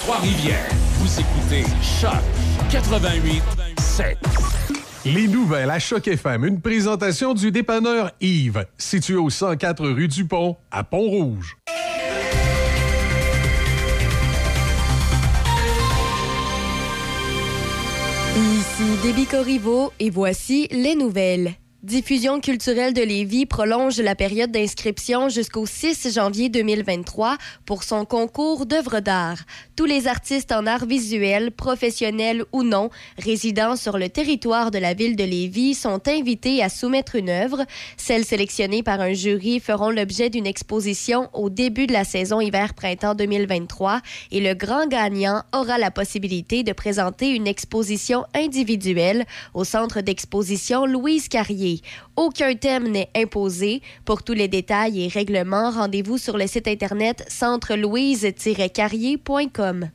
Trois-Rivières. 0.00 0.68
Vous 0.98 1.20
écoutez 1.20 1.64
Choc 1.82 2.10
88 2.70 3.42
7. 3.78 4.18
Les 5.04 5.28
nouvelles 5.28 5.70
à 5.70 5.78
Choc 5.78 6.08
FM, 6.08 6.44
une 6.46 6.60
présentation 6.60 7.34
du 7.34 7.50
dépanneur 7.50 8.10
Yves, 8.20 8.64
situé 8.78 9.16
au 9.16 9.28
104 9.28 9.86
rue 9.88 10.08
du 10.08 10.24
Pont, 10.24 10.56
à 10.70 10.84
Pont-Rouge. 10.84 11.56
Ici 18.36 18.96
Déby 19.02 19.26
Corriveau 19.26 19.92
et 20.00 20.08
voici 20.10 20.66
les 20.70 20.94
nouvelles. 20.94 21.52
Diffusion 21.82 22.40
culturelle 22.40 22.92
de 22.92 23.00
Lévis 23.00 23.46
prolonge 23.46 23.98
la 24.00 24.14
période 24.14 24.50
d'inscription 24.50 25.30
jusqu'au 25.30 25.64
6 25.64 26.12
janvier 26.12 26.50
2023 26.50 27.38
pour 27.64 27.84
son 27.84 28.04
concours 28.04 28.66
d'œuvres 28.66 29.00
d'art. 29.00 29.38
Tous 29.76 29.86
les 29.86 30.06
artistes 30.06 30.52
en 30.52 30.66
art 30.66 30.84
visuel, 30.84 31.50
professionnels 31.50 32.44
ou 32.52 32.64
non, 32.64 32.90
résidant 33.16 33.76
sur 33.76 33.96
le 33.96 34.10
territoire 34.10 34.70
de 34.70 34.78
la 34.78 34.92
ville 34.92 35.16
de 35.16 35.24
Lévis 35.24 35.72
sont 35.72 36.06
invités 36.06 36.62
à 36.62 36.68
soumettre 36.68 37.16
une 37.16 37.30
œuvre. 37.30 37.64
Celles 37.96 38.26
sélectionnées 38.26 38.82
par 38.82 39.00
un 39.00 39.14
jury 39.14 39.58
feront 39.58 39.88
l'objet 39.88 40.28
d'une 40.28 40.46
exposition 40.46 41.30
au 41.32 41.48
début 41.48 41.86
de 41.86 41.94
la 41.94 42.04
saison 42.04 42.42
hiver-printemps 42.42 43.14
2023 43.14 44.02
et 44.32 44.40
le 44.40 44.52
grand 44.52 44.86
gagnant 44.86 45.44
aura 45.54 45.78
la 45.78 45.90
possibilité 45.90 46.62
de 46.62 46.74
présenter 46.74 47.30
une 47.30 47.46
exposition 47.46 48.26
individuelle 48.34 49.24
au 49.54 49.64
centre 49.64 50.02
d'exposition 50.02 50.84
Louise 50.84 51.28
Carrier. 51.28 51.69
Aucun 52.16 52.54
thème 52.54 52.88
n'est 52.88 53.10
imposé. 53.16 53.82
Pour 54.04 54.22
tous 54.22 54.34
les 54.34 54.48
détails 54.48 55.04
et 55.04 55.08
règlements, 55.08 55.70
rendez-vous 55.70 56.18
sur 56.18 56.36
le 56.38 56.46
site 56.46 56.68
internet 56.68 57.24
centrelouise-carrier.com. 57.28 59.90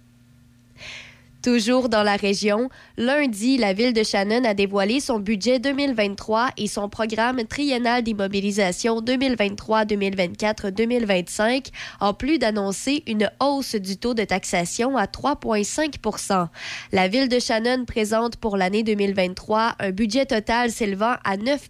Toujours 1.46 1.90
dans 1.90 2.02
la 2.02 2.16
région, 2.16 2.72
lundi, 2.98 3.58
la 3.58 3.74
ville 3.74 3.92
de 3.94 4.04
Shannon 4.04 4.44
a 4.46 4.54
dévoilé 4.54 5.00
son 5.00 5.20
budget 5.20 5.58
2023 5.60 6.50
et 6.58 6.68
son 6.68 6.90
programme 6.90 7.44
triennal 7.46 8.04
d'immobilisation 8.04 9.02
2023-2024-2025, 9.02 11.70
en 12.00 12.14
plus 12.14 12.38
d'annoncer 12.38 13.04
une 13.08 13.32
hausse 13.40 13.74
du 13.76 13.98
taux 13.98 14.14
de 14.14 14.24
taxation 14.24 14.96
à 14.98 15.06
3,5 15.06 16.48
La 16.92 17.08
ville 17.08 17.30
de 17.30 17.40
Shannon 17.40 17.86
présente 17.86 18.36
pour 18.38 18.58
l'année 18.58 18.84
2023 18.84 19.76
un 19.80 19.92
budget 19.92 20.26
total 20.26 20.72
s'élevant 20.72 21.16
à 21.24 21.38
9 21.38 21.70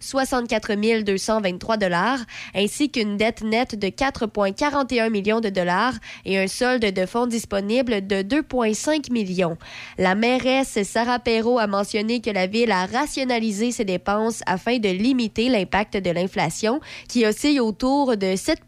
64 0.00 1.04
223 1.04 1.76
dollars, 1.76 2.18
ainsi 2.54 2.90
qu'une 2.90 3.16
dette 3.16 3.42
nette 3.42 3.78
de 3.78 3.88
4,41 3.88 5.10
millions 5.10 5.40
de 5.40 5.48
dollars 5.48 5.94
et 6.24 6.38
un 6.38 6.46
solde 6.46 6.84
de 6.84 7.06
fonds 7.06 7.26
disponible 7.26 8.06
de 8.06 8.22
2,5 8.22 9.12
millions. 9.12 9.56
La 9.98 10.14
mairesse 10.44 10.82
Sarah 10.84 11.18
Perrault 11.18 11.58
a 11.58 11.66
mentionné 11.66 12.20
que 12.20 12.30
la 12.30 12.46
ville 12.46 12.72
a 12.72 12.86
rationalisé 12.86 13.72
ses 13.72 13.84
dépenses 13.84 14.42
afin 14.46 14.78
de 14.78 14.88
limiter 14.88 15.48
l'impact 15.48 15.96
de 15.96 16.10
l'inflation 16.10 16.80
qui 17.08 17.26
oscille 17.26 17.60
autour 17.60 18.16
de 18.16 18.36
7 18.36 18.60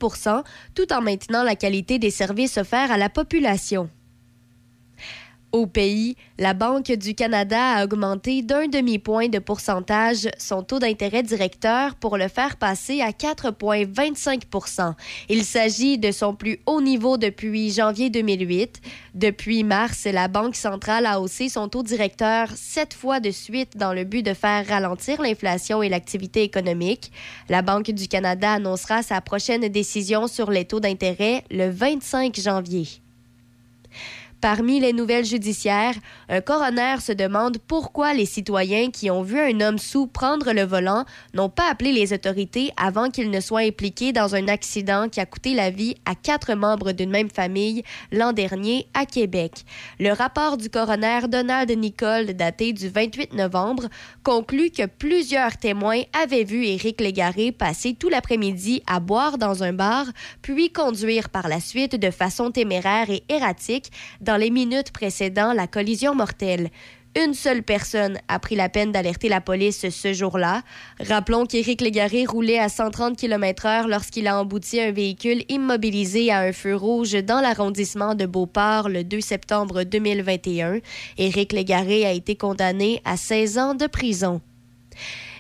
tout 0.75 0.93
en 0.93 1.01
maintenant 1.01 1.43
la 1.43 1.57
qualité 1.57 1.99
des 1.99 2.11
services 2.11 2.59
offerts 2.59 2.91
à 2.91 2.99
la 2.99 3.09
population. 3.09 3.89
Au 5.53 5.67
pays, 5.67 6.17
la 6.39 6.55
Banque 6.55 6.93
du 6.93 7.15
Canada 7.15 7.77
a 7.77 7.85
augmenté 7.85 8.41
d'un 8.41 8.69
demi-point 8.69 9.29
de 9.29 9.39
pourcentage 9.39 10.27
son 10.39 10.63
taux 10.63 10.79
d'intérêt 10.79 11.23
directeur 11.23 11.95
pour 11.95 12.17
le 12.17 12.29
faire 12.29 12.57
passer 12.57 13.03
à 13.03 13.11
4,25% 13.11 14.95
Il 15.29 15.45
s'agit 15.45 15.99
de 15.99 16.11
son 16.11 16.35
plus 16.35 16.61
haut 16.65 16.81
niveau 16.81 17.19
depuis 17.19 17.71
janvier 17.71 18.09
2008. 18.09 18.81
Depuis 19.15 19.63
mars, 19.63 20.07
la 20.11 20.27
Banque 20.27 20.57
centrale 20.57 21.05
a 21.05 21.21
haussé 21.21 21.51
son 21.51 21.69
taux 21.69 21.83
directeur 21.83 22.49
sept 22.55 22.95
fois 22.95 23.21
de 23.21 23.31
suite 23.31 23.77
dans 23.77 23.93
le 23.93 24.05
but 24.05 24.23
de 24.23 24.33
faire 24.33 24.67
ralentir 24.67 25.21
l'inflation 25.21 25.83
et 25.83 25.91
l'activité 25.91 26.45
économique. 26.45 27.13
La 27.51 27.61
Banque 27.61 27.91
du 27.91 28.09
Canada 28.09 28.55
annoncera 28.55 29.03
sa 29.03 29.21
prochaine 29.21 29.69
décision 29.69 30.29
sur 30.29 30.51
les 30.51 30.65
taux 30.65 30.81
d'intérêt 30.81 31.45
le 31.51 31.69
25 31.69 32.41
janvier. 32.41 32.89
Parmi 34.43 34.81
les 34.81 34.93
nouvelles 34.93 35.25
judiciaires, 35.25 35.95
un 36.29 36.41
coroner 36.41 36.97
se 37.01 37.13
demande 37.13 37.59
pourquoi 37.59 38.13
les 38.13 38.27
citoyens 38.27 38.91
qui 38.91 39.09
ont 39.09 39.23
vu 39.23 39.39
un 39.39 39.61
homme 39.61 39.79
sous 39.79 40.09
prendre 40.09 40.53
le 40.53 40.65
volant 40.65 41.05
n'ont 41.33 41.49
pas 41.49 41.71
appelé 41.71 41.93
les 41.93 42.13
autorités 42.13 42.73
avant 42.77 43.09
qu'il 43.09 43.31
ne 43.31 43.39
soit 43.39 43.61
impliqué 43.61 44.13
dans 44.13 44.35
un 44.35 44.49
accident 44.49 45.09
qui 45.09 45.21
a 45.21 45.27
coûté 45.27 45.55
la 45.55 45.71
vie 45.71 45.95
à 46.07 46.17
quatre 46.17 46.55
membres 46.55 46.91
d'une 46.91 47.11
même 47.11 47.31
famille 47.31 47.85
l'an 48.11 48.33
dernier 48.33 48.89
à 48.95 49.07
Québec. 49.07 49.65
Le 50.01 50.11
rapport 50.11 50.57
du 50.57 50.69
coroner 50.69 51.29
Donald 51.29 51.71
Nicole, 51.71 52.35
daté 52.35 52.73
du 52.73 52.89
28 52.89 53.35
novembre, 53.35 53.85
conclut 54.25 54.71
que 54.71 54.87
plusieurs 54.87 55.57
témoins 55.57 56.03
avaient 56.21 56.43
vu 56.43 56.67
Éric 56.67 57.01
Légaré 57.01 57.53
passer 57.53 57.95
tout 57.95 58.09
l'après-midi 58.09 58.83
à 58.89 58.99
boire 58.99 59.39
dans 59.39 59.63
un 59.63 59.73
bar, 59.73 60.07
puis 60.43 60.73
conduire 60.73 61.29
par 61.29 61.47
la 61.47 61.61
suite 61.61 61.95
de 61.95 62.11
façon 62.11 62.51
téméraire 62.51 63.09
et 63.09 63.23
erratique 63.29 63.93
les 64.37 64.51
minutes 64.51 64.93
précédant 64.93 65.53
la 65.53 65.67
collision 65.67 66.15
mortelle. 66.15 66.71
Une 67.15 67.35
seule 67.35 67.63
personne 67.63 68.19
a 68.29 68.39
pris 68.39 68.57
la 68.57 68.71
peine 68.71 68.91
d'alerter 68.91 69.29
la 69.29 69.43
police 69.43 69.91
ce 69.91 70.13
jour-là. 70.15 70.63
Rappelons 70.99 71.45
qu'Éric 71.45 71.83
Légaré 71.83 72.25
roulait 72.25 72.59
à 72.59 72.71
130 72.71 73.19
km/h 73.19 73.87
lorsqu'il 73.87 74.27
a 74.27 74.41
embouti 74.41 74.81
un 74.81 74.93
véhicule 74.93 75.45
immobilisé 75.51 76.33
à 76.33 76.41
un 76.41 76.53
feu 76.53 76.75
rouge 76.75 77.13
dans 77.13 77.41
l'arrondissement 77.41 78.15
de 78.15 78.25
Beauport 78.25 78.89
le 78.89 79.05
2 79.05 79.21
septembre 79.21 79.83
2021. 79.83 80.79
Éric 81.19 81.53
Légaré 81.53 82.07
a 82.07 82.13
été 82.13 82.35
condamné 82.35 83.03
à 83.05 83.19
16 83.19 83.59
ans 83.59 83.75
de 83.75 83.87
prison. 83.87 84.41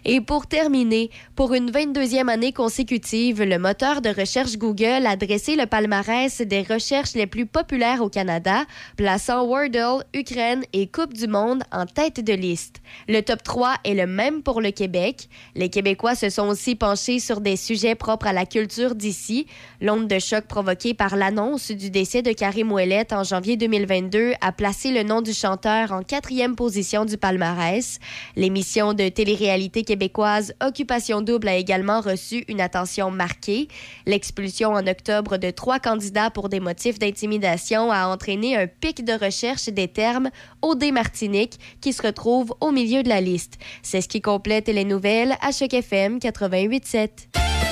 Et 0.04 0.20
pour 0.20 0.48
terminer, 0.48 1.10
pour 1.36 1.54
une 1.54 1.70
22e 1.70 2.28
année 2.28 2.52
consécutive, 2.52 3.42
le 3.42 3.58
moteur 3.58 4.02
de 4.02 4.08
recherche 4.08 4.56
Google 4.56 5.06
a 5.06 5.14
dressé 5.14 5.54
le 5.54 5.66
palmarès 5.66 6.40
des 6.40 6.62
recherches 6.62 7.14
les 7.14 7.28
plus 7.28 7.46
populaires 7.46 8.02
au 8.02 8.08
Canada, 8.08 8.64
plaçant 8.96 9.46
Wordle, 9.46 10.04
Ukraine 10.12 10.64
et 10.72 10.88
Coupe 10.88 11.14
du 11.14 11.28
Monde 11.28 11.62
en 11.70 11.86
tête 11.86 12.24
de 12.24 12.32
liste. 12.32 12.80
Le 13.08 13.20
top 13.20 13.44
3 13.44 13.76
est 13.84 13.94
le 13.94 14.08
même 14.08 14.42
pour 14.42 14.60
le 14.60 14.72
Québec. 14.72 15.28
Les 15.54 15.68
Québécois 15.68 16.16
se 16.16 16.30
sont 16.30 16.48
aussi 16.48 16.74
penchés 16.74 17.20
sur 17.20 17.40
des 17.40 17.56
sujets 17.56 17.94
propres 17.94 18.26
à 18.26 18.32
la 18.32 18.44
culture 18.44 18.96
d'ici. 18.96 19.46
L'onde 19.80 20.08
de 20.08 20.18
choc 20.18 20.46
provoquée 20.46 20.94
par 20.94 21.14
l'annonce 21.14 21.70
du 21.70 21.90
décès 21.90 22.22
de 22.22 22.32
Karim 22.32 22.72
Ouellet 22.72 23.12
en 23.12 23.22
janvier 23.22 23.56
2022 23.56 24.32
a 24.40 24.50
placé 24.50 24.90
le 24.90 25.04
nom 25.04 25.22
du 25.22 25.32
chanteur 25.32 25.92
en 25.92 26.02
quatrième 26.02 26.56
position 26.56 27.04
du 27.04 27.16
palmarès. 27.16 28.00
L'émission 28.34 28.94
de 28.94 29.08
télé-réalité 29.08 29.84
Occupation 30.60 31.20
Double 31.22 31.48
a 31.48 31.56
également 31.56 32.00
reçu 32.00 32.44
une 32.48 32.60
attention 32.60 33.10
marquée. 33.10 33.68
L'expulsion 34.06 34.70
en 34.70 34.86
octobre 34.86 35.36
de 35.36 35.50
trois 35.50 35.78
candidats 35.78 36.30
pour 36.30 36.48
des 36.48 36.60
motifs 36.60 36.98
d'intimidation 36.98 37.90
a 37.90 38.06
entraîné 38.06 38.56
un 38.56 38.66
pic 38.66 39.04
de 39.04 39.12
recherche 39.12 39.68
des 39.68 39.88
termes 39.88 40.30
OD 40.62 40.92
Martinique 40.92 41.58
qui 41.80 41.92
se 41.92 42.02
retrouve 42.02 42.54
au 42.60 42.70
milieu 42.70 43.02
de 43.02 43.08
la 43.08 43.20
liste. 43.20 43.58
C'est 43.82 44.00
ce 44.00 44.08
qui 44.08 44.20
complète 44.20 44.68
les 44.68 44.84
nouvelles 44.84 45.36
à 45.40 45.52
Choc 45.52 45.74
FM 45.74 46.18
88.7. 46.18 47.71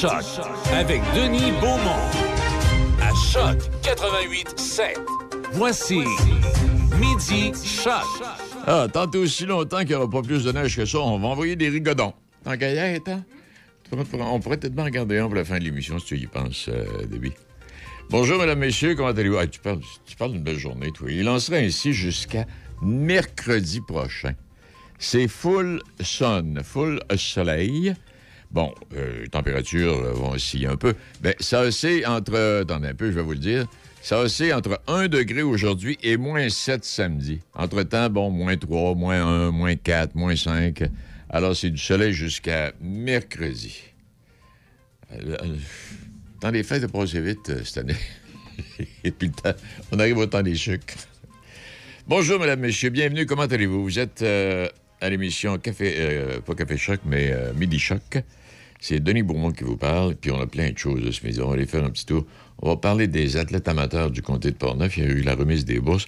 Choc 0.00 0.24
avec 0.72 1.02
Denis 1.14 1.52
Beaumont. 1.60 2.00
À 3.02 3.12
Choc 3.14 3.58
88 3.82 4.58
7. 4.58 4.98
Voici 5.52 5.98
Midi 6.98 7.52
Choc. 7.62 8.24
Ah, 8.66 8.86
tant 8.90 9.10
aussi 9.16 9.44
longtemps 9.44 9.80
qu'il 9.80 9.88
n'y 9.88 9.94
aura 9.96 10.08
pas 10.08 10.22
plus 10.22 10.44
de 10.44 10.52
neige 10.52 10.74
que 10.74 10.86
ça, 10.86 11.00
on 11.00 11.18
va 11.18 11.28
envoyer 11.28 11.54
des 11.54 11.68
rigodons. 11.68 12.14
Tant 12.44 12.56
qu'à 12.56 12.72
y 12.72 12.78
être, 12.78 13.10
hein? 13.10 13.24
On 13.92 14.40
pourrait 14.40 14.56
peut-être 14.56 14.74
bien 14.74 14.84
regarder 14.84 15.18
un 15.18 15.26
pour 15.26 15.34
la 15.34 15.44
fin 15.44 15.58
de 15.58 15.64
l'émission, 15.64 15.98
si 15.98 16.06
tu 16.06 16.16
y 16.16 16.26
penses, 16.26 16.70
euh, 16.72 17.04
Déby. 17.04 17.32
Bonjour, 18.08 18.38
mesdames, 18.40 18.58
messieurs, 18.58 18.94
comment 18.94 19.10
allez-vous? 19.10 19.36
Ah, 19.36 19.46
tu 19.46 19.60
parles, 19.60 19.80
tu 20.06 20.16
parles 20.16 20.32
d'une 20.32 20.42
belle 20.42 20.58
journée, 20.58 20.92
toi. 20.92 21.10
Il 21.10 21.28
en 21.28 21.38
sera 21.38 21.58
ainsi 21.58 21.92
jusqu'à 21.92 22.46
mercredi 22.80 23.82
prochain. 23.82 24.32
C'est 24.98 25.28
full 25.28 25.82
sun, 26.00 26.62
full 26.64 27.00
soleil. 27.16 27.94
Bon, 28.50 28.74
euh, 28.96 29.22
les 29.22 29.28
températures 29.28 29.92
euh, 29.96 30.12
vont 30.12 30.30
osciller 30.32 30.66
un 30.66 30.76
peu. 30.76 30.94
Ben, 31.20 31.34
ça 31.38 31.62
oscille 31.62 32.04
entre... 32.06 32.60
Attendez 32.62 32.88
un 32.88 32.94
peu, 32.94 33.06
je 33.10 33.16
vais 33.16 33.22
vous 33.22 33.32
le 33.32 33.38
dire. 33.38 33.66
Ça 34.02 34.18
oscille 34.18 34.52
entre 34.52 34.80
1 34.88 35.06
degré 35.08 35.42
aujourd'hui 35.42 35.98
et 36.02 36.16
moins 36.16 36.48
7 36.48 36.84
samedi. 36.84 37.40
Entre-temps, 37.54 38.10
bon, 38.10 38.30
moins 38.30 38.56
3, 38.56 38.94
moins 38.96 39.24
1, 39.24 39.50
moins 39.52 39.76
4, 39.76 40.14
moins 40.16 40.34
5. 40.34 40.82
Alors, 41.28 41.54
c'est 41.54 41.70
du 41.70 41.78
soleil 41.78 42.12
jusqu'à 42.12 42.72
mercredi. 42.80 43.82
Euh, 45.12 45.36
euh, 45.42 45.56
Dans 46.40 46.50
les 46.50 46.64
fêtes 46.64 46.82
de 46.82 46.86
passer 46.88 47.20
vite 47.20 47.52
cette 47.64 47.78
année. 47.78 47.94
et 49.04 49.12
puis, 49.12 49.28
le 49.28 49.34
temps- 49.34 49.58
on 49.92 49.98
arrive 50.00 50.16
au 50.18 50.26
temps 50.26 50.42
des 50.42 50.56
sucres. 50.56 50.94
Bonjour, 52.08 52.40
mesdames, 52.40 52.60
messieurs. 52.60 52.90
Bienvenue. 52.90 53.26
Comment 53.26 53.42
allez-vous? 53.42 53.84
Vous 53.84 53.98
êtes 54.00 54.22
à 54.22 55.08
l'émission 55.08 55.56
Café, 55.58 56.18
pas 56.44 56.54
Café 56.56 56.76
Choc, 56.76 56.98
mais 57.04 57.32
Midi 57.54 57.78
Choc. 57.78 58.18
C'est 58.80 59.00
Denis 59.00 59.22
Bourmont 59.22 59.52
qui 59.52 59.64
vous 59.64 59.76
parle. 59.76 60.16
Puis 60.16 60.30
on 60.30 60.40
a 60.40 60.46
plein 60.46 60.70
de 60.70 60.78
choses 60.78 61.08
ce 61.10 61.26
midi. 61.26 61.40
On 61.40 61.48
va 61.48 61.54
aller 61.54 61.66
faire 61.66 61.84
un 61.84 61.90
petit 61.90 62.06
tour. 62.06 62.26
On 62.62 62.70
va 62.70 62.76
parler 62.76 63.06
des 63.06 63.36
athlètes 63.36 63.68
amateurs 63.68 64.10
du 64.10 64.22
comté 64.22 64.50
de 64.50 64.56
Portneuf. 64.56 64.96
Il 64.96 65.04
y 65.04 65.06
a 65.06 65.10
eu 65.10 65.22
la 65.22 65.34
remise 65.34 65.64
des 65.64 65.80
bourses. 65.80 66.06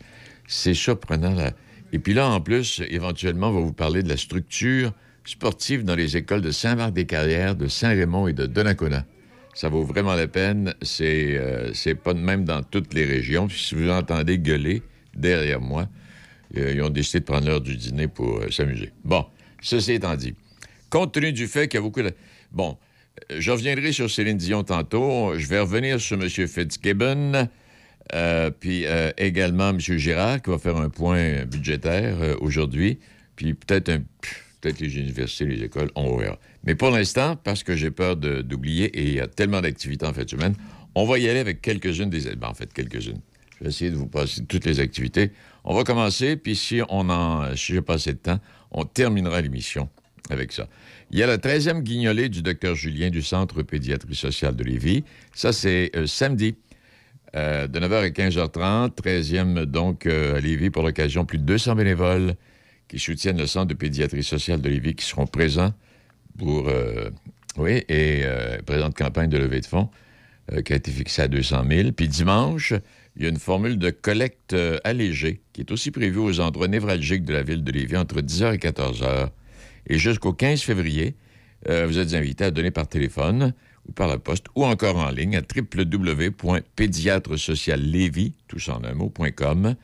C'est 0.49 0.75
surprenant. 0.75 1.35
Là. 1.35 1.53
Et 1.93 1.99
puis 1.99 2.15
là, 2.15 2.29
en 2.29 2.41
plus, 2.41 2.83
éventuellement, 2.89 3.51
on 3.51 3.53
va 3.53 3.61
vous 3.61 3.73
parler 3.73 4.03
de 4.03 4.09
la 4.09 4.17
structure 4.17 4.93
sportive 5.25 5.85
dans 5.85 5.95
les 5.95 6.17
écoles 6.17 6.41
de 6.41 6.51
Saint-Marc-des-Carrières, 6.51 7.55
de 7.55 7.69
Saint-Raymond 7.69 8.29
et 8.29 8.33
de 8.33 8.47
Donnacona. 8.47 9.05
Ça 9.55 9.69
vaut 9.69 9.85
vraiment 9.85 10.15
la 10.15 10.27
peine. 10.27 10.75
C'est 10.81 11.37
euh, 11.39 11.95
pas 12.03 12.15
de 12.15 12.21
même 12.21 12.45
dans 12.45 12.63
toutes 12.63 12.95
les 12.95 13.05
régions. 13.05 13.49
Si 13.49 13.75
vous 13.75 13.91
entendez 13.91 14.39
gueuler 14.39 14.83
derrière 15.15 15.61
moi, 15.61 15.89
euh, 16.57 16.73
ils 16.75 16.83
ont 16.83 16.89
décidé 16.89 17.21
de 17.21 17.25
prendre 17.25 17.47
l'heure 17.47 17.61
du 17.61 17.77
dîner 17.77 18.09
pour 18.09 18.39
euh, 18.39 18.51
s'amuser. 18.51 18.91
Bon, 19.05 19.27
ceci 19.61 19.93
étant 19.93 20.17
dit, 20.17 20.35
compte 20.89 21.13
tenu 21.13 21.33
du 21.33 21.47
fait 21.47 21.69
qu'il 21.69 21.79
y 21.79 21.83
a 21.83 21.83
beaucoup 21.83 22.03
de... 22.03 22.13
Bon, 22.53 22.77
euh, 23.31 23.37
je 23.39 23.51
reviendrai 23.51 23.93
sur 23.93 24.11
Céline 24.11 24.37
Dion 24.37 24.63
tantôt. 24.63 25.39
Je 25.39 25.47
vais 25.47 25.61
revenir 25.61 26.01
sur 26.01 26.21
M. 26.21 26.29
Fitzgibbon, 26.29 27.49
euh, 28.15 28.51
puis 28.51 28.85
euh, 28.87 29.11
également 29.17 29.71
M. 29.71 29.81
Girard, 29.81 30.43
qui 30.43 30.51
va 30.51 30.59
faire 30.59 30.77
un 30.77 30.91
point 30.91 31.45
budgétaire 31.45 32.17
aujourd'hui, 32.41 32.99
puis 33.37 33.55
peut-être 33.55 33.89
un... 33.89 34.03
Peut-être 34.61 34.79
les 34.79 34.97
universités, 34.97 35.45
les 35.45 35.65
écoles, 35.65 35.91
on 35.97 36.17
verra. 36.17 36.39
Mais 36.63 36.77
pour 36.77 36.93
l'instant, 36.93 37.35
parce 37.35 37.65
que 37.65 37.75
j'ai 37.75 37.91
peur 37.91 38.15
d'oublier, 38.15 38.85
et 38.97 39.03
il 39.03 39.15
y 39.15 39.19
a 39.19 39.27
tellement 39.27 39.61
d'activités 39.61 40.07
en 40.07 40.13
fin 40.13 40.23
de 40.23 40.31
semaine, 40.31 40.55
on 40.95 41.05
va 41.05 41.19
y 41.19 41.29
aller 41.29 41.41
avec 41.41 41.61
quelques-unes 41.61 42.11
des... 42.11 42.37
ben, 42.37 42.47
en 42.47 42.55
fait, 42.55 42.73
quelques-unes. 42.73 43.19
Je 43.59 43.65
vais 43.65 43.71
essayer 43.71 43.91
de 43.91 43.97
vous 43.97 44.07
passer 44.07 44.45
toutes 44.45 44.65
les 44.65 44.79
activités. 44.79 45.33
On 45.65 45.75
va 45.75 45.83
commencer, 45.83 46.37
puis 46.37 46.55
si 46.55 46.81
on 46.91 47.11
en, 47.11 47.57
si 47.57 47.73
j'ai 47.73 47.83
pas 47.83 47.95
assez 47.95 48.13
de 48.13 48.19
temps, 48.19 48.39
on 48.71 48.85
terminera 48.85 49.41
l'émission 49.41 49.89
avec 50.31 50.53
ça. 50.53 50.69
Il 51.15 51.19
y 51.19 51.23
a 51.23 51.27
la 51.27 51.37
13e 51.37 51.83
guignolée 51.83 52.31
du 52.31 52.41
docteur 52.41 52.75
Julien 52.75 53.11
du 53.11 53.21
Centre 53.21 53.63
pédiatrie 53.63 54.15
sociale 54.15 54.57
de 54.57 54.65
Lévis. 54.65 55.05
Ça, 55.35 55.53
c'est 55.53 55.91
euh, 55.95 56.07
samedi, 56.07 56.55
euh, 57.37 57.67
de 57.67 57.81
9h 57.81 57.97
à 57.97 58.09
15h30. 58.09 58.95
13e, 58.95 59.67
donc, 59.67 60.07
euh, 60.07 60.37
à 60.37 60.41
Lévis, 60.41 60.71
pour 60.71 60.83
l'occasion, 60.83 61.27
plus 61.27 61.37
de 61.37 61.45
200 61.45 61.75
bénévoles 61.75 62.35
qui 62.89 62.99
soutiennent 62.99 63.37
le 63.37 63.47
Centre 63.47 63.67
de 63.67 63.75
pédiatrie 63.75 64.23
sociale 64.23 64.63
de 64.63 64.71
Lévis 64.71 64.95
qui 64.95 65.05
seront 65.05 65.27
présents 65.27 65.75
pour, 66.39 66.71
oui, 67.59 67.85
et 67.91 68.25
présente 68.65 68.95
campagne 68.95 69.29
de 69.29 69.37
levée 69.37 69.61
de 69.61 69.67
fonds 69.67 69.91
qui 70.65 70.73
a 70.73 70.77
été 70.77 70.91
fixée 70.91 71.23
à 71.23 71.29
200 71.29 71.65
000. 71.69 71.93
Puis 71.93 72.09
dimanche, 72.09 72.73
il 73.17 73.23
y 73.23 73.27
a 73.27 73.29
une 73.29 73.39
formule 73.39 73.79
de 73.79 73.91
collecte 73.91 74.57
allégée 74.85 75.41
qui 75.53 75.61
est 75.61 75.71
aussi 75.71 75.91
prévue 75.91 76.19
aux 76.19 76.41
endroits 76.41 76.69
névralgiques 76.69 77.25
de 77.25 77.35
la 77.35 77.43
ville 77.43 77.65
de 77.65 77.73
Lévis 77.73 77.99
entre 77.99 78.21
10h 78.21 78.55
et 78.55 78.59
14h. 78.59 79.29
Et 79.87 79.99
jusqu'au 79.99 80.33
15 80.33 80.63
février, 80.63 81.15
euh, 81.69 81.87
vous 81.87 81.99
êtes 81.99 82.15
invités 82.15 82.45
à 82.45 82.51
donner 82.51 82.71
par 82.71 82.89
téléphone 82.89 83.53
ou 83.89 83.93
par 83.93 84.09
la 84.09 84.19
poste 84.19 84.47
ou 84.55 84.65
encore 84.65 84.97
en 84.97 85.11
ligne 85.11 85.37
à 85.37 85.43
www.pédiatresociallévis, 85.43 88.33
tous 88.49 88.69
en 88.69 88.83
un 88.85 88.95
mot.com. 88.95 89.75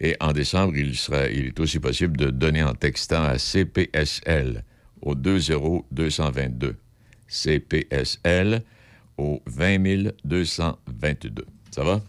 Et 0.00 0.16
en 0.20 0.32
décembre, 0.32 0.76
il, 0.76 0.94
sera, 0.94 1.28
il 1.28 1.46
est 1.46 1.60
aussi 1.60 1.80
possible 1.80 2.16
de 2.16 2.30
donner 2.30 2.62
en 2.62 2.74
textant 2.74 3.24
à 3.24 3.36
CPSL 3.38 4.62
au 5.02 5.14
20222. 5.14 6.76
CPSL 7.26 8.62
au 9.16 9.42
20 9.46 10.12
222. 10.24 11.46
Ça 11.70 11.84
va? 11.84 12.02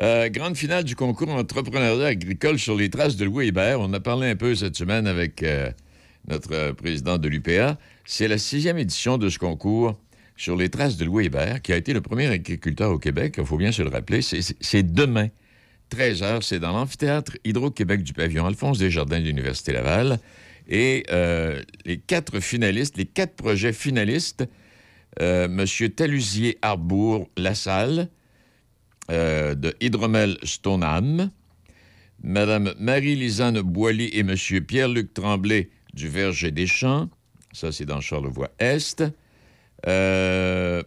Euh, 0.00 0.28
grande 0.30 0.56
finale 0.56 0.84
du 0.84 0.96
concours 0.96 1.30
entrepreneuriat 1.30 2.06
agricole 2.06 2.58
sur 2.58 2.76
les 2.76 2.88
traces 2.88 3.16
de 3.16 3.24
Louis 3.24 3.48
Hébert. 3.48 3.80
On 3.80 3.92
a 3.92 4.00
parlé 4.00 4.30
un 4.30 4.36
peu 4.36 4.54
cette 4.54 4.76
semaine 4.76 5.06
avec 5.06 5.42
euh, 5.42 5.70
notre 6.28 6.52
euh, 6.52 6.72
président 6.72 7.18
de 7.18 7.28
l'UPA. 7.28 7.78
C'est 8.04 8.28
la 8.28 8.38
sixième 8.38 8.78
édition 8.78 9.18
de 9.18 9.28
ce 9.28 9.38
concours 9.38 9.98
sur 10.36 10.56
les 10.56 10.68
traces 10.70 10.96
de 10.96 11.04
Louis 11.04 11.26
Hébert, 11.26 11.62
qui 11.62 11.72
a 11.72 11.76
été 11.76 11.92
le 11.92 12.00
premier 12.00 12.26
agriculteur 12.26 12.90
au 12.90 12.98
Québec. 12.98 13.34
Il 13.38 13.44
faut 13.44 13.56
bien 13.56 13.72
se 13.72 13.82
le 13.82 13.88
rappeler. 13.88 14.22
C'est- 14.22 14.82
demain, 14.82 15.28
13 15.90 16.22
h. 16.22 16.42
C'est 16.42 16.58
dans 16.58 16.72
l'amphithéâtre 16.72 17.32
Hydro-Québec 17.44 18.02
du 18.02 18.12
pavillon 18.12 18.46
Alphonse 18.46 18.78
Desjardins 18.78 19.20
de 19.20 19.24
l'Université 19.24 19.72
Laval. 19.72 20.18
Et 20.68 21.04
euh, 21.10 21.60
les 21.84 21.98
quatre 21.98 22.40
finalistes, 22.40 22.96
les 22.96 23.04
quatre 23.04 23.34
projets 23.34 23.72
finalistes, 23.72 24.44
euh, 25.20 25.44
M. 25.44 25.90
Talusier 25.90 26.58
Arbour 26.62 27.28
Lassalle, 27.36 28.08
de 29.08 29.74
Hydromel 29.80 30.38
Stoneham, 30.42 31.30
Mme 32.22 32.72
Marie-Lisanne 32.78 33.60
Boily 33.60 34.04
et 34.06 34.20
M. 34.20 34.34
Pierre-Luc 34.66 35.12
Tremblay 35.12 35.68
du 35.94 36.08
Verger 36.08 36.50
des 36.50 36.66
Champs, 36.66 37.08
ça 37.52 37.72
c'est 37.72 37.86
dans 37.86 38.00
Charlevoix-Est, 38.00 39.04
euh, 39.86 40.82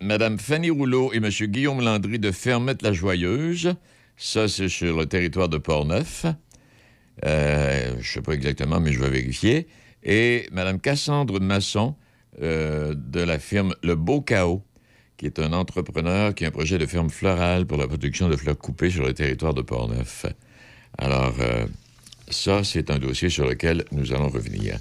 Mme 0.00 0.38
Fanny 0.38 0.70
Rouleau 0.70 1.12
et 1.12 1.18
M. 1.18 1.28
Guillaume 1.28 1.80
Landry 1.80 2.18
de 2.18 2.30
Fermette-la-Joyeuse, 2.30 3.74
ça 4.16 4.48
c'est 4.48 4.68
sur 4.68 4.98
le 4.98 5.06
territoire 5.06 5.48
de 5.48 5.58
Portneuf, 5.58 6.26
euh, 7.24 7.92
je 7.92 7.98
ne 7.98 8.02
sais 8.02 8.22
pas 8.22 8.32
exactement, 8.32 8.80
mais 8.80 8.92
je 8.92 9.00
vais 9.00 9.10
vérifier, 9.10 9.66
et 10.02 10.48
Mme 10.52 10.80
Cassandre 10.80 11.40
Masson 11.40 11.94
euh, 12.40 12.94
de 12.96 13.20
la 13.20 13.38
firme 13.38 13.74
Le 13.82 13.94
Beau 13.94 14.22
Chaos, 14.22 14.62
qui 15.18 15.26
est 15.26 15.38
un 15.38 15.52
entrepreneur 15.52 16.34
qui 16.34 16.44
a 16.44 16.48
un 16.48 16.50
projet 16.50 16.78
de 16.78 16.86
ferme 16.86 17.10
florale 17.10 17.66
pour 17.66 17.78
la 17.78 17.86
production 17.86 18.28
de 18.28 18.36
fleurs 18.36 18.58
coupées 18.58 18.90
sur 18.90 19.04
le 19.04 19.12
territoire 19.12 19.54
de 19.54 19.62
Portneuf. 19.62 20.26
Alors, 20.98 21.34
euh, 21.40 21.66
ça, 22.32 22.64
c'est 22.64 22.90
un 22.90 22.98
dossier 22.98 23.28
sur 23.28 23.46
lequel 23.46 23.84
nous 23.92 24.12
allons 24.12 24.28
revenir. 24.28 24.78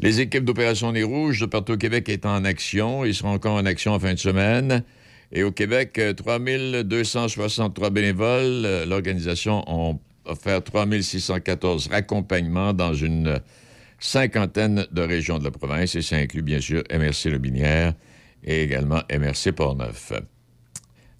Les 0.00 0.20
équipes 0.20 0.44
d'opération 0.44 0.92
Nez 0.92 1.02
Rouge 1.04 1.40
de 1.40 1.46
partout 1.46 1.72
au 1.72 1.76
Québec 1.76 2.08
est 2.08 2.26
en 2.26 2.44
action. 2.44 3.04
Ils 3.04 3.14
seront 3.14 3.30
encore 3.32 3.54
en 3.54 3.64
action 3.64 3.92
en 3.92 3.98
fin 4.00 4.12
de 4.12 4.18
semaine. 4.18 4.82
Et 5.32 5.42
au 5.42 5.52
Québec, 5.52 5.98
euh, 5.98 6.12
3263 6.12 7.90
bénévoles. 7.90 8.62
Euh, 8.66 8.86
L'organisation 8.86 9.62
a 9.66 9.94
offert 10.30 10.62
3614 10.62 11.88
raccompagnements 11.88 12.72
dans 12.72 12.92
une 12.94 13.40
cinquantaine 13.98 14.86
de 14.92 15.02
régions 15.02 15.38
de 15.38 15.44
la 15.44 15.50
province. 15.50 15.94
Et 15.94 16.02
ça 16.02 16.16
inclut, 16.16 16.42
bien 16.42 16.60
sûr, 16.60 16.82
MRC 16.90 17.30
Lobinière 17.30 17.94
et 18.44 18.62
également 18.62 19.00
MRC 19.10 19.52
Portneuf. 19.52 20.12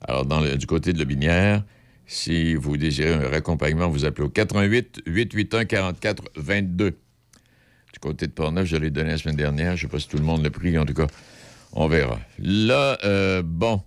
Alors, 0.06 0.26
dans 0.26 0.40
le- 0.40 0.56
du 0.56 0.66
côté 0.66 0.92
de 0.92 0.98
Lobinière, 0.98 1.64
si 2.06 2.54
vous 2.54 2.76
désirez 2.76 3.14
un 3.14 3.28
raccompagnement, 3.28 3.88
vous 3.88 4.04
appelez 4.04 4.24
au 4.24 4.30
88 4.30 5.02
881 5.06 5.64
44 5.64 6.22
22. 6.36 6.90
Du 6.90 7.98
côté 8.00 8.26
de 8.26 8.32
Portneuf, 8.32 8.66
je 8.66 8.76
l'ai 8.76 8.90
donné 8.90 9.10
la 9.10 9.18
semaine 9.18 9.36
dernière. 9.36 9.76
Je 9.76 9.86
ne 9.86 9.88
sais 9.88 9.92
pas 9.92 9.98
si 9.98 10.08
tout 10.08 10.18
le 10.18 10.22
monde 10.22 10.42
l'a 10.44 10.50
pris. 10.50 10.76
En 10.78 10.84
tout 10.84 10.94
cas, 10.94 11.06
on 11.72 11.88
verra. 11.88 12.20
Là, 12.38 12.98
euh, 13.04 13.42
bon, 13.44 13.82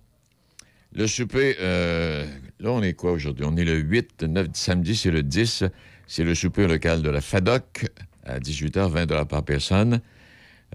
le 0.94 1.06
souper, 1.06 1.56
euh, 1.60 2.26
là, 2.58 2.72
on 2.72 2.82
est 2.82 2.94
quoi 2.94 3.12
aujourd'hui? 3.12 3.44
On 3.48 3.56
est 3.56 3.64
le 3.64 3.78
8, 3.78 4.24
9, 4.24 4.48
samedi, 4.52 4.96
c'est 4.96 5.10
le 5.10 5.22
10. 5.22 5.64
C'est 6.06 6.24
le 6.24 6.34
souper 6.34 6.66
local 6.66 7.02
de 7.02 7.08
la 7.08 7.20
FADOC 7.20 7.86
à 8.24 8.38
18h, 8.40 8.90
20 8.90 9.26
par 9.26 9.44
personne. 9.44 10.00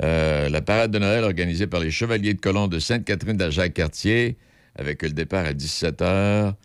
Euh, 0.02 0.50
la 0.50 0.62
parade 0.62 0.92
de 0.92 1.00
Noël 1.00 1.24
organisée 1.24 1.68
par 1.68 1.80
les 1.80 1.92
Chevaliers 1.92 2.34
de 2.34 2.40
Colomb 2.40 2.68
de 2.68 2.80
Sainte-Catherine 2.80 3.38
d'Ajac-Cartier, 3.38 4.38
avec 4.78 5.04
le 5.04 5.10
départ 5.12 5.46
à 5.46 5.54
17h 5.54 6.56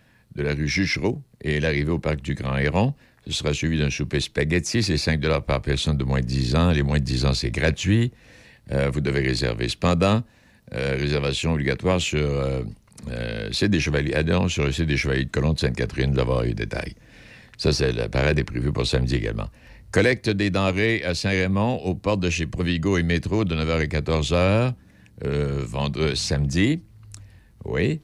de 0.41 0.45
la 0.49 0.55
rue 0.55 0.69
Juchereau 0.69 1.23
et 1.43 1.61
l'arrivée 1.61 1.91
au 1.91 1.99
parc 1.99 2.23
du 2.23 2.35
Grand 2.35 2.57
Héron. 2.57 2.95
Ce 3.27 3.33
sera 3.33 3.53
suivi 3.53 3.79
d'un 3.79 3.91
souper 3.91 4.21
spaghetti. 4.21 4.83
C'est 4.83 4.97
5 4.97 5.21
par 5.47 5.61
personne 5.61 5.97
de 5.97 6.05
moins 6.05 6.21
de 6.21 6.27
10 6.27 6.55
ans. 6.57 6.71
Les 6.73 6.83
moins 6.83 6.99
de 6.99 7.05
10 7.05 7.27
ans, 7.27 7.35
c'est 7.35 7.51
gratuit. 7.51 8.13
Euh, 8.73 8.91
vous 8.91 9.01
devez 9.01 9.21
réserver 9.21 9.69
cependant. 9.69 10.23
Euh, 10.75 10.97
réservation 10.99 11.53
obligatoire 11.53 12.01
sur 12.01 12.21
euh, 12.21 12.63
euh, 13.09 13.49
sur 13.53 14.65
le 14.65 14.73
site 14.73 14.87
des 14.87 14.97
Chevaliers 14.97 15.25
de 15.25 15.31
Colomb 15.31 15.55
de 15.55 15.59
Sainte-Catherine 15.59 16.13
d'avoir 16.13 16.43
les 16.43 16.55
détails. 16.55 16.95
Ça, 17.57 17.73
c'est 17.73 17.93
la 17.93 18.09
parade 18.09 18.39
est 18.39 18.45
prévue 18.45 18.73
pour 18.73 18.87
samedi 18.87 19.17
également. 19.17 19.49
Collecte 19.91 20.31
des 20.31 20.51
denrées 20.51 21.03
à 21.05 21.15
Saint-Raymond, 21.15 21.81
aux 21.85 21.95
portes 21.95 22.21
de 22.21 22.31
chez 22.31 22.47
Provigo 22.47 22.97
et 22.97 23.03
Métro, 23.03 23.45
de 23.45 23.55
9h 23.57 23.81
à 23.81 23.85
14h, 23.85 24.75
euh, 25.25 25.63
vendredi, 25.65 26.17
samedi. 26.17 26.83
Oui. 27.65 28.01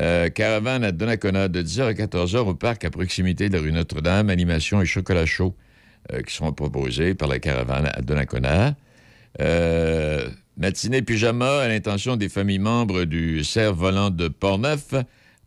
Euh, 0.00 0.28
caravane 0.28 0.84
à 0.84 0.92
Donnacona, 0.92 1.48
de 1.48 1.60
10h 1.60 1.82
à 1.82 1.92
14h, 1.92 2.36
au 2.38 2.54
parc 2.54 2.84
à 2.84 2.90
proximité 2.90 3.48
de 3.48 3.54
la 3.54 3.60
rue 3.60 3.72
Notre-Dame. 3.72 4.30
Animation 4.30 4.80
et 4.80 4.86
chocolat 4.86 5.26
chaud 5.26 5.56
euh, 6.12 6.22
qui 6.22 6.34
seront 6.34 6.52
proposés 6.52 7.14
par 7.14 7.28
la 7.28 7.40
caravane 7.40 7.86
à 7.86 8.00
Donnacona. 8.00 8.76
Euh, 9.40 10.28
matinée 10.56 11.02
pyjama 11.02 11.58
à 11.58 11.68
l'intention 11.68 12.16
des 12.16 12.28
familles 12.28 12.60
membres 12.60 13.04
du 13.04 13.42
cerf 13.42 13.74
volant 13.74 14.10
de 14.10 14.28
Portneuf, 14.28 14.94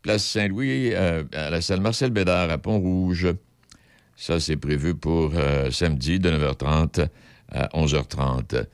place 0.02 0.24
Saint-Louis, 0.24 0.94
à 0.94 1.22
la 1.32 1.60
salle 1.62 1.80
Marcel 1.80 2.10
Bédard 2.10 2.50
à 2.50 2.58
Pont-Rouge. 2.58 3.28
Ça, 4.16 4.38
c'est 4.38 4.56
prévu 4.56 4.94
pour 4.94 5.32
samedi 5.70 6.18
de 6.18 6.30
9h30 6.30 7.08
à 7.50 7.68
11h30. 7.68 8.66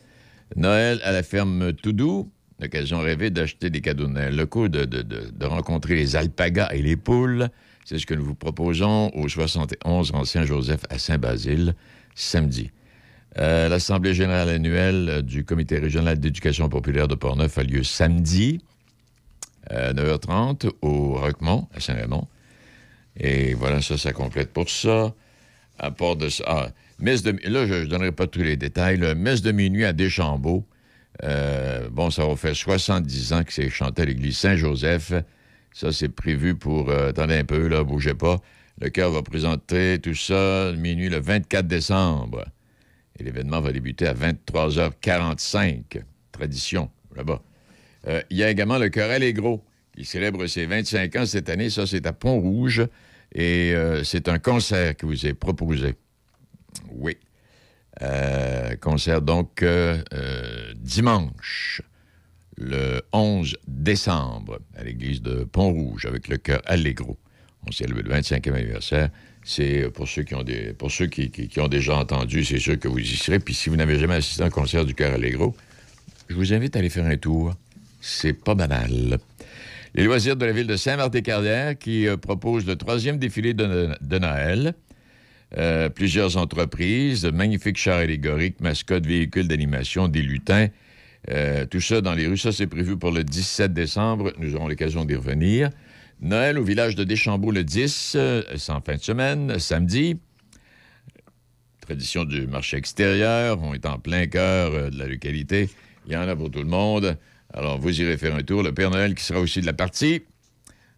Noël 0.56 1.00
à 1.04 1.12
la 1.12 1.23
ferme 1.23 1.73
Toudou. 1.73 2.30
L'occasion 2.60 2.98
rêvée 3.00 3.30
d'acheter 3.30 3.70
des 3.70 3.80
cadeaux 3.80 4.06
de 4.06 4.12
Noël 4.12 4.34
locaux, 4.34 4.68
de, 4.68 4.84
de- 4.84 5.02
de- 5.02 5.30
de 5.30 5.46
rencontrer 5.46 5.94
les 5.94 6.16
alpagas 6.16 6.70
et 6.72 6.82
les 6.82 6.96
poules. 6.96 7.48
C'est 7.84 7.98
ce 7.98 8.06
que 8.06 8.14
nous 8.14 8.24
vous 8.24 8.34
proposons 8.34 9.10
au 9.14 9.28
71 9.28 10.12
Ancien 10.14 10.44
Joseph 10.44 10.80
à 10.90 10.98
Saint-Basile, 10.98 11.74
samedi. 12.14 12.70
Euh, 13.38 13.68
L'Assemblée 13.68 14.12
générale 14.14 14.48
annuelle 14.48 15.08
euh, 15.08 15.22
du 15.22 15.44
Comité 15.44 15.78
régional 15.78 16.18
d'éducation 16.18 16.68
populaire 16.68 17.06
de 17.06 17.14
Portneuf 17.14 17.56
a 17.58 17.62
lieu 17.62 17.84
samedi, 17.84 18.60
à 19.70 19.92
9h30, 19.92 20.70
au 20.82 21.14
Roquemont, 21.14 21.68
à 21.74 21.80
Saint-Raymond. 21.80 22.26
Et 23.20 23.54
voilà, 23.54 23.80
ça, 23.82 23.96
ça 23.98 24.12
complète 24.12 24.52
pour 24.52 24.68
ça. 24.68 25.14
À 25.78 25.90
part 25.92 26.16
de 26.16 26.28
ça. 26.28 26.44
ah, 26.46 26.68
messe 26.98 27.22
de, 27.22 27.30
là, 27.48 27.66
je 27.66 27.74
ne 27.74 27.84
donnerai 27.86 28.10
pas 28.12 28.26
tous 28.26 28.40
les 28.42 28.56
détails. 28.56 28.98
messe 29.16 29.42
de 29.42 29.52
minuit 29.52 29.84
à 29.84 29.92
Deschambault. 29.92 30.66
Euh, 31.25 31.88
bon, 31.90 32.10
ça 32.10 32.26
va 32.26 32.37
faire 32.37 32.54
70 32.54 33.32
ans 33.32 33.44
que 33.44 33.52
c'est 33.52 33.68
chanté 33.70 34.02
à 34.02 34.04
l'église 34.04 34.37
Saint-Joseph. 34.38 35.12
Ça, 35.72 35.92
c'est 35.92 36.08
prévu 36.08 36.54
pour. 36.54 36.90
euh, 36.90 37.10
attendez 37.10 37.37
un 37.37 37.44
peu, 37.44 37.68
là, 37.68 37.84
bougez 37.84 38.14
pas. 38.14 38.38
Le 38.80 38.90
chœur 38.90 39.10
va 39.10 39.22
présenter 39.22 39.98
tout 40.00 40.14
ça 40.14 40.72
minuit 40.76 41.08
le 41.08 41.18
24 41.18 41.66
décembre. 41.66 42.44
Et 43.18 43.25
l'événement 43.25 43.60
va 43.60 43.72
débuter 43.72 44.06
à 44.06 44.14
23h45. 44.14 46.02
Tradition, 46.30 46.90
là-bas. 47.16 47.42
Euh, 48.06 48.22
il 48.30 48.37
y 48.37 48.44
a 48.44 48.50
également 48.50 48.78
le 48.78 48.88
chœur 48.88 49.10
Allégro, 49.10 49.64
qui 49.96 50.04
célèbre 50.04 50.46
ses 50.46 50.66
25 50.66 51.16
ans 51.16 51.26
cette 51.26 51.48
année. 51.48 51.70
Ça, 51.70 51.87
c'est 51.87 52.06
à 52.06 52.12
Pont-Rouge. 52.12 52.87
Et 53.34 53.75
c'est 54.04 54.26
un 54.28 54.38
concert 54.38 54.96
qui 54.96 55.04
vous 55.04 55.26
est 55.26 55.34
proposé. 55.34 55.96
Oui. 56.90 57.18
Euh, 58.02 58.76
concert 58.76 59.23
donc 59.23 59.62
euh, 59.62 60.00
euh, 60.14 60.73
dimanche, 60.76 61.83
le 62.57 63.02
11 63.12 63.57
décembre, 63.67 64.61
à 64.76 64.85
l'église 64.85 65.21
de 65.21 65.45
Pont-Rouge, 65.45 66.07
avec 66.07 66.28
le 66.28 66.37
chœur 66.37 66.62
Allegro. 66.67 67.17
On 67.67 67.73
célèbre 67.73 68.02
le 68.02 68.14
25e 68.14 68.52
anniversaire. 68.55 69.11
C'est 69.45 69.90
pour 69.90 70.09
ceux 70.09 70.23
qui 70.23 70.35
ont 70.35 71.69
déjà 71.69 71.97
entendu, 71.97 72.45
c'est 72.45 72.59
sûr 72.59 72.78
que 72.78 72.87
vous 72.87 72.99
y 72.99 73.07
serez. 73.07 73.38
Puis 73.38 73.55
si 73.55 73.69
vous 73.69 73.76
n'avez 73.76 73.99
jamais 73.99 74.17
assisté 74.17 74.43
à 74.43 74.47
un 74.47 74.50
concert 74.50 74.85
du 74.85 74.95
chœur 74.95 75.14
Allegro, 75.14 75.57
je 76.28 76.35
vous 76.35 76.52
invite 76.52 76.76
à 76.76 76.81
aller 76.81 76.90
faire 76.90 77.07
un 77.07 77.17
tour. 77.17 77.55
C'est 78.00 78.35
pas 78.35 78.55
banal. 78.55 79.19
Les 79.95 80.05
loisirs 80.05 80.37
de 80.37 80.45
la 80.45 80.52
ville 80.52 80.67
de 80.67 80.76
Saint-Martin-Carrière 80.76 81.76
qui 81.78 82.07
euh, 82.07 82.17
propose 82.17 82.67
le 82.67 82.76
troisième 82.76 83.19
défilé 83.19 83.55
de 83.55 84.19
Noël. 84.19 84.75
Euh, 85.57 85.88
plusieurs 85.88 86.37
entreprises, 86.37 87.25
magnifiques 87.25 87.78
chars 87.78 87.99
allégoriques, 87.99 88.61
mascottes, 88.61 89.07
véhicules 89.07 89.49
d'animation, 89.49 90.09
des 90.09 90.23
lutins. 90.23 90.69
Euh, 91.31 91.67
tout 91.67 91.81
ça 91.81 92.00
dans 92.00 92.14
les 92.14 92.26
rues. 92.26 92.38
Ça, 92.38 92.52
c'est 92.52 92.67
prévu 92.67 92.97
pour 92.97 93.11
le 93.11 93.25
17 93.25 93.73
décembre. 93.73 94.33
Nous 94.38 94.55
aurons 94.55 94.69
l'occasion 94.69 95.05
d'y 95.05 95.14
revenir. 95.14 95.71
Noël 96.21 96.59
au 96.59 96.64
village 96.64 96.97
de 96.97 97.05
Deschambault 97.05 97.52
le 97.52 97.64
10, 97.64 98.14
euh, 98.17 98.43
en 98.69 98.81
fin 98.81 98.97
de 98.97 99.02
semaine, 99.02 99.59
samedi. 99.59 100.17
Tradition 101.81 102.25
du 102.25 102.47
marché 102.47 102.76
extérieur. 102.76 103.59
On 103.62 103.75
est 103.75 103.87
en 103.87 103.99
plein 103.99 104.26
cœur 104.26 104.73
euh, 104.75 104.90
de 104.90 104.99
la 104.99 105.07
localité. 105.07 105.69
Il 106.07 106.12
y 106.12 106.17
en 106.17 106.28
a 106.28 106.35
pour 106.35 106.50
tout 106.50 106.61
le 106.61 106.64
monde. 106.64 107.17
Alors, 107.52 107.78
vous 107.78 108.00
irez 108.00 108.17
faire 108.17 108.35
un 108.35 108.43
tour. 108.43 108.62
Le 108.62 108.73
Père 108.73 108.90
Noël 108.90 109.14
qui 109.14 109.25
sera 109.25 109.40
aussi 109.40 109.61
de 109.61 109.67
la 109.67 109.73
partie. 109.73 110.23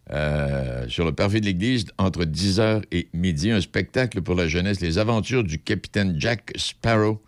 Euh, 0.09 0.87
sur 0.89 1.05
le 1.05 1.13
parvis 1.13 1.39
de 1.39 1.45
l'église, 1.45 1.85
entre 1.97 2.25
10h 2.25 2.83
et 2.91 3.07
midi, 3.13 3.51
un 3.51 3.61
spectacle 3.61 4.21
pour 4.21 4.35
la 4.35 4.47
jeunesse, 4.47 4.81
Les 4.81 4.97
aventures 4.97 5.43
du 5.43 5.59
capitaine 5.59 6.15
Jack 6.19 6.51
Sparrow. 6.55 7.21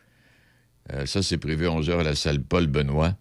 Euh, 0.91 1.05
ça, 1.05 1.23
c'est 1.23 1.37
prévu 1.37 1.67
à 1.67 1.69
11h 1.69 1.99
à 1.99 2.03
la 2.03 2.15
salle 2.15 2.41
Paul 2.41 2.67
Benoît. 2.67 3.15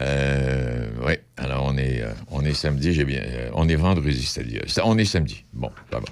Euh, 0.00 0.88
oui, 1.06 1.12
alors 1.36 1.66
on 1.66 1.78
est, 1.78 2.02
on 2.32 2.44
est 2.44 2.54
samedi, 2.54 2.92
j'ai 2.92 3.04
bien. 3.04 3.22
on 3.52 3.68
est 3.68 3.76
vendredi, 3.76 4.24
c'est-à-dire. 4.24 4.62
On 4.82 4.98
est 4.98 5.04
samedi. 5.04 5.44
Bon, 5.52 5.70
ça 5.92 6.00
va. 6.00 6.06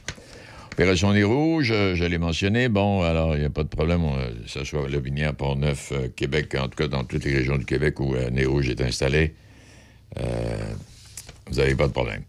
Opération 0.70 1.12
Nez 1.12 1.24
Rouge, 1.24 1.74
je 1.94 2.04
l'ai 2.04 2.18
mentionné. 2.18 2.68
Bon, 2.68 3.02
alors, 3.02 3.34
il 3.34 3.40
n'y 3.40 3.44
a 3.44 3.50
pas 3.50 3.64
de 3.64 3.68
problème, 3.68 4.02
que 4.44 4.48
ce 4.48 4.62
soit 4.62 4.88
Binière, 5.00 5.34
Port-Neuf, 5.34 5.92
Québec, 6.14 6.54
en 6.54 6.68
tout 6.68 6.76
cas 6.76 6.86
dans 6.86 7.02
toutes 7.02 7.24
les 7.24 7.34
régions 7.34 7.58
du 7.58 7.64
Québec 7.64 7.98
où 7.98 8.14
Nez 8.14 8.46
Rouge 8.46 8.70
est 8.70 8.80
installé. 8.80 9.34
Vous 10.16 11.56
n'avez 11.56 11.74
pas 11.74 11.88
de 11.88 11.92
problème. 11.92 12.22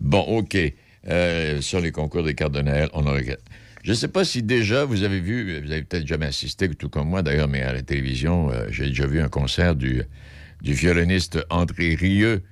Bon, 0.00 0.20
OK. 0.20 0.56
Euh, 1.08 1.60
sur 1.60 1.80
les 1.80 1.92
concours 1.92 2.22
des 2.22 2.34
Noël, 2.34 2.88
on 2.92 3.06
aurait... 3.06 3.38
Je 3.82 3.90
ne 3.90 3.94
sais 3.94 4.08
pas 4.08 4.24
si 4.24 4.42
déjà 4.42 4.84
vous 4.84 5.04
avez 5.04 5.20
vu, 5.20 5.60
vous 5.62 5.72
avez 5.72 5.82
peut-être 5.82 6.06
jamais 6.06 6.26
assisté, 6.26 6.68
tout 6.68 6.90
comme 6.90 7.08
moi 7.08 7.22
d'ailleurs, 7.22 7.48
mais 7.48 7.62
à 7.62 7.72
la 7.72 7.82
télévision, 7.82 8.50
euh, 8.50 8.66
j'ai 8.70 8.86
déjà 8.86 9.06
vu 9.06 9.20
un 9.20 9.28
concert 9.28 9.74
du, 9.74 10.02
violoniste 10.62 11.38
André 11.48 11.94
Rieu 11.94 12.42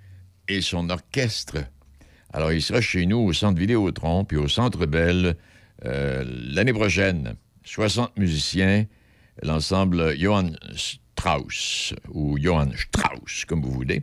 et 0.49 0.63
son 0.63 0.89
orchestre. 0.89 1.59
Alors, 2.33 2.53
il 2.53 2.63
sera 2.63 2.81
chez 2.81 3.05
nous 3.05 3.19
au 3.19 3.33
Centre 3.35 3.59
Vidéotron 3.59 4.25
puis 4.25 4.39
au 4.39 4.49
Centre 4.49 4.87
Belle 4.87 5.37
euh, 5.85 6.25
l'année 6.27 6.73
prochaine. 6.73 7.35
60 7.65 8.19
musiciens, 8.19 8.87
l'ensemble 9.43 10.17
Johann 10.17 10.57
Strauss 10.75 11.95
ou 12.11 12.39
Johann 12.39 12.73
Strauss, 12.75 13.45
comme 13.47 13.61
vous 13.61 13.73
voulez. 13.73 14.03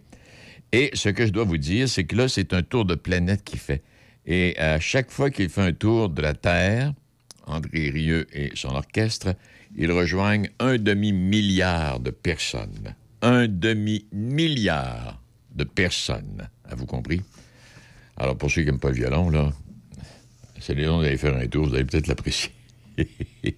Et 0.72 0.92
ce 0.94 1.10
que 1.10 1.26
je 1.26 1.32
dois 1.32 1.44
vous 1.44 1.58
dire, 1.58 1.88
c'est 1.88 2.04
que 2.04 2.16
là, 2.16 2.28
c'est 2.28 2.54
un 2.54 2.64
tour 2.64 2.86
de 2.86 2.96
planète 2.96 3.44
qu'il 3.44 3.60
fait. 3.60 3.84
Et 4.26 4.58
à 4.58 4.80
chaque 4.80 5.12
fois 5.12 5.30
qu'il 5.30 5.50
fait 5.50 5.62
un 5.62 5.74
tour 5.74 6.10
de 6.10 6.22
la 6.22 6.34
Terre, 6.34 6.94
André 7.46 7.90
Rieu 7.90 8.28
et 8.34 8.52
son 8.56 8.70
orchestre, 8.70 9.36
ils 9.76 9.92
rejoignent 9.92 10.50
un 10.60 10.78
demi-milliard 10.78 12.00
de 12.00 12.12
personnes. 12.12 12.96
Un 13.22 13.48
demi-milliard 13.48 15.22
de 15.54 15.64
personnes. 15.64 16.50
Avez-vous 16.66 16.86
compris? 16.86 17.22
Alors, 18.18 18.38
pour 18.38 18.50
ceux 18.50 18.62
qui 18.62 18.68
n'aiment 18.68 18.80
pas 18.80 18.90
le 18.90 18.96
violon, 18.96 19.30
là, 19.30 19.52
c'est 20.60 20.74
les 20.74 20.86
noms 20.86 21.02
d'aller 21.02 21.18
faire 21.18 21.36
un 21.36 21.48
tour, 21.48 21.68
vous 21.68 21.76
allez 21.76 21.86
peut-être 21.86 22.08
l'apprécier. 22.08 22.52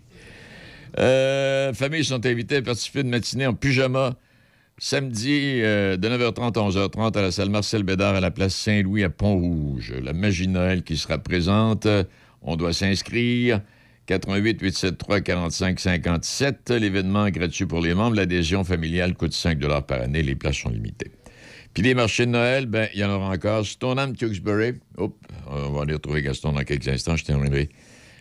Euh, 1.00 1.74
familles 1.76 2.06
sont 2.06 2.26
invitées 2.26 2.56
à 2.56 2.62
participer 2.64 3.04
de 3.04 3.10
matinée 3.10 3.46
en 3.46 3.54
pyjama 3.54 4.16
samedi 4.78 5.62
euh, 5.64 5.98
de 5.98 6.08
9h30 6.08 6.58
à 6.58 6.70
11h30 6.70 7.18
à 7.18 7.22
la 7.22 7.32
salle 7.32 7.50
Marcel 7.50 7.84
Bédard 7.84 8.16
à 8.16 8.20
la 8.20 8.32
place 8.32 8.56
Saint-Louis 8.56 9.04
à 9.04 9.10
Pont-Rouge. 9.10 9.94
La 10.04 10.14
magie 10.14 10.48
Noël 10.48 10.84
qui 10.84 10.98
sera 10.98 11.18
présente. 11.18 11.88
On 12.42 12.56
doit 12.56 12.74
s'inscrire. 12.74 13.62
88 14.06 14.62
873 14.62 15.22
45 15.22 15.80
57. 15.80 16.72
L'événement 16.72 17.30
gratuit 17.30 17.66
pour 17.66 17.82
les 17.82 17.94
membres. 17.94 18.16
L'adhésion 18.16 18.64
familiale 18.64 19.16
coûte 19.16 19.34
5 19.34 19.60
par 19.86 20.02
année. 20.02 20.24
Les 20.24 20.36
places 20.36 20.58
sont 20.58 20.70
limitées. 20.70 21.12
Puis 21.74 21.84
les 21.84 21.94
marchés 21.94 22.26
de 22.26 22.32
Noël, 22.32 22.66
ben, 22.66 22.88
il 22.94 23.02
y 23.02 23.04
en 23.04 23.10
aura 23.10 23.30
encore. 23.30 23.66
Stoneham, 23.66 24.16
Tewksbury. 24.16 24.74
On 24.98 25.72
va 25.72 25.82
aller 25.82 25.94
retrouver 25.94 26.22
Gaston 26.22 26.54
dans 26.54 26.64
quelques 26.64 26.88
instants. 26.88 27.16
Je 27.16 27.26
terminerai, 27.26 27.70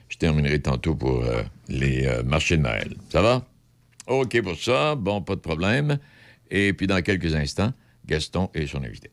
je 0.09 0.17
terminerai 0.17 0.61
tantôt 0.61 0.95
pour 0.95 1.23
euh, 1.25 1.43
les 1.69 2.07
euh, 2.07 2.23
marchés 2.23 2.57
de 2.57 2.63
Noël. 2.63 2.95
Ça 3.11 3.23
va? 3.23 3.47
OK 4.09 4.43
pour 4.43 4.57
ça. 4.57 4.95
Bon, 4.95 5.23
pas 5.23 5.37
de 5.37 5.41
problème. 5.41 5.99
Et 6.51 6.73
puis 6.73 6.87
dans 6.87 7.03
quelques 7.03 7.35
instants, 7.35 7.73
Gaston 8.07 8.51
et 8.55 8.67
son 8.67 8.83
invité. 8.85 9.11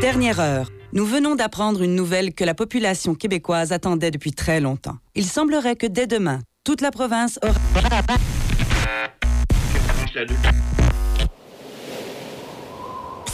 Dernière 0.00 0.40
heure. 0.40 0.70
Nous 0.92 1.04
venons 1.04 1.34
d'apprendre 1.34 1.82
une 1.82 1.94
nouvelle 1.94 2.32
que 2.32 2.44
la 2.44 2.54
population 2.54 3.14
québécoise 3.14 3.72
attendait 3.72 4.10
depuis 4.10 4.32
très 4.32 4.60
longtemps. 4.60 4.96
Il 5.14 5.26
semblerait 5.26 5.76
que 5.76 5.86
dès 5.86 6.06
demain, 6.06 6.40
toute 6.64 6.80
la 6.80 6.90
province 6.90 7.38
aura... 7.42 7.54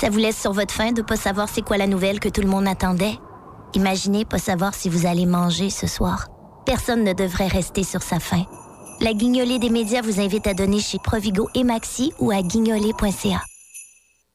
Ça 0.00 0.10
vous 0.10 0.18
laisse 0.18 0.40
sur 0.40 0.52
votre 0.52 0.74
faim 0.74 0.92
de 0.92 1.02
pas 1.02 1.16
savoir 1.16 1.48
c'est 1.48 1.62
quoi 1.62 1.76
la 1.76 1.86
nouvelle 1.86 2.18
que 2.18 2.28
tout 2.28 2.40
le 2.40 2.48
monde 2.48 2.66
attendait? 2.66 3.18
Imaginez 3.74 4.24
pas 4.24 4.38
savoir 4.38 4.74
si 4.74 4.88
vous 4.88 5.06
allez 5.06 5.26
manger 5.26 5.70
ce 5.70 5.86
soir. 5.86 6.28
Personne 6.66 7.04
ne 7.04 7.12
devrait 7.12 7.46
rester 7.46 7.84
sur 7.84 8.02
sa 8.02 8.18
faim. 8.18 8.44
La 9.04 9.12
guignolée 9.12 9.58
des 9.58 9.68
médias 9.68 10.00
vous 10.00 10.18
invite 10.18 10.46
à 10.46 10.54
donner 10.54 10.80
chez 10.80 10.96
Provigo 10.98 11.50
et 11.54 11.62
Maxi 11.62 12.14
ou 12.18 12.30
à 12.30 12.40
guignolée.ca. 12.40 13.42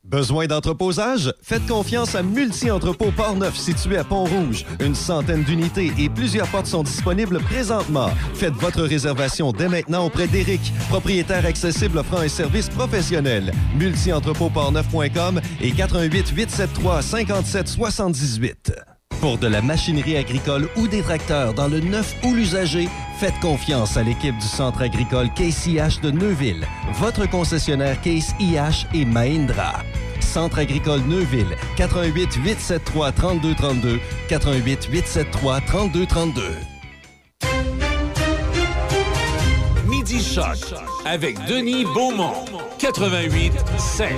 Besoin 0.03 0.45
d'entreposage? 0.45 1.34
Faites 1.41 1.65
confiance 1.65 2.13
à 2.13 2.21
Multi-Entrepôt 2.21 3.10
Port-Neuf 3.10 3.58
situé 3.58 3.97
à 3.97 4.03
Pont-Rouge. 4.03 4.67
Une 4.79 4.93
centaine 4.93 5.41
d'unités 5.41 5.91
et 5.97 6.08
plusieurs 6.08 6.47
portes 6.49 6.67
sont 6.67 6.84
disponibles 6.84 7.39
présentement. 7.39 8.12
Faites 8.36 8.53
votre 8.53 8.84
réservation 8.84 9.51
dès 9.53 9.69
maintenant 9.69 10.05
auprès 10.05 10.27
d'Éric, 10.27 10.62
propriétaire 10.89 11.47
accessible 11.47 11.97
offrant 11.97 12.19
un 12.19 12.27
service 12.27 12.69
professionnel. 12.69 13.51
Multi-entrepôt-port-neuf.com 13.75 15.41
et 15.62 15.71
88 15.71 16.29
873 16.29 17.03
57 17.03 17.67
78. 17.67 18.73
Pour 19.22 19.38
de 19.38 19.48
la 19.48 19.62
machinerie 19.62 20.15
agricole 20.15 20.69
ou 20.78 20.88
des 20.88 21.02
tracteurs 21.02 21.54
dans 21.54 21.67
le 21.67 21.82
neuf 21.82 22.15
ou 22.24 22.34
l'usager, 22.34 22.88
faites 23.17 23.38
confiance 23.41 23.98
à 23.98 24.04
l'équipe 24.04 24.38
du 24.38 24.48
Centre 24.48 24.82
agricole 24.82 25.30
Case 25.36 25.67
IH 25.67 26.00
de 26.02 26.10
Neuville, 26.10 26.65
votre 26.93 27.30
concessionnaire 27.30 28.00
Case 28.00 28.34
IH 28.39 28.88
et 28.93 29.04
Mahindra. 29.04 29.84
Centre 30.22 30.60
agricole 30.60 31.02
Neuville, 31.02 31.58
88 31.76 32.36
873 32.36 33.13
3232, 33.13 34.00
88 34.30 34.86
873 34.89 35.65
3232. 35.67 36.43
Midi 39.86 40.24
Choc 40.24 40.74
avec 41.06 41.43
Denis 41.45 41.84
Beaumont, 41.93 42.45
88 42.80 43.52
5. 43.78 44.10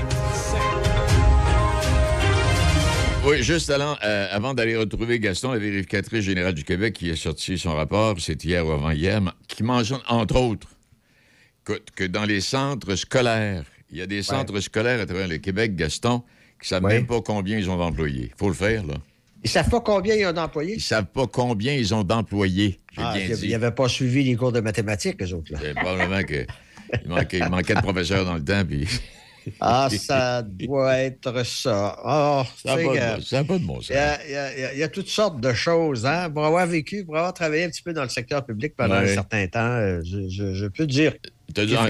Oui, 3.24 3.44
juste 3.44 3.70
allant, 3.70 3.96
euh, 4.04 4.28
avant 4.32 4.54
d'aller 4.56 4.76
retrouver 4.76 5.20
Gaston, 5.20 5.52
la 5.52 5.60
vérificatrice 5.60 6.26
générale 6.26 6.54
du 6.56 6.64
Québec, 6.64 6.94
qui 6.96 7.12
a 7.12 7.16
sorti 7.16 7.58
son 7.58 7.76
rapport, 7.76 8.16
c'est 8.20 8.44
hier 8.44 8.66
ou 8.66 8.72
avant-hier, 8.72 9.22
qui 9.48 9.64
mentionne, 9.64 10.00
entre 10.08 10.36
autres, 10.38 10.68
que, 11.64 11.74
que 11.96 12.04
dans 12.06 12.26
les 12.26 12.42
centres 12.42 12.96
scolaires, 12.96 13.64
il 13.92 14.00
y 14.00 14.02
a 14.02 14.08
des 14.08 14.24
centres 14.24 14.60
scolaires 14.60 15.00
à 15.00 15.06
travers 15.06 15.28
le 15.28 15.38
Québec, 15.38 15.76
Gaston, 15.76 16.24
qui 16.60 16.68
savent 16.68 16.84
Ouais. 16.84 16.96
même 16.96 17.06
pas 17.06 17.22
combien 17.22 17.58
ils 17.60 17.70
ont 17.70 17.78
d'employés. 17.78 18.32
faut 18.38 18.48
le 18.50 18.56
faire, 18.56 18.86
là. 18.86 18.96
Ils 19.44 19.50
savent 19.50 19.70
pas 19.70 19.82
combien 19.82 20.16
ils 20.16 20.26
ont 20.26 20.34
d'employés? 20.34 20.76
Ils 20.76 20.82
savent 20.82 21.06
pas 21.12 21.26
combien 21.28 21.74
ils 21.74 21.94
ont 21.94 22.04
d'employés. 22.04 22.80
J'ai 22.92 23.02
Ah, 23.04 23.14
bien 23.16 23.36
ils 23.44 23.50
n'avaient 23.52 23.72
pas 23.72 23.88
suivi 23.88 24.24
les 24.24 24.36
cours 24.36 24.52
de 24.52 24.60
mathématiques, 24.62 25.22
eux 25.22 25.34
autres. 25.34 25.52
Là. 25.54 25.60
C'est 25.62 25.74
probablement 25.74 26.24
que 26.24 26.46
il 27.04 27.10
manquait, 27.10 27.38
il 27.40 27.50
manquait 27.50 27.74
de 27.76 27.82
professeurs 27.82 28.26
dans 28.26 28.36
le 28.36 28.44
temps, 28.44 28.64
puis 28.66 28.88
Ah, 29.60 29.88
ça 29.90 30.42
doit 30.44 30.98
être 31.00 31.46
ça. 31.46 31.98
Ah, 32.04 32.46
ça 32.64 32.76
n'a 32.76 32.84
pas, 32.84 32.90
euh, 32.96 33.18
de- 33.18 33.22
pas 33.44 33.58
bon 33.66 33.76
sens. 33.82 33.90
il 33.90 33.96
y, 33.96 34.36
a, 34.36 34.76
y 34.76 34.80
y 34.80 34.90
toutes 34.90 35.10
sortes 35.10 35.40
de 35.40 35.54
choses. 35.54 36.06
Hein? 36.06 36.30
Pour 36.30 36.46
avoir 36.46 36.66
vécu, 36.68 37.04
pour 37.06 37.18
avoir 37.18 37.34
travaillé 37.34 37.64
un 37.66 37.70
petit 37.70 37.82
peu 37.84 37.94
dans 37.94 38.04
le 38.04 38.10
secteur 38.10 38.46
public 38.46 38.74
pendant 38.76 38.96
Ouais. 39.00 39.12
un 39.12 39.14
certain 39.14 39.48
temps, 39.48 39.60
euh, 39.60 40.02
je, 40.04 40.30
je- 40.30 40.54
je 40.54 40.66
peux 40.68 40.86
dire 40.86 41.14
T'as 41.54 41.66
dû, 41.66 41.76
en... 41.76 41.84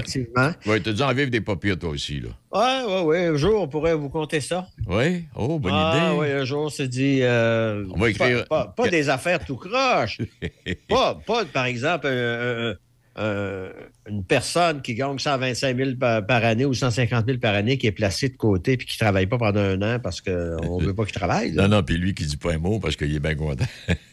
ouais, 0.66 0.80
dû 0.92 1.02
en 1.02 1.14
vivre 1.14 1.30
des 1.30 1.40
papiers, 1.40 1.76
toi 1.78 1.90
aussi, 1.90 2.18
là. 2.20 2.30
Oui, 2.52 2.84
oui, 2.88 3.00
oui. 3.04 3.16
Un 3.26 3.36
jour, 3.36 3.62
on 3.62 3.68
pourrait 3.68 3.94
vous 3.94 4.08
compter 4.08 4.40
ça. 4.40 4.66
Oui? 4.88 5.24
Oh, 5.36 5.60
bonne 5.60 5.72
ah, 5.72 5.94
idée. 6.10 6.18
oui, 6.18 6.30
un 6.32 6.44
jour, 6.44 6.72
c'est 6.72 6.88
dit. 6.88 7.20
euh, 7.22 7.84
On 7.94 7.98
va 8.00 8.10
écrire- 8.10 8.44
Pas, 8.48 8.64
pas- 8.64 8.74
pas 8.76 8.88
des 8.88 9.08
affaires 9.08 9.44
tout 9.44 9.54
croche. 9.56 10.18
pas, 10.88 11.14
pas, 11.24 11.44
par 11.44 11.66
exemple, 11.66 12.08
un- 12.08 12.74
un- 13.16 13.68
une 14.08 14.24
personne 14.24 14.80
qui 14.82 14.94
gagne 14.94 15.18
125 15.18 15.76
000 15.76 15.90
par, 16.00 16.26
par 16.26 16.44
année 16.44 16.64
ou 16.64 16.72
150 16.74 17.26
000 17.26 17.38
par 17.38 17.54
année 17.54 17.76
qui 17.78 17.86
est 17.86 17.92
placée 17.92 18.28
de 18.30 18.36
côté 18.36 18.76
puis 18.76 18.86
qui 18.86 18.96
ne 18.96 19.04
travaille 19.04 19.26
pas 19.26 19.38
pendant 19.38 19.60
un 19.60 19.80
an 19.82 19.98
parce 20.02 20.20
qu'on 20.20 20.80
ne 20.80 20.84
veut 20.86 20.94
pas 20.94 21.04
qu'il 21.04 21.12
travaille. 21.14 21.52
là. 21.52 21.62
Non, 21.68 21.76
non, 21.76 21.82
puis 21.82 21.96
lui 21.98 22.14
qui 22.14 22.24
dit 22.24 22.36
pas 22.36 22.52
un 22.54 22.58
mot 22.58 22.78
parce 22.80 22.96
qu'il 22.96 23.14
est 23.14 23.20
bien 23.20 23.34
content. 23.34 23.64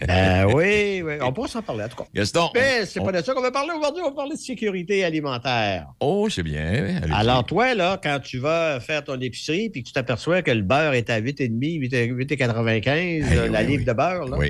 Ben 0.06 0.46
oui, 0.54 1.02
oui. 1.04 1.14
On 1.22 1.32
pourra 1.32 1.48
s'en 1.48 1.62
parler, 1.62 1.86
en 1.86 1.88
tout 1.90 1.96
cas. 1.98 2.06
Gaston. 2.14 2.50
Mais 2.54 2.86
c'est 2.86 3.00
on- 3.00 3.06
pas 3.06 3.12
de 3.14 3.22
ça 3.26 3.34
qu'on 3.34 3.42
va 3.42 3.52
parler 3.52 3.72
aujourd'hui. 3.78 4.02
On 4.06 4.10
va 4.10 4.16
parler 4.16 4.36
de 4.36 4.40
sécurité 4.40 5.04
alimentaire. 5.06 5.88
Oh, 6.00 6.28
c'est 6.30 6.44
bien. 6.44 7.02
Alors, 7.14 7.46
toi, 7.46 7.74
là, 7.76 8.00
quand 8.04 8.20
tu 8.22 8.38
vas 8.38 8.80
faire 8.80 9.04
ton 9.04 9.20
épicerie 9.22 9.70
puis 9.70 9.82
que 9.84 9.88
tu 9.88 9.94
t'aperçois 9.94 10.42
que 10.42 10.52
le 10.52 10.62
beurre 10.62 10.94
est 10.94 11.10
à 11.10 11.20
8,5, 11.20 12.12
8,95, 12.14 13.26
Eh 13.32 13.38
euh, 13.38 13.48
la 13.50 13.62
oui, 13.62 13.66
livre 13.68 13.80
oui. 13.80 13.86
de 13.86 13.94
beurre, 13.94 14.26
là. 14.28 14.38
Oui. 14.38 14.50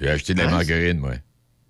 J'ai 0.00 0.08
acheté 0.08 0.32
de 0.34 0.38
la 0.40 0.46
Hein? 0.48 0.50
margarine, 0.52 0.98
moi. 0.98 1.12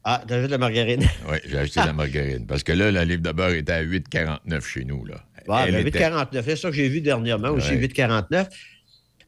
Ah, 0.05 0.23
t'as 0.27 0.39
vu 0.41 0.47
de 0.47 0.51
la 0.51 0.59
margarine? 0.59 1.03
Oui, 1.31 1.37
j'ai 1.47 1.59
acheté 1.59 1.81
de 1.81 1.87
la 1.87 1.93
margarine. 1.93 2.47
Parce 2.47 2.63
que 2.63 2.73
là, 2.73 2.91
la 2.91 3.05
livre 3.05 3.23
de 3.23 3.33
beurre 3.33 3.51
était 3.55 3.73
à 3.73 3.83
8,49 3.85 4.61
chez 4.65 4.85
nous, 4.85 5.05
là. 5.05 5.25
Ah, 5.49 5.65
Elle 5.67 5.75
ben, 5.75 5.87
était- 5.87 5.99
8,49. 6.01 6.43
C'est 6.45 6.57
ça 6.57 6.71
que 6.71 6.77
j'ai 6.77 6.89
vu 6.89 7.01
dernièrement 7.01 7.51
aussi, 7.51 7.71
Ouais. 7.73 7.77
8,49. 7.89 8.49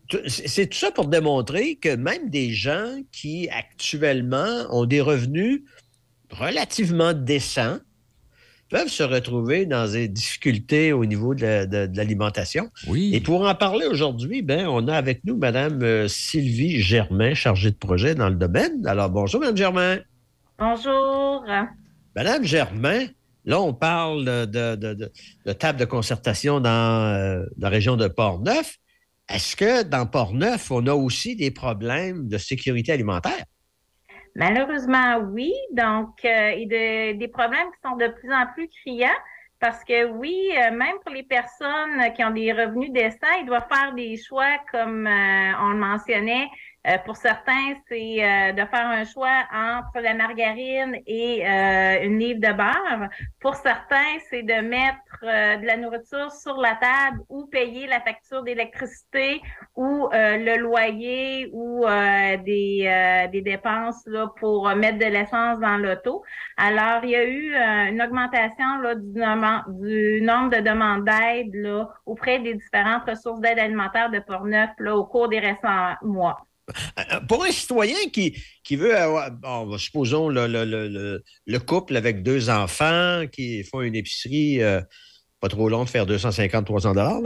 Tout- 0.08 0.18
C'est 0.26 0.66
tout 0.66 0.78
ça 0.78 0.90
pour 0.90 1.08
démontrer 1.08 1.76
que 1.76 1.94
même 1.96 2.28
des 2.30 2.52
gens 2.52 3.00
qui 3.12 3.48
actuellement 3.50 4.66
ont 4.70 4.84
des 4.86 5.00
revenus 5.00 5.62
relativement 6.30 7.12
décents 7.12 7.78
peuvent 8.70 8.88
se 8.88 9.02
retrouver 9.02 9.66
dans 9.66 9.90
des 9.90 10.08
difficultés 10.08 10.92
au 10.94 11.04
niveau 11.04 11.34
de 11.34 11.42
la- 11.42 11.66
de- 11.66 11.86
de 11.86 11.96
l'alimentation. 11.96 12.70
Oui. 12.86 13.10
Et 13.14 13.20
pour 13.20 13.46
en 13.46 13.54
parler 13.54 13.84
aujourd'hui, 13.86 14.40
ben, 14.40 14.66
on 14.66 14.88
a 14.88 14.94
avec 14.94 15.20
nous 15.24 15.36
Mme 15.36 15.82
euh, 15.82 16.08
Sylvie 16.08 16.80
Germain, 16.80 17.34
chargée 17.34 17.70
de 17.70 17.76
projet 17.76 18.14
dans 18.14 18.30
le 18.30 18.36
domaine. 18.36 18.86
Alors, 18.86 19.10
bonjour, 19.10 19.40
Mme 19.40 19.56
Germain. 19.58 19.98
Bonjour. 20.64 21.44
Madame 22.14 22.44
Germain, 22.44 23.06
là, 23.44 23.60
on 23.60 23.74
parle 23.74 24.24
de, 24.24 24.76
de- 24.76 24.94
de- 24.94 25.10
de 25.44 25.52
table 25.52 25.80
de 25.80 25.84
concertation 25.84 26.60
dans 26.60 26.70
euh, 26.70 27.44
la 27.58 27.68
région 27.68 27.96
de 27.96 28.06
Port-Neuf. 28.06 28.76
Est-ce 29.28 29.56
que 29.56 29.82
dans 29.82 30.06
Port-Neuf, 30.06 30.70
on 30.70 30.86
a 30.86 30.94
aussi 30.94 31.34
des 31.34 31.50
problèmes 31.50 32.28
de 32.28 32.38
sécurité 32.38 32.92
alimentaire? 32.92 33.44
Malheureusement, 34.36 35.18
oui. 35.32 35.52
Donc, 35.72 36.24
euh, 36.24 36.50
et 36.50 36.66
de- 36.66 37.18
des 37.18 37.28
problèmes 37.28 37.66
qui 37.72 37.80
sont 37.84 37.96
de 37.96 38.06
plus 38.06 38.32
en 38.32 38.46
plus 38.54 38.68
criants 38.68 39.20
parce 39.58 39.82
que 39.82 40.06
oui, 40.10 40.36
euh, 40.56 40.70
même 40.76 40.96
pour 41.04 41.12
les 41.12 41.24
personnes 41.24 42.12
qui 42.14 42.22
ont 42.22 42.30
des 42.30 42.52
revenus 42.52 42.92
décents, 42.92 43.34
ils 43.40 43.46
doivent 43.46 43.66
faire 43.68 43.94
des 43.94 44.16
choix 44.16 44.58
comme 44.70 45.08
euh, 45.08 45.52
on 45.60 45.70
le 45.70 45.78
mentionnait. 45.78 46.48
Euh, 46.84 46.98
pour 47.04 47.16
certains, 47.16 47.74
c'est 47.88 48.24
euh, 48.24 48.52
de 48.52 48.64
faire 48.66 48.86
un 48.88 49.04
choix 49.04 49.44
entre 49.54 50.00
la 50.00 50.14
margarine 50.14 50.96
et 51.06 51.46
euh, 51.46 52.02
une 52.02 52.18
livre 52.18 52.40
de 52.40 52.52
beurre. 52.52 53.08
Pour 53.40 53.54
certains, 53.54 54.18
c'est 54.28 54.42
de 54.42 54.60
mettre 54.66 54.96
euh, 55.22 55.58
de 55.58 55.66
la 55.66 55.76
nourriture 55.76 56.32
sur 56.32 56.56
la 56.56 56.74
table 56.74 57.20
ou 57.28 57.46
payer 57.46 57.86
la 57.86 58.00
facture 58.00 58.42
d'électricité 58.42 59.40
ou 59.76 60.08
euh, 60.12 60.36
le 60.38 60.56
loyer 60.56 61.48
ou 61.52 61.86
des, 62.44 63.28
des 63.30 63.42
dépenses 63.42 64.02
là, 64.06 64.26
pour 64.40 64.68
mettre 64.74 64.98
de 64.98 65.06
l'essence 65.06 65.60
dans 65.60 65.76
l'auto. 65.76 66.24
Alors, 66.56 67.04
il 67.04 67.10
y 67.10 67.16
a 67.16 67.24
eu 67.24 67.54
une 67.90 68.02
augmentation 68.02 68.78
là, 68.80 68.94
du, 68.96 69.20
du 69.68 70.20
nombre 70.22 70.50
de 70.50 70.60
demandes 70.60 71.04
d'aide 71.04 71.86
auprès 72.06 72.40
des 72.40 72.54
différentes 72.54 73.08
ressources 73.08 73.40
d'aide 73.40 73.58
alimentaire 73.58 74.10
de 74.10 74.18
Portneuf 74.18 74.70
là, 74.78 74.96
au 74.96 75.04
cours 75.04 75.28
des 75.28 75.38
récents 75.38 75.94
mois. 76.02 76.44
Euh, 76.98 77.20
Pour 77.28 77.44
un 77.44 77.50
citoyen 77.50 77.96
qui, 78.12 78.36
qui 78.64 78.76
veut 78.76 78.96
avoir, 78.96 79.30
bon, 79.30 79.76
supposons 79.78 80.28
le, 80.28 80.46
le- 80.46 80.64
le- 80.64 80.88
le- 80.88 81.22
le 81.46 81.58
couple 81.58 81.96
avec 81.96 82.22
deux 82.22 82.50
enfants 82.50 83.24
qui 83.30 83.64
font 83.64 83.80
une 83.82 83.94
épicerie 83.94 84.62
euh, 84.62 84.80
pas 85.40 85.48
trop 85.48 85.68
long 85.68 85.84
de 85.84 85.88
faire 85.88 86.06
250-300 86.06 86.94
dollars. 86.94 87.20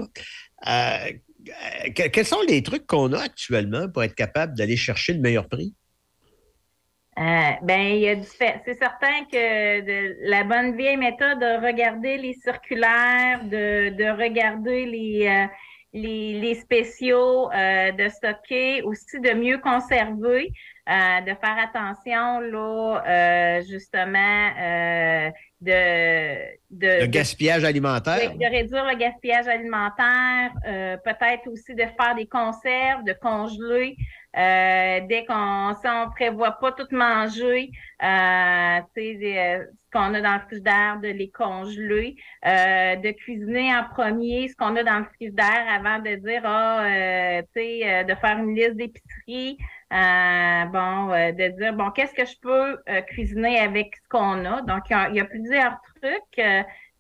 euh, 0.67 1.11
que- 1.95 2.09
quels 2.09 2.27
sont 2.27 2.43
les 2.49 2.63
trucs 2.63 2.87
qu'on 2.87 3.13
a 3.13 3.21
actuellement 3.21 3.89
pour 3.89 4.03
être 4.03 4.15
capable 4.15 4.57
d'aller 4.57 4.77
chercher 4.77 5.13
le 5.13 5.21
meilleur 5.21 5.49
prix? 5.49 5.75
Euh, 7.19 7.23
ben, 7.63 7.81
il 7.95 8.01
y 8.01 8.09
a 8.09 8.15
du 8.15 8.27
fait. 8.27 8.61
C'est 8.67 8.75
certain 8.79 9.25
que 9.33 10.29
la 10.29 10.45
bonne 10.45 10.77
vieille 10.77 10.99
méthode 10.99 11.39
de 11.41 11.65
regarder 11.67 12.19
les 12.19 12.35
circulaires, 12.35 13.43
de, 13.45 13.89
de 13.97 14.23
regarder 14.23 14.85
les, 14.85 15.47
les, 15.97 16.39
les 16.41 16.55
spéciaux, 16.55 17.51
euh, 17.53 17.91
de 17.93 18.09
stocker, 18.09 18.83
aussi 18.83 19.19
de 19.19 19.33
mieux 19.33 19.59
conserver, 19.59 20.53
euh, 20.89 21.21
de 21.23 21.35
faire 21.43 21.57
attention 21.59 22.41
là, 22.41 23.03
euh, 23.07 23.63
justement, 23.69 24.51
euh, 24.61 25.31
de, 25.61 26.37
de, 26.71 27.01
Le 27.01 27.07
gaspillage 27.07 27.65
alimentaire. 27.65 28.31
de, 28.31 28.39
de 28.39 28.45
réduire 28.51 28.85
le 28.85 28.97
gaspillage 28.97 29.49
alimentaire, 29.49 30.53
euh, 30.67 30.99
peut-être 30.99 31.49
aussi 31.51 31.75
de 31.75 31.85
faire 31.99 32.15
des 32.15 32.27
conserves, 32.27 33.03
de 33.05 33.15
congeler. 33.15 33.97
Euh, 34.37 35.01
dès 35.09 35.25
qu'on 35.25 35.75
si 35.81 35.89
on 35.89 36.11
prévoit 36.11 36.59
pas 36.61 36.73
tout 36.73 36.87
manger, 36.91 37.71
euh, 38.03 38.81
qu'on 39.97 40.15
a 40.15 40.21
dans 40.21 40.35
le 40.35 40.41
frigidaire, 40.41 41.01
de 41.01 41.09
les 41.09 41.31
congeler, 41.31 42.17
euh, 42.47 42.97
de 42.97 43.11
cuisiner 43.13 43.75
en 43.75 43.85
premier 43.89 44.49
ce 44.49 44.57
qu'on 44.57 44.77
a 44.77 44.83
dans 44.85 44.99
le 45.01 45.05
frigidaire 45.07 45.67
avant 45.71 45.99
de 46.01 46.15
dire 46.17 46.43
ah, 46.45 46.85
euh, 46.87 47.43
tu 47.55 47.61
sais, 47.61 48.01
euh, 48.01 48.05
de 48.05 48.15
faire 48.17 48.39
une 48.39 48.55
liste 48.55 48.77
d'épicerie. 48.77 49.59
Bon, 49.91 51.09
de 51.09 51.49
dire 51.59 51.73
bon, 51.75 51.91
qu'est-ce 51.93 52.15
que 52.15 52.25
je 52.27 52.39
peux 52.41 52.79
cuisiner 53.09 53.59
avec 53.61 53.95
ce 53.97 54.09
qu'on 54.09 54.45
a? 54.45 54.63
Donc, 54.63 54.85
il 54.91 54.93
y 54.93 54.97
a, 54.97 55.09
il 55.11 55.17
y 55.17 55.21
a 55.21 55.25
plusieurs 55.25 55.79
trucs. 56.03 56.41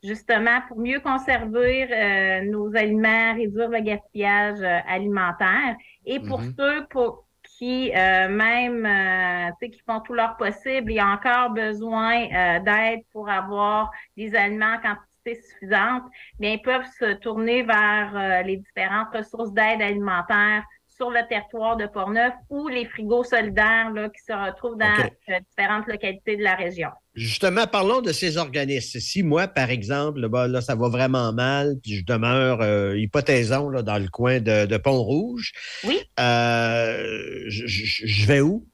justement 0.03 0.61
pour 0.69 0.79
mieux 0.79 1.01
conserver 1.01 1.89
euh, 1.93 2.43
nos 2.51 2.75
aliments, 2.77 3.35
réduire 3.35 3.69
le 3.71 3.81
gaspillage 3.81 4.61
euh, 4.63 4.79
alimentaire. 4.89 5.77
Et 6.05 6.21
pour 6.21 6.43
Mhm. 6.43 6.51
ceux 6.59 6.87
pour 6.91 7.26
qui 7.57 7.90
euh, 7.95 8.29
même 8.29 8.85
euh, 8.85 9.51
tu 9.59 9.66
sais, 9.66 9.71
qui 9.71 9.81
font 9.87 10.01
tout 10.01 10.12
leur 10.12 10.37
possible, 10.37 10.92
il 10.92 10.97
y 10.97 11.01
a 11.01 11.07
encore 11.07 11.51
besoin 11.51 12.25
euh, 12.25 12.61
d'aide 12.61 13.01
pour 13.12 13.29
avoir 13.29 13.90
des 14.16 14.35
aliments 14.35 14.75
en 14.75 14.79
quantité 14.79 15.40
suffisante, 15.42 16.05
bien, 16.38 16.53
ils 16.53 16.62
peuvent 16.62 16.87
se 16.99 17.14
tourner 17.14 17.62
vers 17.62 18.12
euh, 18.14 18.42
les 18.42 18.59
différentes 18.59 19.09
ressources 19.14 19.53
d'aide 19.53 19.81
alimentaire 19.81 20.64
sur 20.87 21.11
le 21.11 21.27
territoire 21.29 21.77
de 21.77 21.87
Portneuf 21.87 22.35
ou 22.49 22.69
les 22.69 22.87
frigos 22.87 23.25
solidaires 23.25 23.90
là, 23.90 24.09
qui 24.09 24.23
se 24.23 24.33
retrouvent 24.33 24.79
dans 24.79 24.87
euh, 25.31 25.40
différentes 25.51 25.87
localités 25.87 26.37
de 26.37 26.42
la 26.42 26.55
région. 26.55 26.90
Justement, 27.17 27.67
parlons 27.67 28.03
de 28.03 28.13
ces 28.13 28.37
organismes. 28.37 29.01
Si 29.01 29.23
moi, 29.23 29.49
par 29.49 29.71
exemple, 29.71 30.21
là, 30.21 30.29
ben, 30.29 30.47
là, 30.49 30.61
ça 30.61 30.75
va 30.75 30.89
vraiment 30.89 31.33
mal, 31.33 31.77
puis 31.83 31.97
je 31.97 32.05
demeure, 32.05 32.61
euh, 32.61 32.97
hypothésons, 32.99 33.71
là, 33.71 33.83
dans 33.83 33.99
le 33.99 34.09
coin 34.09 34.39
de, 34.41 34.67
de 34.67 34.77
Pont-Rouge, 34.77 35.53
Oui. 35.85 35.99
euh, 36.21 37.45
je, 37.49 37.67
je- 37.67 38.07
je 38.07 38.27
vais 38.27 38.41
où? 38.41 38.69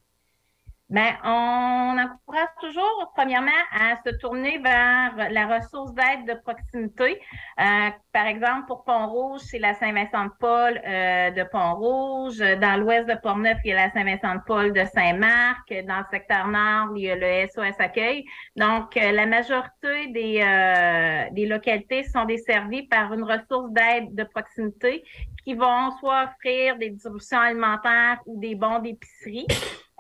Ben, 0.92 1.14
on 1.24 1.96
encourage 1.98 2.50
toujours, 2.60 3.12
premièrement, 3.16 3.50
à 3.72 3.96
se 4.04 4.14
tourner 4.16 4.58
vers 4.58 5.30
la 5.30 5.46
ressource 5.46 5.94
d'aide 5.94 6.26
de 6.28 6.34
proximité. 6.34 7.18
Euh, 7.58 7.88
par 8.12 8.26
exemple, 8.26 8.66
pour 8.66 8.84
Pont-Rouge, 8.84 9.40
c'est 9.40 9.58
la 9.58 9.72
Saint-Vincent-de-Paul 9.72 10.82
euh, 10.86 11.30
de 11.30 11.44
Pont-Rouge. 11.44 12.40
Dans 12.60 12.78
l'ouest 12.78 13.08
de 13.08 13.14
Port-Neuf, 13.14 13.56
il 13.64 13.70
y 13.70 13.72
a 13.72 13.86
la 13.86 13.90
Saint-Vincent-de-Paul 13.92 14.74
de 14.74 14.84
Saint-Marc. 14.84 15.72
Dans 15.88 15.96
le 15.96 16.04
secteur 16.10 16.46
nord, 16.48 16.94
il 16.94 17.04
y 17.04 17.10
a 17.10 17.16
le 17.16 17.48
SOS 17.48 17.80
Accueil. 17.80 18.26
Donc, 18.56 18.94
euh, 18.98 19.12
la 19.12 19.24
majorité 19.24 20.08
des, 20.08 20.42
euh, 20.42 21.30
des 21.32 21.46
localités 21.46 22.04
sont 22.04 22.26
desservies 22.26 22.86
par 22.88 23.14
une 23.14 23.24
ressource 23.24 23.72
d'aide 23.72 24.14
de 24.14 24.24
proximité 24.24 25.02
qui 25.42 25.54
vont 25.54 25.90
soit 26.00 26.24
offrir 26.24 26.76
des 26.76 26.90
distributions 26.90 27.40
alimentaires 27.40 28.20
ou 28.26 28.38
des 28.38 28.54
bons 28.54 28.80
d'épicerie. 28.80 29.46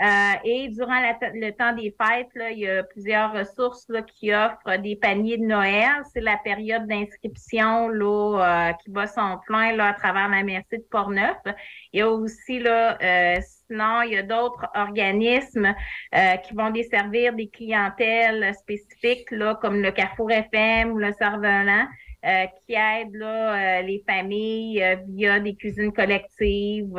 Euh, 0.02 0.32
et 0.44 0.68
durant 0.68 1.00
le 1.00 1.50
temps 1.50 1.72
des 1.74 1.94
fêtes, 1.96 2.34
là, 2.34 2.50
il 2.50 2.58
y 2.58 2.68
a 2.68 2.82
plusieurs 2.82 3.32
ressources 3.32 3.88
là, 3.88 4.02
qui 4.02 4.34
offrent 4.34 4.76
des 4.78 4.96
paniers 4.96 5.38
de 5.38 5.44
Noël. 5.44 6.02
C'est 6.12 6.20
la 6.20 6.38
période 6.38 6.88
d'inscription 6.88 7.88
euh, 7.90 8.72
qui 8.82 8.90
bat 8.90 9.06
son 9.06 9.38
plein 9.46 9.76
là, 9.76 9.88
à 9.88 9.92
travers 9.92 10.28
la 10.28 10.42
MRC 10.42 10.64
de 10.72 10.84
Portneuf. 10.90 11.36
Il 11.92 12.00
y 12.00 12.02
a 12.02 12.10
aussi, 12.10 12.58
là, 12.58 12.98
euh, 13.00 13.40
sinon, 13.68 14.02
il 14.02 14.14
y 14.14 14.16
a 14.16 14.22
d'autres 14.22 14.66
organismes 14.74 15.72
euh, 16.14 16.36
qui 16.38 16.54
vont 16.54 16.70
desservir 16.70 17.32
des 17.34 17.48
clientèles 17.48 18.54
spécifiques, 18.54 19.30
là, 19.30 19.54
comme 19.54 19.82
le 19.82 19.92
Carrefour 19.92 20.32
FM 20.32 20.90
ou 20.90 20.98
le 20.98 21.12
Cerf-Volant. 21.12 21.86
Euh, 22.24 22.46
qui 22.64 22.74
aident 22.74 23.16
là, 23.16 23.80
euh, 23.80 23.82
les 23.82 24.00
familles 24.08 24.80
euh, 24.80 24.94
via 25.08 25.40
des 25.40 25.56
cuisines 25.56 25.92
collectives 25.92 26.94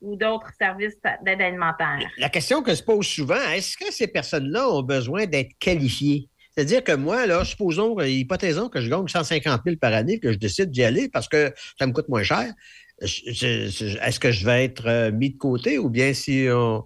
ou 0.00 0.16
d'autres 0.16 0.50
services 0.58 0.96
d'aide 1.24 1.40
alimentaire. 1.40 2.00
La 2.18 2.28
question 2.28 2.60
que 2.60 2.74
se 2.74 2.82
pose 2.82 3.06
souvent, 3.06 3.40
est-ce 3.54 3.76
que 3.76 3.92
ces 3.92 4.08
personnes-là 4.08 4.68
ont 4.68 4.82
besoin 4.82 5.26
d'être 5.26 5.52
qualifiées? 5.60 6.28
C'est-à-dire 6.52 6.82
que 6.82 6.96
moi, 6.96 7.26
là, 7.26 7.44
supposons, 7.44 8.00
hypothésons 8.00 8.68
que 8.68 8.80
je 8.80 8.90
gagne 8.90 9.06
150 9.06 9.60
000 9.64 9.76
par 9.76 9.92
année, 9.92 10.18
que 10.18 10.32
je 10.32 10.38
décide 10.38 10.72
d'y 10.72 10.82
aller 10.82 11.08
parce 11.08 11.28
que 11.28 11.52
ça 11.78 11.86
me 11.86 11.92
coûte 11.92 12.08
moins 12.08 12.24
cher. 12.24 12.52
Est-ce 13.00 14.18
que 14.18 14.32
je 14.32 14.44
vais 14.44 14.64
être 14.64 15.10
mis 15.10 15.30
de 15.30 15.38
côté 15.38 15.78
ou 15.78 15.90
bien 15.90 16.12
si 16.12 16.48
on, 16.50 16.84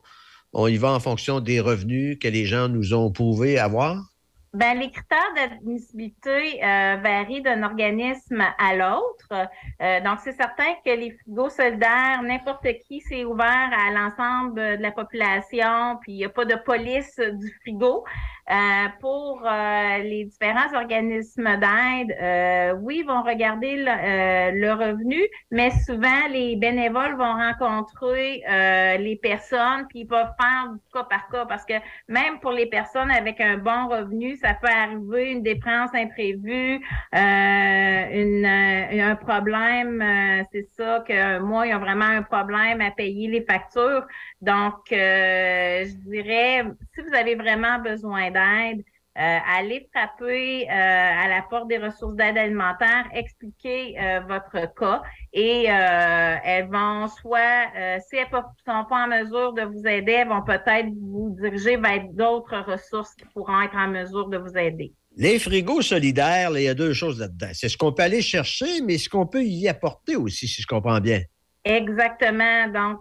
on 0.52 0.66
y 0.66 0.76
va 0.76 0.92
en 0.92 1.00
fonction 1.00 1.40
des 1.40 1.60
revenus 1.60 2.18
que 2.20 2.28
les 2.28 2.44
gens 2.44 2.68
nous 2.68 2.92
ont 2.92 3.10
prouvé 3.10 3.58
avoir? 3.58 4.13
Ben, 4.54 4.78
les 4.78 4.92
critères 4.92 5.34
d'admissibilité 5.34 6.64
euh, 6.64 6.96
varient 7.02 7.42
d'un 7.42 7.64
organisme 7.64 8.40
à 8.56 8.76
l'autre. 8.76 9.48
Euh, 9.82 10.00
donc, 10.00 10.20
c'est 10.22 10.32
certain 10.32 10.74
que 10.84 10.90
les 10.90 11.10
frigos 11.10 11.50
solidaires, 11.50 12.22
n'importe 12.22 12.64
qui, 12.86 13.00
c'est 13.00 13.24
ouvert 13.24 13.70
à 13.72 13.90
l'ensemble 13.90 14.54
de 14.54 14.80
la 14.80 14.92
population, 14.92 15.98
puis 16.02 16.12
il 16.12 16.16
n'y 16.18 16.24
a 16.24 16.28
pas 16.28 16.44
de 16.44 16.54
police 16.54 17.18
du 17.18 17.50
frigo. 17.62 18.04
Euh, 18.50 18.88
pour 19.00 19.42
euh, 19.46 19.98
les 20.00 20.26
différents 20.26 20.74
organismes 20.74 21.56
d'aide, 21.56 22.14
euh, 22.20 22.74
oui, 22.82 22.98
ils 23.00 23.06
vont 23.06 23.22
regarder 23.22 23.76
le, 23.76 23.88
euh, 23.88 24.50
le 24.52 24.72
revenu, 24.72 25.22
mais 25.50 25.70
souvent, 25.86 26.28
les 26.30 26.54
bénévoles 26.56 27.16
vont 27.16 27.32
rencontrer 27.32 28.44
euh, 28.46 28.98
les 28.98 29.16
personnes, 29.16 29.86
puis 29.88 30.00
ils 30.00 30.06
peuvent 30.06 30.28
faire 30.38 30.72
du 30.74 30.78
cas 30.92 31.04
par 31.04 31.26
cas, 31.30 31.46
parce 31.46 31.64
que 31.64 31.72
même 32.08 32.38
pour 32.40 32.52
les 32.52 32.66
personnes 32.66 33.10
avec 33.10 33.40
un 33.40 33.56
bon 33.56 33.88
revenu, 33.88 34.36
ça 34.36 34.52
peut 34.52 34.68
arriver 34.68 35.32
une 35.32 35.42
dépense 35.42 35.94
imprévue, 35.94 36.80
une, 37.14 38.44
un 38.44 39.16
problème, 39.16 40.04
c'est 40.52 40.68
ça, 40.76 41.02
que 41.08 41.38
moi, 41.38 41.66
ils 41.66 41.74
ont 41.74 41.78
vraiment 41.78 42.04
un 42.04 42.22
problème 42.22 42.82
à 42.82 42.90
payer 42.90 43.28
les 43.28 43.42
factures. 43.42 44.06
Donc, 44.42 44.74
je 44.90 45.94
dirais, 46.10 46.64
si 46.94 47.00
vous 47.00 47.14
avez 47.14 47.36
vraiment 47.36 47.78
besoin 47.78 48.33
d'aide, 48.34 48.84
euh, 49.16 49.38
allez 49.48 49.88
frapper 49.94 50.68
euh, 50.68 50.72
à 50.72 51.28
la 51.28 51.42
porte 51.48 51.68
des 51.68 51.78
ressources 51.78 52.16
d'aide 52.16 52.36
alimentaire, 52.36 53.04
expliquez 53.14 53.96
euh, 53.96 54.20
votre 54.26 54.74
cas 54.74 55.02
et 55.32 55.66
elles 55.66 56.68
vont 56.68 57.06
soit, 57.06 57.66
si 58.08 58.16
elles 58.16 58.26
ne 58.32 58.38
sont 58.38 58.84
pas 58.88 59.04
en 59.04 59.06
mesure 59.06 59.52
de 59.52 59.62
vous 59.62 59.86
aider, 59.86 60.12
elles 60.12 60.28
vont 60.28 60.42
peut-être 60.42 60.88
vous 61.00 61.36
diriger 61.40 61.76
vers 61.76 62.02
d'autres 62.10 62.58
ressources 62.68 63.14
qui 63.14 63.24
pourront 63.32 63.62
être 63.62 63.76
en 63.76 63.86
mesure 63.86 64.28
de 64.28 64.38
vous 64.38 64.56
aider. 64.56 64.92
Les 65.16 65.38
frigos 65.38 65.82
solidaires, 65.82 66.50
là, 66.50 66.60
il 66.60 66.64
y 66.64 66.68
a 66.68 66.74
deux 66.74 66.92
choses 66.92 67.20
là-dedans. 67.20 67.50
C'est 67.52 67.68
ce 67.68 67.78
qu'on 67.78 67.92
peut 67.92 68.02
aller 68.02 68.20
chercher, 68.20 68.80
mais 68.82 68.98
ce 68.98 69.08
qu'on 69.08 69.26
peut 69.28 69.44
y 69.44 69.68
apporter 69.68 70.16
aussi, 70.16 70.48
si 70.48 70.60
je 70.60 70.66
comprends 70.66 71.00
bien. 71.00 71.20
Exactement. 71.64 72.66
Donc, 72.66 72.98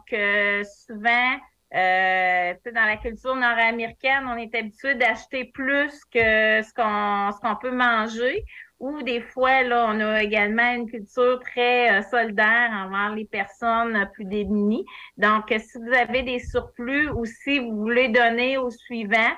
souvent, 0.88 1.38
euh, 1.74 2.54
dans 2.66 2.86
la 2.86 2.98
culture 2.98 3.36
nord-américaine, 3.36 4.26
on 4.28 4.38
est 4.38 4.54
habitué 4.56 4.96
d'acheter 4.96 5.46
plus 5.46 6.06
que 6.06 6.62
ce 6.62 6.74
qu'on 6.74 7.32
ce 7.32 7.40
qu'on 7.40 7.56
peut 7.56 7.72
manger. 7.72 8.44
Ou 8.80 9.02
des 9.02 9.22
fois, 9.22 9.64
là, 9.64 9.86
on 9.90 10.00
a 10.02 10.22
également 10.22 10.74
une 10.74 10.90
culture 10.90 11.40
très 11.40 12.00
euh, 12.00 12.02
solidaire 12.02 12.70
envers 12.74 13.16
les 13.16 13.24
personnes 13.24 13.96
euh, 13.96 14.06
plus 14.06 14.26
démunies. 14.26 14.86
Donc, 15.16 15.54
euh, 15.54 15.60
si 15.60 15.78
vous 15.78 15.94
avez 15.94 16.22
des 16.22 16.40
surplus 16.40 17.10
ou 17.12 17.24
si 17.24 17.60
vous 17.60 17.78
voulez 17.78 18.10
donner 18.10 18.58
au 18.58 18.70
suivant, 18.70 19.32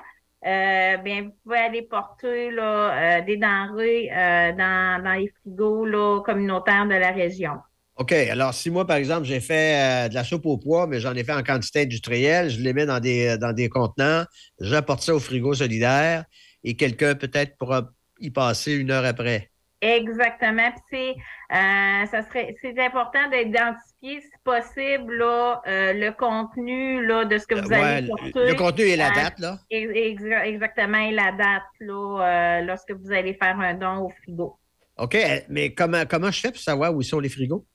euh, 0.44 0.96
bien, 0.96 1.22
vous 1.22 1.34
pouvez 1.44 1.58
aller 1.58 1.82
porter 1.82 2.50
là, 2.50 3.20
des 3.20 3.36
denrées 3.36 4.10
dans, 4.56 5.02
dans 5.02 5.12
les 5.12 5.28
frigos 5.40 5.86
là, 5.86 6.20
communautaires 6.22 6.86
de 6.86 6.94
la 6.94 7.10
région. 7.10 7.54
OK. 7.96 8.12
Alors, 8.12 8.52
si 8.52 8.70
moi, 8.70 8.86
par 8.86 8.96
exemple, 8.96 9.24
j'ai 9.24 9.40
fait 9.40 10.04
euh, 10.06 10.08
de 10.08 10.14
la 10.14 10.22
soupe 10.24 10.44
au 10.46 10.58
pois, 10.58 10.86
mais 10.86 11.00
j'en 11.00 11.14
ai 11.14 11.24
fait 11.24 11.32
en 11.32 11.42
quantité 11.42 11.80
industrielle, 11.82 12.50
je 12.50 12.60
les 12.60 12.72
mets 12.74 12.84
dans 12.86 13.00
des, 13.00 13.38
dans 13.38 13.52
des 13.52 13.68
contenants, 13.70 14.24
j'apporte 14.60 15.00
ça 15.02 15.14
au 15.14 15.20
frigo 15.20 15.54
solidaire 15.54 16.24
et 16.62 16.76
quelqu'un 16.76 17.14
peut-être 17.14 17.56
pourra 17.56 17.90
y 18.20 18.30
passer 18.30 18.74
une 18.74 18.90
heure 18.90 19.04
après. 19.04 19.50
Exactement. 19.80 20.70
Puis 20.72 20.82
c'est, 20.90 21.10
euh, 21.56 22.06
ça 22.10 22.22
serait, 22.28 22.54
c'est 22.60 22.78
important 22.78 23.30
d'identifier, 23.30 24.20
si 24.20 24.30
possible, 24.44 25.16
là, 25.16 25.60
euh, 25.66 25.92
le 25.92 26.10
contenu 26.12 27.04
là, 27.06 27.24
de 27.24 27.38
ce 27.38 27.46
que 27.46 27.54
vous 27.54 27.68
ouais, 27.68 27.76
allez 27.76 28.00
le- 28.02 28.08
porter. 28.08 28.46
le 28.46 28.54
contenu 28.54 28.84
et 28.84 28.96
la 28.96 29.10
date, 29.10 29.38
là. 29.38 29.58
ex- 29.70 29.92
exa- 29.92 30.44
Exactement, 30.44 30.98
et 30.98 31.12
la 31.12 31.32
date, 31.32 31.62
là, 31.80 32.60
euh, 32.60 32.60
lorsque 32.62 32.90
vous 32.92 33.12
allez 33.12 33.34
faire 33.34 33.58
un 33.60 33.74
don 33.74 34.06
au 34.06 34.10
frigo. 34.22 34.58
OK. 34.98 35.16
Mais 35.50 35.72
comment, 35.74 36.04
comment 36.08 36.30
je 36.30 36.40
fais 36.40 36.50
pour 36.50 36.60
savoir 36.60 36.94
où 36.94 37.02
sont 37.02 37.20
les 37.20 37.28
frigos? 37.28 37.66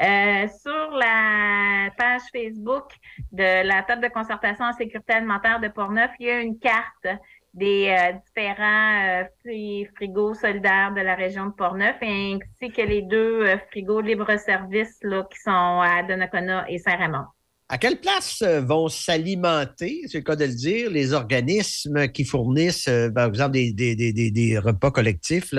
Euh, 0.00 0.48
sur 0.60 0.90
la 0.90 1.90
page 1.96 2.22
Facebook 2.32 2.90
de 3.30 3.66
la 3.66 3.82
table 3.82 4.02
de 4.02 4.08
concertation 4.08 4.64
en 4.64 4.72
sécurité 4.72 5.12
alimentaire 5.12 5.60
de 5.60 5.68
Portneuf, 5.68 6.10
il 6.18 6.26
y 6.26 6.30
a 6.30 6.40
une 6.40 6.58
carte 6.58 7.06
des 7.52 7.86
euh, 7.88 8.12
différents 8.26 9.22
euh, 9.22 9.24
fri- 9.44 9.86
frigos 9.94 10.34
solidaires 10.34 10.92
de 10.92 11.00
la 11.00 11.14
région 11.14 11.46
de 11.46 11.52
Portneuf, 11.52 11.94
ainsi 12.02 12.72
que 12.72 12.82
les 12.82 13.02
deux 13.02 13.46
frigos 13.70 14.00
libre-service 14.00 14.98
qui 15.00 15.40
sont 15.40 15.80
à 15.80 16.02
Donnacona 16.02 16.68
et 16.68 16.78
Saint-Raymond. 16.78 17.26
À 17.68 17.78
quelle 17.78 18.00
place 18.00 18.42
vont 18.42 18.88
s'alimenter, 18.88 20.02
c'est 20.06 20.18
le 20.18 20.24
cas 20.24 20.36
de 20.36 20.44
le 20.44 20.54
dire, 20.54 20.90
les 20.90 21.12
organismes 21.12 22.08
qui 22.08 22.24
fournissent, 22.24 22.90
par 23.14 23.28
exemple, 23.28 23.52
des, 23.52 24.58
repas 24.62 24.90
collectifs? 24.90 25.54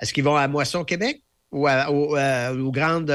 Est-ce 0.00 0.12
qu'ils 0.12 0.24
vont 0.24 0.36
à 0.36 0.48
Moisson 0.48 0.84
Québec 0.84 1.22
ou 1.52 1.66
aux 1.68 2.72
grandes, 2.72 3.10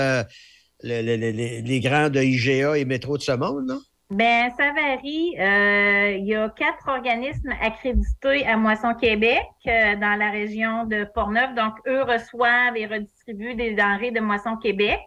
euh, 0.86 1.02
le- 1.02 1.16
le- 1.16 1.18
le- 1.18 1.32
les, 1.32 1.62
les 1.62 1.80
grandes 1.80 2.16
IGA 2.16 2.78
et 2.78 2.86
métro 2.86 3.18
de 3.18 3.24
ce 3.24 3.32
là? 3.32 3.78
Ben, 4.10 4.52
ça 4.58 4.74
varie. 4.74 5.36
Euh, 5.40 6.18
il 6.20 6.28
y 6.28 6.36
a 6.36 6.50
quatre 6.50 6.90
organismes 6.90 7.54
accrédités 7.62 8.46
à 8.46 8.58
Moisson 8.58 8.94
Québec 8.94 9.42
euh, 9.68 9.96
dans 9.96 10.20
la 10.20 10.30
région 10.32 10.84
de 10.84 11.06
Portneuf. 11.06 11.56
Donc, 11.56 11.76
eux 11.88 12.04
reçoivent 12.04 12.76
et 12.76 12.88
redistribuent 12.88 13.56
des 13.56 13.74
denrées 13.74 14.12
de 14.12 14.20
Moisson 14.20 14.58
Québec. 14.58 15.00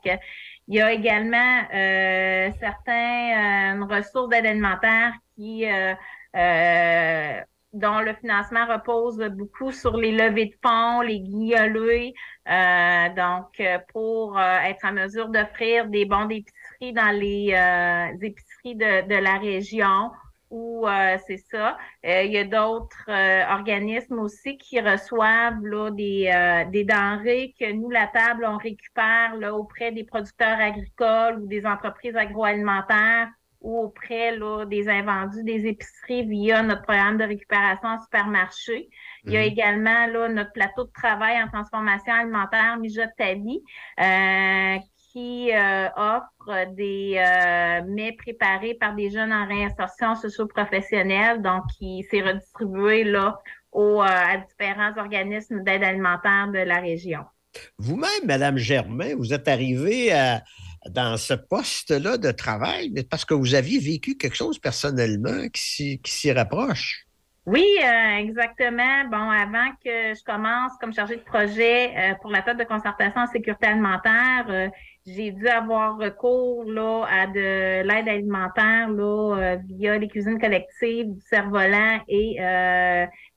Il 0.68 0.76
y 0.76 0.80
a 0.80 0.90
également 0.92 1.60
euh, 1.74 2.50
certaines 2.58 3.82
ressources 3.82 4.30
d'aide 4.30 4.46
alimentaire 4.46 5.12
qui 5.36 5.66
euh, 5.66 5.92
euh, 6.36 7.40
dont 7.74 7.98
le 7.98 8.14
financement 8.14 8.66
repose 8.66 9.18
beaucoup 9.32 9.72
sur 9.72 9.96
les 9.96 10.12
levées 10.12 10.46
de 10.46 10.54
fonds, 10.66 11.00
les 11.00 11.20
guignolés, 11.20 12.14
euh, 12.48 13.08
donc 13.10 13.58
euh, 13.60 13.78
pour 13.92 14.38
euh, 14.38 14.58
être 14.64 14.84
en 14.84 14.92
mesure 14.92 15.28
d'offrir 15.28 15.88
des 15.88 16.04
bons 16.04 16.26
d'épicerie 16.26 16.92
dans 16.92 17.10
les 17.10 17.52
euh, 17.52 18.16
épiceries 18.22 18.76
de, 18.76 19.08
de 19.08 19.16
la 19.16 19.38
région 19.38 20.10
ou 20.50 20.86
c'est 21.26 21.38
ça. 21.50 21.76
Il 22.04 22.30
y 22.30 22.38
a 22.38 22.44
d'autres 22.44 23.10
organismes 23.50 24.20
aussi 24.20 24.56
qui 24.56 24.78
reçoivent 24.80 25.64
là, 25.64 25.90
des, 25.90 26.30
des 26.70 26.84
denrées 26.84 27.52
que 27.58 27.72
nous, 27.72 27.90
la 27.90 28.06
table, 28.06 28.46
on 28.48 28.56
récupère 28.58 29.34
là, 29.34 29.52
auprès 29.52 29.90
des 29.90 30.04
producteurs 30.04 30.60
agricoles 30.60 31.40
ou 31.40 31.48
des 31.48 31.66
entreprises 31.66 32.14
agroalimentaires 32.14 33.30
ou 33.64 33.80
auprès 33.84 34.36
là, 34.36 34.64
des 34.66 34.88
invendus 34.88 35.42
des 35.42 35.66
épiceries 35.66 36.24
via 36.26 36.62
notre 36.62 36.82
programme 36.82 37.16
de 37.16 37.24
récupération 37.24 37.88
en 37.88 38.00
supermarché. 38.00 38.90
Il 39.24 39.32
y 39.32 39.36
a 39.38 39.40
Mhm. 39.40 39.46
également 39.52 40.06
là, 40.06 40.28
notre 40.28 40.52
plateau 40.52 40.84
de 40.84 40.92
travail 40.92 41.42
en 41.42 41.48
transformation 41.48 42.12
alimentaire 42.12 42.76
Mijote 42.78 43.16
ta 43.16 43.32
vie, 43.34 43.62
euh, 44.00 44.76
qui 45.10 45.50
euh, 45.52 45.88
offre 45.96 46.74
des 46.74 47.14
euh, 47.16 47.82
mets 47.86 48.12
préparés 48.12 48.74
par 48.74 48.94
des 48.94 49.10
jeunes 49.10 49.32
en 49.32 49.46
réinsertion 49.46 50.14
socio-professionnelle, 50.14 51.40
donc 51.40 51.62
qui 51.78 52.02
s'est 52.10 52.20
redistribué 52.20 53.04
là 53.04 53.38
aux, 53.72 54.02
euh, 54.02 54.06
à 54.06 54.36
différents 54.36 54.92
organismes 54.98 55.62
d'aide 55.64 55.84
alimentaire 55.84 56.48
de 56.48 56.58
la 56.58 56.80
région. 56.80 57.20
Vous-même, 57.78 58.24
Madame 58.26 58.56
Germain, 58.58 59.14
vous 59.16 59.32
êtes 59.32 59.48
arrivée 59.48 60.12
à- 60.12 60.42
dans 60.90 61.16
ce 61.16 61.34
poste-là 61.34 62.18
de 62.18 62.30
travail 62.30 62.90
mais 62.94 63.02
parce 63.02 63.24
que 63.24 63.34
vous 63.34 63.54
aviez 63.54 63.78
vécu 63.78 64.16
quelque 64.16 64.36
chose 64.36 64.58
personnellement 64.58 65.48
qui 65.52 66.00
s'y- 66.04 66.32
rapproche. 66.32 67.06
Oui, 67.46 67.64
euh, 67.82 68.16
exactement. 68.16 69.04
Bon, 69.10 69.28
avant 69.30 69.68
que 69.84 70.14
je 70.14 70.24
commence 70.24 70.72
comme 70.80 70.94
chargée 70.94 71.16
de 71.16 71.20
projet 71.22 71.92
euh, 71.94 72.14
pour 72.22 72.30
la 72.30 72.40
table 72.40 72.58
de 72.58 72.64
concertation 72.64 73.20
en 73.20 73.26
sécurité 73.26 73.66
alimentaire, 73.66 74.46
euh, 74.48 74.68
j'ai 75.06 75.30
dû 75.30 75.46
avoir 75.48 75.98
recours 75.98 76.64
là 76.64 77.04
à 77.10 77.26
de 77.26 77.82
l'aide 77.82 78.08
alimentaire 78.08 78.88
là 78.88 79.56
via 79.68 79.98
les 79.98 80.08
cuisines 80.08 80.40
collectives 80.40 81.12
du 81.12 81.20
Cerf-Volant 81.28 82.00
et 82.08 82.36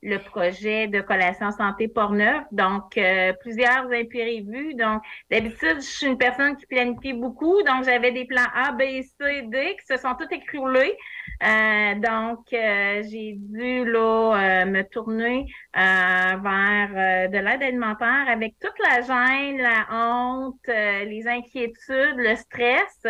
le 0.03 0.17
projet 0.17 0.87
de 0.87 1.01
collation 1.01 1.51
santé 1.51 1.87
Portneuf. 1.87 2.43
Donc, 2.51 2.97
euh, 2.97 3.33
plusieurs 3.41 3.85
imprévus. 3.91 4.73
Donc, 4.75 5.01
d'habitude, 5.29 5.77
je 5.77 5.81
suis 5.81 6.07
une 6.07 6.17
personne 6.17 6.55
qui 6.55 6.65
planifie 6.65 7.13
beaucoup. 7.13 7.61
Donc, 7.63 7.83
j'avais 7.83 8.11
des 8.11 8.25
plans 8.25 8.47
A, 8.53 8.71
B, 8.71 8.81
C, 9.01 9.41
D 9.43 9.75
qui 9.79 9.85
se 9.85 9.97
sont 9.97 10.15
tous 10.15 10.33
écroulés. 10.33 10.95
Euh, 11.43 11.95
donc, 11.95 12.45
euh, 12.53 13.03
j'ai 13.09 13.35
dû 13.37 13.85
là 13.85 14.63
euh, 14.63 14.65
me 14.65 14.81
tourner 14.83 15.45
euh, 15.75 15.79
vers 15.79 16.89
euh, 16.95 17.27
de 17.27 17.37
l'aide 17.37 17.61
alimentaire 17.61 18.25
avec 18.27 18.55
toute 18.59 18.77
la 18.79 19.01
gêne, 19.01 19.57
la 19.57 19.85
honte, 19.91 20.55
les 20.67 21.27
inquiétudes, 21.27 22.15
le 22.17 22.35
stress. 22.35 23.03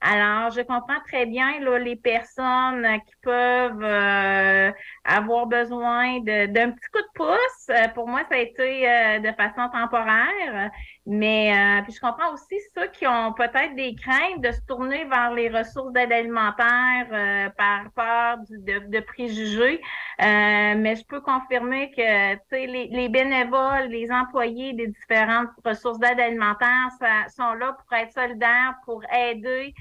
Alors, 0.00 0.50
je 0.52 0.62
comprends 0.62 1.00
très 1.06 1.26
bien 1.26 1.60
là, 1.60 1.78
les 1.78 1.96
personnes 1.96 2.86
qui 3.06 3.14
peuvent 3.22 4.72
avoir 5.06 5.46
besoin 5.46 6.20
d'un 6.20 6.72
petit 6.72 6.88
coup 6.92 7.00
de 7.00 7.12
pouce. 7.14 7.68
Euh, 7.70 7.88
pour 7.94 8.08
moi, 8.08 8.22
ça 8.28 8.34
a 8.36 8.38
été 8.38 8.88
euh, 8.88 9.18
de 9.20 9.32
façon 9.32 9.68
temporaire. 9.72 10.70
Mais 11.06 11.52
euh, 11.56 11.82
puis 11.82 11.92
je 11.92 12.00
comprends 12.00 12.32
aussi 12.32 12.56
ceux 12.74 12.88
qui 12.88 13.06
ont 13.06 13.32
peut-être 13.32 13.74
des 13.76 13.94
craintes 13.94 14.40
de 14.40 14.50
se 14.50 14.60
tourner 14.66 15.04
vers 15.04 15.32
les 15.32 15.48
ressources 15.48 15.92
d'aide 15.92 16.12
alimentaire 16.12 17.06
euh, 17.12 17.48
par 17.50 17.90
peur 17.94 18.38
du- 18.38 18.58
de, 18.58 18.78
de 18.90 19.00
préjugés. 19.00 19.80
Euh, 20.20 20.74
mais 20.76 20.96
je 20.96 21.04
peux 21.06 21.20
confirmer 21.20 21.90
que 21.92 22.56
les, 22.56 22.88
les 22.88 23.08
bénévoles, 23.08 23.86
les 23.88 24.10
employés 24.10 24.72
des 24.72 24.88
différentes 24.88 25.50
ressources 25.64 25.98
d'aide 25.98 26.18
alimentaire 26.18 26.88
ça- 26.98 27.28
sont 27.28 27.54
là 27.54 27.76
pour 27.78 27.96
être 27.96 28.12
solidaires, 28.12 28.74
pour 28.84 29.02
aider 29.12 29.74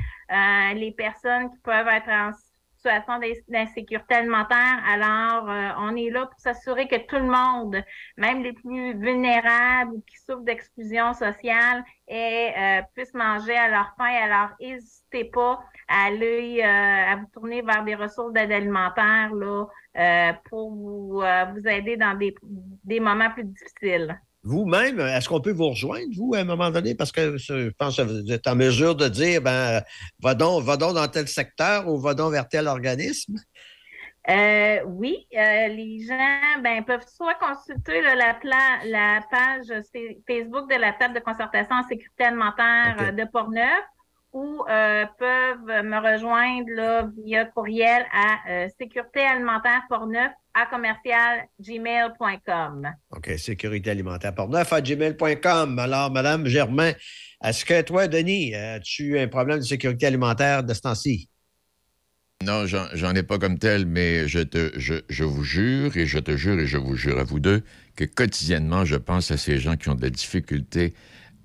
les 0.76 0.92
personnes 0.92 1.50
qui 1.52 1.58
peuvent 1.64 1.88
être 1.88 2.10
en 2.10 2.32
d'insécurité 3.48 4.15
alimentaire. 4.15 4.80
Alors, 4.88 5.50
euh, 5.50 5.69
on 5.80 5.95
est 5.95 6.10
là 6.10 6.26
pour 6.26 6.39
s'assurer 6.39 6.88
que 6.88 6.95
tout 7.08 7.15
le 7.15 7.24
monde, 7.24 7.84
même 8.17 8.43
les 8.43 8.54
plus 8.54 8.93
vulnérables 8.98 9.91
ou 9.93 10.02
qui 10.02 10.17
souffrent 10.17 10.43
d'exclusion 10.43 11.13
sociale, 11.13 11.84
et, 12.08 12.52
euh, 12.58 12.82
puissent 12.93 13.13
manger 13.13 13.58
à 13.58 13.69
leur 13.69 13.93
faim. 13.98 14.06
Alors, 14.06 14.50
n'hésitez 14.60 15.26
pas 15.26 15.60
à 15.88 16.06
aller, 16.06 16.62
euh, 16.62 17.13
à 17.13 17.15
vous 17.17 17.28
tourner 17.34 17.62
vers 17.62 17.84
des 17.84 17.95
ressources 17.95 18.34
d'aide 18.34 18.52
alimentaire 18.52 19.34
là, 19.34 19.65
euh, 19.98 20.34
pour 20.50 20.71
vous, 20.71 21.21
euh, 21.21 21.45
vous 21.45 21.67
aider 21.67 21.98
dans 21.98 22.17
des, 22.17 22.36
des 22.84 23.00
moments 23.00 23.32
plus 23.32 23.43
difficiles. 23.45 24.19
Vous-même, 24.45 24.99
est-ce 24.99 25.27
qu'on 25.27 25.41
peut 25.41 25.51
vous 25.51 25.69
rejoindre, 25.69 26.05
vous, 26.15 26.36
à 26.36 26.39
un 26.39 26.43
moment 26.43 26.69
donné? 26.69 26.93
Parce 26.93 27.12
que 27.12 27.36
je 27.36 27.69
pense 27.69 27.97
que 27.97 28.03
vous 28.03 28.31
êtes 28.31 28.45
en 28.45 28.55
mesure 28.55 28.95
de 28.95 29.08
dire, 29.08 29.41
ben, 29.41 29.81
va 30.21 30.36
donc, 30.36 30.63
va 30.63 30.77
donc 30.77 30.93
dans 30.93 31.08
tel 31.08 31.27
secteur 31.27 31.88
ou 31.88 31.99
va 31.99 32.13
donc 32.13 32.31
vers 32.31 32.47
tel 32.47 32.67
organisme? 32.67 33.38
Euh, 34.29 34.79
oui, 34.86 35.27
euh, 35.36 35.67
les 35.67 36.05
gens 36.08 36.62
ben, 36.63 36.84
peuvent 36.84 37.05
soit 37.08 37.36
consulter 37.36 38.01
là, 38.01 38.15
la, 38.15 38.34
pla- 38.36 38.84
la 38.86 39.21
page 39.29 39.67
fa- 39.67 40.15
Facebook 40.27 40.71
de 40.71 40.79
la 40.79 40.93
table 40.93 41.15
de 41.15 41.19
concertation 41.19 41.75
en 41.75 41.84
sécurité 41.88 42.23
alimentaire 42.25 42.95
euh, 43.01 43.12
de 43.12 43.23
Portneuf 43.25 43.84
ou 44.36 44.62
euh, 44.69 45.06
peuvent 45.17 45.86
me 45.86 46.13
rejoindre 46.13 46.69
là, 46.76 47.10
via 47.24 47.45
courriel 47.45 48.06
à 48.12 48.38
euh, 48.50 48.67
sécurité 48.78 49.21
alimentaire 49.21 49.84
Portneuf 49.88 50.32
à 50.54 50.65
commercial 50.65 51.45
gmail.com. 51.62 52.86
OK, 53.12 53.32
sécurité 53.38 53.91
alimentaire 53.91 54.36
pour 54.36 54.50
neuf 54.50 54.74
à 54.74 54.82
gmail.com. 54.82 55.80
Alors, 55.80 56.12
Madame 56.12 56.48
Germain, 56.48 56.91
est-ce 57.41 57.63
que 57.63 57.82
toi, 57.82 58.10
Denis, 58.10 58.54
as-tu 58.54 59.17
un 59.17 59.30
problème 59.30 59.60
de 59.60 59.63
sécurité 59.63 60.06
alimentaire 60.06 60.65
de 60.65 60.74
ce 60.74 60.82
temps-ci? 60.82 61.30
Non, 62.43 62.65
j'en 62.65 62.88
j'en 62.93 63.15
ai 63.15 63.24
pas 63.24 63.39
comme 63.39 63.58
tel, 63.58 63.86
mais 63.86 64.28
je, 64.28 64.39
te, 64.39 64.74
je, 64.76 64.95
je 65.08 65.24
vous 65.24 65.45
jure, 65.45 65.95
et 65.95 66.06
je 66.06 66.19
te 66.19 66.36
jure, 66.36 66.60
et 66.60 66.67
je 66.67 66.78
vous 66.78 66.98
jure 66.98 67.19
à 67.19 67.24
vous 67.24 67.39
deux, 67.39 67.63
que 67.95 68.04
quotidiennement, 68.04 68.84
je 68.84 68.98
pense 68.98 69.32
à 69.32 69.38
ces 69.38 69.60
gens 69.60 69.78
qui 69.78 69.88
ont 69.88 69.95
de 69.95 70.02
la 70.02 70.10
difficulté 70.10 70.93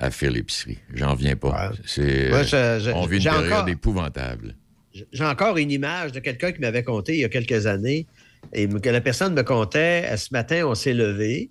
à 0.00 0.10
faire 0.10 0.30
l'épicerie. 0.30 0.78
J'en 0.94 1.14
viens 1.14 1.36
pas. 1.36 1.72
C'est, 1.86 2.32
Ouais, 2.32 2.42
je- 2.44 2.80
je- 2.84 2.90
on 2.90 3.06
vit 3.06 3.18
une 3.18 3.22
période 3.24 3.52
encore- 3.52 3.68
épouvantable. 3.68 4.56
J'ai 5.12 5.24
encore 5.24 5.56
une 5.58 5.70
image 5.70 6.10
de 6.12 6.18
quelqu'un 6.20 6.50
qui 6.52 6.60
m'avait 6.60 6.82
conté 6.82 7.14
il 7.14 7.20
y 7.20 7.24
a 7.24 7.28
quelques 7.28 7.66
années 7.66 8.06
et 8.52 8.66
que 8.66 8.88
la 8.88 9.00
personne 9.00 9.34
me 9.34 9.42
contait 9.42 10.04
euh, 10.10 10.16
ce 10.16 10.28
matin, 10.32 10.64
on 10.66 10.74
s'est 10.74 10.94
levé. 10.94 11.50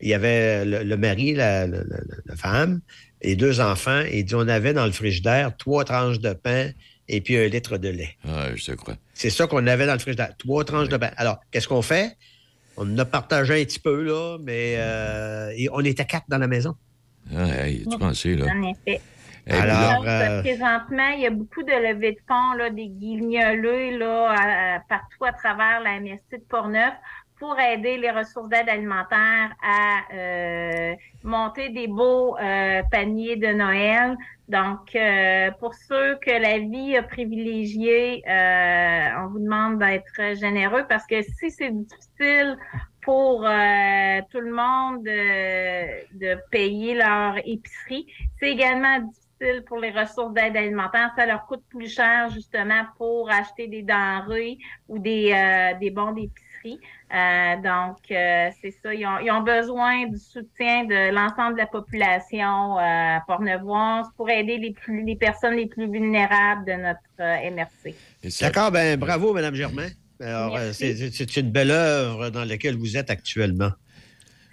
Il 0.00 0.08
y 0.08 0.14
avait 0.14 0.64
le, 0.64 0.82
le 0.82 0.96
mari, 0.96 1.34
la, 1.34 1.66
la- 1.66 1.78
la- 1.84 2.00
la 2.24 2.36
femme 2.36 2.80
et 3.20 3.36
deux 3.36 3.60
enfants. 3.60 4.00
Et 4.08 4.20
il 4.20 4.24
dit 4.24 4.34
on 4.34 4.48
avait 4.48 4.72
dans 4.72 4.86
le 4.86 4.92
frigidaire 4.92 5.54
trois 5.56 5.84
tranches 5.84 6.18
de 6.20 6.32
pain 6.32 6.70
et 7.08 7.20
puis 7.20 7.36
un 7.36 7.46
litre 7.48 7.76
de 7.78 7.88
lait. 7.88 8.16
Ah, 8.26 8.48
je 8.54 8.64
te 8.64 8.72
crois. 8.72 8.96
C'est 9.12 9.30
ça 9.30 9.46
qu'on 9.46 9.66
avait 9.66 9.86
dans 9.86 9.92
le 9.92 9.98
frigidaire. 9.98 10.34
Trois 10.38 10.64
tranches 10.64 10.88
de 10.88 10.96
pain. 10.96 11.10
Alors, 11.16 11.38
qu'est-ce 11.50 11.68
qu'on 11.68 11.82
fait? 11.82 12.16
On 12.78 12.90
en 12.90 12.98
a 12.98 13.04
partagé 13.04 13.60
un 13.60 13.64
petit 13.64 13.78
peu, 13.78 14.02
là, 14.02 14.38
mais 14.42 14.76
euh, 14.78 15.52
et 15.56 15.68
on 15.72 15.80
était 15.80 16.06
quatre 16.06 16.24
dans 16.28 16.38
la 16.38 16.46
maison. 16.48 16.74
Ah, 17.36 17.66
hey, 17.66 17.86
tu 17.86 17.98
pensais, 17.98 18.34
là? 18.34 18.46
En 18.46 18.62
effet. 18.62 19.00
Alors, 19.46 19.98
Donc, 20.02 20.06
euh, 20.08 20.40
présentement, 20.40 21.08
il 21.16 21.20
y 21.22 21.26
a 21.26 21.30
beaucoup 21.30 21.62
de 21.62 21.72
levées 21.72 22.12
de 22.12 22.20
fonds, 22.28 22.52
là, 22.54 22.70
des 22.70 22.88
guignolés 22.88 23.96
là, 23.98 24.30
à- 24.30 24.74
à- 24.76 24.80
partout 24.88 25.24
à 25.24 25.32
travers 25.32 25.80
la 25.80 25.96
MSC 25.96 26.38
de 26.38 26.44
Portneuf 26.48 26.94
pour 27.38 27.58
aider 27.58 27.96
les 27.96 28.10
ressources 28.10 28.48
d'aide 28.48 28.68
alimentaire 28.68 29.52
à 29.62 30.02
euh, 30.14 30.94
monter 31.24 31.70
des 31.70 31.88
beaux 31.88 32.36
euh, 32.38 32.82
paniers 32.90 33.34
de 33.36 33.48
Noël. 33.48 34.16
Donc, 34.48 34.94
euh, 34.94 35.50
pour 35.58 35.74
ceux 35.74 36.16
que 36.24 36.30
la 36.30 36.58
vie 36.58 36.96
a 36.96 37.02
privilégié, 37.02 38.22
euh, 38.28 39.08
on 39.24 39.28
vous 39.28 39.40
demande 39.40 39.78
d'être 39.80 40.36
généreux 40.38 40.84
parce 40.88 41.06
que 41.06 41.20
si 41.22 41.50
c'est 41.50 41.70
difficile 41.72 42.56
pour 43.02 43.44
euh, 43.44 44.20
tout 44.30 44.40
le 44.40 44.52
monde 44.52 45.04
de, 45.04 46.18
de 46.18 46.40
payer 46.50 46.94
leur 46.94 47.36
épicerie, 47.44 48.06
c'est 48.38 48.50
également 48.50 49.00
difficile 49.00 49.64
pour 49.66 49.78
les 49.78 49.90
ressources 49.90 50.32
d'aide 50.32 50.56
alimentaire. 50.56 51.10
Ça 51.16 51.26
leur 51.26 51.46
coûte 51.46 51.64
plus 51.68 51.92
cher 51.92 52.30
justement 52.30 52.84
pour 52.96 53.30
acheter 53.30 53.66
des 53.66 53.82
denrées 53.82 54.58
ou 54.88 54.98
des, 54.98 55.32
euh, 55.32 55.78
des 55.78 55.90
bons 55.90 56.12
d'épicerie. 56.12 56.78
Euh, 57.12 57.56
donc, 57.56 57.98
euh, 58.10 58.50
c'est 58.60 58.70
ça. 58.70 58.94
Ils 58.94 59.04
ont, 59.04 59.18
ils 59.18 59.30
ont 59.30 59.42
besoin 59.42 60.06
du 60.06 60.16
soutien 60.16 60.84
de 60.84 61.12
l'ensemble 61.12 61.54
de 61.54 61.58
la 61.58 61.66
population 61.66 62.78
euh, 62.78 63.16
à 63.16 63.20
Port-Nevoise 63.26 64.06
pour 64.16 64.30
aider 64.30 64.58
les, 64.58 64.72
plus, 64.72 65.04
les 65.04 65.16
personnes 65.16 65.54
les 65.54 65.66
plus 65.66 65.90
vulnérables 65.90 66.64
de 66.64 66.72
notre 66.72 67.00
euh, 67.20 67.50
MRC. 67.50 67.94
D'accord, 68.40 68.70
ben 68.70 68.98
bravo, 68.98 69.34
Mme 69.34 69.54
Germain. 69.54 69.88
Alors, 70.22 70.56
euh, 70.56 70.72
c'est 70.72 71.36
une 71.36 71.50
belle 71.50 71.70
œuvre 71.70 72.30
dans 72.30 72.44
laquelle 72.44 72.76
vous 72.76 72.96
êtes 72.96 73.10
actuellement. 73.10 73.72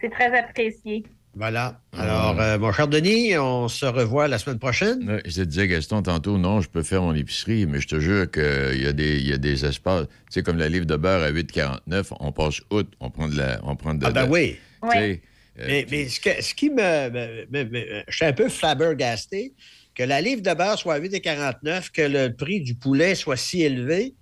C'est 0.02 0.10
très 0.10 0.36
apprécié. 0.38 1.04
Voilà. 1.36 1.80
Alors, 1.94 2.40
euh, 2.42 2.58
mon 2.58 2.72
cher 2.72 2.88
Denis, 2.88 3.38
on 3.38 3.68
se 3.68 3.86
revoit 3.86 4.28
la 4.28 4.40
semaine 4.40 4.58
prochaine. 4.58 5.08
Ouais, 5.08 5.22
Je 5.26 5.36
te 5.36 5.42
disais, 5.42 5.68
Gaston, 5.68 6.02
tantôt, 6.02 6.38
non, 6.40 6.60
je 6.60 6.70
peux 6.70 6.82
faire 6.82 7.04
mon 7.04 7.14
épicerie, 7.14 7.66
mais 7.68 7.80
je 7.80 7.88
te 7.88 8.00
jure 8.00 8.30
qu'il 8.32 8.82
y, 8.82 8.88
a 8.88 8.94
des- 8.94 9.18
il 9.20 9.28
y 9.28 9.34
a 9.34 9.38
des 9.38 9.64
espaces. 9.64 10.08
Tu 10.08 10.14
sais, 10.32 10.44
comme 10.44 10.58
la 10.58 10.70
livre 10.70 10.86
de 10.86 10.96
beurre 10.96 11.22
à 11.24 11.30
8,49, 11.30 12.14
on 12.20 12.32
passe 12.32 12.62
août, 12.72 12.92
on 13.00 13.12
prend 13.12 13.28
de 13.28 13.38
la. 13.38 13.60
On 13.64 13.76
prend 13.76 13.94
de, 13.94 14.06
Ah 14.06 14.12
ben 14.12 14.26
de- 14.26 14.32
oui. 14.32 14.58
tu 14.84 14.90
sais, 14.92 15.22
euh, 15.60 15.66
Mais, 15.68 15.86
mais 15.92 16.08
ce, 16.08 16.20
que- 16.20 16.42
ce 16.42 16.54
qui 16.56 16.72
me, 16.72 17.10
me- 17.10 17.46
me- 17.52 17.70
me- 17.70 18.04
Je 18.08 18.16
suis 18.16 18.26
un 18.26 18.34
peu 18.34 18.50
flabbergasté 18.50 19.54
que 19.94 20.04
la 20.04 20.22
livre 20.22 20.42
de 20.42 20.54
beurre 20.54 20.80
soit 20.80 20.96
à 20.96 21.00
8,49, 21.00 21.92
que 21.92 22.02
le 22.02 22.30
prix 22.36 22.62
du 22.62 22.74
poulet 22.76 23.14
soit 23.16 23.38
si 23.38 23.62
élevé, 23.62 24.16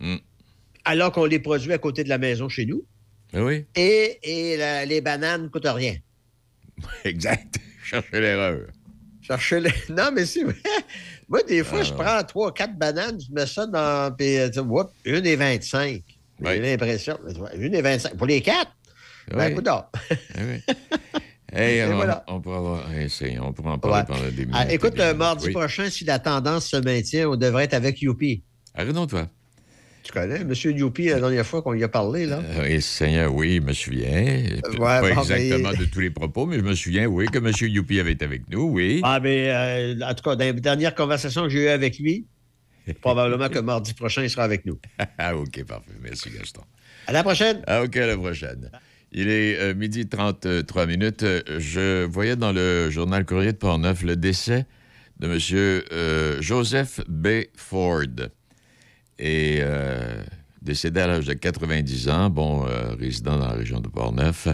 Mm. 0.00 0.16
Alors 0.84 1.12
qu'on 1.12 1.24
les 1.24 1.38
produit 1.38 1.72
à 1.72 1.78
côté 1.78 2.04
de 2.04 2.08
la 2.08 2.18
maison 2.18 2.48
chez 2.48 2.66
nous, 2.66 2.84
ben 3.32 3.42
oui, 3.42 3.64
et, 3.76 4.18
et 4.22 4.56
la- 4.56 4.84
les 4.84 5.00
bananes 5.00 5.44
ne 5.44 5.48
coûtent 5.48 5.66
rien. 5.66 5.94
exact. 7.04 7.56
Cherchez 7.84 8.20
l'erreur. 8.20 8.66
Cherchez 9.22 9.60
les... 9.60 9.70
Non, 9.90 10.10
mais 10.12 10.24
c'est 10.26 10.44
vrai. 10.44 10.54
Moi, 11.28 11.42
des 11.44 11.62
fois, 11.62 11.80
Ah, 11.80 11.84
je 11.84 11.90
non. 11.92 11.98
prends 11.98 12.24
trois, 12.24 12.52
quatre 12.54 12.76
bananes, 12.76 13.18
je 13.20 13.32
mets 13.32 13.46
ça 13.46 13.66
dans. 13.66 14.14
Puis, 14.16 14.36
euh, 14.38 14.50
whoop, 14.62 14.90
une 15.04 15.26
et 15.26 15.36
25. 15.36 16.02
Ouais. 16.40 16.54
J'ai 16.56 16.60
l'impression. 16.60 17.18
Une 17.56 17.74
et 17.74 17.82
25. 17.82 18.16
Pour 18.16 18.26
les 18.26 18.40
quatre? 18.40 18.72
Ben, 19.30 19.46
Oui. 19.46 19.52
écoute. 19.52 19.64
Ben 19.64 19.84
oui. 20.38 20.74
Hey, 21.52 21.78
Et 21.78 21.84
on, 21.84 21.96
voilà. 21.96 22.24
on 22.28 22.40
pourra 22.40 22.56
avoir- 22.58 22.92
hey, 22.92 23.10
c'est- 23.10 23.38
on 23.40 23.52
pourra 23.52 23.72
en 23.72 23.78
parler 23.78 23.98
Ouais. 23.98 24.04
pendant 24.06 24.22
des 24.30 24.46
minutes. 24.46 24.54
Ah, 24.54 24.72
écoute, 24.72 24.94
et 24.94 24.96
des 24.96 25.00
euh, 25.02 25.04
minutes. 25.06 25.18
mardi 25.18 25.46
Oui. 25.46 25.52
prochain, 25.52 25.90
si 25.90 26.04
la 26.04 26.18
tendance 26.18 26.66
se 26.68 26.76
maintient, 26.76 27.28
on 27.28 27.36
devrait 27.36 27.64
être 27.64 27.74
avec 27.74 28.00
Youpi. 28.00 28.42
Arrête-toi. 28.74 29.28
Tu 30.10 30.18
connais 30.18 30.40
M. 30.40 30.52
Youpi 30.76 31.04
la 31.04 31.20
dernière 31.20 31.46
fois 31.46 31.62
qu'on 31.62 31.72
y 31.74 31.84
a 31.84 31.88
parlé, 31.88 32.26
là? 32.26 32.40
Euh, 32.44 32.64
oui, 32.64 32.82
Seigneur, 32.82 33.32
oui, 33.32 33.56
je 33.56 33.60
me 33.60 33.72
souviens. 33.72 34.10
Ouais, 34.10 34.60
pas 34.78 35.00
bon, 35.02 35.06
exactement 35.20 35.70
mais- 35.70 35.76
de 35.76 35.84
tous 35.84 36.00
les 36.00 36.10
propos, 36.10 36.46
mais 36.46 36.56
je 36.56 36.62
me 36.62 36.74
souviens, 36.74 37.06
oui, 37.06 37.26
que 37.26 37.38
M. 37.38 37.52
Youpi 37.72 38.00
avait 38.00 38.12
été 38.12 38.24
avec 38.24 38.50
nous, 38.50 38.62
oui. 38.72 39.00
Ah, 39.04 39.20
mais 39.22 39.50
euh, 39.50 39.94
en 40.04 40.12
tout 40.14 40.24
cas, 40.24 40.34
dans 40.34 40.44
les 40.44 40.52
dernières 40.54 40.96
conversations 40.96 41.44
que 41.44 41.50
j'ai 41.50 41.66
eues 41.66 41.68
avec 41.68 42.00
lui, 42.00 42.26
probablement 43.00 43.48
que 43.48 43.60
mardi 43.60 43.94
prochain, 43.94 44.24
il 44.24 44.30
sera 44.30 44.42
avec 44.42 44.66
nous. 44.66 44.80
Ah, 45.18 45.36
OK, 45.36 45.62
parfait. 45.64 45.92
Merci, 46.02 46.30
Gaston. 46.30 46.62
À 47.06 47.12
la 47.12 47.22
prochaine. 47.22 47.62
Ah, 47.68 47.84
OK, 47.84 47.96
à 47.96 48.06
la 48.08 48.16
prochaine. 48.16 48.68
Il 49.12 49.28
est 49.28 49.60
euh, 49.60 49.74
midi 49.74 50.08
33 50.08 50.86
minutes. 50.86 51.22
Euh, 51.22 51.40
Je 51.58 52.04
voyais 52.04 52.34
dans 52.34 52.52
le 52.52 52.90
journal 52.90 53.24
Courrier 53.24 53.52
de 53.52 53.58
Portneuf 53.58 54.02
le 54.02 54.16
décès 54.16 54.66
de 55.20 55.28
M. 55.28 55.38
euh, 55.92 56.42
Joseph 56.42 57.00
B. 57.08 57.44
Ford. 57.54 58.06
Et 59.20 59.58
euh, 59.60 60.22
décédé 60.62 61.00
à 61.00 61.06
l'âge 61.06 61.26
de 61.26 61.34
90 61.34 62.08
ans, 62.08 62.30
bon, 62.30 62.66
euh, 62.66 62.94
résident 62.98 63.36
dans 63.36 63.48
la 63.48 63.52
région 63.52 63.80
de 63.80 63.88
Portneuf. 63.88 64.48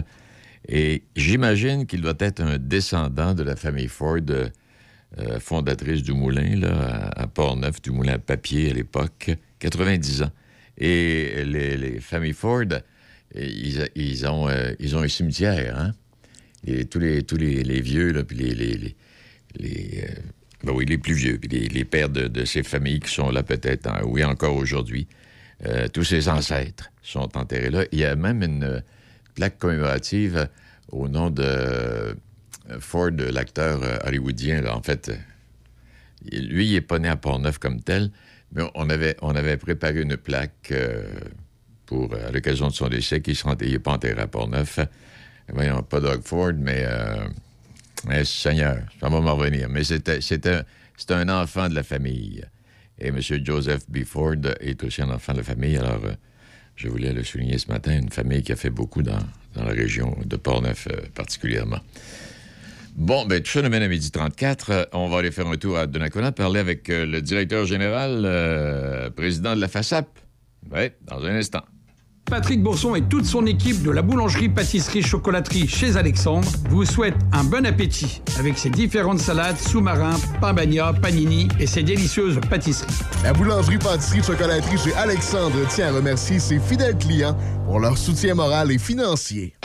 Et 0.67 1.03
j'imagine 1.15 1.85
qu'il 1.85 2.01
doit 2.01 2.17
être 2.19 2.41
un 2.41 2.57
descendant 2.57 3.33
de 3.33 3.43
la 3.43 3.55
famille 3.55 3.87
Ford, 3.87 4.17
euh, 4.29 5.39
fondatrice 5.39 6.03
du 6.03 6.11
moulin 6.11 6.57
là, 6.57 7.11
à, 7.15 7.27
Portneuf, 7.27 7.81
du 7.81 7.91
moulin 7.91 8.15
à 8.15 8.19
papier 8.19 8.71
à 8.71 8.73
l'époque, 8.73 9.31
90 9.59 10.23
ans. 10.23 10.31
Et 10.77 11.45
les, 11.45 11.77
les 11.77 12.01
familles 12.01 12.33
Ford, 12.33 12.65
ils, 13.33 13.87
ils 13.95 14.27
ont, 14.27 14.49
ils 14.79 14.95
ont 14.97 14.99
un 14.99 15.07
cimetière, 15.07 15.79
hein? 15.79 15.93
Tous 16.91 16.99
les, 16.99 17.23
tous 17.23 17.37
les, 17.37 17.79
vieux, 17.79 18.11
là, 18.11 18.25
puis 18.25 18.35
les, 18.35 18.53
les, 18.53 20.05
ben 20.67 20.73
oui, 20.73 20.85
les 20.85 20.97
plus 20.97 21.13
vieux, 21.13 21.39
les, 21.49 21.85
pères 21.85 22.09
de, 22.09 22.43
ces 22.45 22.61
familles 22.61 22.99
qui 22.99 23.09
sont 23.13 23.31
là 23.31 23.41
peut-être, 23.41 23.87
hein, 23.87 24.01
oui, 24.03 24.23
encore 24.23 24.55
aujourd'hui, 24.55 25.07
euh, 25.65 25.87
tous 25.87 26.03
ces 26.03 26.27
ancêtres 26.27 26.91
sont 27.01 27.37
enterrés 27.37 27.69
là. 27.69 27.85
Il 27.93 27.99
y 27.99 28.05
a 28.05 28.15
même 28.17 28.43
une 28.43 28.63
euh, 28.63 28.79
plaque 29.33 29.57
commémorative 29.57 30.49
au 30.91 31.07
nom 31.07 31.29
de 31.29 31.43
euh, 31.43 32.13
Ford, 32.79 33.11
l'acteur 33.11 33.81
euh, 33.81 33.97
hollywoodien, 34.05 34.65
en 34.67 34.81
fait. 34.81 35.09
euh, 35.09 35.15
lui, 36.31 36.67
il 36.67 36.73
n'est 36.73 36.81
pas 36.81 36.99
né 36.99 37.07
à 37.07 37.15
Port-Neuf 37.15 37.59
comme 37.59 37.79
tel, 37.81 38.11
mais 38.51 38.63
on 38.75 38.89
avait, 38.89 39.57
préparé 39.57 40.01
une 40.01 40.17
plaque 40.17 40.71
euh, 40.71 41.03
pour, 41.85 42.13
à 42.13 42.31
l'occasion 42.31 42.67
de 42.67 42.73
son 42.73 42.89
décès, 42.89 43.21
qui 43.21 43.39
n'est 43.61 43.79
pas 43.79 43.91
enterré 43.91 44.21
à 44.21 44.27
Port-Neuf. 44.27 44.79
Voyons, 45.47 45.81
pas 45.81 46.01
Doug 46.01 46.21
Ford, 46.23 46.51
mais, 46.57 46.83
euh, 46.85 47.25
mais 48.07 48.23
Seigneur, 48.25 48.79
ça 48.99 49.09
va 49.09 49.19
m'en 49.19 49.35
revenir. 49.35 49.69
Mais 49.69 49.83
c'était, 49.83 50.63
un 51.09 51.29
enfant 51.29 51.69
de 51.69 51.75
la 51.75 51.83
famille. 51.83 52.43
Et 52.99 53.07
M. 53.07 53.19
Joseph 53.21 53.89
B. 53.89 54.03
Ford 54.03 54.35
est 54.59 54.83
aussi 54.83 55.01
un 55.01 55.09
enfant 55.09 55.33
de 55.33 55.37
la 55.39 55.43
famille. 55.43 55.77
Alors, 55.77 56.03
euh, 56.05 56.13
je 56.75 56.87
voulais 56.87 57.13
le 57.13 57.23
souligner 57.23 57.57
ce 57.57 57.67
matin, 57.67 57.97
une 57.97 58.09
famille 58.09 58.41
qui 58.41 58.51
a 58.51 58.55
fait 58.55 58.69
beaucoup 58.69 59.03
dans, 59.03 59.19
dans 59.53 59.63
la 59.63 59.73
région 59.73 60.17
de 60.25 60.35
Port-Neuf 60.35 60.87
euh, 60.91 61.01
particulièrement. 61.13 61.79
Bon, 62.95 63.27
ben 63.27 63.43
tout 63.43 63.51
ça 63.51 63.61
nous 63.61 63.69
mène 63.69 63.83
à 63.83 63.87
midi 63.87 64.09
34. 64.09 64.69
Euh, 64.71 64.85
on 64.93 65.07
va 65.09 65.19
aller 65.19 65.31
faire 65.31 65.45
un 65.47 65.57
tour 65.57 65.77
à 65.77 65.85
Donnacona, 65.85 66.31
parler 66.31 66.59
avec 66.59 66.87
le 66.87 67.21
directeur 67.21 67.65
général, 67.65 69.11
président 69.15 69.55
de 69.55 69.61
la 69.61 69.67
FASAP. 69.67 70.07
Oui, 70.71 70.89
dans 71.05 71.23
un 71.23 71.35
instant. 71.35 71.63
Patrick 72.29 72.61
Bourson 72.61 72.95
et 72.95 73.01
toute 73.01 73.25
son 73.25 73.45
équipe 73.45 73.83
de 73.83 73.91
la 73.91 74.01
boulangerie, 74.01 74.49
pâtisserie, 74.49 75.01
chocolaterie 75.01 75.67
chez 75.67 75.95
Alexandre 75.95 76.47
vous 76.69 76.83
souhaitent 76.83 77.15
un 77.31 77.43
bon 77.43 77.65
appétit 77.65 78.21
avec 78.37 78.57
ses 78.57 78.69
différentes 78.69 79.19
salades, 79.19 79.57
sous-marins, 79.57 80.17
pain 80.41 80.53
bagna, 80.53 80.91
panini 80.93 81.47
et 81.59 81.67
ses 81.67 81.83
délicieuses 81.83 82.39
pâtisseries. 82.49 82.91
La 83.23 83.31
boulangerie, 83.31 83.77
pâtisserie, 83.77 84.23
chocolaterie 84.23 84.77
chez 84.77 84.93
Alexandre 84.95 85.55
tient 85.69 85.87
à 85.87 85.91
remercier 85.93 86.39
ses 86.39 86.59
fidèles 86.59 86.97
clients 86.97 87.37
pour 87.65 87.79
leur 87.79 87.97
soutien 87.97 88.35
moral 88.35 88.71
et 88.71 88.77
financier. 88.77 89.55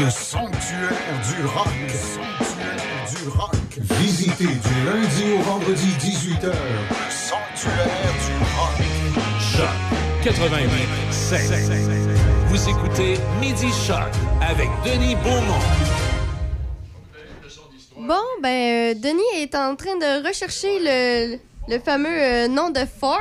Le 0.00 0.10
sanctuaire 0.10 0.92
du 1.28 1.46
rock. 1.46 1.68
Le 1.82 1.94
sanctuaire 1.94 3.22
du 3.22 3.28
rock. 3.28 3.54
Visitez 4.00 4.44
du 4.44 4.84
lundi 4.84 5.38
au 5.38 5.42
vendredi 5.42 5.88
18h. 5.98 6.46
Le 6.46 7.10
sanctuaire 7.10 7.86
du 8.26 8.32
rock. 8.56 8.97
Choc 10.24 10.34
88 10.34 11.12
7. 11.12 11.40
Vous 12.48 12.68
écoutez 12.68 13.14
Midi 13.40 13.66
Choc 13.86 13.98
avec 14.40 14.68
Denis 14.84 15.14
Beaumont. 15.16 15.58
Bon, 17.96 18.14
ben, 18.42 18.48
euh, 18.48 18.94
Denis 18.94 19.22
est 19.42 19.54
en 19.54 19.76
train 19.76 19.96
de 19.96 20.26
rechercher 20.26 20.78
le, 20.80 21.38
le 21.68 21.78
fameux 21.80 22.08
euh, 22.08 22.48
nom 22.48 22.70
de 22.70 22.80
Ford. 23.00 23.18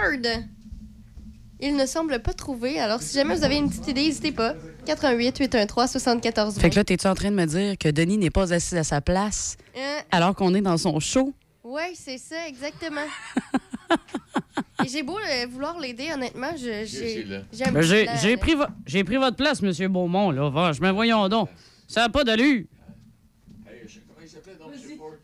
Il 1.60 1.76
ne 1.76 1.86
semble 1.86 2.20
pas 2.22 2.34
trouver. 2.34 2.80
Alors, 2.80 3.02
si 3.02 3.16
jamais 3.16 3.36
vous 3.36 3.44
avez 3.44 3.58
une 3.58 3.70
petite 3.70 3.88
idée, 3.88 4.04
n'hésitez 4.04 4.32
pas. 4.32 4.54
88 4.86 5.38
813 5.40 5.92
74 5.92 6.56
Fait 6.60 6.70
que 6.70 6.76
là, 6.76 6.84
t'es-tu 6.84 7.08
en 7.08 7.16
train 7.16 7.32
de 7.32 7.36
me 7.36 7.46
dire 7.46 7.78
que 7.78 7.90
Denis 7.90 8.18
n'est 8.18 8.30
pas 8.30 8.54
assis 8.54 8.78
à 8.78 8.84
sa 8.84 9.02
place 9.02 9.58
Euh, 9.76 10.00
alors 10.12 10.36
qu'on 10.36 10.54
est 10.54 10.62
dans 10.62 10.78
son 10.78 11.00
show? 11.00 11.34
ouais, 11.64 11.92
c'est 11.96 12.18
ça, 12.18 12.48
exactement. 12.48 13.02
J'ai 14.88 15.04
beau 15.04 15.18
euh, 15.18 15.46
vouloir 15.50 15.80
l'aider, 15.80 16.10
honnêtement, 16.14 16.52
je- 16.56 16.86
j'ai 16.86 17.26
Ben, 17.72 17.82
j'ai, 18.22 18.38
pris, 18.38 18.56
vo- 18.56 18.66
j'ai 18.86 19.04
pris 19.04 19.18
votre 19.18 19.36
place, 19.36 19.62
Monsieur 19.62 19.88
Beaumont, 19.88 20.32
là. 20.32 20.50
Franchement, 20.52 20.94
voyons 20.94 21.28
donc. 21.30 21.50
Ça 21.88 22.02
n'a 22.02 22.10
pas 22.10 22.24
d'allure. 22.24 22.64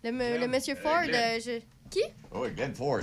Le, 0.03 0.11
me- 0.11 0.37
le 0.39 0.47
monsieur 0.47 0.75
Ford, 0.75 1.01
euh, 1.07 1.39
je... 1.43 1.59
Qui? 1.89 2.01
Oui, 2.33 2.49
Glenn 2.55 2.73
Ford. 2.73 2.99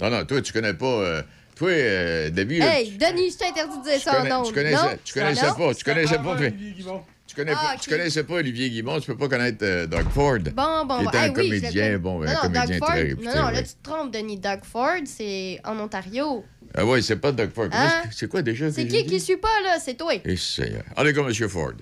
Non, 0.00 0.10
non, 0.10 0.24
toi, 0.24 0.40
tu 0.42 0.52
connais 0.52 0.74
pas. 0.74 0.86
euh, 0.86 1.22
toi, 1.54 1.68
euh, 1.70 2.30
David. 2.30 2.60
là, 2.60 2.78
Hey, 2.80 2.92
Denis, 2.92 3.30
je 3.32 3.38
t'ai 3.38 3.46
interdit 3.46 3.78
de 3.78 3.82
dire 3.84 3.92
tu, 3.94 4.00
ça 4.00 4.12
en 4.12 4.16
connais, 4.18 4.30
nom. 4.30 4.42
tu 4.44 4.52
connaissais, 4.54 4.98
tu 5.04 5.14
connaissais 5.14 5.46
pas. 5.56 5.74
Tu 5.74 5.84
connaissais 5.84 6.18
pas. 6.18 6.36
puis- 6.36 6.74
Tu, 7.30 7.36
connais 7.36 7.52
Ah, 7.54 7.60
pas- 7.64 7.74
ok. 7.74 7.80
tu 7.82 7.90
connaissais 7.90 8.24
pas 8.24 8.34
Olivier 8.34 8.70
Guimond, 8.70 8.98
tu 8.98 9.06
peux 9.06 9.16
pas 9.16 9.28
connaître 9.28 9.64
euh, 9.64 9.86
Doug 9.86 10.08
Ford. 10.12 10.38
Bon, 10.52 10.84
bon, 10.84 10.98
qui 10.98 11.04
bon. 11.04 11.08
était 11.10 11.18
un 11.18 11.28
oui, 11.28 11.32
comédien, 11.34 11.98
bon, 12.00 12.18
non, 12.18 12.26
un 12.28 12.32
non, 12.34 12.40
comédien 12.40 12.64
Doug 12.66 12.78
Ford. 12.80 12.88
très 12.88 13.02
réputé. 13.02 13.24
non, 13.24 13.34
non, 13.36 13.48
là, 13.50 13.62
tu 13.62 13.68
te 13.68 13.82
trompes, 13.88 14.12
Denis. 14.12 14.38
Doug 14.38 14.60
Ford, 14.64 14.98
c'est 15.04 15.60
en 15.62 15.78
Ontario. 15.78 16.44
Ah 16.74 16.84
ouais, 16.84 17.00
c'est 17.02 17.14
pas 17.16 17.30
Doug 17.30 17.50
Ford. 17.54 17.68
Hein? 17.70 18.02
C'est 18.10 18.28
quoi 18.28 18.42
déjà? 18.42 18.72
C'est 18.72 18.86
qui 18.88 19.06
qui 19.06 19.20
suit 19.20 19.36
pas, 19.36 19.48
là? 19.62 19.78
C'est 19.78 19.94
toi. 19.94 20.12
Et 20.24 20.34
c'est... 20.36 20.72
euh, 20.74 20.80
Allez, 20.96 21.12
comme 21.12 21.28
M. 21.28 21.48
Ford. 21.48 21.72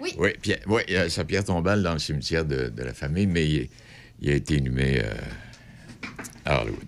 Oui. 0.00 0.14
Oui, 0.16 0.30
Pierre, 0.40 0.60
oui, 0.66 0.80
il 0.88 0.94
y 0.94 0.96
a 0.96 1.10
sa 1.10 1.26
pierre 1.26 1.44
tombale 1.44 1.82
dans 1.82 1.92
le 1.92 1.98
cimetière 1.98 2.46
de, 2.46 2.70
de 2.70 2.82
la 2.82 2.94
famille, 2.94 3.26
mais 3.26 3.46
il, 3.46 3.68
il 4.22 4.30
a 4.30 4.34
été 4.34 4.54
inhumé 4.56 5.02
euh, 5.04 5.12
à 6.46 6.62
Hollywood. 6.62 6.86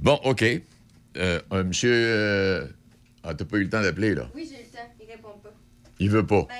Bon, 0.00 0.18
OK. 0.24 0.44
Euh, 1.18 1.40
un 1.52 1.62
monsieur... 1.62 1.92
euh, 1.94 2.66
Ah, 3.22 3.32
t'as 3.34 3.44
pas 3.44 3.58
eu 3.58 3.62
le 3.62 3.68
temps 3.70 3.80
d'appeler, 3.82 4.16
là? 4.16 4.28
Oui, 4.34 4.48
j'ai 4.50 4.58
le 4.64 4.68
temps. 4.68 4.78
Il 5.00 5.06
répond 5.08 5.38
pas. 5.40 5.52
Il 6.00 6.10
veut 6.10 6.26
pas. 6.26 6.46
Ben, 6.48 6.56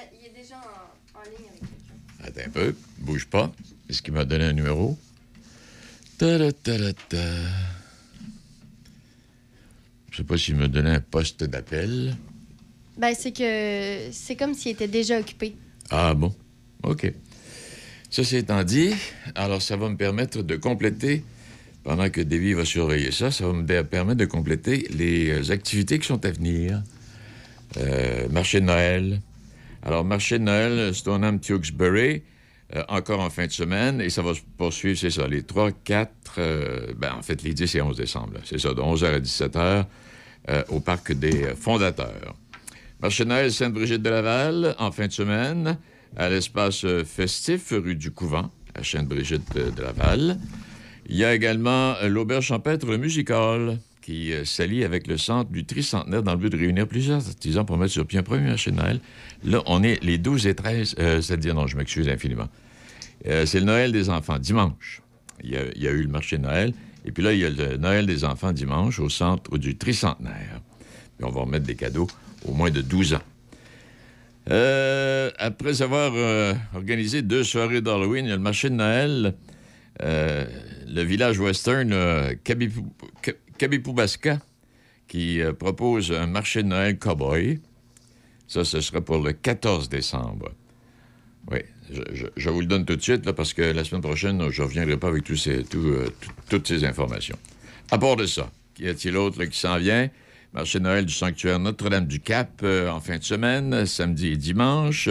Attends 2.34 2.46
un 2.46 2.50
peu, 2.50 2.74
bouge 2.98 3.26
pas. 3.26 3.52
Est-ce 3.88 4.00
qu'il 4.00 4.14
m'a 4.14 4.24
donné 4.24 4.44
un 4.44 4.52
numéro? 4.52 4.98
Ta-da-ta-da-ta. 6.18 7.18
Je 10.10 10.16
sais 10.16 10.24
pas 10.24 10.38
s'il 10.38 10.56
m'a 10.56 10.68
donné 10.68 10.90
un 10.90 11.00
poste 11.00 11.44
d'appel. 11.44 12.16
Ben, 12.96 13.14
c'est 13.18 13.32
que 13.32 14.10
c'est 14.12 14.36
comme 14.36 14.54
s'il 14.54 14.72
était 14.72 14.88
déjà 14.88 15.18
occupé. 15.18 15.54
Ah 15.90 16.14
bon, 16.14 16.34
OK. 16.82 17.12
Ceci 18.10 18.36
étant 18.36 18.62
dit, 18.64 18.94
alors 19.34 19.60
ça 19.60 19.76
va 19.76 19.88
me 19.88 19.96
permettre 19.96 20.42
de 20.42 20.56
compléter, 20.56 21.24
pendant 21.82 22.08
que 22.10 22.20
Davy 22.20 22.52
va 22.52 22.64
surveiller 22.64 23.10
ça, 23.10 23.30
ça 23.30 23.46
va 23.46 23.52
me 23.52 23.82
permettre 23.82 24.18
de 24.18 24.26
compléter 24.26 24.86
les 24.90 25.30
euh, 25.30 25.52
activités 25.52 25.98
qui 25.98 26.06
sont 26.06 26.24
à 26.24 26.30
venir. 26.30 26.82
Euh, 27.78 28.28
marché 28.28 28.60
de 28.60 28.66
Noël. 28.66 29.20
Alors, 29.82 30.04
marché 30.04 30.38
de 30.38 30.44
Noël, 30.44 30.94
Stoneham 30.94 31.40
Tewksbury, 31.40 32.22
euh, 32.74 32.82
encore 32.88 33.20
en 33.20 33.30
fin 33.30 33.46
de 33.46 33.52
semaine, 33.52 34.00
et 34.00 34.08
ça 34.10 34.22
va 34.22 34.32
se 34.32 34.40
poursuivre, 34.56 34.98
c'est 34.98 35.10
ça, 35.10 35.26
les 35.26 35.42
3, 35.42 35.72
4, 35.84 36.10
euh, 36.38 36.92
ben, 36.96 37.12
en 37.18 37.22
fait, 37.22 37.42
les 37.42 37.52
10 37.52 37.74
et 37.74 37.82
11 37.82 37.96
décembre, 37.96 38.34
c'est 38.44 38.58
ça, 38.58 38.72
de 38.72 38.80
11h 38.80 39.06
à 39.06 39.18
17h, 39.18 39.84
euh, 40.50 40.62
au 40.68 40.80
Parc 40.80 41.12
des 41.12 41.54
Fondateurs. 41.56 42.34
Marché 43.00 43.24
Noël 43.24 43.52
Sainte-Brigitte 43.52 44.02
de 44.02 44.10
Laval, 44.10 44.76
en 44.78 44.92
fin 44.92 45.08
de 45.08 45.12
semaine, 45.12 45.76
à 46.16 46.28
l'espace 46.28 46.86
festif, 47.04 47.72
rue 47.72 47.96
du 47.96 48.12
Couvent, 48.12 48.50
à 48.74 48.84
Sainte-Brigitte 48.84 49.54
de, 49.54 49.70
de 49.70 49.82
Laval. 49.82 50.38
Il 51.06 51.16
y 51.16 51.24
a 51.24 51.34
également 51.34 51.94
l'Auberge 52.04 52.46
champêtre 52.46 52.86
musical 52.96 53.78
qui 54.02 54.32
euh, 54.32 54.44
s'allie 54.44 54.84
avec 54.84 55.06
le 55.06 55.16
centre 55.16 55.50
du 55.50 55.64
tricentenaire 55.64 56.22
dans 56.22 56.32
le 56.32 56.38
but 56.38 56.50
de 56.50 56.58
réunir 56.58 56.86
plusieurs 56.86 57.26
artisans 57.26 57.64
pour 57.64 57.78
mettre 57.78 57.92
sur 57.92 58.04
pied 58.04 58.18
un 58.18 58.22
premier 58.22 58.48
marché 58.48 58.70
de 58.72 58.76
Noël. 58.76 59.00
Là, 59.44 59.62
on 59.66 59.82
est 59.82 60.02
les 60.04 60.18
12 60.18 60.46
et 60.48 60.54
13, 60.54 60.96
euh, 60.98 61.20
c'est-à-dire, 61.22 61.54
non, 61.54 61.66
je 61.66 61.76
m'excuse 61.76 62.08
infiniment. 62.08 62.48
Euh, 63.26 63.46
c'est 63.46 63.60
le 63.60 63.66
Noël 63.66 63.92
des 63.92 64.10
enfants, 64.10 64.38
dimanche. 64.38 65.00
Il 65.44 65.50
y, 65.50 65.56
a, 65.56 65.90
eu 65.90 66.02
le 66.02 66.08
marché 66.08 66.36
de 66.36 66.42
Noël. 66.42 66.72
Et 67.04 67.10
puis 67.10 67.22
là, 67.22 67.32
il 67.32 67.40
y 67.40 67.44
a 67.44 67.50
le 67.50 67.76
Noël 67.76 68.06
des 68.06 68.24
enfants 68.24 68.52
dimanche 68.52 69.00
au 69.00 69.08
centre 69.08 69.56
du 69.58 69.76
tricentenaire. 69.76 70.60
Puis 71.16 71.24
on 71.24 71.30
va 71.30 71.40
remettre 71.40 71.66
des 71.66 71.74
cadeaux 71.74 72.06
au 72.46 72.52
moins 72.52 72.70
de 72.70 72.80
12 72.80 73.14
ans. 73.14 73.22
Après 74.46 75.82
avoir 75.82 76.12
organisé 76.74 77.22
deux 77.22 77.42
soirées 77.42 77.80
d'Halloween, 77.80 78.26
il 78.26 78.28
y 78.28 78.32
a 78.32 78.36
le 78.36 78.42
marché 78.42 78.70
de 78.70 78.74
Noël, 78.76 79.34
le 80.00 81.02
village 81.02 81.40
western 81.40 81.90
Kabipou- 82.44 82.92
Ka- 83.20 83.32
Kabipoubaska, 83.66 84.40
qui 85.06 85.40
euh, 85.40 85.52
propose 85.52 86.10
un 86.10 86.26
marché 86.26 86.64
de 86.64 86.68
Noël 86.68 86.98
cowboy. 86.98 87.60
Ça, 88.48 88.64
ce 88.64 88.80
sera 88.80 89.00
pour 89.00 89.18
le 89.22 89.32
14 89.32 89.88
décembre. 89.88 90.50
Oui, 91.48 91.58
je, 92.36 92.50
vous 92.50 92.60
le 92.60 92.66
donne 92.66 92.84
tout 92.84 92.96
de 92.96 93.00
suite, 93.00 93.24
là, 93.24 93.32
parce 93.32 93.54
que 93.54 93.62
la 93.62 93.84
semaine 93.84 94.02
prochaine, 94.02 94.50
je 94.50 94.62
ne 94.62 94.66
reviendrai 94.66 94.96
pas 94.96 95.06
avec 95.08 95.28
ces- 95.36 95.60
euh, 95.60 95.62
tout- 95.62 96.30
toutes 96.50 96.66
ces 96.66 96.84
informations. 96.84 97.38
À 97.92 97.98
part 97.98 98.16
de 98.16 98.26
ça, 98.26 98.50
y 98.80 98.88
a-t-il 98.88 99.16
autre 99.16 99.44
qui 99.44 99.56
s'en 99.58 99.78
vient? 99.78 100.10
Marché 100.52 100.80
Noël 100.80 101.06
du 101.06 101.14
sanctuaire 101.14 101.60
Notre-Dame-du-Cap 101.60 102.62
euh, 102.64 102.90
en 102.90 102.98
fin 103.00 103.16
de 103.18 103.22
semaine, 103.22 103.86
samedi 103.86 104.32
et 104.32 104.36
dimanche. 104.36 105.08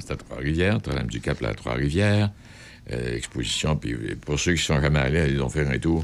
c'est 0.00 0.10
à 0.10 0.16
Trois-Rivières, 0.16 0.72
Notre-Dame-du-Cap, 0.74 1.38
là, 1.42 1.50
à 1.50 1.54
Trois-Rivières. 1.54 2.30
Exposition, 2.88 3.76
puis 3.76 3.94
pour 4.24 4.40
ceux 4.40 4.54
qui 4.54 4.62
sont 4.62 4.80
jamais 4.80 4.98
allés, 5.00 5.26
ils 5.30 5.38
vont 5.38 5.50
faire 5.50 5.68
un 5.70 5.78
tour. 5.78 6.02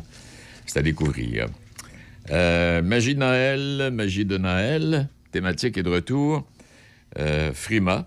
C'est 0.68 0.80
à 0.80 0.82
découvrir. 0.82 1.46
Euh, 2.30 2.82
magie 2.82 3.14
de 3.14 3.20
Noël, 3.20 3.90
magie 3.90 4.26
de 4.26 4.36
Noël, 4.36 5.08
thématique 5.32 5.78
est 5.78 5.82
de 5.82 5.88
retour. 5.88 6.46
Euh, 7.18 7.54
Frima, 7.54 8.06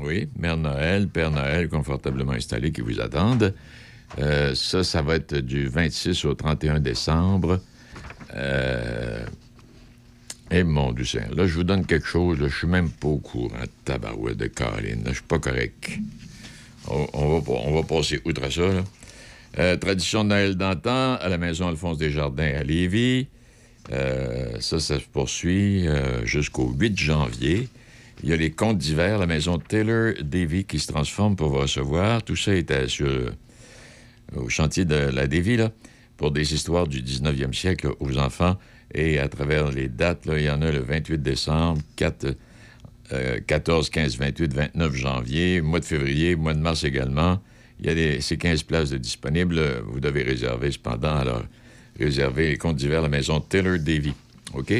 oui, 0.00 0.28
Mère 0.36 0.56
Noël, 0.56 1.08
Père 1.08 1.30
Noël, 1.30 1.68
confortablement 1.68 2.32
installés 2.32 2.72
qui 2.72 2.80
vous 2.80 3.00
attendent. 3.00 3.54
Euh, 4.18 4.52
ça, 4.56 4.82
ça 4.82 5.00
va 5.00 5.14
être 5.14 5.36
du 5.36 5.68
26 5.68 6.24
au 6.24 6.34
31 6.34 6.80
décembre. 6.80 7.60
Et 10.50 10.64
mon 10.64 10.92
Dieu 10.92 11.04
là, 11.34 11.46
je 11.46 11.54
vous 11.54 11.64
donne 11.64 11.86
quelque 11.86 12.06
chose, 12.06 12.38
je 12.40 12.54
suis 12.54 12.66
même 12.66 12.90
pas 12.90 13.08
au 13.08 13.18
courant, 13.18 13.56
tabarouette 13.84 14.38
de 14.38 14.46
Caroline, 14.48 15.02
je 15.06 15.12
suis 15.12 15.22
pas 15.22 15.38
correct. 15.38 15.98
On, 16.88 17.38
va, 17.38 17.52
on 17.52 17.74
va 17.74 17.82
passer 17.84 18.20
outre 18.24 18.50
ça, 18.50 18.66
là. 18.66 18.82
Euh, 19.58 19.76
tradition 19.76 20.24
de 20.24 20.30
Noël 20.30 20.54
d'antan 20.56 21.14
à 21.14 21.28
la 21.28 21.36
maison 21.38 21.68
Alphonse 21.68 21.98
Desjardins 21.98 22.52
à 22.54 22.62
Lévis. 22.62 23.28
Euh, 23.92 24.60
ça, 24.60 24.80
ça 24.80 24.98
se 24.98 25.04
poursuit 25.04 25.86
euh, 25.86 26.24
jusqu'au 26.24 26.72
8 26.78 26.98
janvier. 26.98 27.68
Il 28.22 28.30
y 28.30 28.32
a 28.32 28.36
les 28.36 28.50
contes 28.50 28.78
d'hiver, 28.78 29.18
la 29.18 29.26
maison 29.26 29.58
Taylor 29.58 30.14
Davy 30.22 30.64
qui 30.64 30.78
se 30.78 30.86
transforme 30.86 31.36
pour 31.36 31.50
recevoir. 31.50 32.22
Tout 32.22 32.36
ça 32.36 32.54
est 32.54 32.88
sur, 32.88 33.10
au 34.36 34.48
chantier 34.48 34.84
de 34.84 34.94
la 34.94 35.26
Davy, 35.26 35.58
pour 36.16 36.30
des 36.30 36.54
histoires 36.54 36.86
du 36.86 37.02
19e 37.02 37.52
siècle 37.52 37.88
aux 37.98 38.16
enfants. 38.18 38.56
Et 38.94 39.18
à 39.18 39.28
travers 39.28 39.70
les 39.70 39.88
dates, 39.88 40.26
il 40.26 40.42
y 40.42 40.50
en 40.50 40.62
a 40.62 40.70
le 40.70 40.80
28 40.80 41.18
décembre, 41.20 41.80
4, 41.96 42.36
euh, 43.12 43.40
14, 43.46 43.90
15, 43.90 44.18
28, 44.18 44.54
29 44.54 44.94
janvier, 44.94 45.60
mois 45.60 45.80
de 45.80 45.84
février, 45.84 46.36
mois 46.36 46.54
de 46.54 46.60
mars 46.60 46.84
également. 46.84 47.40
Il 47.82 47.88
y 47.88 47.90
a 47.90 47.94
des, 47.94 48.20
ces 48.20 48.36
15 48.36 48.62
places 48.62 48.90
de 48.90 48.96
disponibles. 48.96 49.60
Vous 49.86 49.98
devez 49.98 50.22
réserver 50.22 50.70
cependant. 50.70 51.16
Alors, 51.16 51.42
réservez 51.98 52.50
les 52.50 52.56
comptes 52.56 52.76
d'hiver 52.76 53.00
à 53.00 53.02
la 53.02 53.08
maison 53.08 53.40
Taylor 53.40 53.78
Davy. 53.78 54.14
OK? 54.54 54.72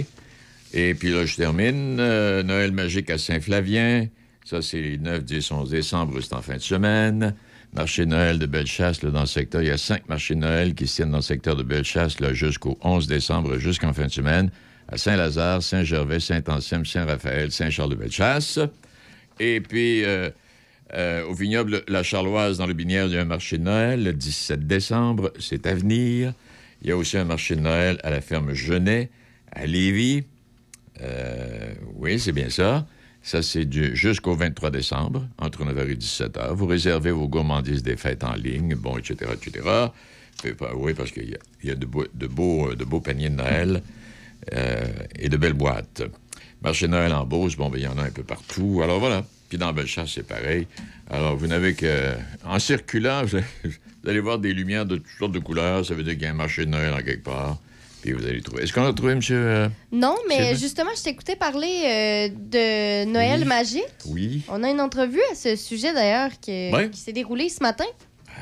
Et 0.72 0.94
puis 0.94 1.10
là, 1.10 1.26
je 1.26 1.34
termine. 1.34 1.98
Euh, 1.98 2.44
Noël 2.44 2.70
magique 2.70 3.10
à 3.10 3.18
Saint-Flavien. 3.18 4.06
Ça, 4.44 4.62
c'est 4.62 4.80
les 4.80 4.98
9, 4.98 5.24
10, 5.24 5.50
11 5.50 5.70
décembre. 5.70 6.20
C'est 6.20 6.32
en 6.34 6.42
fin 6.42 6.54
de 6.54 6.60
semaine. 6.60 7.34
Marché 7.74 8.06
Noël 8.06 8.38
de 8.38 8.46
Bellechasse, 8.46 9.02
là, 9.02 9.10
dans 9.10 9.20
le 9.20 9.26
secteur. 9.26 9.62
Il 9.62 9.68
y 9.68 9.72
a 9.72 9.78
cinq 9.78 10.08
marchés 10.08 10.34
Noël 10.34 10.74
qui 10.74 10.86
se 10.86 10.96
tiennent 10.96 11.10
dans 11.10 11.18
le 11.18 11.22
secteur 11.22 11.56
de 11.56 11.62
Bellechasse, 11.62 12.20
là, 12.20 12.32
jusqu'au 12.32 12.78
11 12.82 13.06
décembre, 13.08 13.58
jusqu'en 13.58 13.92
fin 13.92 14.06
de 14.06 14.12
semaine. 14.12 14.50
À 14.88 14.96
Saint-Lazare, 14.96 15.62
Saint-Gervais, 15.62 16.20
Saint-Anselme, 16.20 16.84
Saint-Raphaël, 16.84 17.50
Saint-Charles-de-Bellechasse. 17.50 18.60
Et 19.40 19.60
puis, 19.60 20.04
euh, 20.04 20.30
euh, 20.94 21.24
au 21.24 21.34
vignoble 21.34 21.82
La 21.88 22.02
Charloise, 22.02 22.58
dans 22.58 22.66
le 22.66 22.74
Binière, 22.74 23.06
il 23.06 23.14
y 23.14 23.16
a 23.16 23.22
un 23.22 23.26
marché 23.26 23.58
de 23.58 23.64
Noël 23.64 24.04
le 24.04 24.12
17 24.12 24.66
décembre. 24.66 25.32
C'est 25.38 25.66
à 25.66 25.74
venir. 25.74 26.34
Il 26.82 26.88
y 26.88 26.90
a 26.92 26.96
aussi 26.96 27.16
un 27.16 27.24
marché 27.24 27.56
de 27.56 27.60
Noël 27.60 27.98
à 28.02 28.10
la 28.10 28.20
ferme 28.20 28.52
Genet, 28.52 29.10
à 29.50 29.66
Lévis. 29.66 30.24
Euh, 31.00 31.74
oui, 31.96 32.18
c'est 32.18 32.32
bien 32.32 32.50
ça. 32.50 32.86
Ça, 33.22 33.40
c'est 33.40 33.72
jusqu'au 33.94 34.34
23 34.34 34.70
décembre, 34.70 35.26
entre 35.38 35.64
9h 35.64 35.90
et 35.90 35.94
17h. 35.94 36.54
Vous 36.54 36.66
réservez 36.66 37.12
vos 37.12 37.28
gourmandises 37.28 37.82
des 37.82 37.96
fêtes 37.96 38.24
en 38.24 38.34
ligne, 38.34 38.74
bon, 38.74 38.98
etc., 38.98 39.30
etc. 39.32 39.64
Oui, 40.74 40.92
parce 40.94 41.12
qu'il 41.12 41.38
y 41.62 41.70
a, 41.70 41.74
de, 41.76 41.86
beaux, 41.86 43.00
paniers 43.00 43.30
de 43.30 43.36
Noël 43.36 43.82
euh, 44.52 44.84
et 45.16 45.28
de 45.28 45.36
belles 45.36 45.52
boîtes. 45.52 46.02
Marché 46.62 46.88
Noël 46.88 47.12
en 47.12 47.24
Beauce, 47.24 47.56
bon, 47.56 47.70
ben, 47.70 47.78
il 47.78 47.84
y 47.84 47.86
en 47.86 47.98
a 47.98 48.02
un 48.02 48.10
peu 48.10 48.24
partout. 48.24 48.80
Alors 48.82 48.98
voilà. 48.98 49.24
Puis 49.52 49.58
dans 49.58 49.70
Bellechasse, 49.74 50.12
c'est 50.14 50.26
pareil. 50.26 50.66
Alors, 51.10 51.36
vous 51.36 51.46
n'avez 51.46 51.74
que... 51.74 52.14
En 52.42 52.58
circulant, 52.58 53.22
vous 53.26 53.38
allez, 54.08 54.18
voir 54.20 54.38
des 54.38 54.54
lumières 54.54 54.86
de 54.86 54.96
toutes 54.96 55.06
sortes 55.18 55.32
de 55.32 55.40
couleurs. 55.40 55.84
Ça 55.84 55.92
veut 55.92 56.02
dire 56.02 56.14
qu'il 56.14 56.22
y 56.22 56.24
a 56.24 56.30
un 56.30 56.32
marché 56.32 56.64
de 56.64 56.70
Noël 56.70 56.90
en 56.94 57.02
quelque 57.02 57.22
part. 57.24 57.58
Puis 58.00 58.12
vous 58.12 58.24
allez 58.26 58.40
trouver. 58.40 58.62
Est-ce 58.62 58.72
qu'on 58.72 58.86
a 58.86 58.94
trouvé, 58.94 59.14
monsieur... 59.14 59.36
euh, 59.36 59.68
Non, 59.92 60.16
mais 60.26 60.56
justement, 60.56 60.88
je 60.96 61.02
t'écoutais 61.02 61.36
parler 61.36 61.82
euh, 61.84 62.28
de 62.30 63.04
Noël 63.12 63.40
Oui. 63.42 63.46
magique. 63.46 63.84
Oui. 64.06 64.40
On 64.48 64.62
a 64.64 64.70
une 64.70 64.80
entrevue 64.80 65.20
à 65.30 65.34
ce 65.34 65.54
sujet 65.54 65.92
d'ailleurs 65.92 66.30
Ouais. 66.48 66.88
qui 66.90 66.98
s'est 66.98 67.12
déroulée 67.12 67.50
ce 67.50 67.62
matin 67.62 67.84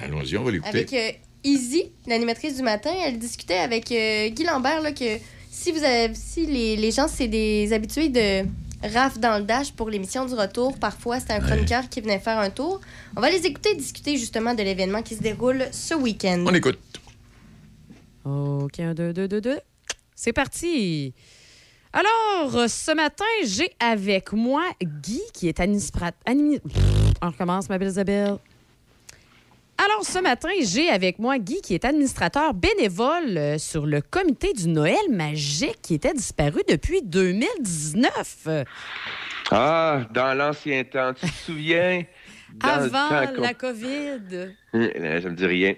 Allons-y, 0.05 0.37
on 0.37 0.45
va 0.45 0.53
l'écouter. 0.53 0.69
avec 0.79 0.93
euh, 0.93 1.11
Izzy, 1.43 1.91
l'animatrice 2.07 2.55
du 2.57 2.63
matin. 2.63 2.93
Elle 3.05 3.19
discutait 3.19 3.59
avec 3.59 3.87
Guy 3.89 4.45
Lambert 4.45 4.81
là, 4.81 4.93
que 4.93 5.19
si, 5.51 5.73
vous 5.73 5.83
avez, 5.83 6.15
si 6.15 6.47
les, 6.47 6.77
les 6.77 6.93
gens, 6.93 7.09
c'est 7.09 7.27
des 7.27 7.73
habitués 7.73 8.11
de 8.11 8.45
RAF 8.83 9.19
dans 9.19 9.39
le 9.39 9.45
Dash 9.45 9.73
pour 9.73 9.91
l'émission 9.91 10.25
du 10.25 10.35
retour, 10.35 10.79
parfois 10.79 11.21
c'était 11.21 11.35
un 11.35 11.41
chroniqueur 11.41 11.89
qui 11.89 12.01
venait 12.01 12.19
faire 12.19 12.39
un 12.39 12.51
tour. 12.51 12.81
On 13.17 13.21
va 13.21 13.31
les 13.31 13.45
écouter 13.47 13.75
discuter 13.75 14.17
justement 14.17 14.55
de 14.55 14.63
l'événement 14.63 15.03
qui 15.03 15.17
se 15.17 15.23
déroule 15.23 15.67
ce 15.71 15.95
week-end. 15.95 16.45
On 16.47 16.55
écoute. 16.55 16.79
OK, 18.25 18.81
un, 18.81 18.95
deux, 18.95 19.13
deux, 19.13 19.29
deux, 19.29 19.41
deux. 19.41 19.59
C'est 20.15 20.33
parti. 20.33 21.15
Alors, 21.93 22.69
ce 22.69 22.95
matin, 22.95 23.25
j'ai 23.45 23.71
avec 23.81 24.33
moi 24.33 24.63
Guy, 24.83 25.21
qui 25.35 25.49
est 25.49 25.59
administrateur. 25.61 26.35
On 27.21 27.27
recommence, 27.31 27.69
ma 27.69 27.79
belle 27.79 27.89
Isabelle. 27.89 28.37
Alors, 29.83 30.05
ce 30.05 30.19
matin, 30.19 30.51
j'ai 30.63 30.91
avec 30.91 31.19
moi 31.19 31.39
Guy, 31.39 31.61
qui 31.63 31.75
est 31.75 31.85
administrateur 31.85 32.53
bénévole 32.53 33.37
euh, 33.39 33.59
sur 33.59 33.87
le 33.87 34.03
comité 34.03 34.53
du 34.53 34.69
Noël 34.69 34.99
magique 35.11 35.81
qui 35.83 35.95
était 35.95 36.13
disparu 36.13 36.61
depuis 36.69 37.01
2019. 37.03 38.49
Ah, 39.51 40.03
dans 40.13 40.35
l'ancien 40.37 40.85
temps, 40.85 41.15
tu 41.15 41.27
te 41.27 41.33
souviens? 41.35 42.03
Avant 42.63 43.09
la 43.39 43.55
COVID. 43.55 44.21
Euh, 44.75 45.21
Ça 45.23 45.29
me 45.31 45.35
dit 45.35 45.47
rien. 45.47 45.75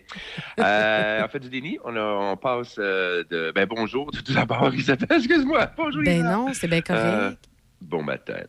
Euh, 0.59 1.22
en 1.22 1.28
fait, 1.28 1.38
du 1.38 1.50
déni, 1.50 1.78
on, 1.84 1.94
a- 1.94 2.32
on 2.32 2.36
passe 2.36 2.76
euh, 2.78 3.22
de. 3.30 3.53
Ben, 3.55 3.66
bonjour, 3.66 4.11
tout 4.11 4.32
d'abord, 4.32 4.74
Isabelle, 4.74 5.18
excuse-moi. 5.18 5.70
Bonjour, 5.76 6.03
Ben 6.03 6.16
Isabelle. 6.20 6.32
non, 6.32 6.48
c'est 6.55 6.68
bien 6.68 6.80
correct. 6.80 7.05
Euh, 7.05 7.30
bon 7.82 8.03
matin. 8.03 8.40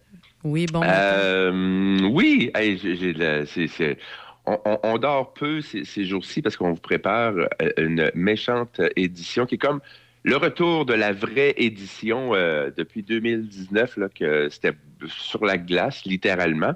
Oui, 0.46 0.66
bon. 0.66 0.82
Euh, 0.84 2.00
oui, 2.12 2.50
hey, 2.56 2.78
j'ai- 2.78 3.98
on, 4.46 4.58
on- 4.66 4.80
on 4.84 4.98
dort 4.98 5.34
peu 5.34 5.62
ces, 5.62 5.86
ces 5.86 6.06
jours-ci 6.06 6.42
parce 6.42 6.58
qu'on 6.58 6.72
vous 6.74 6.80
prépare 6.82 7.34
euh, 7.36 7.48
une 7.78 8.12
méchante 8.16 8.82
édition 8.96 9.46
qui 9.46 9.56
est 9.56 9.60
comme 9.60 9.80
le 10.26 10.38
retour 10.38 10.86
de 10.86 10.94
la 10.94 11.12
vraie 11.12 11.54
édition 11.58 12.34
euh, 12.34 12.70
depuis 12.78 13.04
2019, 13.04 13.98
là, 13.98 14.08
que 14.08 14.48
c'était 14.50 14.72
sur 15.08 15.44
la 15.46 15.58
glace, 15.58 16.06
littéralement. 16.06 16.76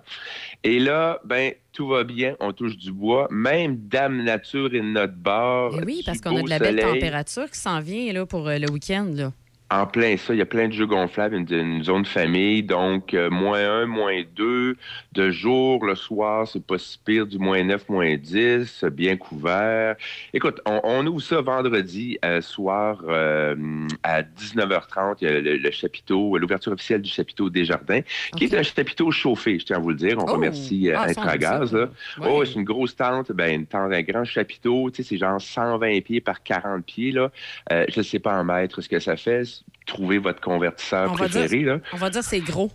Et 0.65 0.80
là, 0.80 1.22
ben, 1.24 1.53
tout 1.72 1.88
va 1.88 2.03
bien, 2.03 2.36
on 2.41 2.51
touche 2.51 2.76
du 2.76 2.91
bois. 2.91 3.30
Même 3.32 3.78
Dame 3.88 4.22
Nature 4.22 4.68
est 4.76 4.80
de 4.80 4.82
notre 4.82 5.13
bord. 5.15 5.78
Eh 5.82 5.86
oui, 5.86 6.01
parce 6.05 6.20
qu'on 6.20 6.36
a 6.36 6.41
de 6.41 6.49
la 6.49 6.59
belle 6.59 6.76
température 6.82 7.49
qui 7.49 7.57
s'en 7.57 7.80
vient 7.80 8.11
là, 8.11 8.26
pour 8.26 8.49
euh, 8.49 8.57
le 8.57 8.70
week-end. 8.70 9.07
là. 9.15 9.32
En 9.70 9.86
plein 9.86 10.15
ça, 10.15 10.34
il 10.34 10.38
y 10.38 10.41
a 10.41 10.45
plein 10.45 10.70
de 10.70 10.74
jeux 10.74 10.86
gonflables, 10.86 11.36
une, 11.36 11.51
une 11.51 11.84
zone 11.84 12.05
famille, 12.05 12.63
donc 12.63 13.13
euh, 13.13 13.30
moins 13.30 13.59
1, 13.82 13.86
moins 13.86 14.24
2, 14.34 14.78
de 15.11 15.30
jour, 15.30 15.86
le 15.86 15.93
soir, 15.95 16.47
c'est 16.47 16.65
pas 16.65 16.78
si 16.78 16.97
pire, 17.03 17.28
du 17.28 17.38
moins 17.38 17.61
9, 17.65 17.89
moins 17.89 18.15
10, 18.15 18.86
bien 18.93 19.18
couvert. 19.18 19.97
Écoute, 20.34 20.61
on, 20.65 20.80
on 20.86 21.05
ouvre 21.07 21.22
ça 21.22 21.41
vendredi 21.41 22.18
euh, 22.24 22.39
soir 22.39 23.01
euh, 23.09 23.55
à 24.03 24.22
19h30, 24.24 25.18
il 25.20 25.28
y 25.28 25.32
a 25.32 25.41
le, 25.41 25.57
le 25.57 25.72
chapiteau, 25.72 26.38
l'ouverture 26.38 26.72
officielle 26.72 27.01
du 27.01 27.09
chapiteau 27.09 27.49
Desjardins, 27.49 28.01
qui 28.38 28.45
est 28.45 28.53
un 28.53 28.63
chapiteau 28.63 29.11
chauffé, 29.11 29.59
je 29.59 29.65
tiens 29.65 29.76
à 29.76 29.80
vous 29.80 29.89
le 29.89 29.95
dire. 29.95 30.18
On 30.18 30.26
Oh! 30.30 30.34
remercie 30.34 30.89
Ah, 30.95 31.07
Intragaz. 31.09 31.72
ça. 31.72 31.78
là. 31.78 31.89
Ouais. 32.20 32.28
Oh, 32.30 32.45
c'est 32.45 32.53
une 32.55 32.63
grosse 32.63 32.95
tente, 32.95 33.34
ben, 33.34 33.53
une 33.53 33.65
tente, 33.68 33.91
un 33.91 34.01
grand 34.01 34.24
chapiteau, 34.24 34.89
tu 34.91 35.03
sais, 35.03 35.09
c'est 35.09 35.18
genre 35.18 35.41
120 35.41 35.99
pieds 36.05 36.22
par 36.22 36.41
40 36.41 36.86
pieds, 36.86 37.11
là. 37.11 37.32
Je 37.70 37.97
ne 37.99 38.03
sais 38.03 38.20
pas 38.20 38.39
en 38.39 38.45
mètres 38.45 38.80
ce 38.80 38.88
que 38.88 38.99
ça 38.99 39.18
fait. 39.18 39.43
Trouvez 39.85 40.17
votre 40.17 40.41
convertisseur 40.41 41.09
On 41.11 41.15
va, 41.15 41.27
préféré, 41.29 41.59
dire, 41.59 41.75
là. 41.75 41.79
on 41.93 41.97
va 41.97 42.09
dire 42.09 42.23
c'est 42.23 42.41
gros. 42.41 42.71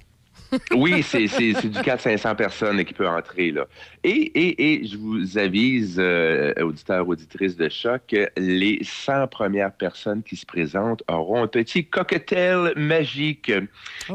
Oui, 0.75 1.03
c'est 1.03 1.25
du 1.25 1.79
400-500 1.79 2.37
personnes 2.37 2.85
qui 2.85 2.95
peut 2.95 3.09
entrer, 3.09 3.51
là. 3.51 3.67
Et, 4.05 4.11
et, 4.11 4.73
et 4.73 4.87
je 4.87 4.97
vous 4.97 5.39
avise, 5.39 5.97
euh, 5.99 6.53
auditeurs, 6.63 7.09
auditrices 7.09 7.57
de 7.57 7.69
choc, 7.69 8.03
que 8.09 8.29
les 8.37 8.79
100 8.83 9.29
premières 9.29 9.73
personnes 9.73 10.23
qui 10.23 10.37
se 10.37 10.47
présentent 10.47 11.03
auront 11.09 11.43
un 11.43 11.47
petit 11.47 11.87
cocktail 11.87 12.73
magique 12.77 13.53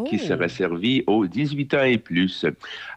qui 0.08 0.20
sera 0.20 0.48
servi 0.48 1.04
aux 1.08 1.26
18 1.26 1.74
ans 1.74 1.84
et 1.84 1.98
plus. 1.98 2.46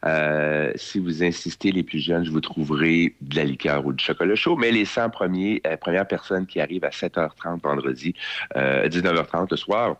Euh, 0.04 0.72
si 0.76 0.98
vous 0.98 1.22
insistez, 1.22 1.72
les 1.72 1.82
plus 1.82 2.00
jeunes, 2.00 2.24
je 2.24 2.30
vous 2.30 2.40
trouverai 2.40 3.14
de 3.20 3.36
la 3.36 3.44
liqueur 3.44 3.84
ou 3.86 3.92
du 3.92 4.02
chocolat 4.02 4.34
chaud, 4.34 4.56
mais 4.56 4.70
les 4.70 4.84
100 4.84 5.10
premiers, 5.10 5.60
euh, 5.66 5.76
premières 5.76 6.06
personnes 6.06 6.46
qui 6.46 6.60
arrivent 6.60 6.84
à 6.84 6.90
7h30 6.90 7.60
vendredi, 7.62 8.14
euh, 8.56 8.88
19h30 8.88 9.50
le 9.50 9.56
soir, 9.56 9.96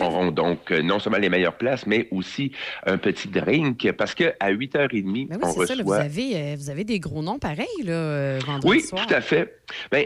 auront 0.00 0.30
donc 0.32 0.70
euh, 0.72 0.82
non 0.82 0.98
seulement 0.98 1.18
les 1.18 1.28
meilleures 1.28 1.56
places, 1.56 1.86
mais 1.86 2.08
aussi 2.10 2.52
un 2.86 2.96
petit 2.98 3.28
drink, 3.28 3.90
parce 3.92 4.14
qu'à 4.14 4.32
8h30, 4.42 5.28
Ben 5.28 5.36
oui, 5.36 5.38
on 5.42 5.52
c'est 5.52 5.66
ça. 5.66 5.74
là, 5.74 5.82
vous, 5.82 5.90
reçoit... 5.90 6.04
avez, 6.04 6.36
euh, 6.36 6.54
vous 6.58 6.70
avez 6.70 6.84
des 6.84 6.98
gros 6.98 7.22
noms 7.22 7.38
pareils 7.38 7.66
là, 7.84 7.92
euh, 7.92 8.38
vendredi 8.44 8.66
Oui, 8.68 8.80
soir. 8.80 9.06
tout 9.06 9.14
à 9.14 9.20
fait. 9.20 9.58
Ben, 9.90 10.04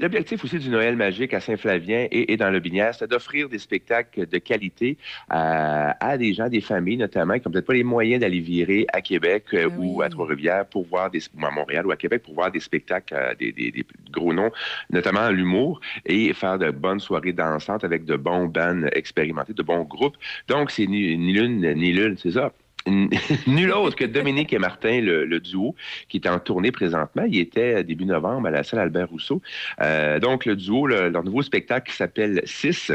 L'objectif 0.00 0.44
aussi 0.44 0.58
du 0.58 0.68
Noël 0.68 0.94
magique 0.96 1.34
à 1.34 1.40
Saint-Flavien 1.40 2.06
et, 2.10 2.32
et 2.32 2.36
dans 2.36 2.50
le 2.50 2.60
Binière, 2.60 2.94
c'est 2.94 3.08
d'offrir 3.10 3.48
des 3.48 3.58
spectacles 3.58 4.26
de 4.26 4.38
qualité 4.38 4.98
à, 5.28 5.96
à 6.04 6.16
des 6.18 6.32
gens, 6.34 6.48
des 6.48 6.60
familles 6.60 6.96
notamment, 6.98 7.34
qui 7.38 7.42
n'ont 7.46 7.52
peut-être 7.52 7.66
pas 7.66 7.74
les 7.74 7.84
moyens 7.84 8.20
d'aller 8.20 8.40
virer 8.40 8.86
à 8.92 9.00
Québec 9.00 9.44
Ah 9.52 9.66
ou 9.78 10.02
à 10.02 10.08
Trois-Rivières 10.08 10.66
pour 10.66 10.86
voir 10.86 11.10
des 11.10 11.20
ou 11.38 11.44
à 11.46 11.50
Montréal 11.50 11.86
ou 11.86 11.90
à 11.90 11.96
Québec 11.96 12.22
pour 12.22 12.34
voir 12.34 12.50
des 12.50 12.60
spectacles, 12.60 13.36
des, 13.38 13.52
des- 13.52 13.70
des 13.70 13.84
gros 14.10 14.32
noms, 14.32 14.50
notamment 14.90 15.20
en 15.20 15.30
l'humour, 15.30 15.80
et 16.06 16.32
faire 16.32 16.58
de 16.58 16.70
bonnes 16.70 17.00
soirées 17.00 17.32
dansantes 17.32 17.84
avec 17.84 18.04
de 18.04 18.16
bons 18.16 18.46
bands 18.46 18.82
expérimentés, 19.22 19.52
de 19.54 19.62
bons 19.62 19.84
groupes. 19.84 20.16
Donc, 20.48 20.70
c'est 20.70 20.86
ni, 20.86 21.16
ni 21.16 21.32
l'une 21.32 21.60
ni 21.74 21.92
l'une, 21.92 22.16
c'est 22.18 22.32
ça. 22.32 22.52
Nul 23.46 23.72
autre 23.72 23.94
que 23.94 24.06
Dominique 24.06 24.52
et 24.54 24.58
Martin, 24.58 25.00
le, 25.02 25.26
le 25.26 25.38
duo, 25.40 25.74
qui 26.08 26.16
est 26.16 26.26
en 26.28 26.38
tournée 26.38 26.72
présentement. 26.72 27.24
Il 27.28 27.38
était 27.38 27.74
euh, 27.74 27.82
début 27.82 28.06
novembre 28.06 28.48
à 28.48 28.50
la 28.50 28.62
salle 28.62 28.80
Albert 28.80 29.10
Rousseau. 29.10 29.42
Euh, 29.82 30.18
donc, 30.18 30.46
le 30.46 30.56
duo, 30.56 30.86
le- 30.86 31.10
leur 31.10 31.22
nouveau 31.22 31.42
spectacle 31.42 31.90
qui 31.90 31.96
s'appelle 31.96 32.40
6. 32.46 32.92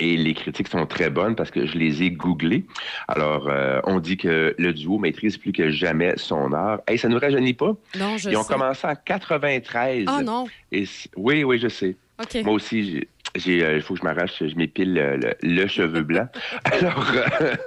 et 0.00 0.16
les 0.16 0.34
critiques 0.34 0.68
sont 0.68 0.86
très 0.86 1.10
bonnes 1.10 1.34
parce 1.36 1.50
que 1.50 1.66
je 1.66 1.76
les 1.76 2.02
ai 2.02 2.10
googlées. 2.10 2.64
Alors, 3.08 3.48
euh, 3.48 3.80
on 3.84 3.98
dit 4.00 4.16
que 4.16 4.54
le 4.56 4.72
duo 4.72 4.98
maîtrise 4.98 5.36
plus 5.36 5.52
que 5.52 5.70
jamais 5.70 6.14
son 6.16 6.52
art. 6.52 6.80
Hey, 6.86 6.96
ça 6.96 7.08
ne 7.08 7.14
nous 7.14 7.20
rajeunit 7.20 7.54
pas? 7.54 7.76
Non, 7.98 8.16
je 8.16 8.30
Ils 8.30 8.36
ont 8.36 8.42
sais. 8.42 8.52
commencé 8.52 8.86
en 8.86 8.94
93. 9.04 10.04
Ah 10.06 10.22
non. 10.22 10.46
Et 10.72 10.84
oui, 11.16 11.44
oui, 11.44 11.58
je 11.58 11.68
sais. 11.68 11.96
Moi 12.44 12.54
aussi, 12.54 13.06
euh, 13.36 13.76
il 13.76 13.82
faut 13.82 13.94
que 13.94 14.00
je 14.00 14.04
m'arrache, 14.04 14.42
je 14.46 14.54
m'épile 14.56 14.94
le, 14.94 15.16
le- 15.16 15.34
le 15.42 15.66
cheveu 15.66 16.02
blanc. 16.02 16.28
Alors, 16.64 17.10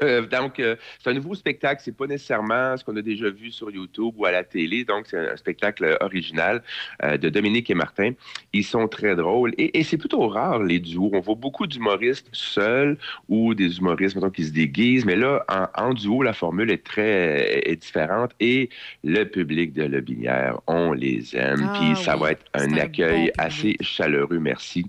euh, 0.01 0.21
donc, 0.25 0.59
euh, 0.59 0.75
c'est 0.99 1.09
un 1.09 1.13
nouveau 1.13 1.35
spectacle. 1.35 1.81
C'est 1.83 1.95
pas 1.95 2.07
nécessairement 2.07 2.77
ce 2.77 2.83
qu'on 2.83 2.95
a 2.95 3.01
déjà 3.01 3.29
vu 3.29 3.51
sur 3.51 3.69
YouTube 3.69 4.13
ou 4.17 4.25
à 4.25 4.31
la 4.31 4.43
télé. 4.43 4.85
Donc, 4.85 5.05
c'est 5.07 5.17
un 5.31 5.35
spectacle 5.35 5.97
original 6.01 6.61
euh, 7.03 7.17
de 7.17 7.29
Dominique 7.29 7.69
et 7.69 7.73
Martin. 7.75 8.11
Ils 8.53 8.63
sont 8.63 8.87
très 8.87 9.15
drôles 9.15 9.53
et, 9.57 9.77
et 9.79 9.83
c'est 9.83 9.97
plutôt 9.97 10.27
rare 10.27 10.63
les 10.63 10.79
duos. 10.79 11.09
On 11.13 11.19
voit 11.19 11.35
beaucoup 11.35 11.67
d'humoristes 11.67 12.29
seuls 12.31 12.97
ou 13.27 13.53
des 13.53 13.77
humoristes 13.77 14.15
mettons, 14.15 14.29
qui 14.29 14.45
se 14.45 14.51
déguisent. 14.53 15.05
Mais 15.05 15.15
là, 15.15 15.43
en, 15.49 15.67
en 15.89 15.93
duo, 15.93 16.23
la 16.23 16.33
formule 16.33 16.71
est 16.71 16.83
très 16.85 17.69
est 17.69 17.75
différente 17.75 18.31
et 18.39 18.69
le 19.03 19.25
public 19.25 19.73
de 19.73 19.83
Le 19.83 20.01
Binière, 20.01 20.59
on 20.67 20.93
les 20.93 21.35
aime. 21.35 21.69
Ah 21.73 21.73
Puis 21.79 21.95
ça 22.03 22.15
oui, 22.15 22.21
va 22.21 22.31
être 22.31 22.45
un 22.53 22.73
accueil 22.77 23.25
bon 23.27 23.31
assez 23.43 23.75
chaleureux. 23.81 24.39
Merci. 24.39 24.85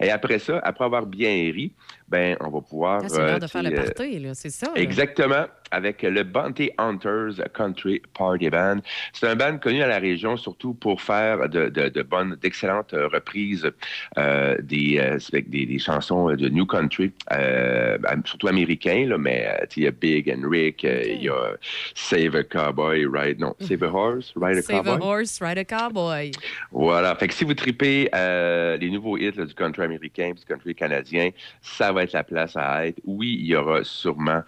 Et 0.00 0.10
après 0.18 0.38
ça, 0.38 0.58
après 0.62 0.84
avoir 0.84 1.06
bien 1.06 1.30
ri, 1.52 1.72
ben, 2.08 2.36
on 2.40 2.50
va 2.50 2.60
pouvoir. 2.60 3.00
Ah, 3.04 3.08
c'est 3.08 3.18
l'heure 3.18 3.38
de 3.38 3.44
euh, 3.44 3.48
faire 3.48 3.62
tu 3.62 3.70
le 3.70 3.78
euh, 3.78 3.84
party, 3.84 4.18
là, 4.18 4.34
c'est 4.34 4.50
ça. 4.50 4.66
là. 4.66 4.80
Exactement, 4.80 5.44
avec 5.70 6.02
le 6.02 6.22
Bounty 6.22 6.70
Hunters 6.78 7.34
Country 7.54 8.00
Party 8.16 8.50
Band. 8.50 8.78
C'est 9.12 9.28
un 9.28 9.36
band 9.36 9.58
connu 9.58 9.82
à 9.82 9.86
la 9.86 9.98
région, 9.98 10.36
surtout 10.36 10.74
pour 10.74 11.00
faire 11.02 11.48
de, 11.48 11.68
de- 11.68 11.88
de 11.88 12.02
bonnes, 12.02 12.36
d'excellentes 12.40 12.94
euh, 12.94 13.08
reprises 13.08 13.70
euh, 14.18 14.56
des, 14.62 14.98
euh, 14.98 15.18
avec 15.32 15.50
des, 15.50 15.66
des 15.66 15.78
chansons 15.78 16.30
de 16.34 16.48
New 16.48 16.66
Country, 16.66 17.12
euh, 17.32 17.98
surtout 18.24 18.48
américains, 18.48 19.06
là, 19.06 19.18
mais 19.18 19.48
il 19.76 19.82
y 19.84 19.86
a 19.86 19.90
Big 19.90 20.30
and 20.30 20.48
Rick, 20.48 20.82
il 20.84 21.22
y 21.22 21.28
a 21.28 21.52
Save 21.94 22.36
a 22.36 22.42
Cowboy, 22.44 23.06
Ride, 23.06 23.38
non, 23.40 23.54
Save 23.60 23.82
a 23.84 23.88
Horse, 23.92 24.32
Ride 24.36 24.58
a 24.58 24.62
Save 24.62 24.86
a 24.88 24.92
Cowboy. 24.92 25.06
horse, 25.06 25.40
ride 25.42 25.58
a 25.58 25.64
cowboy. 25.64 26.30
Voilà. 26.72 27.14
Fait 27.16 27.28
que 27.28 27.34
si 27.34 27.44
vous 27.44 27.54
tripez 27.54 28.08
les 28.12 28.90
nouveaux 28.90 29.16
hits 29.16 29.32
là, 29.36 29.44
du 29.44 29.54
country 29.54 29.82
américain, 29.82 30.32
du 30.36 30.44
country 30.44 30.74
canadien, 30.74 31.30
ça 31.62 31.92
va 31.92 32.02
être 32.04 32.12
la 32.12 32.24
place 32.24 32.56
à 32.56 32.86
être. 32.86 32.98
Oui, 33.04 33.36
il 33.40 33.46
y 33.46 33.54
aura 33.56 33.84
sûrement 33.84 34.42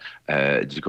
du 0.65 0.81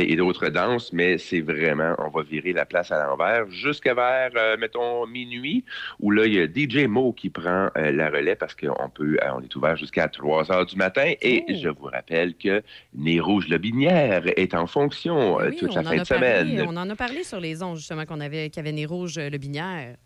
et 0.00 0.16
d'autres 0.16 0.48
danses, 0.48 0.92
mais 0.92 1.18
c'est 1.18 1.40
vraiment, 1.40 1.94
on 1.98 2.08
va 2.08 2.22
virer 2.22 2.52
la 2.52 2.66
place 2.66 2.90
à 2.90 3.06
l'envers 3.06 3.50
jusqu'à 3.50 3.94
vers, 3.94 4.30
euh, 4.36 4.56
mettons, 4.58 5.06
minuit, 5.06 5.64
où 6.00 6.10
là, 6.10 6.26
il 6.26 6.34
y 6.34 6.40
a 6.40 6.46
DJ 6.46 6.86
Mo 6.86 7.12
qui 7.12 7.30
prend 7.30 7.70
euh, 7.76 7.92
la 7.92 8.10
relais 8.10 8.36
parce 8.36 8.54
qu'on 8.54 8.88
peut, 8.90 9.16
euh, 9.22 9.30
on 9.36 9.40
est 9.40 9.56
ouvert 9.56 9.76
jusqu'à 9.76 10.08
3 10.08 10.52
heures 10.52 10.66
du 10.66 10.76
matin. 10.76 11.12
Et 11.22 11.44
je 11.48 11.68
vous 11.68 11.86
rappelle 11.86 12.34
que 12.34 12.62
Nez 12.94 13.20
Rouge 13.20 13.48
Le 13.48 13.58
Binière 13.58 14.24
est 14.36 14.54
en 14.54 14.66
fonction 14.66 15.36
Oui, 15.36 15.56
toute 15.56 15.74
la 15.74 15.80
en 15.80 15.84
fin 15.84 15.96
de 15.96 16.04
semaine. 16.04 16.64
on 16.68 16.76
en 16.76 16.90
a 16.90 16.96
parlé 16.96 17.24
sur 17.24 17.40
les 17.40 17.62
ondes, 17.62 17.76
justement, 17.76 18.04
qu'on 18.04 18.20
avait, 18.20 18.50
qu'il 18.50 18.58
y 18.58 18.66
avait 18.66 18.72
Nez 18.72 18.86
Rouge, 18.86 19.18
le 19.18 19.38
binière. 19.38 19.96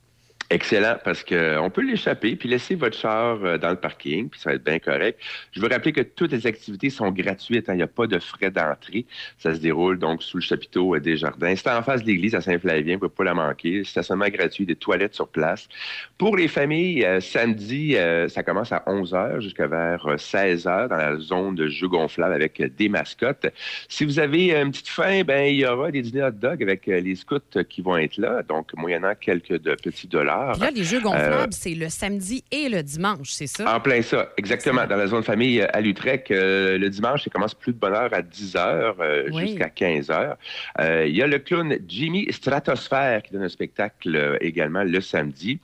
Excellent, 0.51 0.97
parce 1.05 1.23
qu'on 1.25 1.71
peut 1.71 1.83
l'échapper, 1.83 2.35
puis 2.35 2.49
laisser 2.49 2.75
votre 2.75 2.97
char 2.97 3.39
euh, 3.45 3.59
dans 3.59 3.69
le 3.69 3.77
parking, 3.77 4.31
puis 4.31 4.41
ça 4.41 4.49
va 4.49 4.57
être 4.57 4.65
bien 4.65 4.79
correct. 4.79 5.21
Je 5.53 5.61
veux 5.61 5.69
rappeler 5.69 5.93
que 5.93 6.01
toutes 6.01 6.33
les 6.33 6.47
activités 6.47 6.89
sont 6.89 7.11
gratuites, 7.11 7.69
hein, 7.69 7.75
il 7.75 7.77
n'y 7.77 7.83
a 7.83 7.87
pas 7.87 8.07
de 8.07 8.19
frais 8.19 8.51
d'entrée. 8.51 9.05
Ça 9.37 9.55
se 9.55 9.61
déroule 9.61 9.99
donc 9.99 10.23
sous 10.23 10.39
le 10.39 10.43
chapiteau 10.43 10.95
euh, 10.95 11.01
des 11.01 11.19
jardins. 11.19 11.55
C'est 11.55 11.69
en 11.69 11.83
face 11.83 12.03
de 12.03 12.07
l'église 12.07 12.35
à 12.35 12.41
Saint-Flavien, 12.41 12.97
vous 12.97 13.05
ne 13.05 13.09
pouvez 13.09 13.15
pas 13.15 13.25
la 13.25 13.35
manquer. 13.35 13.85
Stationnement 13.85 14.29
gratuit, 14.29 14.65
des 14.65 14.75
toilettes 14.75 15.15
sur 15.15 15.29
place. 15.29 15.69
Pour 16.17 16.35
les 16.35 16.49
familles, 16.49 17.05
euh, 17.05 17.21
samedi, 17.21 17.97
euh, 17.97 18.27
ça 18.29 18.43
commence 18.43 18.73
à 18.73 18.83
11h 18.87 19.41
jusqu'à 19.41 19.67
vers 19.67 20.07
euh, 20.07 20.17
16h 20.17 20.89
dans 20.89 20.97
la 20.97 21.17
zone 21.19 21.57
de 21.57 21.69
jeux 21.69 21.89
gonflables 21.89 22.33
avec 22.33 22.63
des 22.77 22.89
mascottes. 22.89 23.47
Si 23.89 24.07
vous 24.07 24.19
avez 24.19 24.53
une 24.53 24.71
petite 24.71 24.89
faim, 24.89 25.25
ben, 25.27 25.47
il 25.47 25.57
y 25.57 25.67
aura 25.67 25.91
des 25.91 26.01
dîners 26.01 26.23
hot 26.25 26.31
dog 26.31 26.63
avec 26.63 26.87
les 26.87 27.15
scouts 27.17 27.63
qui 27.69 27.83
vont 27.83 27.99
être 27.99 28.17
là, 28.17 28.43
donc 28.43 28.73
moyennant 28.75 29.13
quelques 29.15 29.61
de 29.61 29.75
petits 29.75 30.09
dollars. 30.09 30.38
Dollars. 30.47 30.53
Puis 30.53 30.63
là, 30.63 30.71
les 30.71 30.85
jeux 30.85 31.01
gonflables, 31.01 31.53
c'est 31.53 31.75
le 31.75 31.89
samedi 31.89 32.45
et 32.51 32.69
le 32.69 32.83
dimanche, 32.83 33.31
c'est 33.31 33.47
ça? 33.47 33.75
En 33.77 33.81
plein 33.81 34.03
ça, 34.03 34.31
exactement. 34.37 34.87
Dans 34.87 34.97
la 34.97 35.07
zone 35.07 35.23
famille 35.23 35.61
euh, 35.61 35.67
à 35.73 35.81
Lutrecht, 35.81 36.31
euh, 36.31 36.79
le 36.79 36.89
dimanche, 36.91 37.25
ça 37.25 37.31
commence 37.31 37.55
plus 37.55 37.73
de 37.73 37.79
bonne 37.79 37.95
heure 37.95 38.13
à 38.13 38.23
10 38.23 38.57
heures 38.57 38.97
euh, 39.01 39.29
Oui. 39.33 39.49
jusqu'à 39.49 39.69
15 39.69 40.11
heures. 40.11 40.37
Euh, 40.81 41.07
Il 41.07 41.17
y 41.17 41.23
a 41.23 41.27
le 41.27 41.39
clown 41.39 41.77
Jimmy 41.87 42.27
Stratosphère 42.31 43.23
qui 43.23 43.33
donne 43.33 43.43
un 43.45 43.49
spectacle 43.49 44.15
euh, 44.15 44.37
également 44.41 44.85
le 44.85 45.01
samedi. 45.01 45.59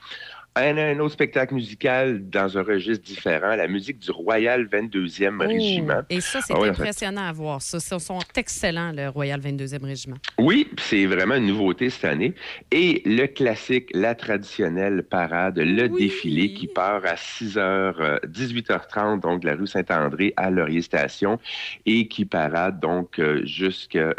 Un, 0.56 0.78
un 0.78 1.00
autre 1.00 1.14
spectacle 1.14 1.52
musical 1.54 2.30
dans 2.30 2.56
un 2.56 2.62
registre 2.62 3.02
différent, 3.04 3.56
la 3.56 3.66
musique 3.66 3.98
du 3.98 4.12
Royal 4.12 4.66
22e 4.66 5.38
Oh, 5.40 5.48
Régiment. 5.48 6.02
Et 6.08 6.20
ça, 6.20 6.40
c'est 6.42 6.54
Ah 6.56 6.60
ouais, 6.60 6.68
impressionnant 6.68 7.26
à 7.26 7.32
voir. 7.32 7.60
Ça, 7.60 7.78
Ils 7.90 7.98
sont 8.00 8.20
excellents, 8.36 8.92
le 8.92 9.08
Royal 9.08 9.40
22e 9.40 9.84
Régiment. 9.84 10.16
Oui, 10.38 10.68
c'est 10.78 11.06
vraiment 11.06 11.34
une 11.34 11.46
nouveauté 11.46 11.90
cette 11.90 12.04
année. 12.04 12.34
Et 12.70 13.02
le 13.04 13.26
classique, 13.26 13.90
la 13.94 14.14
traditionnelle 14.14 15.02
parade, 15.02 15.58
le 15.58 15.88
défilé 15.88 16.52
qui 16.54 16.68
part 16.68 17.04
à 17.04 17.14
6h, 17.16 17.58
euh, 17.58 18.18
18h30, 18.28 19.18
donc 19.20 19.40
de 19.42 19.46
la 19.46 19.56
rue 19.56 19.66
Saint-André 19.66 20.34
à 20.36 20.50
Laurier 20.50 20.82
Station 20.82 21.40
et 21.84 22.06
qui 22.06 22.26
parade 22.26 22.78
donc 22.78 23.18
euh, 23.18 23.44
jusque 23.44 23.96
euh, 23.96 24.12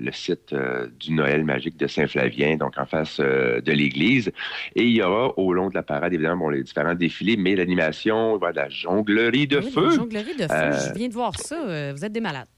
le 0.00 0.10
site 0.12 0.54
euh, 0.54 0.86
du 0.98 1.12
Noël 1.12 1.44
magique 1.44 1.76
de 1.76 1.86
Saint-Flavien, 1.86 2.56
donc 2.56 2.78
en 2.78 2.86
face 2.86 3.18
euh, 3.20 3.60
de 3.60 3.72
l'église. 3.72 4.32
Et 4.74 4.84
il 4.84 4.96
y 4.96 5.02
aura 5.02 5.38
au 5.38 5.52
long 5.52 5.68
de 5.68 5.74
la 5.74 5.81
parade, 5.82 6.12
évidemment, 6.12 6.44
bon, 6.44 6.48
les 6.50 6.62
différents 6.62 6.94
défilés, 6.94 7.36
mais 7.36 7.54
l'animation, 7.56 8.36
de 8.38 8.46
la 8.56 8.68
jonglerie 8.68 9.46
de 9.46 9.58
Oui, 9.58 9.70
feu. 9.70 9.88
la 9.90 9.94
jonglerie 9.96 10.34
de 10.36 10.42
feu, 10.42 10.48
Euh, 10.52 10.88
je 10.88 10.98
viens 10.98 11.08
de 11.08 11.12
voir 11.14 11.38
ça. 11.38 11.56
euh, 11.66 11.92
vous 11.94 12.04
êtes 12.04 12.12
des 12.12 12.20
malades. 12.20 12.48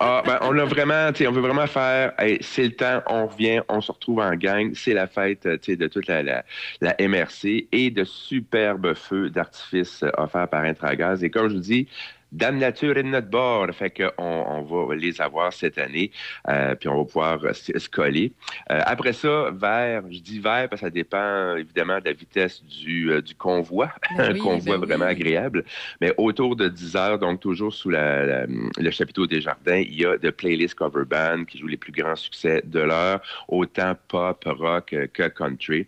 ah, 0.00 0.22
ben, 0.26 0.38
on 0.42 0.58
a 0.58 0.64
vraiment, 0.64 1.10
on 1.28 1.30
veut 1.30 1.40
vraiment 1.40 1.66
faire, 1.68 2.12
hey, 2.18 2.38
c'est 2.40 2.64
le 2.64 2.72
temps, 2.72 3.02
on 3.08 3.28
revient, 3.28 3.60
on 3.68 3.80
se 3.80 3.92
retrouve 3.92 4.18
en 4.18 4.34
gang, 4.34 4.72
c'est 4.74 4.94
la 4.94 5.06
fête, 5.06 5.46
euh, 5.46 5.56
de 5.68 5.86
toute 5.86 6.08
la, 6.08 6.24
la, 6.24 6.44
la 6.80 6.96
MRC 6.98 7.68
et 7.70 7.90
de 7.90 8.02
superbes 8.02 8.94
feux 8.94 9.30
d'artifice 9.30 10.02
euh, 10.02 10.10
offerts 10.18 10.48
par 10.48 10.62
Intragaz. 10.64 11.22
Et 11.22 11.30
comme 11.30 11.48
je 11.48 11.54
vous 11.54 11.60
dis, 11.60 11.86
Dame 12.32 12.58
Nature 12.58 12.96
est 12.96 13.02
de 13.02 13.08
notre 13.08 13.28
bord, 13.28 13.68
fait 13.72 13.90
qu'on 13.90 14.10
on 14.18 14.62
va 14.62 14.94
les 14.94 15.20
avoir 15.20 15.52
cette 15.52 15.78
année, 15.78 16.10
euh, 16.48 16.74
puis 16.74 16.88
on 16.88 16.98
va 16.98 17.04
pouvoir 17.04 17.40
se 17.54 17.88
coller. 17.88 18.32
Euh, 18.70 18.80
après 18.86 19.12
ça, 19.12 19.50
vers, 19.52 20.02
je 20.10 20.20
dis 20.20 20.38
vers 20.38 20.68
parce 20.68 20.80
que 20.80 20.86
ça 20.86 20.90
dépend 20.90 21.56
évidemment 21.56 21.98
de 21.98 22.04
la 22.04 22.12
vitesse 22.12 22.62
du, 22.64 23.10
euh, 23.10 23.20
du 23.20 23.34
convoi, 23.34 23.90
Ben 24.16 24.30
un 24.36 24.38
convoi 24.38 24.78
ben 24.78 24.86
vraiment 24.86 25.06
oui. 25.06 25.10
agréable. 25.12 25.64
Mais 26.00 26.12
autour 26.18 26.56
de 26.56 26.68
10 26.68 26.96
heures, 26.96 27.18
donc 27.18 27.40
toujours 27.40 27.72
sous 27.74 27.90
la- 27.90 28.24
la- 28.26 28.46
le 28.46 28.90
chapiteau 28.90 29.26
des 29.26 29.40
jardins, 29.40 29.78
il 29.78 29.94
y 30.00 30.04
a 30.06 30.16
de 30.16 30.30
Playlist 30.30 30.74
Cover 30.74 31.04
Band 31.04 31.44
qui 31.44 31.58
joue 31.58 31.66
les 31.66 31.76
plus 31.76 31.92
grands 31.92 32.16
succès 32.16 32.62
de 32.64 32.80
l'heure, 32.80 33.20
autant 33.48 33.94
pop, 34.08 34.42
rock 34.46 34.94
que 35.12 35.28
country. 35.28 35.86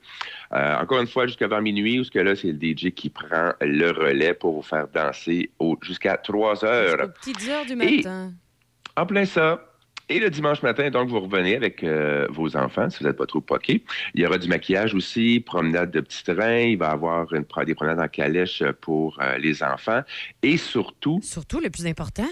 Encore 0.51 1.01
une 1.01 1.07
fois, 1.07 1.27
jusqu'à 1.27 1.49
vers 1.49 1.63
minuit, 1.63 2.01
où 2.01 2.05
ce 2.05 2.11
que 2.11 2.19
là, 2.19 2.37
c'est 2.37 2.49
le 2.53 2.59
DJ 2.61 2.91
qui 2.93 3.09
prend 3.09 3.53
le 3.61 3.91
relais 3.91 4.35
pour 4.35 4.55
vous 4.55 4.63
faire 4.63 4.87
danser 4.89 5.51
jusqu'à 5.83 6.17
3 6.33 6.65
heures. 6.65 7.13
Petites 7.15 7.49
heures 7.49 7.65
du 7.67 7.73
Et- 7.73 7.97
matin. 7.99 8.33
En 8.97 9.07
plein 9.07 9.25
ça. 9.25 9.69
Et 10.09 10.19
le 10.19 10.29
dimanche 10.29 10.63
matin, 10.63 10.91
donc, 10.91 11.09
vous 11.09 11.21
revenez 11.21 11.55
avec 11.57 11.83
euh, 11.85 12.27
vos 12.29 12.55
enfants, 12.57 12.91
si 12.91 12.99
vous 12.99 13.07
n'êtes 13.07 13.17
pas 13.17 13.25
trop 13.25 13.41
poqués. 13.41 13.83
Il 14.15 14.21
y 14.21 14.27
aura 14.27 14.37
du 14.37 14.49
maquillage 14.49 14.95
aussi, 14.95 15.41
promenade 15.41 15.91
de 15.91 16.01
petits 16.01 16.25
trains. 16.25 16.59
Il 16.59 16.77
va 16.77 16.89
y 16.89 16.91
avoir 16.91 17.33
une, 17.33 17.47
des 17.65 17.75
promenades 17.75 18.01
en 18.01 18.09
calèche 18.09 18.63
pour 18.83 19.19
euh, 19.23 19.39
les 19.39 19.63
enfants. 19.63 20.03
Et 20.43 20.59
surtout... 20.59 21.21
Surtout, 21.23 21.61
le 21.61 21.71
plus 21.71 21.87
important, 21.87 22.27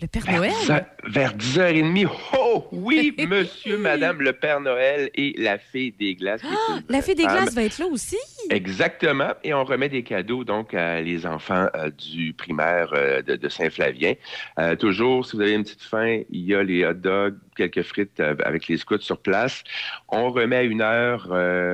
le 0.00 0.08
Père 0.08 0.22
Vers 0.24 0.36
Noël. 0.36 0.52
10 0.62 0.70
heures- 0.72 0.86
Vers 1.06 1.36
10h30. 1.36 2.08
Oh 2.36 2.51
oui, 2.72 3.14
monsieur, 3.28 3.78
madame, 3.78 4.20
le 4.20 4.32
Père 4.32 4.60
Noël 4.60 5.10
et 5.14 5.34
la 5.38 5.58
fée 5.58 5.94
des 5.98 6.14
glaces. 6.14 6.42
une 6.42 6.82
La 6.88 7.02
fée 7.02 7.14
des 7.14 7.24
femme. 7.24 7.36
glaces 7.44 7.54
va 7.54 7.62
être 7.64 7.78
là 7.78 7.86
aussi. 7.86 8.16
Exactement. 8.50 9.30
Et 9.44 9.54
on 9.54 9.64
remet 9.64 9.88
des 9.88 10.02
cadeaux 10.02 10.44
donc 10.44 10.74
à 10.74 11.00
les 11.00 11.26
enfants 11.26 11.66
euh, 11.74 11.90
du 11.90 12.32
primaire 12.32 12.90
euh, 12.94 13.22
de, 13.22 13.36
de 13.36 13.48
Saint-Flavien. 13.48 14.14
Euh, 14.58 14.76
toujours, 14.76 15.26
si 15.26 15.36
vous 15.36 15.42
avez 15.42 15.52
une 15.52 15.62
petite 15.64 15.82
faim, 15.82 16.20
il 16.30 16.40
y 16.46 16.54
a 16.54 16.62
les 16.62 16.84
hot 16.84 16.94
dogs, 16.94 17.36
quelques 17.56 17.82
frites 17.82 18.20
avec 18.44 18.68
les 18.68 18.76
scouts 18.76 19.00
sur 19.00 19.18
place. 19.18 19.62
On 20.08 20.30
remet 20.30 20.56
à 20.56 20.62
une 20.62 20.80
heure 20.82 21.28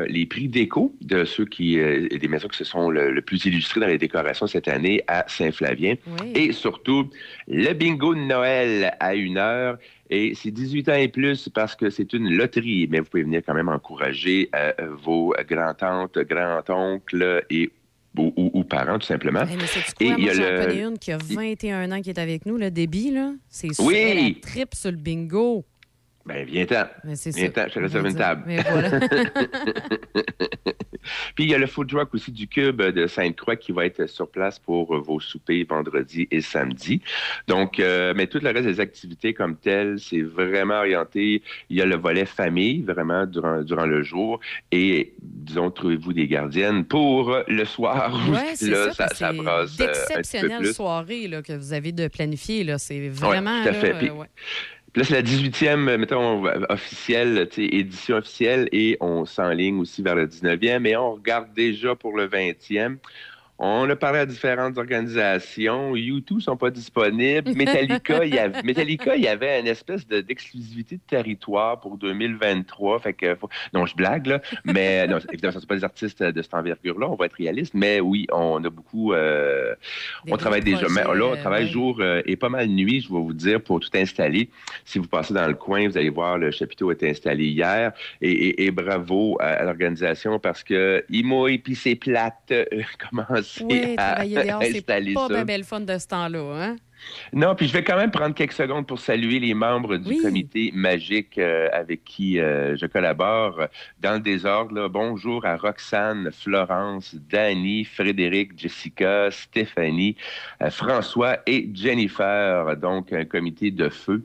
les 0.08 0.26
prix 0.26 0.48
déco 0.48 0.94
de 1.00 1.24
ceux 1.24 1.44
qui, 1.44 1.76
des 1.76 2.28
maisons 2.28 2.48
qui 2.48 2.58
se 2.58 2.64
sont 2.64 2.90
le, 2.90 3.10
le 3.12 3.22
plus 3.22 3.44
illustrées 3.44 3.80
dans 3.80 3.86
les 3.86 3.98
décorations 3.98 4.46
cette 4.46 4.68
année 4.68 5.02
à 5.06 5.24
Saint-Flavien. 5.28 5.94
Et 6.34 6.52
surtout, 6.52 7.10
le 7.46 7.72
bingo 7.74 8.14
de 8.14 8.20
Noël 8.20 8.96
à 9.00 9.14
une 9.14 9.38
heure. 9.38 9.78
Et 10.10 10.32
c'est 10.34 10.50
18 10.50 10.88
ans 10.88 10.94
et 10.94 11.08
plus 11.08 11.48
parce 11.50 11.74
que 11.76 11.90
c'est 11.90 12.12
une 12.14 12.30
loterie, 12.30 12.88
mais 12.90 13.00
vous 13.00 13.06
pouvez 13.06 13.24
venir 13.24 13.42
quand 13.44 13.54
même 13.54 13.68
encourager 13.68 14.48
euh, 14.54 14.72
vos 15.02 15.34
grands-tantes, 15.48 16.18
grands-oncles 16.20 17.44
et 17.50 17.70
ou, 18.16 18.32
ou- 18.36 18.50
ou 18.54 18.64
parents, 18.64 18.98
tout 18.98 19.06
simplement. 19.06 19.42
Hey, 19.42 19.56
mais 19.56 19.64
Et 19.64 20.06
quoi? 20.08 20.16
il 20.18 20.24
y 20.24 20.30
a 20.30 20.34
le- 20.34 20.66
connais 20.66 20.82
une 20.82 20.98
qui 20.98 21.12
a 21.12 21.18
21 21.18 21.92
ans 21.92 22.00
qui 22.00 22.10
est 22.10 22.18
avec 22.18 22.46
nous, 22.46 22.56
le 22.56 22.70
débit, 22.70 23.10
là. 23.12 23.32
C'est. 23.48 23.68
Oui. 23.80 23.94
Elle 23.96 24.18
a 24.18 24.30
trip 24.40 24.74
sur 24.74 24.90
le 24.90 24.96
bingo. 24.96 25.64
Ben, 26.28 26.44
viens-ten. 26.46 26.86
Ça. 27.14 27.30
Viens-ten, 27.30 27.68
je 27.68 27.74
te 27.74 27.78
réserve 27.78 28.02
va 28.02 28.10
une 28.10 28.16
table. 28.16 28.42
Mais 28.46 28.62
voilà. 28.70 29.00
Puis 31.34 31.44
il 31.44 31.50
y 31.50 31.54
a 31.54 31.58
le 31.58 31.66
food 31.66 31.88
truck 31.88 32.12
aussi 32.12 32.30
du 32.32 32.46
Cube 32.48 32.82
de 32.82 33.06
Sainte-Croix 33.06 33.56
qui 33.56 33.72
va 33.72 33.86
être 33.86 34.06
sur 34.06 34.28
place 34.28 34.58
pour 34.58 34.94
vos 35.00 35.20
soupers 35.20 35.64
vendredi 35.66 36.28
et 36.30 36.42
samedi. 36.42 37.00
Donc, 37.46 37.80
euh, 37.80 38.12
mais 38.14 38.26
tout 38.26 38.40
le 38.42 38.50
reste 38.50 38.66
des 38.66 38.80
activités 38.80 39.32
comme 39.32 39.56
telles, 39.56 39.98
c'est 39.98 40.20
vraiment 40.20 40.78
orienté. 40.78 41.42
Il 41.70 41.78
y 41.78 41.82
a 41.82 41.86
le 41.86 41.96
volet 41.96 42.26
famille, 42.26 42.82
vraiment, 42.82 43.24
durant, 43.26 43.62
durant 43.62 43.86
le 43.86 44.02
jour. 44.02 44.40
Et, 44.70 45.14
disons, 45.22 45.70
trouvez-vous 45.70 46.12
des 46.12 46.28
gardiennes 46.28 46.84
pour 46.84 47.34
le 47.46 47.64
soir. 47.64 48.12
Ouais, 48.30 48.54
c'est 48.54 48.74
ça. 48.74 48.92
ça, 49.08 49.32
que 49.32 49.36
brasse 49.36 49.78
c'est 50.22 50.44
euh, 50.44 50.58
plus. 50.58 50.74
soirées 50.74 51.28
là, 51.28 51.40
que 51.42 51.52
vous 51.54 51.72
avez 51.72 51.92
de 51.92 52.08
planifier. 52.08 52.66
C'est 52.78 53.08
vraiment. 53.08 53.62
tout 53.62 53.68
à 53.68 53.72
fait. 53.72 53.94
Puis- 53.94 54.10
ouais. 54.10 54.26
Puis 54.92 55.02
là, 55.02 55.04
c'est 55.04 55.14
la 55.14 55.22
18e, 55.22 55.88
euh, 55.88 55.98
mettons, 55.98 56.44
officielle, 56.70 57.48
tu 57.50 57.62
sais, 57.62 57.76
édition 57.76 58.16
officielle, 58.16 58.68
et 58.72 58.96
on 59.00 59.26
s'enligne 59.26 59.80
aussi 59.80 60.02
vers 60.02 60.14
le 60.14 60.26
19e, 60.26 60.86
et 60.86 60.96
on 60.96 61.14
regarde 61.14 61.52
déjà 61.52 61.94
pour 61.94 62.16
le 62.16 62.26
20e. 62.26 62.98
On 63.60 63.90
a 63.90 63.96
parlé 63.96 64.20
à 64.20 64.26
différentes 64.26 64.78
organisations. 64.78 65.96
YouTube 65.96 66.40
sont 66.40 66.56
pas 66.56 66.70
disponibles. 66.70 67.50
Metallica, 67.54 68.24
il 68.24 68.34
y 68.34 68.38
avait, 68.38 68.62
Metallica, 68.64 69.16
il 69.16 69.22
y 69.24 69.28
avait 69.28 69.58
une 69.60 69.66
espèce 69.66 70.06
de- 70.06 70.20
d'exclusivité 70.20 70.96
de, 70.96 71.00
territoire 71.08 71.80
pour 71.80 71.96
2023. 71.98 73.00
Fait 73.00 73.14
que, 73.14 73.34
faut- 73.34 73.48
non, 73.74 73.84
je 73.84 73.96
blague, 73.96 74.26
là. 74.26 74.40
Mais, 74.64 75.06
non, 75.08 75.18
évidemment, 75.32 75.52
ce 75.52 75.56
ne 75.56 75.60
sont 75.62 75.66
pas 75.66 75.74
des 75.76 75.82
artistes 75.84 76.22
de 76.22 76.40
cette 76.40 76.54
envergure-là. 76.54 77.08
On 77.08 77.16
va 77.16 77.26
être 77.26 77.34
réaliste. 77.34 77.74
Mais 77.74 77.98
oui, 77.98 78.26
on 78.32 78.62
a 78.64 78.70
beaucoup, 78.70 79.12
euh, 79.12 79.74
on 80.30 80.36
travaille 80.36 80.62
déjà. 80.62 80.86
Mais 80.90 81.02
là, 81.02 81.24
on 81.26 81.36
travaille 81.36 81.64
ouais. 81.64 81.70
jour 81.70 81.96
euh, 82.00 82.22
et 82.26 82.36
pas 82.36 82.48
mal 82.50 82.68
nuit, 82.68 83.00
je 83.00 83.08
vais 83.08 83.18
vous 83.18 83.32
dire, 83.34 83.60
pour 83.60 83.80
tout 83.80 83.90
installer. 83.94 84.50
Si 84.84 84.98
vous 85.00 85.08
passez 85.08 85.34
dans 85.34 85.48
le 85.48 85.54
coin, 85.54 85.88
vous 85.88 85.98
allez 85.98 86.10
voir, 86.10 86.38
le 86.38 86.52
chapiteau 86.52 86.90
a 86.90 86.92
été 86.92 87.10
installé 87.10 87.46
hier. 87.46 87.92
Et, 88.20 88.30
et- 88.30 88.64
et 88.66 88.70
bravo 88.70 89.36
à, 89.40 89.46
à 89.46 89.64
l'organisation 89.64 90.38
parce 90.38 90.62
que 90.62 91.04
il 91.10 91.24
mouille 91.26 91.58
puis 91.58 91.74
c'est 91.74 91.94
plate. 91.96 92.34
euh, 92.52 92.64
Oui, 93.62 93.94
à 93.96 94.12
travailler 94.12 94.44
dehors, 94.44 94.62
c'est 94.72 94.82
pas 94.82 95.00
bien 95.00 95.44
belle 95.44 95.64
fun 95.64 95.80
de 95.80 95.98
ce 95.98 96.06
temps-là. 96.06 96.40
Hein? 96.40 96.76
Non, 97.32 97.54
puis 97.54 97.68
je 97.68 97.72
vais 97.72 97.84
quand 97.84 97.96
même 97.96 98.10
prendre 98.10 98.34
quelques 98.34 98.52
secondes 98.52 98.86
pour 98.86 98.98
saluer 98.98 99.38
les 99.38 99.54
membres 99.54 99.96
du 99.96 100.08
Oui. 100.10 100.18
comité 100.22 100.70
magique 100.74 101.38
euh, 101.38 101.68
avec 101.72 102.04
qui 102.04 102.38
euh, 102.38 102.76
je 102.76 102.86
collabore. 102.86 103.66
Dans 104.00 104.14
le 104.14 104.20
désordre, 104.20 104.74
là, 104.74 104.88
bonjour 104.88 105.44
à 105.46 105.56
Roxane, 105.56 106.30
Florence, 106.32 107.14
Dani, 107.30 107.84
Frédéric, 107.84 108.58
Jessica, 108.58 109.30
Stéphanie, 109.30 110.16
euh, 110.62 110.70
François 110.70 111.38
et 111.46 111.68
Jennifer. 111.74 112.76
Donc, 112.76 113.12
un 113.12 113.24
comité 113.24 113.70
de 113.70 113.88
feu. 113.88 114.22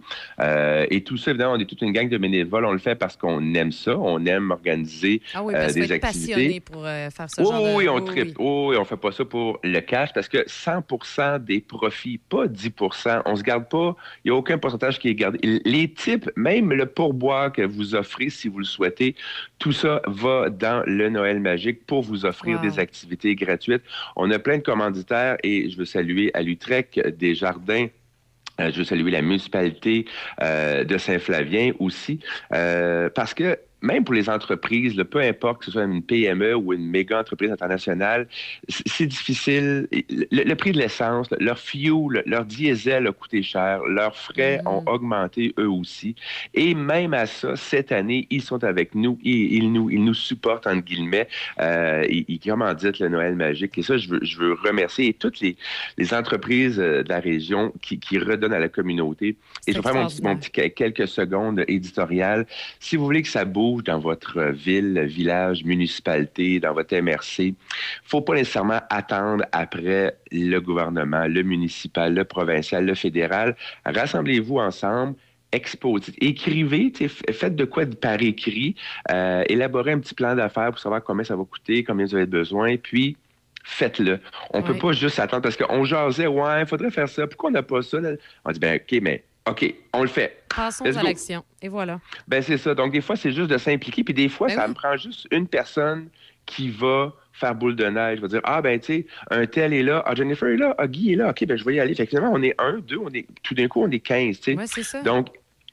Et 0.89 1.03
tout 1.03 1.17
ça, 1.17 1.31
évidemment, 1.31 1.53
on 1.53 1.59
est 1.59 1.65
toute 1.65 1.81
une 1.81 1.91
gang 1.91 2.09
de 2.09 2.17
bénévoles. 2.17 2.65
On 2.65 2.71
le 2.71 2.77
fait 2.79 2.95
parce 2.95 3.15
qu'on 3.17 3.53
aime 3.53 3.71
ça. 3.71 3.97
On 3.97 4.25
aime 4.25 4.51
organiser 4.51 5.21
Ah 5.33 5.43
oui, 5.43 5.53
parce 5.53 5.73
qu'il 5.73 5.83
des 5.83 5.91
activités. 5.91 6.31
passionné 6.33 6.59
pour 6.59 6.83
faire 6.83 7.27
ce 7.29 7.43
genre 7.43 7.63
de... 7.63 7.75
oui, 7.75 7.87
on 7.89 8.01
tripe. 8.03 8.37
Oui, 8.39 8.67
oui, 8.69 8.77
on 8.77 8.85
fait 8.85 8.97
pas 8.97 9.11
ça 9.11 9.25
pour 9.25 9.59
le 9.63 9.79
cash 9.79 10.11
parce 10.13 10.27
que 10.27 10.45
100% 10.47 11.43
des 11.43 11.61
profits, 11.61 12.17
pas 12.17 12.47
10 12.47 12.62
on 13.25 13.35
se 13.35 13.43
garde 13.43 13.67
pas, 13.69 13.95
il 14.23 14.31
n'y 14.31 14.35
a 14.35 14.37
aucun 14.37 14.57
pourcentage 14.57 14.99
qui 14.99 15.09
est 15.09 15.15
gardé. 15.15 15.61
Les 15.65 15.91
types, 15.91 16.29
même 16.35 16.71
le 16.71 16.85
pourboire 16.85 17.51
que 17.51 17.61
vous 17.61 17.95
offrez 17.95 18.29
si 18.29 18.47
vous 18.47 18.59
le 18.59 18.65
souhaitez, 18.65 19.15
tout 19.59 19.71
ça 19.71 20.01
va 20.07 20.49
dans 20.49 20.83
le 20.85 21.09
Noël 21.09 21.39
magique 21.39 21.85
pour 21.85 22.03
vous 22.03 22.25
offrir 22.25 22.43
Wow. 22.53 22.61
des 22.61 22.79
activités 22.79 23.35
gratuites. 23.35 23.83
On 24.15 24.29
a 24.31 24.39
plein 24.39 24.57
de 24.57 24.63
commanditaires 24.63 25.37
et 25.43 25.69
je 25.69 25.77
veux 25.77 25.85
saluer 25.85 26.31
à 26.33 26.41
l'Utrecht 26.41 26.99
des 27.17 27.35
jardins. 27.35 27.87
Euh, 28.59 28.71
je 28.71 28.79
veux 28.79 28.83
saluer 28.83 29.09
la 29.09 29.21
municipalité 29.21 30.05
euh, 30.41 30.83
de 30.83 30.97
Saint-Flavien 30.97 31.71
aussi, 31.79 32.19
euh, 32.53 33.09
parce 33.09 33.33
que 33.33 33.57
même 33.83 34.05
pour 34.05 34.13
les 34.15 34.29
entreprises, 34.29 34.95
là, 34.95 35.03
peu 35.03 35.19
importe 35.19 35.59
que 35.59 35.65
ce 35.65 35.71
soit 35.71 35.83
une 35.83 36.01
PME 36.01 36.55
ou 36.55 36.71
une 36.73 36.87
méga 36.87 37.19
entreprise 37.19 37.51
internationale, 37.51 38.27
c'est 38.69 39.05
difficile. 39.05 39.87
Le, 39.91 40.25
le 40.43 40.55
prix 40.55 40.71
de 40.71 40.77
l'essence, 40.77 41.27
leur 41.39 41.59
fuel, 41.59 42.23
leur 42.25 42.45
diesel 42.45 43.07
a 43.07 43.11
coûté 43.11 43.43
cher, 43.43 43.83
leurs 43.85 44.15
frais 44.15 44.61
ont 44.65 44.83
augmenté 44.87 45.53
eux 45.59 45.69
aussi. 45.69 46.15
Et 46.53 46.73
même 46.75 47.13
à 47.13 47.25
ça, 47.25 47.57
cette 47.57 47.91
année, 47.91 48.25
ils 48.29 48.41
sont 48.41 48.63
avec 48.63 48.95
nous, 48.95 49.19
ils, 49.21 49.55
ils 49.55 49.71
nous, 49.71 49.89
ils 49.89 50.03
nous 50.03 50.13
supportent, 50.13 50.65
entre 50.65 50.85
guillemets. 50.85 51.27
Euh, 51.59 52.05
ils, 52.09 52.23
ils 52.29 52.39
commanditent 52.39 52.99
le 52.99 53.09
Noël 53.09 53.35
magique? 53.35 53.77
Et 53.77 53.83
ça, 53.83 53.97
je 53.97 54.07
veux, 54.07 54.19
je 54.23 54.37
veux 54.37 54.53
remercier 54.53 55.13
toutes 55.13 55.41
les, 55.41 55.57
les 55.97 56.13
entreprises 56.13 56.79
euh, 56.79 57.03
de 57.03 57.09
la 57.09 57.19
région 57.19 57.73
qui, 57.81 57.99
qui 57.99 58.17
redonnent 58.17 58.53
à 58.53 58.59
la 58.59 58.69
communauté. 58.69 59.35
Et 59.67 59.73
je 59.73 59.77
vais 59.77 59.83
faire 59.83 59.93
mon 59.95 60.07
petit, 60.07 60.21
mon 60.23 60.37
petit 60.37 60.51
que- 60.51 60.67
quelques 60.69 61.09
secondes 61.09 61.65
éditoriales. 61.67 62.45
Si 62.79 62.95
vous 62.95 63.03
voulez 63.03 63.21
que 63.21 63.27
ça 63.27 63.43
bouge 63.43 63.72
dans 63.81 63.99
votre 63.99 64.41
ville, 64.51 64.99
village, 65.05 65.63
municipalité, 65.63 66.59
dans 66.59 66.73
votre 66.73 66.95
MRC, 66.95 67.55
faut 68.03 68.21
pas 68.21 68.35
nécessairement 68.35 68.81
attendre 68.89 69.43
après 69.51 70.15
le 70.31 70.59
gouvernement, 70.59 71.25
le 71.27 71.43
municipal, 71.43 72.13
le 72.13 72.23
provincial, 72.25 72.85
le 72.85 72.95
fédéral. 72.95 73.55
Rassemblez-vous 73.85 74.59
ensemble. 74.59 75.15
Exposez, 75.51 76.13
écrivez, 76.19 76.91
faites 77.31 77.55
de 77.55 77.65
quoi 77.65 77.85
par 77.85 78.19
écrit, 78.21 78.75
euh, 79.11 79.43
élaborez 79.47 79.91
un 79.91 79.99
petit 79.99 80.15
plan 80.15 80.33
d'affaires 80.35 80.69
pour 80.71 80.79
savoir 80.79 81.03
combien 81.03 81.23
ça 81.23 81.35
va 81.35 81.43
coûter, 81.43 81.83
combien 81.83 82.07
vous 82.07 82.15
avez 82.15 82.25
besoin, 82.25 82.75
puis 82.77 83.17
faites-le. 83.63 84.19
On 84.51 84.63
peut 84.63 84.73
Ouais. 84.73 84.79
pas 84.79 84.91
juste 84.93 85.19
attendre 85.19 85.43
parce 85.43 85.55
qu'on 85.55 85.83
jasait, 85.85 86.25
ouais, 86.25 86.61
il 86.61 86.65
faudrait 86.65 86.89
faire 86.89 87.07
ça. 87.07 87.27
Pourquoi 87.27 87.49
on 87.51 87.53
n'a 87.53 87.61
pas 87.61 87.83
ça? 87.83 87.99
là? 87.99 88.13
On 88.45 88.51
dit, 88.51 88.59
ben, 88.59 88.77
OK, 88.81 88.99
mais 89.03 89.23
OK, 89.49 89.73
on 89.93 90.01
le 90.01 90.07
fait. 90.07 90.43
Passons 90.55 90.85
Let's 90.85 90.97
à 90.97 91.03
l'action. 91.03 91.43
Et 91.61 91.67
voilà. 91.67 91.99
Ben, 92.27 92.41
c'est 92.41 92.57
ça. 92.57 92.73
Donc, 92.73 92.93
des 92.93 93.01
fois, 93.01 93.15
c'est 93.15 93.31
juste 93.31 93.49
de 93.49 93.57
s'impliquer. 93.57 94.03
Puis 94.03 94.13
des 94.13 94.29
fois, 94.29 94.47
Ben 94.47 94.55
ça 94.55 94.63
oui. 94.63 94.69
me 94.69 94.73
prend 94.73 94.95
juste 94.95 95.27
une 95.31 95.47
personne 95.47 96.07
qui 96.45 96.69
va 96.69 97.13
faire 97.33 97.55
boule 97.55 97.75
de 97.75 97.85
neige. 97.85 98.19
va 98.19 98.27
dire, 98.27 98.41
ah, 98.43 98.61
ben, 98.61 98.79
tu 98.79 98.85
sais, 98.85 99.07
un 99.31 99.45
tel 99.45 99.73
est 99.73 99.83
là. 99.83 100.01
Ah, 100.05 100.15
Jennifer 100.15 100.47
est 100.47 100.57
là. 100.57 100.75
Ah, 100.77 100.87
Guy 100.87 101.13
est 101.13 101.15
là. 101.15 101.29
OK, 101.29 101.45
ben, 101.45 101.57
je 101.57 101.65
vais 101.65 101.75
y 101.75 101.79
aller. 101.79 101.93
Fait 101.93 102.05
que 102.05 102.11
finalement, 102.11 102.31
on 102.33 102.41
est 102.41 102.55
un, 102.59 102.77
deux, 102.77 102.97
on 102.97 103.09
est, 103.09 103.25
tout 103.43 103.53
d'un 103.53 103.67
coup, 103.67 103.81
on 103.83 103.91
est 103.91 103.99
15, 103.99 104.39
tu 104.39 104.43
sais. 104.43 104.57
Ouais, 104.57 104.67
c'est 104.67 104.83
ça. 104.83 105.01
Donc, 105.01 105.27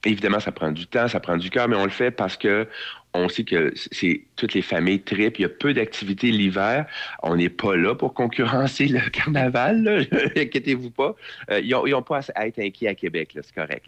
évidemment, 0.04 0.40
ça 0.40 0.50
prend 0.52 0.72
du 0.72 0.86
temps, 0.86 1.06
ça 1.06 1.20
prend 1.20 1.36
du 1.36 1.50
cœur, 1.50 1.68
mais 1.68 1.76
on 1.76 1.84
le 1.84 1.90
fait 1.90 2.10
parce 2.10 2.36
que 2.36 2.66
on 3.14 3.28
sait 3.28 3.44
que 3.44 3.72
c'est 3.74 4.22
toutes 4.36 4.54
les 4.54 4.62
familles 4.62 5.02
tripent. 5.02 5.38
Il 5.38 5.42
y 5.42 5.44
a 5.44 5.48
peu 5.48 5.74
d'activités 5.74 6.30
l'hiver. 6.30 6.86
On 7.22 7.36
n'est 7.36 7.48
pas 7.48 7.76
là 7.76 7.94
pour 7.94 8.14
concurrencer 8.14 8.86
le 8.86 9.00
carnaval. 9.10 10.06
Inquiétez-vous 10.36 10.90
pas. 10.90 11.16
Euh, 11.50 11.60
ils 11.60 11.70
n'ont 11.70 12.02
pas 12.02 12.20
à 12.34 12.46
être 12.46 12.60
inquiets 12.60 12.88
à 12.88 12.94
Québec. 12.94 13.36
C'est 13.42 13.54
correct. 13.54 13.86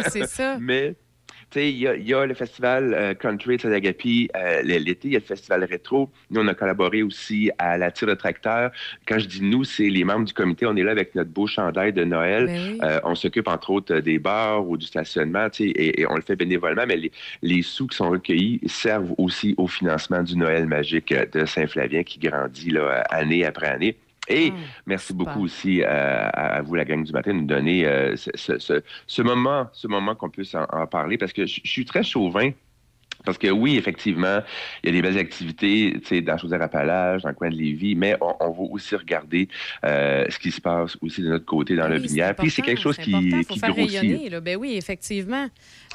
c'est 0.10 0.26
ça. 0.26 0.58
Mais 0.60 0.94
tu 1.50 1.60
sais, 1.60 1.70
il 1.70 1.78
y, 1.78 1.86
a- 1.88 1.94
il 1.96 2.06
y 2.08 2.14
a 2.14 2.26
le 2.26 2.34
festival 2.34 2.94
euh, 2.94 3.14
Country 3.14 3.56
de 3.56 3.62
Sadagapi 3.62 4.28
euh, 4.36 4.62
l'été, 4.62 5.08
il 5.08 5.12
y 5.12 5.16
a 5.16 5.20
le 5.20 5.24
festival 5.24 5.64
rétro. 5.64 6.10
Nous, 6.30 6.40
on 6.40 6.48
a 6.48 6.54
collaboré 6.54 7.02
aussi 7.02 7.50
à 7.58 7.78
la 7.78 7.90
tire 7.90 8.08
de 8.08 8.14
tracteur. 8.14 8.70
Quand 9.06 9.18
je 9.18 9.26
dis 9.26 9.42
nous, 9.42 9.64
c'est 9.64 9.88
les 9.88 10.04
membres 10.04 10.24
du 10.24 10.32
comité. 10.32 10.66
On 10.66 10.76
est 10.76 10.82
là 10.82 10.90
avec 10.92 11.14
notre 11.14 11.30
beau 11.30 11.46
chandail 11.46 11.92
de 11.92 12.04
Noël. 12.04 12.46
Ben 12.46 12.72
oui. 12.72 12.78
Euh, 12.82 13.00
on 13.04 13.14
s'occupe 13.14 13.48
entre 13.48 13.70
autres 13.70 13.94
euh, 13.96 14.00
des 14.00 14.18
bars 14.18 14.66
ou 14.68 14.76
du 14.76 14.86
stationnement, 14.86 15.48
tu 15.50 15.64
sais, 15.64 15.70
et, 15.70 16.00
et 16.00 16.06
on 16.10 16.14
le 16.16 16.22
fait 16.22 16.36
bénévolement, 16.36 16.84
mais 16.86 16.96
les, 16.96 17.12
les 17.42 17.62
sous 17.62 17.86
qui 17.86 17.96
sont 17.96 18.10
recueillis 18.10 18.60
servent 18.66 19.14
aussi 19.18 19.54
au 19.56 19.66
financement 19.66 20.22
du 20.22 20.36
Noël 20.36 20.66
magique 20.66 21.14
de 21.32 21.44
Saint-Flavien 21.44 22.02
qui 22.02 22.18
grandit 22.18 22.70
là, 22.70 23.02
année 23.10 23.44
après 23.44 23.68
année. 23.68 23.96
Et 24.28 24.52
Ah, 24.54 24.58
merci 24.86 25.12
beaucoup 25.12 25.42
aussi 25.44 25.82
à, 25.82 26.28
à 26.28 26.62
vous, 26.62 26.74
la 26.74 26.84
gang 26.84 27.04
du 27.04 27.12
matin, 27.12 27.32
de 27.34 27.40
nous 27.40 27.46
donner 27.46 27.84
euh, 27.86 28.16
ce, 28.16 28.30
ce- 28.34 28.58
ce- 28.58 28.82
ce 29.06 29.22
moment, 29.22 29.68
ce 29.72 29.86
moment 29.86 30.14
qu'on 30.14 30.30
puisse 30.30 30.54
en, 30.54 30.64
en 30.72 30.86
parler, 30.86 31.18
parce 31.18 31.32
que 31.32 31.46
je 31.46 31.60
je 31.62 31.70
suis 31.70 31.84
très 31.84 32.02
chauvin. 32.02 32.50
Parce 33.24 33.38
que 33.38 33.48
oui, 33.48 33.76
effectivement, 33.76 34.40
il 34.82 34.86
y 34.86 34.88
a 34.90 34.92
des 34.92 35.02
belles 35.02 35.18
activités, 35.18 35.94
dans 36.22 36.36
Chaudière-Appalaches, 36.38 37.22
dans 37.22 37.30
le 37.30 37.34
coin 37.34 37.50
de 37.50 37.54
Lévis, 37.56 37.94
mais 37.94 38.16
on, 38.20 38.34
on 38.40 38.50
va 38.50 38.62
aussi 38.70 38.94
regarder 38.96 39.48
euh, 39.84 40.24
ce 40.28 40.38
qui 40.38 40.50
se 40.50 40.60
passe 40.60 40.96
aussi 41.00 41.22
de 41.22 41.28
notre 41.28 41.44
côté 41.44 41.76
dans 41.76 41.88
le 41.88 41.98
Binière. 41.98 42.34
Puis 42.34 42.50
c'est 42.50 42.62
quelque 42.62 42.80
chose 42.80 42.96
qui, 42.96 43.12
faut 43.44 43.54
qui 43.54 43.58
faire 43.58 43.70
grossit. 43.70 44.00
rayonner. 44.00 44.28
Là. 44.28 44.40
Ben 44.40 44.56
oui, 44.56 44.76
effectivement. 44.76 45.46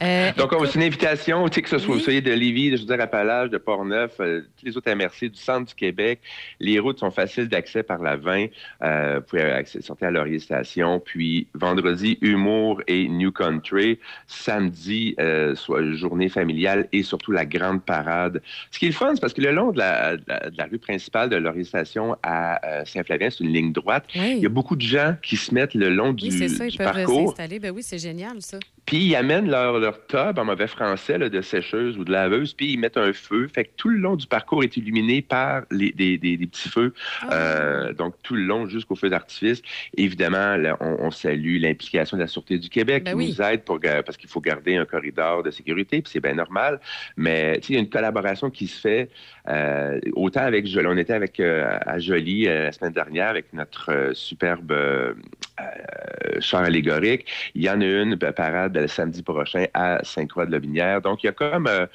Euh, 0.02 0.32
Donc, 0.38 0.54
écoute, 0.54 0.70
c'est 0.72 0.80
une 0.80 0.86
invitation, 0.86 1.48
que 1.48 1.70
ce 1.70 1.78
soit 1.78 1.94
Oui. 1.94 2.00
vous 2.00 2.04
soyez 2.04 2.22
de 2.22 2.32
Lévis, 2.32 2.72
de 2.72 2.78
Chaudière-Appalaches, 2.78 3.50
de 3.50 3.58
Portneuf, 3.58 4.14
euh, 4.20 4.42
tous 4.58 4.66
les 4.66 4.78
autres 4.78 4.92
MRC 4.94 5.30
du 5.30 5.40
centre 5.40 5.68
du 5.68 5.76
Québec. 5.76 6.22
Les 6.60 6.80
routes 6.80 7.00
sont 7.00 7.12
faciles 7.12 7.48
d'accès 7.48 7.84
par 7.84 8.00
la 8.02 8.16
20. 8.16 8.48
Euh, 8.82 9.20
vous 9.20 9.26
pouvez 9.26 9.64
sortir 9.82 10.08
à 10.08 10.12
Laurier 10.12 10.40
Station. 10.40 11.00
Puis, 11.00 11.48
vendredi, 11.54 12.18
humour 12.22 12.82
et 12.88 13.08
New 13.08 13.32
Country. 13.32 14.00
Samedi, 14.28 15.16
soit 15.56 15.84
journée 15.94 16.30
familiale 16.30 16.88
et 16.92 17.04
surtout 17.20 17.32
la 17.32 17.46
grande 17.46 17.84
parade. 17.84 18.42
Ce 18.72 18.80
qui 18.80 18.86
est 18.86 18.90
le 18.90 18.94
fun, 18.96 19.12
c'est 19.14 19.22
parce 19.22 19.34
que 19.34 19.42
le 19.42 19.52
long 19.52 19.72
de 19.72 19.78
la, 19.80 20.16
de 20.18 20.24
la- 20.28 20.50
de 20.50 20.58
la 20.58 20.66
rue 20.66 20.80
principale 20.80 21.30
de 21.30 21.36
Laurier 21.36 21.64
Station 21.66 22.16
à 22.24 22.66
euh, 22.66 22.86
Saint-Flavien, 22.86 23.30
c'est 23.30 23.44
une 23.44 23.52
ligne 23.54 23.72
droite. 23.74 24.06
Oui. 24.16 24.36
Il 24.38 24.44
y 24.44 24.46
a 24.46 24.50
beaucoup 24.50 24.76
de 24.76 24.82
gens 24.82 25.16
qui 25.22 25.36
se 25.36 25.54
mettent 25.54 25.74
le 25.74 25.90
long 25.90 26.14
du, 26.14 26.26
oui, 26.26 26.32
c'est 26.32 26.48
ça, 26.48 26.66
ils 26.66 26.78
peuvent 26.78 27.06
s'installer. 27.06 27.60
Ben 27.60 27.72
oui, 27.76 27.84
c'est 27.84 28.00
génial, 28.00 28.42
ça. 28.42 28.58
Puis 28.90 28.98
ils 29.06 29.16
amènent 29.16 29.52
leur, 29.52 29.78
leur 29.78 30.04
tub 30.08 30.40
en 30.40 30.46
mauvais 30.46 30.66
français 30.66 31.20
là, 31.20 31.30
de 31.30 31.42
sécheuse 31.42 31.96
ou 32.00 32.04
de 32.04 32.12
laveuse, 32.12 32.56
puis 32.56 32.74
ils 32.74 32.78
mettent 32.80 32.98
un 32.98 33.14
feu. 33.14 33.48
Fait 33.54 33.66
que 33.66 33.70
tout 33.78 33.90
le 33.90 33.98
long 34.00 34.16
du 34.16 34.26
parcours 34.26 34.64
est 34.64 34.76
illuminé 34.78 35.22
par 35.22 35.62
les, 35.70 35.92
des, 35.92 36.18
des- 36.18 36.38
des 36.38 36.48
petits 36.48 36.70
feux. 36.70 36.92
Ah. 37.22 37.34
Euh, 37.34 37.94
donc 37.94 38.16
tout 38.24 38.34
le 38.34 38.42
long 38.46 38.68
jusqu'au 38.68 38.96
feu 38.96 39.12
d'artifice. 39.12 39.62
Évidemment, 39.96 40.56
là, 40.58 40.76
on, 40.80 40.98
on 41.02 41.12
salue 41.12 41.60
l'implication 41.62 42.18
de 42.18 42.24
la 42.24 42.28
Sûreté 42.28 42.58
du 42.58 42.68
Québec 42.68 43.04
Ben 43.04 43.12
qui 43.12 43.18
oui. 43.18 43.28
nous 43.30 43.42
aide 43.46 43.62
pour, 43.64 43.80
parce 43.80 44.18
qu'il 44.18 44.28
faut 44.28 44.42
garder 44.42 44.76
un 44.78 44.86
corridor 44.86 45.44
de 45.44 45.52
sécurité, 45.52 46.02
puis 46.02 46.12
c'est 46.12 46.20
bien 46.20 46.34
normal. 46.34 46.80
Mais 47.16 47.60
il 47.70 47.76
y 47.76 47.78
a 47.78 47.82
une 47.82 47.90
collaboration 47.90 48.50
qui 48.50 48.66
se 48.66 48.82
fait 48.82 49.10
euh, 49.50 50.00
autant 50.14 50.42
avec 50.42 50.66
Jolie. 50.66 50.88
On 50.90 50.98
était 50.98 51.14
avec 51.14 51.40
euh, 51.40 51.78
à 51.86 52.00
Jolie 52.00 52.48
euh, 52.48 52.64
la 52.64 52.72
semaine 52.72 52.94
dernière 52.94 53.28
avec 53.30 53.54
notre 53.54 54.14
superbe 54.14 54.74
char 56.40 56.62
allégorique. 56.64 57.26
Il 57.54 57.64
y 57.64 57.70
en 57.70 57.82
a 57.82 57.86
une 57.86 58.16
ben, 58.16 58.32
parade 58.32 58.79
le 58.80 58.88
samedi 58.88 59.24
prochain 59.24 59.66
à 59.74 60.00
Sainte-Croix-de-la-Binière. 60.04 61.02
Donc, 61.02 61.24
il 61.24 61.28
y 61.28 61.30
a 61.30 61.34
comme 61.34 61.68
euh, 61.68 61.86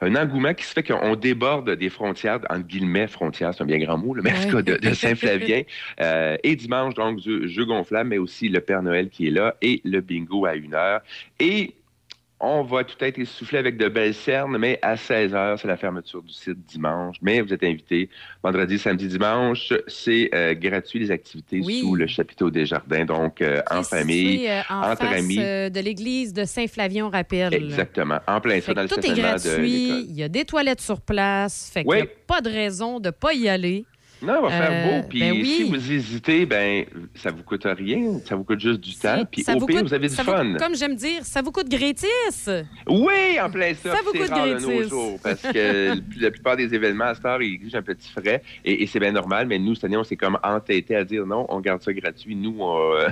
un 0.00 0.16
engouement 0.16 0.54
qui 0.54 0.64
se 0.64 0.72
fait 0.72 0.82
qu'on 0.82 1.16
déborde 1.16 1.70
des 1.70 1.90
frontières, 1.90 2.40
entre 2.50 2.66
guillemets, 2.66 3.06
frontières, 3.06 3.54
c'est 3.54 3.62
un 3.62 3.66
bien 3.66 3.78
grand 3.78 3.98
mot, 3.98 4.14
là, 4.14 4.22
mais 4.22 4.62
de 4.62 4.94
Saint-Flavien. 4.94 5.62
Euh, 6.00 6.36
et 6.42 6.56
dimanche, 6.56 6.94
donc, 6.94 7.20
jeu, 7.20 7.46
jeu 7.46 7.64
gonflable, 7.64 8.10
mais 8.10 8.18
aussi 8.18 8.48
le 8.48 8.60
Père 8.60 8.82
Noël 8.82 9.08
qui 9.08 9.28
est 9.28 9.30
là 9.30 9.54
et 9.62 9.80
le 9.84 10.00
bingo 10.00 10.44
à 10.44 10.54
une 10.54 10.74
heure. 10.74 11.00
Et 11.38 11.74
on 12.44 12.62
va 12.62 12.84
tout 12.84 12.96
être 13.00 13.18
essoufflé 13.18 13.58
avec 13.58 13.76
de 13.76 13.88
belles 13.88 14.14
cernes, 14.14 14.56
mais 14.58 14.78
à 14.82 14.96
16 14.96 15.32
h, 15.32 15.58
c'est 15.60 15.68
la 15.68 15.76
fermeture 15.76 16.22
du 16.22 16.32
site 16.32 16.58
dimanche. 16.66 17.16
Mais 17.22 17.40
vous 17.40 17.52
êtes 17.52 17.64
invités 17.64 18.08
vendredi, 18.42 18.78
samedi, 18.78 19.08
dimanche. 19.08 19.72
C'est 19.86 20.30
euh, 20.34 20.54
gratuit 20.54 20.98
les 20.98 21.10
activités 21.10 21.60
Oui. 21.64 21.80
sous 21.80 21.94
le 21.94 22.06
chapiteau 22.06 22.50
des 22.50 22.66
jardins, 22.66 23.04
donc 23.04 23.40
euh, 23.40 23.62
en 23.70 23.82
famille, 23.82 24.48
euh, 24.48 24.60
en 24.70 24.90
entre 24.90 25.06
face 25.06 25.18
amis. 25.18 25.36
de 25.36 25.80
l'église 25.80 26.32
de 26.32 26.44
Saint-Flavion, 26.44 27.08
rappelle. 27.08 27.54
Exactement, 27.54 28.18
en 28.26 28.40
plein 28.40 28.60
ça 28.60 28.74
dans 28.74 28.82
le 28.82 28.88
tout 28.88 29.00
est 29.00 29.14
gratuit, 29.14 30.06
il 30.08 30.14
y 30.16 30.22
a 30.22 30.28
des 30.28 30.44
toilettes 30.44 30.80
sur 30.80 31.00
place, 31.00 31.70
fait 31.72 31.84
qu'il 31.84 31.94
n'y 31.94 32.02
a 32.02 32.06
pas 32.26 32.40
de 32.40 32.50
raison 32.50 33.00
de 33.00 33.08
ne 33.08 33.10
pas 33.10 33.32
y 33.34 33.48
aller. 33.48 33.84
Non, 34.24 34.38
on 34.38 34.42
va 34.42 34.50
faire 34.50 34.70
Euh, 34.72 35.00
beau. 35.02 35.06
Puis 35.08 35.20
ben 35.20 35.32
oui. 35.32 35.44
si 35.44 35.62
vous 35.64 35.92
hésitez, 35.92 36.46
ben 36.46 36.84
ça 37.14 37.30
vous 37.30 37.42
coûte 37.42 37.64
rien, 37.64 38.18
ça 38.24 38.34
vous 38.36 38.44
coûte 38.44 38.60
juste 38.60 38.80
du 38.80 38.94
temps. 38.96 39.24
Puis 39.30 39.44
au 39.48 39.58
vous 39.58 39.66
pire, 39.66 39.76
coûte- 39.80 39.88
vous 39.88 39.94
avez 39.94 40.08
du 40.08 40.14
vous- 40.14 40.22
fun. 40.22 40.54
comme 40.58 40.74
j'aime 40.74 40.94
dire, 40.96 41.24
ça 41.24 41.42
vous 41.42 41.52
coûte 41.52 41.68
gratis. 41.68 42.48
Oui, 42.88 43.38
en 43.42 43.50
plein 43.50 43.74
ça. 43.74 43.90
Ça 43.92 43.96
puis 43.98 44.18
vous 44.18 44.24
coûte 44.24 44.30
rare 44.34 44.46
de 44.46 44.52
nos 44.54 44.68
gratis. 44.68 44.88
jours 44.88 45.18
parce 45.22 45.42
que 45.42 45.90
la 46.20 46.30
plupart 46.30 46.56
des 46.56 46.74
événements 46.74 47.04
à 47.04 47.26
heure, 47.28 47.42
ils 47.42 47.54
exigent 47.54 47.76
un 47.78 47.82
petit 47.82 48.10
frais 48.10 48.42
et, 48.64 48.82
et 48.82 48.86
c'est 48.86 49.00
bien 49.00 49.12
normal. 49.12 49.46
Mais 49.46 49.58
nous, 49.58 49.74
cette 49.74 49.84
année, 49.84 49.96
on 49.96 50.04
s'est 50.04 50.16
comme 50.16 50.38
entêté 50.42 50.96
à 50.96 51.04
dire 51.04 51.26
non, 51.26 51.46
on 51.48 51.60
garde 51.60 51.82
ça 51.82 51.92
gratuit. 51.92 52.34
Nous, 52.36 52.56
on, 52.58 52.94
euh, 52.94 53.08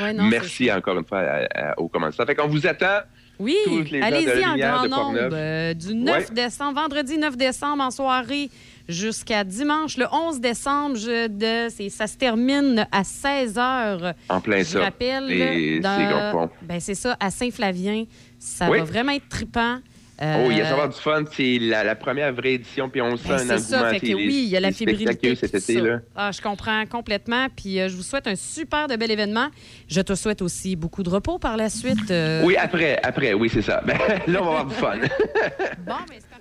Ouais, 0.00 0.12
non, 0.14 0.24
merci 0.24 0.70
encore 0.72 0.98
une 0.98 1.04
fois 1.04 1.18
à- 1.20 1.70
à- 1.72 1.78
aux 1.78 1.88
commanditaires. 1.88 2.26
Fait 2.26 2.34
qu'on 2.34 2.48
vous 2.48 2.66
attend. 2.66 3.00
Oui, 3.38 3.54
allez-y 4.00 4.44
en 4.46 4.56
grand 4.56 4.88
nombre. 4.88 5.18
Euh, 5.32 5.74
du 5.74 5.94
9 5.94 6.30
Ouais. 6.30 6.34
décembre, 6.34 6.80
vendredi 6.80 7.18
9 7.18 7.36
décembre 7.36 7.82
en 7.82 7.90
soirée 7.90 8.48
jusqu'à 8.88 9.44
dimanche 9.44 9.96
le 9.96 10.06
11 10.12 10.40
décembre. 10.40 10.96
Je, 10.96 11.26
de, 11.28 11.68
c'est- 11.74 11.88
ça 11.90 12.06
se 12.06 12.16
termine 12.16 12.86
à 12.92 13.04
16 13.04 13.54
h. 13.56 14.14
En 14.28 14.40
plein 14.40 14.58
Je 14.58 14.64
ça. 14.64 14.80
rappelle, 14.80 15.30
Et 15.30 15.80
dans- 15.80 15.96
c'est 15.98 16.12
Gonfond. 16.32 16.50
ben, 16.62 16.80
c'est 16.80 16.94
ça, 16.94 17.16
à 17.20 17.30
Saint-Flavien. 17.30 18.04
Ça 18.38 18.70
Oui. 18.70 18.78
va 18.78 18.84
vraiment 18.84 19.12
être 19.12 19.28
trippant. 19.28 19.78
Oh, 20.18 20.48
il 20.50 20.56
y 20.56 20.60
a 20.62 20.64
ça 20.64 20.70
va 20.70 20.84
avoir 20.84 20.88
du 20.88 20.98
fun. 20.98 21.24
C'est 21.30 21.58
la, 21.60 21.84
la 21.84 21.94
première 21.94 22.32
vraie 22.32 22.54
édition, 22.54 22.88
puis 22.88 23.02
on 23.02 23.18
sent 23.18 23.28
Ben, 23.28 23.34
un 23.34 23.38
c'est 23.38 23.58
ça, 23.58 23.76
engouement. 23.76 23.90
fait 23.92 24.00
que 24.00 24.06
c'est 24.06 24.14
oui, 24.14 24.44
il 24.44 24.48
y 24.48 24.56
a 24.56 24.60
la 24.60 24.72
fébrilité. 24.72 25.34
cet 25.36 25.54
été, 25.54 25.74
là. 25.78 25.98
Ah, 26.16 26.30
je 26.32 26.40
comprends 26.40 26.86
complètement. 26.86 27.48
Puis 27.54 27.78
euh, 27.78 27.90
je 27.90 27.96
vous 27.96 28.02
souhaite 28.02 28.26
un 28.26 28.34
super 28.34 28.88
de 28.88 28.96
bel 28.96 29.10
événement. 29.10 29.48
Je 29.88 30.00
te 30.00 30.14
souhaite 30.14 30.40
aussi 30.40 30.74
beaucoup 30.74 31.02
de 31.02 31.10
repos 31.10 31.38
par 31.38 31.58
la 31.58 31.68
suite. 31.68 32.10
euh. 32.10 32.42
Oui, 32.46 32.56
après, 32.56 32.98
après, 33.02 33.34
oui, 33.34 33.50
c'est 33.52 33.60
ça. 33.60 33.82
Ben, 33.84 33.98
là, 34.26 34.40
on 34.40 34.44
va 34.46 34.60
avoir 34.60 34.64
du 34.66 34.74
fun. 34.74 34.96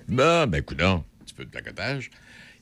Bon, 0.07 0.45
ben, 0.47 0.61
coudonc, 0.61 1.03
un 1.03 1.25
petit 1.25 1.33
peu 1.33 1.43
de 1.43 1.49
placotage. 1.49 2.09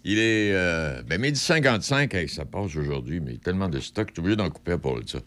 Il 0.06 0.20
est, 0.20 0.51
euh, 0.54 1.01
ben, 1.04 1.20
midi 1.20 1.39
55, 1.39 2.14
hey, 2.14 2.28
ça 2.28 2.43
passe 2.45 2.76
aujourd'hui, 2.76 3.20
mais 3.22 3.38
tellement 3.38 3.70
de 3.70 3.80
stock, 3.80 4.08
je 4.10 4.14
suis 4.14 4.20
obligé 4.20 4.36
d'en 4.36 4.49
couper 4.49 4.78
pour 4.78 4.99
ça. 5.06 5.20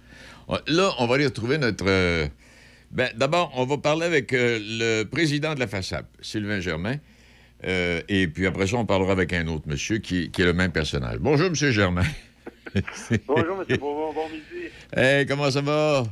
Là, 0.66 0.92
on 0.98 1.06
va 1.06 1.14
aller 1.14 1.24
retrouver 1.26 1.58
notre, 1.58 1.84
euh, 1.88 2.26
Ben, 2.90 3.10
D'abord, 3.16 3.52
on 3.56 3.64
va 3.64 3.78
parler 3.78 4.04
avec 4.04 4.32
euh, 4.32 4.58
le 4.62 5.04
président 5.04 5.54
de 5.54 5.60
la 5.60 5.66
FASAP, 5.66 6.06
Sylvain 6.20 6.60
Germain. 6.60 6.96
Euh, 7.64 8.00
et 8.08 8.28
puis 8.28 8.46
après 8.46 8.66
ça, 8.66 8.76
on 8.76 8.84
parlera 8.84 9.12
avec 9.12 9.32
un 9.32 9.46
autre 9.48 9.66
monsieur 9.66 9.98
qui, 9.98 10.30
qui 10.30 10.42
est 10.42 10.44
le 10.44 10.52
même 10.52 10.72
personnage. 10.72 11.18
Bonjour, 11.18 11.48
monsieur 11.50 11.70
Germain. 11.70 12.04
Bonjour, 13.26 13.64
M. 13.68 13.76
Beaumont. 13.78 14.12
Bon 14.12 14.28
midi. 14.28 14.66
Hey, 14.94 15.26
comment 15.26 15.50
ça 15.50 15.62
va? 15.62 16.04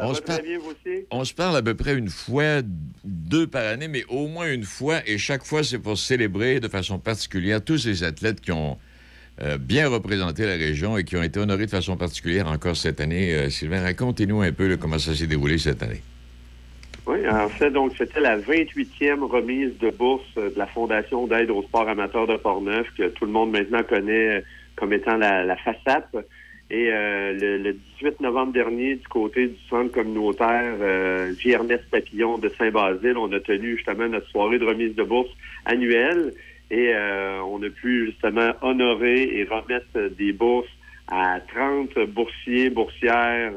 On 0.00 0.14
se 0.14 0.22
aussi? 0.22 1.06
On 1.10 1.22
parle 1.36 1.56
à 1.56 1.62
peu 1.62 1.74
près 1.74 1.96
une 1.96 2.08
fois, 2.08 2.62
deux 3.04 3.46
par 3.46 3.66
année, 3.66 3.88
mais 3.88 4.04
au 4.08 4.28
moins 4.28 4.52
une 4.52 4.64
fois, 4.64 5.00
et 5.06 5.18
chaque 5.18 5.44
fois, 5.44 5.64
c'est 5.64 5.78
pour 5.78 5.98
célébrer 5.98 6.60
de 6.60 6.68
façon 6.68 6.98
particulière 6.98 7.62
tous 7.62 7.78
ces 7.78 8.04
athlètes 8.04 8.40
qui 8.40 8.52
ont 8.52 8.78
euh, 9.40 9.58
bien 9.58 9.88
représenté 9.88 10.46
la 10.46 10.54
région 10.54 10.96
et 10.96 11.04
qui 11.04 11.16
ont 11.16 11.22
été 11.22 11.40
honorés 11.40 11.66
de 11.66 11.70
façon 11.70 11.96
particulière 11.96 12.48
encore 12.48 12.76
cette 12.76 13.00
année. 13.00 13.34
Euh, 13.34 13.50
Sylvain, 13.50 13.82
racontez-nous 13.82 14.40
un 14.40 14.52
peu 14.52 14.68
là, 14.68 14.76
comment 14.76 14.98
ça 14.98 15.14
s'est 15.14 15.26
déroulé 15.26 15.58
cette 15.58 15.82
année. 15.82 16.02
Oui, 17.06 17.26
en 17.28 17.48
fait, 17.48 17.70
donc, 17.70 17.92
c'était 17.96 18.20
la 18.20 18.38
28e 18.38 19.24
remise 19.24 19.78
de 19.78 19.90
bourse 19.90 20.26
euh, 20.36 20.50
de 20.50 20.58
la 20.58 20.66
Fondation 20.66 21.26
d'aide 21.26 21.50
au 21.50 21.62
sport 21.62 21.88
amateur 21.88 22.26
de 22.26 22.36
Portneuf, 22.36 22.86
que 22.96 23.08
tout 23.08 23.24
le 23.24 23.32
monde 23.32 23.50
maintenant 23.50 23.82
connaît 23.82 24.44
comme 24.76 24.92
étant 24.92 25.16
la, 25.16 25.44
la 25.44 25.56
FASAP. 25.56 26.16
Et 26.70 26.90
euh, 26.92 27.32
le, 27.32 27.58
le 27.58 27.72
18 28.00 28.20
novembre 28.20 28.52
dernier, 28.52 28.96
du 28.96 29.08
côté 29.08 29.46
du 29.46 29.56
centre 29.70 29.90
communautaire 29.90 30.74
euh, 30.80 31.32
J. 31.38 31.50
Ernest 31.52 31.84
Papillon 31.90 32.36
de 32.36 32.50
Saint-Basile, 32.50 33.16
on 33.16 33.32
a 33.32 33.40
tenu 33.40 33.76
justement 33.76 34.06
notre 34.06 34.28
soirée 34.28 34.58
de 34.58 34.66
remise 34.66 34.94
de 34.94 35.02
bourse 35.02 35.30
annuelle. 35.64 36.34
Et 36.70 36.92
euh, 36.92 37.40
on 37.48 37.62
a 37.62 37.70
pu 37.70 38.06
justement 38.06 38.52
honorer 38.60 39.22
et 39.22 39.44
remettre 39.44 40.14
des 40.18 40.32
bourses 40.32 40.68
à 41.10 41.40
30 41.40 41.98
boursiers, 42.10 42.68
boursières 42.68 43.52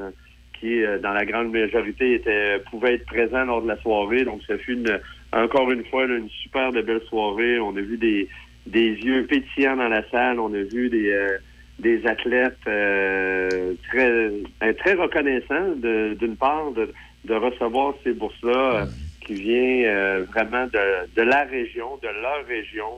qui, 0.58 0.82
euh, 0.82 0.98
dans 1.00 1.12
la 1.12 1.26
grande 1.26 1.52
majorité, 1.52 2.14
étaient, 2.14 2.60
pouvaient 2.70 2.94
être 2.94 3.06
présents 3.06 3.44
lors 3.44 3.62
de 3.62 3.68
la 3.68 3.78
soirée. 3.82 4.24
Donc, 4.24 4.42
ça 4.48 4.58
fut 4.58 4.74
une, 4.74 5.00
encore 5.34 5.70
une 5.72 5.84
fois 5.86 6.06
une 6.06 6.30
super 6.30 6.72
de 6.72 6.82
belle 6.82 7.02
soirée. 7.10 7.60
On 7.60 7.76
a 7.76 7.82
vu 7.82 7.98
des, 7.98 8.30
des 8.68 8.92
yeux 8.92 9.26
pétillants 9.26 9.76
dans 9.76 9.90
la 9.90 10.08
salle. 10.10 10.40
On 10.40 10.54
a 10.54 10.62
vu 10.62 10.90
des, 10.90 11.12
euh, 11.12 11.38
des 11.82 12.06
athlètes 12.06 12.58
euh, 12.68 13.74
très, 13.90 14.10
euh, 14.10 14.74
très 14.80 14.94
reconnaissants, 14.94 15.70
de- 15.76 16.14
d'une 16.20 16.36
part, 16.36 16.72
de, 16.72 16.90
de 17.26 17.34
recevoir 17.34 17.94
ces 18.04 18.14
bourses-là 18.14 18.82
euh, 18.82 18.86
qui 19.26 19.34
vient 19.34 19.84
euh, 19.86 20.26
vraiment 20.32 20.66
de, 20.68 20.86
de 21.16 21.22
la 21.24 21.44
région, 21.44 21.98
de 22.02 22.08
leur 22.22 22.46
région. 22.48 22.92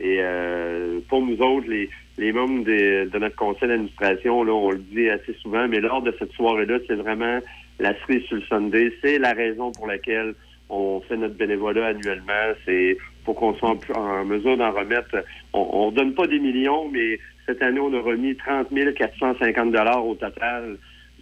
Et 0.00 0.18
euh, 0.20 1.00
pour 1.08 1.20
nous 1.24 1.38
autres, 1.42 1.68
les, 1.68 1.90
les 2.16 2.32
membres 2.32 2.64
des- 2.64 3.04
de 3.06 3.18
notre 3.18 3.36
conseil 3.36 3.68
d'administration, 3.68 4.42
là, 4.44 4.52
on 4.52 4.70
le 4.70 4.78
dit 4.78 5.10
assez 5.10 5.34
souvent, 5.42 5.68
mais 5.68 5.80
lors 5.80 6.02
de 6.02 6.14
cette 6.18 6.32
soirée-là, 6.32 6.78
c'est 6.86 6.94
vraiment 6.96 7.38
la 7.78 7.94
cerise 8.00 8.24
sur 8.24 8.36
le 8.36 8.42
Sunday. 8.42 8.92
C'est 9.02 9.18
la 9.18 9.32
raison 9.32 9.70
pour 9.72 9.86
laquelle 9.86 10.34
on 10.70 11.00
fait 11.06 11.16
notre 11.16 11.34
bénévolat 11.34 11.88
annuellement. 11.88 12.54
C'est 12.64 12.96
pour 13.24 13.34
qu'on 13.36 13.54
soit 13.54 13.70
en, 13.94 14.00
en 14.00 14.24
mesure 14.24 14.56
d'en 14.56 14.70
remettre. 14.70 15.16
On 15.52 15.90
ne 15.90 15.96
donne 15.96 16.14
pas 16.14 16.26
des 16.26 16.38
millions, 16.38 16.88
mais 16.90 17.18
cette 17.52 17.62
année, 17.62 17.80
on 17.80 17.92
a 17.94 18.00
remis 18.00 18.36
30 18.36 18.68
450 18.96 19.72
dollars 19.72 20.06
au 20.06 20.14
total 20.14 20.76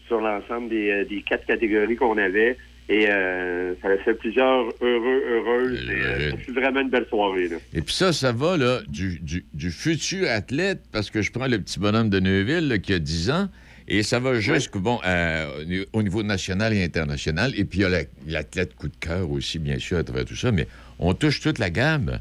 sur 0.06 0.20
l'ensemble 0.20 0.68
des, 0.68 0.90
euh, 0.90 1.04
des 1.04 1.22
quatre 1.22 1.46
catégories 1.46 1.96
qu'on 1.96 2.18
avait. 2.18 2.56
Et 2.90 3.06
euh, 3.10 3.74
ça 3.82 3.88
a 3.88 3.98
fait 3.98 4.14
plusieurs 4.14 4.64
heureux, 4.80 5.22
heureuses. 5.30 5.86
Euh, 5.90 6.30
c'est 6.44 6.52
vraiment 6.52 6.80
une 6.80 6.88
belle 6.88 7.06
soirée. 7.08 7.48
Là. 7.48 7.56
Et 7.74 7.82
puis 7.82 7.94
ça, 7.94 8.12
ça 8.14 8.32
va 8.32 8.56
là, 8.56 8.80
du, 8.88 9.18
du- 9.20 9.44
du 9.52 9.70
futur 9.70 10.26
athlète, 10.30 10.80
parce 10.92 11.10
que 11.10 11.20
je 11.20 11.30
prends 11.30 11.46
le 11.48 11.58
petit 11.58 11.78
bonhomme 11.78 12.08
de 12.08 12.18
Neuville 12.20 12.68
là, 12.68 12.78
qui 12.78 12.94
a 12.94 12.98
10 12.98 13.30
ans, 13.30 13.48
et 13.88 14.02
ça 14.02 14.20
va 14.20 14.34
jusqu'au 14.40 14.80
bon, 14.80 14.98
euh, 15.06 15.60
au 15.60 15.64
ni- 15.64 15.84
au 15.92 16.02
niveau 16.02 16.22
national 16.22 16.72
et 16.72 16.82
international. 16.82 17.52
Et 17.58 17.64
puis 17.64 17.80
il 17.80 17.82
y 17.82 17.84
a 17.84 17.90
la- 17.90 18.04
l'athlète 18.26 18.74
coup 18.74 18.88
de 18.88 18.96
cœur 18.96 19.30
aussi, 19.30 19.58
bien 19.58 19.78
sûr, 19.78 19.98
à 19.98 20.02
travers 20.04 20.24
tout 20.24 20.36
ça, 20.36 20.50
mais 20.50 20.66
on 20.98 21.12
touche 21.12 21.40
toute 21.40 21.58
la 21.58 21.68
gamme. 21.68 22.18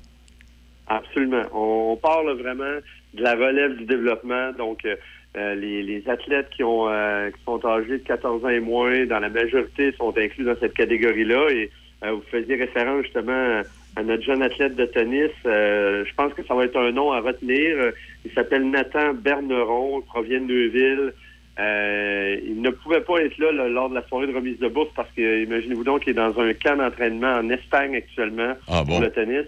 Absolument. 0.87 1.43
On, 1.53 1.91
on 1.93 1.95
parle 1.97 2.31
vraiment 2.41 2.79
de 3.18 3.24
la 3.24 3.34
relève 3.36 3.76
du 3.76 3.86
développement. 3.86 4.51
Donc, 4.57 4.86
euh, 4.86 4.95
euh, 5.36 5.55
les, 5.55 5.84
les 5.84 6.09
athlètes 6.09 6.49
qui 6.49 6.63
ont 6.63 6.88
euh, 6.89 7.30
qui 7.30 7.43
sont 7.43 7.63
âgés 7.65 7.97
de 7.99 8.03
14 8.03 8.45
ans 8.45 8.49
et 8.49 8.59
moins, 8.59 9.05
dans 9.05 9.20
la 9.20 9.30
majorité, 9.30 9.91
sont 9.97 10.18
inclus 10.18 10.45
dans 10.45 10.55
cette 10.59 10.74
catégorie-là. 10.74 11.49
Et 11.51 11.70
euh, 12.03 12.11
vous 12.11 12.24
faisiez 12.32 12.55
référence 12.55 13.03
justement 13.03 13.61
à 13.95 14.03
notre 14.03 14.24
jeune 14.24 14.41
athlète 14.41 14.76
de 14.76 14.86
tennis. 14.86 15.32
Euh, 15.45 16.05
je 16.05 16.13
pense 16.15 16.34
que 16.34 16.43
ça 16.45 16.55
va 16.55 16.65
être 16.65 16.78
un 16.80 16.91
nom 16.91 17.11
à 17.11 17.20
retenir. 17.20 17.91
Il 18.26 18.32
s'appelle 18.32 18.70
Nathan 18.70 19.13
Berneron, 19.13 20.01
il 20.01 20.05
provient 20.05 20.39
de 20.41 20.45
Neuville. 20.45 21.13
Euh, 21.59 22.38
il 22.45 22.61
ne 22.61 22.70
pouvait 22.70 23.01
pas 23.01 23.18
être 23.20 23.38
là, 23.39 23.51
là, 23.51 23.68
lors 23.68 23.89
de 23.89 23.95
la 23.95 24.07
soirée 24.07 24.28
de 24.28 24.36
remise 24.36 24.59
de 24.59 24.68
bourse 24.68 24.89
parce 24.95 25.09
que, 25.18 25.43
imaginez-vous 25.43 25.84
donc, 25.84 26.01
qu'il 26.01 26.11
est 26.11 26.13
dans 26.13 26.39
un 26.39 26.53
camp 26.53 26.78
d'entraînement 26.78 27.34
en 27.34 27.49
Espagne 27.49 27.95
actuellement 27.95 28.53
Ah 28.68 28.84
bon? 28.84 28.93
pour 28.93 29.01
le 29.01 29.09
tennis. 29.09 29.45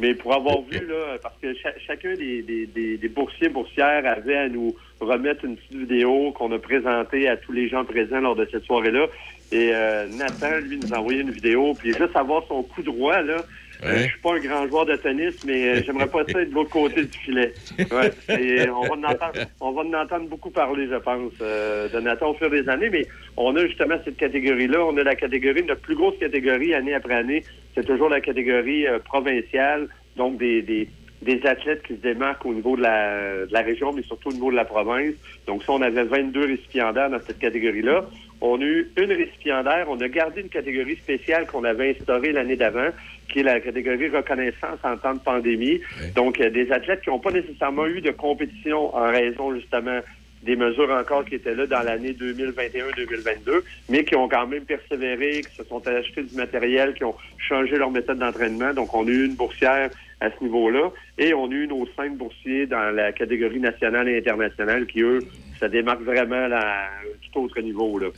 Mais 0.00 0.14
pour 0.14 0.34
avoir 0.34 0.60
vu, 0.62 0.84
là, 0.86 1.18
parce 1.22 1.36
que 1.40 1.54
cha- 1.54 1.78
chacun 1.86 2.14
des, 2.14 2.42
des, 2.42 2.66
des, 2.66 2.96
des 2.96 3.08
boursiers, 3.08 3.48
boursières 3.48 4.04
avait 4.06 4.36
à 4.36 4.48
nous 4.48 4.74
remettre 5.00 5.44
une 5.44 5.56
petite 5.56 5.76
vidéo 5.76 6.32
qu'on 6.32 6.50
a 6.52 6.58
présentée 6.58 7.28
à 7.28 7.36
tous 7.36 7.52
les 7.52 7.68
gens 7.68 7.84
présents 7.84 8.20
lors 8.20 8.34
de 8.34 8.46
cette 8.50 8.64
soirée-là. 8.64 9.06
Et 9.52 9.70
euh, 9.72 10.08
Nathan, 10.08 10.58
lui, 10.58 10.78
nous 10.78 10.92
a 10.92 10.98
envoyé 10.98 11.20
une 11.20 11.30
vidéo. 11.30 11.74
Puis 11.74 11.94
juste 11.94 12.16
avoir 12.16 12.42
son 12.48 12.62
coup 12.64 12.82
droit, 12.82 13.22
là. 13.22 13.36
Euh, 13.84 13.96
je 13.96 14.08
suis 14.08 14.20
pas 14.20 14.34
un 14.34 14.40
grand 14.40 14.68
joueur 14.68 14.86
de 14.86 14.96
tennis, 14.96 15.44
mais 15.44 15.68
euh, 15.68 15.82
j'aimerais 15.84 16.06
pas 16.06 16.22
être 16.22 16.32
de 16.32 16.54
l'autre 16.54 16.70
côté 16.70 17.04
du 17.04 17.18
filet. 17.18 17.52
Ouais. 17.78 18.10
Et 18.38 18.68
on 18.68 18.82
va 18.82 18.94
en 18.94 19.12
entendre, 19.12 19.40
on 19.60 19.72
va 19.72 19.82
en 19.82 19.92
entendre 19.92 20.28
beaucoup 20.28 20.50
parler, 20.50 20.86
je 20.90 20.96
pense, 20.96 21.32
euh, 21.40 21.88
de 21.88 22.24
au 22.24 22.34
fur 22.34 22.50
des 22.50 22.68
années. 22.68 22.90
Mais 22.90 23.06
on 23.36 23.54
a 23.56 23.66
justement 23.66 23.96
cette 24.04 24.16
catégorie-là. 24.16 24.84
On 24.84 24.96
a 24.96 25.02
la 25.02 25.14
catégorie, 25.14 25.62
notre 25.64 25.82
plus 25.82 25.96
grosse 25.96 26.18
catégorie 26.18 26.74
année 26.74 26.94
après 26.94 27.14
année, 27.14 27.44
c'est 27.74 27.86
toujours 27.86 28.08
la 28.08 28.20
catégorie 28.20 28.86
euh, 28.86 28.98
provinciale, 28.98 29.88
donc 30.16 30.38
des, 30.38 30.62
des, 30.62 30.88
des 31.22 31.44
athlètes 31.46 31.82
qui 31.82 31.94
se 31.94 32.00
démarquent 32.00 32.46
au 32.46 32.54
niveau 32.54 32.76
de 32.76 32.82
la, 32.82 33.46
de 33.46 33.52
la 33.52 33.62
région, 33.62 33.92
mais 33.92 34.02
surtout 34.02 34.28
au 34.28 34.32
niveau 34.32 34.50
de 34.50 34.56
la 34.56 34.64
province. 34.64 35.14
Donc 35.46 35.62
ça, 35.64 35.72
on 35.72 35.82
avait 35.82 36.04
22 36.04 36.46
récipiendaires 36.46 37.10
dans 37.10 37.20
cette 37.20 37.38
catégorie-là. 37.38 38.06
On 38.40 38.60
a 38.60 38.64
eu 38.64 38.90
une 38.96 39.12
récipiendaire. 39.12 39.86
On 39.88 40.00
a 40.00 40.08
gardé 40.08 40.42
une 40.42 40.48
catégorie 40.48 40.96
spéciale 40.96 41.46
qu'on 41.46 41.64
avait 41.64 41.96
instaurée 41.98 42.32
l'année 42.32 42.56
d'avant, 42.56 42.90
qui 43.34 43.40
est 43.40 43.42
la 43.42 43.58
catégorie 43.58 44.08
reconnaissance 44.10 44.78
en 44.84 44.96
temps 44.96 45.14
de 45.14 45.18
pandémie. 45.18 45.80
Donc, 46.14 46.40
euh, 46.40 46.50
des 46.50 46.70
athlètes 46.70 47.00
qui 47.02 47.10
n'ont 47.10 47.18
pas 47.18 47.32
nécessairement 47.32 47.86
eu 47.86 48.00
de 48.00 48.12
compétition 48.12 48.94
en 48.94 49.10
raison 49.10 49.52
justement 49.56 49.98
des 50.44 50.54
mesures 50.54 50.90
encore 50.90 51.24
qui 51.24 51.34
étaient 51.34 51.54
là 51.54 51.66
dans 51.66 51.82
l'année 51.82 52.12
2021-2022, 52.12 53.64
mais 53.88 54.04
qui 54.04 54.14
ont 54.14 54.28
quand 54.28 54.46
même 54.46 54.64
persévéré, 54.64 55.40
qui 55.40 55.56
se 55.56 55.64
sont 55.64 55.84
achetés 55.88 56.22
du 56.22 56.36
matériel, 56.36 56.94
qui 56.94 57.02
ont 57.02 57.16
changé 57.38 57.76
leur 57.76 57.90
méthode 57.90 58.18
d'entraînement. 58.18 58.72
Donc, 58.72 58.94
on 58.94 59.04
a 59.04 59.10
eu 59.10 59.24
une 59.24 59.34
boursière 59.34 59.90
à 60.20 60.30
ce 60.30 60.44
niveau-là. 60.44 60.92
Et 61.18 61.34
on 61.34 61.50
a 61.50 61.54
eu 61.54 61.66
nos 61.66 61.88
cinq 61.96 62.16
boursiers 62.16 62.66
dans 62.66 62.94
la 62.94 63.10
catégorie 63.10 63.58
nationale 63.58 64.08
et 64.08 64.18
internationale 64.18 64.86
qui, 64.86 65.00
eux, 65.00 65.18
ça 65.58 65.68
démarque 65.68 66.02
vraiment 66.02 66.46
à 66.52 66.88
tout 67.32 67.40
autre 67.40 67.60
niveau. 67.60 67.98
Là. 67.98 68.10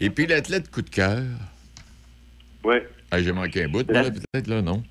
Et 0.00 0.10
puis 0.10 0.26
l'athlète 0.26 0.70
coup 0.70 0.82
de 0.82 0.90
cœur. 0.90 1.22
Oui. 2.62 2.76
Ah, 3.10 3.20
J'ai 3.20 3.32
manqué 3.32 3.64
un 3.64 3.68
bout, 3.68 3.86
peut-être, 3.86 4.46
là, 4.46 4.62
non? 4.62 4.82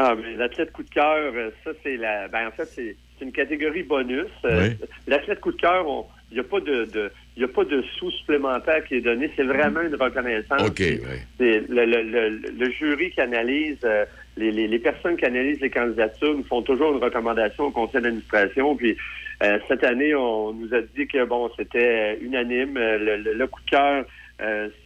Ah, 0.00 0.14
mais 0.14 0.36
l'athlète 0.36 0.70
coup 0.72 0.84
de 0.84 0.90
cœur, 0.90 1.32
euh, 1.34 1.50
ça, 1.64 1.70
c'est 1.82 1.96
la. 1.96 2.28
Ben, 2.28 2.46
en 2.46 2.50
fait, 2.52 2.66
c'est 2.66 2.96
une 3.20 3.32
catégorie 3.32 3.82
bonus. 3.82 4.26
Euh, 4.44 4.68
Oui. 4.68 4.86
L'athlète 5.08 5.40
coup 5.40 5.50
de 5.50 5.56
cœur, 5.60 5.84
il 6.30 6.34
n'y 6.34 6.40
a 6.40 6.44
pas 6.44 6.60
de, 6.60 6.84
de- 6.84 7.10
il 7.36 7.40
y 7.42 7.44
a 7.44 7.48
pas 7.48 7.64
de 7.64 7.82
sous 7.98 8.10
supplémentaire 8.12 8.84
qui 8.84 8.94
est 8.94 9.00
donné. 9.00 9.28
C'est 9.34 9.42
vraiment 9.42 9.80
une 9.80 9.96
reconnaissance. 9.96 10.62
OK, 10.62 10.78
oui. 10.78 10.98
C'est 11.36 11.64
le, 11.68 11.84
le- 11.84 12.02
le- 12.02 12.50
le 12.56 12.70
jury 12.70 13.10
qui 13.10 13.20
analyse, 13.20 13.78
euh, 13.82 14.04
les, 14.36 14.52
les- 14.52 14.68
les 14.68 14.78
personnes 14.78 15.16
qui 15.16 15.24
analysent 15.24 15.60
les 15.60 15.70
candidatures 15.70 16.36
nous 16.36 16.44
font 16.44 16.62
toujours 16.62 16.92
une 16.96 17.02
recommandation 17.02 17.64
au 17.64 17.70
conseil 17.72 18.00
d'administration. 18.00 18.76
Puis 18.76 18.96
euh, 19.42 19.58
cette 19.66 19.82
année, 19.82 20.14
on 20.14 20.52
nous 20.52 20.72
a 20.74 20.80
dit 20.96 21.08
que 21.08 21.24
bon, 21.24 21.50
c'était 21.58 22.18
unanime. 22.20 22.74
Le, 22.78 23.46
coup 23.48 23.60
de 23.66 23.70
cœur, 23.70 24.04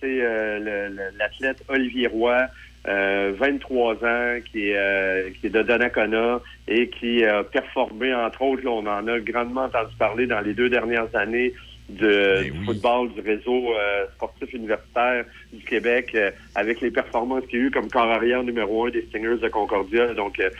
c'est 0.00 0.20
euh, 0.22 0.58
le- 0.58 0.94
le- 0.94 1.18
l'athlète 1.18 1.62
Olivier 1.68 2.06
Roy. 2.08 2.46
euh, 2.88 3.32
23 3.38 3.94
ans, 4.04 4.40
qui 4.50 4.70
est, 4.70 4.76
euh, 4.76 5.30
qui 5.40 5.46
est 5.46 5.50
de 5.50 5.62
Donnacona 5.62 6.40
et 6.66 6.88
qui 6.88 7.24
a 7.24 7.44
performé, 7.44 8.12
entre 8.12 8.42
autres, 8.42 8.64
là, 8.64 8.70
on 8.72 8.84
en 8.88 9.06
a 9.06 9.20
grandement 9.20 9.66
entendu 9.66 9.94
parler 9.96 10.26
dans 10.26 10.40
les 10.40 10.52
deux 10.52 10.68
dernières 10.68 11.06
années 11.14 11.52
de, 11.88 12.42
du 12.42 12.64
football, 12.64 13.12
du 13.12 13.20
réseau 13.20 13.72
euh, 13.72 14.06
sportif 14.16 14.52
universitaire 14.52 15.24
du 15.52 15.62
Québec, 15.64 16.10
euh, 16.16 16.32
avec 16.56 16.80
les 16.80 16.90
performances 16.90 17.46
qu'il 17.46 17.60
y 17.60 17.62
a 17.62 17.66
eu 17.66 17.70
comme 17.70 17.88
corps 17.88 18.10
arrière 18.10 18.42
numéro 18.42 18.86
un 18.86 18.90
des 18.90 19.02
Stingers 19.02 19.38
de 19.40 19.48
Concordia. 19.48 20.12
Donc, 20.14 20.40
euh, 20.40 20.50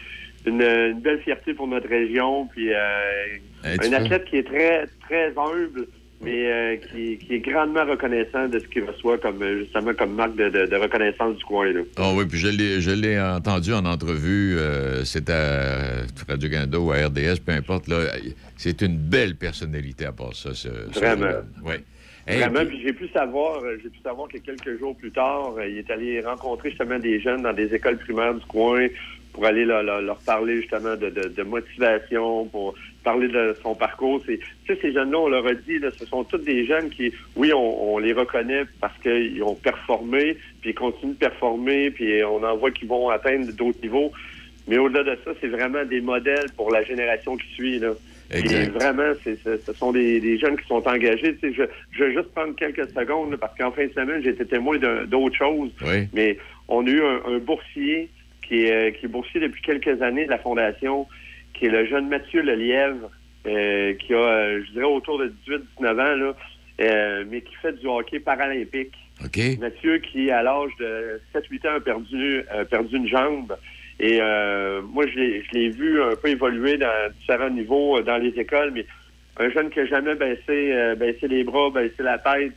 une, 0.47 0.63
une 0.63 1.01
belle 1.01 1.19
fierté 1.23 1.55
pour 1.55 1.67
notre 1.67 1.89
région, 1.89 2.47
puis 2.47 2.73
euh, 2.73 2.79
Hey, 3.65 3.79
un 3.79 3.79
peux- 3.91 3.95
athlète 3.97 4.25
qui 4.27 4.37
est 4.37 4.47
très, 4.47 4.87
très 5.09 5.33
humble, 5.37 5.89
mais 6.23 6.51
euh, 6.53 6.77
qui, 6.77 7.19
qui 7.19 7.35
est 7.35 7.41
grandement 7.41 7.85
reconnaissant 7.85 8.49
de 8.49 8.59
ce 8.59 8.67
qu'il 8.67 8.85
reçoit 8.85 9.19
comme 9.19 9.43
euh, 9.43 9.59
justement 9.61 9.93
comme 9.95 10.15
marque 10.15 10.37
de, 10.37 10.49
de- 10.49 10.67
de 10.67 10.77
reconnaissance 10.77 11.37
du 11.37 11.45
coin. 11.45 11.73
Là. 11.73 11.81
Ah 11.97 12.13
oui, 12.15 12.25
puis 12.27 12.39
je 12.39 12.49
l'ai, 12.49 12.81
je 12.81 12.91
l'ai 12.91 13.21
entendu 13.21 13.73
en 13.73 13.85
entrevue, 13.85 14.57
euh, 14.59 15.05
c'était 15.05 15.33
à 15.33 16.03
Radio-Canada 16.29 16.79
ou 16.79 16.93
à 16.93 16.97
RDS, 17.07 17.41
peu 17.45 17.53
importe. 17.53 17.89
Là, 17.89 18.07
c'est 18.57 18.81
une 18.83 18.97
belle 18.97 19.37
personnalité 19.37 20.05
à 20.07 20.13
part 20.13 20.35
ça. 20.35 20.55
ce- 20.55 20.69
ce 20.93 20.99
Vraiment. 20.99 21.23
jeune. 21.31 21.45
Ouais. 21.65 21.81
Hey, 22.27 22.39
Vraiment, 22.39 22.61
puis- 22.61 22.77
puis 22.77 22.83
j'ai 22.87 22.93
pu 22.93 23.09
savoir, 23.09 23.61
j'ai 23.83 23.89
pu 23.91 23.99
savoir 24.01 24.29
que 24.29 24.39
quelques 24.39 24.79
jours 24.79 24.97
plus 24.97 25.11
tard, 25.11 25.55
il 25.69 25.79
est 25.79 25.91
allé 25.91 26.21
rencontrer 26.21 26.71
justement 26.71 26.99
des 27.01 27.19
jeunes 27.21 27.43
dans 27.43 27.53
des 27.53 27.75
écoles 27.75 27.99
primaires 27.99 28.35
du 28.35 28.45
coin 28.47 28.87
pour 29.33 29.47
aller 29.47 29.65
leur, 29.65 29.83
leur- 29.83 30.03
leur 30.03 30.19
parler 30.19 30.61
justement 30.61 30.95
de, 30.97 31.09
de- 31.09 31.29
de 31.29 31.43
motivation, 31.43 32.45
pour 32.47 32.75
parler 33.03 33.29
de 33.29 33.57
son 33.63 33.75
parcours. 33.75 34.23
C'est, 34.27 34.39
tu 34.67 34.75
sais, 34.75 34.79
ces 34.81 34.93
jeunes-là, 34.93 35.19
on 35.19 35.29
leur 35.29 35.47
a 35.47 35.55
dit, 35.55 35.79
là, 35.79 35.91
ce 35.99 36.05
sont 36.07 36.23
tous 36.25 36.39
des 36.39 36.65
jeunes 36.67 36.91
qui, 36.91 37.13
oui, 37.37 37.53
on, 37.53 37.95
on 37.95 37.99
les 37.99 38.13
reconnaît 38.13 38.65
parce 38.81 38.97
qu'ils 38.99 39.43
ont 39.43 39.55
performé, 39.55 40.37
puis 40.61 40.71
ils 40.71 40.75
continuent 40.75 41.13
de 41.13 41.17
performer, 41.19 41.91
puis 41.91 42.23
on 42.25 42.43
en 42.45 42.57
voit 42.57 42.71
qu'ils 42.71 42.89
vont 42.89 43.09
atteindre 43.09 43.51
d'autres 43.53 43.81
niveaux. 43.83 44.13
Mais 44.69 44.79
au-delà 44.79 45.03
de 45.03 45.19
ça, 45.25 45.33
c'est 45.41 45.49
vraiment 45.49 45.85
des 45.85 46.01
modèles 46.01 46.47
pour 46.57 46.71
la 46.71 46.85
génération 46.85 47.37
qui 47.37 47.47
suit. 47.55 47.79
Là. 47.81 47.93
Exact. 48.31 48.67
Et 48.67 48.71
vraiment, 48.71 49.13
ce 49.25 49.35
ce 49.59 49.73
sont 49.73 49.91
des, 49.93 50.21
des 50.21 50.39
jeunes 50.39 50.57
qui 50.57 50.67
sont 50.69 50.87
engagés. 50.87 51.35
Tu 51.37 51.49
sais, 51.49 51.53
je, 51.55 51.63
je 51.99 52.05
vais 52.05 52.13
juste 52.13 52.33
prendre 52.33 52.55
quelques 52.55 52.89
secondes 52.91 53.33
là, 53.33 53.37
parce 53.39 53.57
qu'en 53.59 53.73
fin 53.73 53.87
de 53.87 53.93
semaine, 53.93 54.23
j'ai 54.23 54.31
été 54.31 54.47
témoin 54.47 54.79
d'autres 55.07 55.37
choses. 55.37 55.71
Oui. 55.85 56.07
Mais 56.15 56.39
on 56.69 56.87
a 56.87 56.91
eu 56.91 57.03
un, 57.03 57.21
un 57.27 57.39
boursier 57.39 58.09
qui 58.43 58.65
est, 58.65 58.73
euh, 58.73 58.91
qui 58.91 59.07
est 59.07 59.09
boursier 59.09 59.41
depuis 59.41 59.63
quelques 59.63 60.03
années 60.03 60.27
de 60.27 60.31
la 60.31 60.39
Fondation, 60.39 61.07
qui 61.55 61.67
est 61.67 61.71
le 61.71 61.87
jeune 61.87 62.09
Mathieu 62.09 62.43
Lelièvre, 62.43 63.11
euh, 63.47 63.95
qui 63.95 64.15
a, 64.15 64.19
euh, 64.19 64.63
je 64.67 64.73
dirais, 64.73 64.85
autour 64.85 65.19
de 65.19 65.33
18-19 65.49 65.91
ans, 65.91 66.17
là, 66.17 66.37
euh, 66.81 67.25
mais 67.29 67.41
qui 67.41 67.55
fait 67.57 67.73
du 67.73 67.87
hockey 67.87 68.21
paralympique. 68.21 68.95
Mathieu, 69.61 69.99
qui, 69.99 70.31
à 70.31 70.43
l'âge 70.43 70.71
de 70.79 71.21
7-8 71.35 71.69
ans, 71.69 71.77
a 71.77 71.81
perdu, 71.81 72.43
a 72.51 72.65
perdu 72.65 72.97
une 72.97 73.09
jambe. 73.09 73.57
Et 74.01 74.19
euh, 74.21 74.83
moi, 74.83 75.07
je 75.07 75.19
l'ai 75.19 75.43
je 75.43 75.59
l'ai 75.59 75.71
vu 75.71 76.03
un 76.03 76.17
peu 76.17 76.29
évoluer 76.29 76.77
dans 76.77 77.11
différents 77.19 77.51
niveaux 77.51 78.01
dans 78.01 78.17
les 78.17 78.31
écoles, 78.31 78.73
mais 78.73 78.87
un 79.39 79.51
jeune 79.51 79.71
qui 79.71 79.79
n'a 79.79 79.87
jamais 79.87 80.15
baissé, 80.15 80.95
baissé 80.97 81.29
les 81.29 81.45
bras, 81.45 81.71
baissé 81.71 82.03
la 82.03 82.19
tête, 82.19 82.57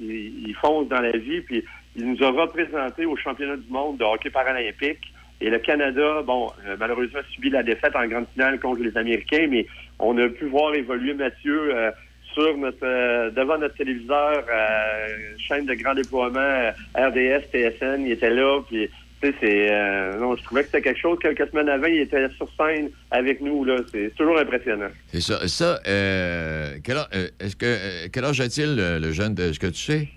il, 0.00 0.48
il 0.48 0.54
fonce 0.60 0.88
dans 0.88 1.00
la 1.00 1.12
vie, 1.12 1.40
puis 1.40 1.64
il 1.96 2.10
nous 2.10 2.22
a 2.22 2.30
représenté 2.30 3.04
au 3.04 3.16
championnat 3.16 3.56
du 3.56 3.70
monde 3.70 3.98
de 3.98 4.04
hockey 4.04 4.30
paralympique. 4.30 5.12
Et 5.40 5.50
le 5.50 5.58
Canada, 5.58 6.22
bon, 6.22 6.50
euh, 6.66 6.76
malheureusement, 6.78 7.20
a 7.20 7.32
subi 7.34 7.50
la 7.50 7.62
défaite 7.62 7.94
en 7.94 8.06
grande 8.06 8.26
finale 8.32 8.58
contre 8.58 8.82
les 8.82 8.96
Américains, 8.96 9.46
mais 9.50 9.66
on 9.98 10.16
a 10.18 10.28
pu 10.28 10.46
voir 10.46 10.74
évoluer 10.74 11.14
Mathieu 11.14 11.74
euh, 11.74 11.90
sur 12.32 12.56
notre 12.56 12.78
euh, 12.84 13.30
devant 13.30 13.58
notre 13.58 13.74
téléviseur, 13.74 14.44
euh, 14.50 15.08
chaîne 15.38 15.66
de 15.66 15.74
grand 15.74 15.94
déploiement, 15.94 16.38
euh, 16.38 16.70
RDS, 16.94 17.46
TSN, 17.52 18.04
il 18.04 18.12
était 18.12 18.30
là, 18.30 18.60
puis 18.66 18.88
c'est 19.20 19.72
euh, 19.72 20.18
non, 20.18 20.36
je 20.36 20.42
trouvais 20.44 20.60
que 20.62 20.66
c'était 20.66 20.82
quelque 20.82 21.00
chose. 21.00 21.18
Quelques 21.20 21.48
semaines 21.50 21.68
avant, 21.68 21.86
il 21.86 22.00
était 22.00 22.28
sur 22.36 22.48
scène 22.56 22.90
avec 23.10 23.40
nous 23.40 23.64
là. 23.64 23.78
C'est 23.92 24.14
toujours 24.16 24.38
impressionnant. 24.38 24.88
C'est 25.12 25.20
ça. 25.20 25.46
Ça, 25.48 25.80
euh, 25.86 26.74
quel, 26.84 26.98
âge, 26.98 27.06
euh, 27.14 27.28
est-ce 27.40 27.56
que, 27.56 27.66
euh, 27.66 28.08
quel 28.12 28.24
âge 28.24 28.40
a-t-il, 28.40 28.76
le, 28.76 29.12
jeune? 29.12 29.34
de- 29.34 29.44
Est-ce 29.44 29.58
que 29.58 29.68
tu 29.68 29.80
sais? 29.82 30.08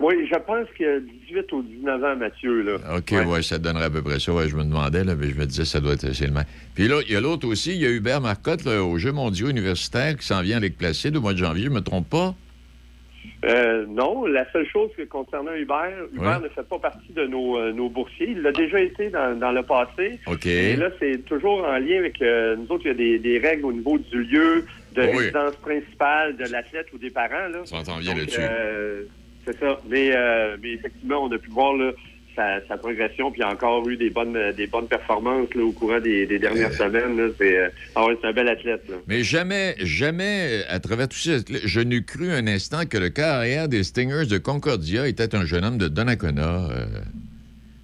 Oui, 0.00 0.26
je 0.32 0.38
pense 0.38 0.66
qu'il 0.76 0.86
a 0.86 0.98
18 1.28 1.52
ou 1.52 1.62
19 1.62 2.02
ans, 2.04 2.16
Mathieu 2.16 2.62
là. 2.62 2.76
OK, 2.96 3.12
ouais. 3.28 3.42
ça 3.42 3.58
donnerait 3.58 3.84
à 3.84 3.90
peu 3.90 4.02
près 4.02 4.18
ça. 4.18 4.32
Ouais, 4.32 4.48
je 4.48 4.56
me 4.56 4.64
demandais, 4.64 5.04
là, 5.04 5.14
mais 5.14 5.28
je 5.28 5.34
me 5.34 5.44
disais, 5.44 5.64
ça 5.64 5.80
doit 5.80 5.92
être 5.92 6.12
c'est 6.12 6.26
le 6.26 6.32
même. 6.32 6.44
Puis 6.74 6.88
là, 6.88 7.00
il 7.06 7.12
y 7.12 7.16
a 7.16 7.20
l'autre 7.20 7.46
aussi, 7.46 7.72
il 7.74 7.82
y 7.82 7.86
a 7.86 7.90
Hubert 7.90 8.20
Marcotte 8.20 8.64
là, 8.64 8.82
aux 8.82 8.98
Jeux 8.98 9.12
mondiaux 9.12 9.48
universitaires 9.48 10.16
qui 10.16 10.26
s'en 10.26 10.42
vient 10.42 10.56
avec 10.56 10.78
Placide 10.78 11.16
au 11.16 11.20
mois 11.20 11.32
de 11.32 11.38
janvier, 11.38 11.64
je 11.64 11.70
me 11.70 11.80
trompe 11.80 12.08
pas? 12.08 12.34
Euh, 13.44 13.86
non, 13.88 14.26
la 14.26 14.50
seule 14.52 14.66
chose 14.66 14.90
que 14.96 15.02
concernant 15.02 15.54
Hubert, 15.54 15.92
Hubert 16.12 16.38
Oui. 16.38 16.44
ne 16.44 16.48
fait 16.50 16.68
pas 16.68 16.78
partie 16.78 17.12
de 17.12 17.26
nos, 17.26 17.58
euh, 17.58 17.72
nos 17.72 17.88
boursiers. 17.88 18.28
Il 18.32 18.42
l'a 18.42 18.52
déjà 18.52 18.80
été 18.80 19.08
dans, 19.08 19.38
dans 19.38 19.52
le 19.52 19.62
passé. 19.62 20.18
OK. 20.26 20.44
Et 20.46 20.76
là, 20.76 20.90
c'est 20.98 21.24
toujours 21.24 21.64
en 21.64 21.78
lien 21.78 21.98
avec 21.98 22.20
euh, 22.20 22.56
nous 22.56 22.66
autres. 22.70 22.84
Il 22.84 22.88
y 22.88 22.90
a 22.90 22.94
des, 22.94 23.18
des 23.18 23.38
règles 23.38 23.64
au 23.64 23.72
niveau 23.72 23.96
du 23.98 24.24
lieu, 24.24 24.66
de 24.94 25.02
Oui. 25.02 25.16
résidence 25.16 25.56
principale 25.56 26.36
de 26.36 26.44
l'athlète 26.52 26.88
ou 26.92 26.98
des 26.98 27.10
parents. 27.10 27.48
Là. 27.50 27.60
On 27.62 27.64
s'entend 27.64 27.98
bien 27.98 28.14
là-dessus. 28.14 28.40
euh, 28.40 29.04
c'est 29.46 29.58
ça. 29.58 29.80
Mais, 29.88 30.10
euh, 30.14 30.56
mais 30.62 30.72
effectivement, 30.72 31.24
on 31.24 31.32
a 31.32 31.38
pu 31.38 31.48
voir 31.50 31.74
là, 31.76 31.92
sa, 32.36 32.66
sa 32.66 32.76
progression, 32.76 33.30
puis 33.30 33.42
encore 33.42 33.88
eu 33.88 33.96
des 33.96 34.10
bonnes, 34.10 34.52
des 34.56 34.66
bonnes 34.66 34.88
performances 34.88 35.54
là, 35.54 35.62
au 35.62 35.72
courant 35.72 36.00
des, 36.00 36.26
des 36.26 36.38
dernières 36.38 36.72
semaines. 36.72 37.32
C'est, 37.38 37.56
euh, 37.58 37.68
ah 37.94 38.06
ouais, 38.06 38.16
c'est 38.20 38.28
un 38.28 38.32
bel 38.32 38.48
athlète. 38.48 38.82
Là. 38.88 38.96
Mais 39.06 39.22
jamais, 39.22 39.74
jamais, 39.80 40.62
à 40.68 40.80
travers 40.80 41.08
tout 41.08 41.18
ça, 41.18 41.32
je 41.64 41.80
n'ai 41.80 42.02
cru 42.02 42.30
un 42.30 42.46
instant 42.46 42.86
que 42.86 42.98
le 42.98 43.08
carrière 43.10 43.68
des 43.68 43.82
Stingers 43.84 44.26
de 44.30 44.38
Concordia 44.38 45.06
était 45.08 45.34
un 45.34 45.44
jeune 45.44 45.64
homme 45.64 45.78
de 45.78 45.88
Donnacona. 45.88 46.70
euh. 46.70 46.86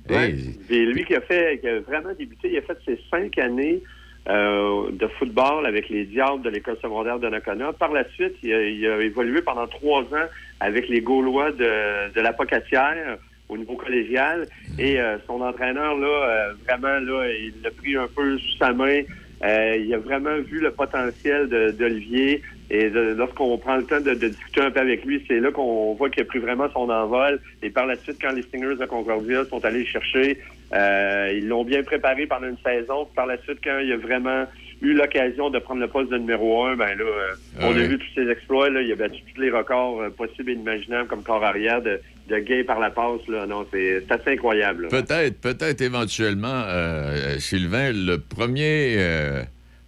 Ouais. 0.08 0.30
Hey, 0.30 0.58
Et 0.70 0.86
lui 0.86 1.04
qui 1.04 1.14
a 1.16 1.20
fait, 1.20 1.58
qui 1.60 1.68
a 1.68 1.80
vraiment 1.80 2.14
débuté, 2.16 2.50
il 2.52 2.58
a 2.58 2.62
fait 2.62 2.78
ses 2.84 3.00
cinq 3.10 3.36
années 3.38 3.82
euh, 4.28 4.90
de 4.92 5.06
football 5.18 5.66
avec 5.66 5.88
les 5.88 6.04
Diables 6.04 6.42
de 6.42 6.50
l'école 6.50 6.76
secondaire 6.80 7.18
de 7.18 7.28
Nakona. 7.28 7.72
Par 7.72 7.92
la 7.92 8.08
suite, 8.10 8.34
il 8.42 8.52
a, 8.52 8.62
il 8.62 8.86
a 8.86 9.00
évolué 9.00 9.42
pendant 9.42 9.66
trois 9.66 10.02
ans 10.02 10.28
avec 10.60 10.88
les 10.88 11.00
Gaulois 11.00 11.50
de, 11.52 12.12
de 12.14 12.20
la 12.20 12.32
Pocatière 12.32 13.18
au 13.48 13.56
niveau 13.56 13.76
collégial. 13.76 14.46
Et 14.78 15.00
euh, 15.00 15.16
son 15.26 15.40
entraîneur, 15.40 15.96
là, 15.96 16.06
euh, 16.08 16.52
vraiment, 16.66 16.98
là, 17.00 17.28
il 17.30 17.52
l'a 17.62 17.70
pris 17.70 17.96
un 17.96 18.08
peu 18.14 18.38
sous 18.38 18.56
sa 18.58 18.72
main. 18.72 19.02
Euh, 19.44 19.76
il 19.78 19.92
a 19.92 19.98
vraiment 19.98 20.36
vu 20.38 20.60
le 20.60 20.70
potentiel 20.70 21.48
d'Olivier. 21.78 22.42
Et 22.68 22.90
de- 22.90 23.14
lorsqu'on 23.16 23.56
prend 23.58 23.76
le 23.76 23.84
temps 23.84 24.00
de, 24.00 24.14
de 24.14 24.28
discuter 24.28 24.60
un 24.62 24.70
peu 24.70 24.80
avec 24.80 25.04
lui, 25.04 25.22
c'est 25.28 25.38
là 25.38 25.52
qu'on 25.52 25.94
voit 25.94 26.10
qu'il 26.10 26.22
a 26.22 26.26
pris 26.26 26.40
vraiment 26.40 26.68
son 26.72 26.88
envol. 26.90 27.38
Et 27.62 27.70
par 27.70 27.86
la 27.86 27.96
suite, 27.96 28.16
quand 28.20 28.32
les 28.32 28.42
Stingers 28.42 28.74
de 28.80 28.86
Concordia 28.86 29.44
sont 29.44 29.64
allés 29.64 29.80
le 29.80 29.84
chercher, 29.86 30.38
euh, 30.74 31.32
ils 31.36 31.46
l'ont 31.46 31.64
bien 31.64 31.82
préparé 31.84 32.26
pendant 32.26 32.48
une 32.48 32.58
saison. 32.64 33.06
Par 33.14 33.26
la 33.26 33.36
suite, 33.42 33.58
quand 33.62 33.78
il 33.78 33.92
a 33.92 33.96
vraiment 33.96 34.46
eu 34.82 34.94
l'occasion 34.94 35.48
de 35.50 35.58
prendre 35.60 35.80
le 35.80 35.86
poste 35.86 36.10
de 36.10 36.18
numéro 36.18 36.64
un, 36.64 36.74
ben 36.76 36.98
là, 36.98 37.04
euh, 37.04 37.32
Ah 37.60 37.66
on 37.68 37.76
a 37.76 37.82
vu 37.82 37.98
tous 37.98 38.14
ses 38.20 38.28
exploits. 38.28 38.68
Là, 38.68 38.82
il 38.82 38.90
a 38.90 38.96
battu 38.96 39.22
tous 39.32 39.40
les 39.40 39.50
records 39.50 40.00
euh, 40.02 40.10
possibles 40.10 40.50
et 40.50 40.54
imaginables 40.54 41.08
comme 41.08 41.22
corps 41.22 41.44
arrière 41.44 41.82
de, 41.82 42.00
de 42.28 42.38
gay 42.38 42.64
par 42.64 42.80
la 42.80 42.90
passe. 42.90 43.26
Là. 43.28 43.46
Non, 43.46 43.66
c'est 43.72 44.04
assez 44.10 44.32
incroyable. 44.32 44.88
Peut-être, 44.88 45.40
peut-être 45.40 45.80
éventuellement, 45.80 46.62
euh, 46.66 47.38
Sylvain, 47.38 47.92
le 47.92 48.18
premier 48.18 48.96
euh, 48.98 49.42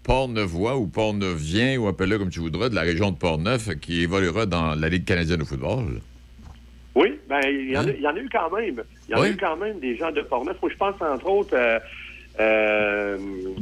Port-Neuvois 0.05 0.77
ou 0.77 0.87
Port-Neuvien, 0.87 1.79
ou 1.79 1.89
appelle-le 1.89 2.19
comme 2.19 2.31
tu 2.31 2.41
voudras, 2.41 2.69
de 2.69 2.75
la 2.75 2.83
région 2.83 3.11
de 3.11 3.17
Port-Neuf, 3.17 3.79
qui 3.81 4.03
évoluera 4.03 4.47
dans 4.47 4.75
la 4.75 4.89
Ligue 4.89 5.05
canadienne 5.05 5.41
de 5.41 5.45
football. 5.45 6.01
Oui, 6.95 7.19
ben 7.29 7.41
il 7.45 7.71
y, 7.71 7.77
en 7.79 7.87
a, 7.87 7.91
il 7.91 8.01
y 8.01 8.07
en 8.09 8.17
a 8.17 8.19
eu 8.19 8.29
quand 8.29 8.51
même. 8.51 8.83
Il 9.09 9.13
y 9.13 9.15
en 9.15 9.23
a 9.23 9.29
eu 9.29 9.37
quand 9.37 9.57
même 9.57 9.79
des 9.79 9.97
gens 9.97 10.11
de 10.11 10.21
Portneuf. 10.23 10.57
Moi, 10.61 10.71
je 10.73 10.77
pense 10.77 10.95
entre 11.01 11.29
autres 11.29 11.55
euh, 11.55 11.79
euh, 12.41 13.17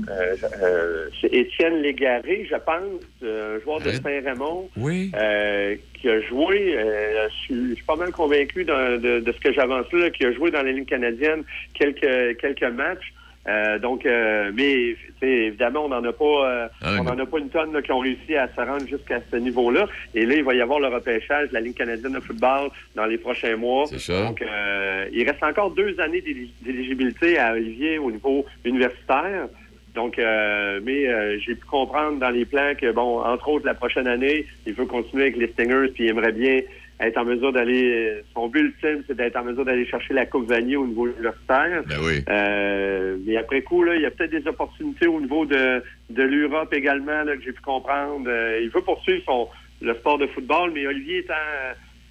euh, 0.09 0.37
euh, 0.63 1.07
c'est 1.21 1.33
Étienne 1.33 1.83
Légaré, 1.83 2.47
je 2.51 2.57
pense, 2.57 3.01
euh, 3.23 3.57
un 3.57 3.61
joueur 3.65 3.81
de. 3.81 3.91
Saint-Raymond, 3.93 4.69
Oui. 4.77 5.11
euh, 5.17 5.77
qui 5.95 6.09
a 6.11 6.21
joué. 6.23 6.77
euh, 6.77 7.29
je, 7.29 7.35
suis, 7.35 7.69
je 7.71 7.75
suis 7.77 7.85
pas 7.85 7.97
mal 7.97 8.11
convaincu 8.13 8.65
de, 8.65 8.97
de- 8.99 9.21
de 9.21 9.33
ce 9.33 9.39
que 9.41 9.53
j'avance 9.53 9.91
là, 9.93 10.11
qui 10.11 10.25
a 10.27 10.33
joué 10.33 10.51
dans 10.51 10.63
la 10.63 10.73
Ligue 10.73 10.89
canadienne 10.89 11.43
quelques 11.75 12.39
quelques 12.41 12.63
matchs. 12.73 13.13
Euh, 13.49 13.79
donc, 13.79 14.05
euh, 14.07 14.51
mais 14.55 14.97
évidemment, 15.23 15.85
on 15.85 15.89
n'en 15.89 16.03
a 16.05 16.13
pas, 16.13 16.25
euh, 16.51 16.69
Ah, 16.83 16.97
on 16.99 17.05
non. 17.05 17.15
n'en 17.15 17.23
a 17.23 17.27
pas 17.27 17.39
une 17.39 17.49
tonne 17.49 17.73
là, 17.73 17.81
qui 17.81 17.93
ont 17.93 18.01
réussi 18.01 18.35
à 18.37 18.49
se 18.49 18.61
rendre 18.61 18.87
jusqu'à 18.89 19.21
ce 19.31 19.37
niveau-là. 19.37 19.87
Et 20.15 20.27
là, 20.27 20.35
il 20.35 20.43
va 20.45 20.55
y 20.55 20.61
avoir 20.61 20.81
le 20.81 20.89
repêchage 20.89 21.49
de 21.51 21.55
la 21.55 21.61
Ligue 21.61 21.77
canadienne 21.77 22.13
de 22.15 22.21
football 22.21 22.71
dans 22.97 23.07
les 23.07 23.19
prochains 23.19 23.57
mois. 23.57 23.87
C'est 23.87 24.01
ça. 24.01 24.25
Donc, 24.25 24.43
euh, 24.43 25.07
il 25.13 25.29
reste 25.29 25.43
encore 25.45 25.71
deux 25.71 25.99
années 26.01 26.21
d'éli- 26.21 26.51
d'éligibilité 26.63 27.39
à 27.39 27.53
Olivier 27.53 27.99
au 27.99 28.11
niveau 28.11 28.45
universitaire. 28.65 29.49
Donc, 29.95 30.19
euh, 30.19 30.81
mais 30.85 31.09
euh, 31.09 31.39
j'ai 31.39 31.55
pu 31.55 31.65
comprendre 31.65 32.19
dans 32.19 32.29
les 32.31 32.45
plans 32.45 32.73
que, 32.79 32.93
bon, 32.93 33.21
entre 33.21 33.49
autres, 33.49 33.65
la 33.67 33.75
prochaine 33.75 34.07
année, 34.07 34.45
il 34.67 34.75
veut 34.75 34.85
continuer 34.85 35.23
avec 35.25 35.37
les 35.39 35.47
Stingers, 35.49 35.89
puis 35.95 36.05
il 36.05 36.11
aimerait 36.11 36.33
bien 36.33 36.61
être 37.01 37.19
en 37.19 37.25
mesure 37.25 37.53
d'aller. 37.53 38.23
Son 38.35 38.49
but 38.49 38.61
ultime, 38.61 39.03
c'est 39.07 39.17
d'être 39.17 39.37
en 39.37 39.45
mesure 39.45 39.65
d'aller 39.65 39.87
chercher 39.87 40.15
la 40.15 40.27
Coupe 40.27 40.49
Vanier 40.49 40.77
au 40.77 40.87
niveau 40.87 41.07
universitaire. 41.07 41.83
Ben 41.87 41.97
oui. 42.03 42.25
Euh, 42.29 43.17
mais 43.27 43.37
après 43.37 43.63
coup, 43.63 43.83
là, 43.83 43.97
il 43.97 44.03
y 44.03 44.07
a 44.07 44.11
peut-être 44.11 44.31
des 44.31 44.47
opportunités 44.49 45.07
au 45.07 45.21
niveau 45.21 45.45
de, 45.45 45.83
de 46.11 46.23
l'Europe 46.23 46.73
également 46.73 47.23
là, 47.23 47.37
que 47.37 47.43
j'ai 47.43 47.53
pu 47.53 47.63
comprendre. 47.63 48.27
Euh, 48.29 48.61
il 48.63 48.71
veut 48.71 48.83
poursuivre 48.83 49.23
son, 49.27 49.49
le 49.83 49.95
sport 49.95 50.19
de 50.19 50.27
football, 50.29 50.73
mais 50.75 50.87
Olivier 50.87 51.19
étant, 51.19 51.35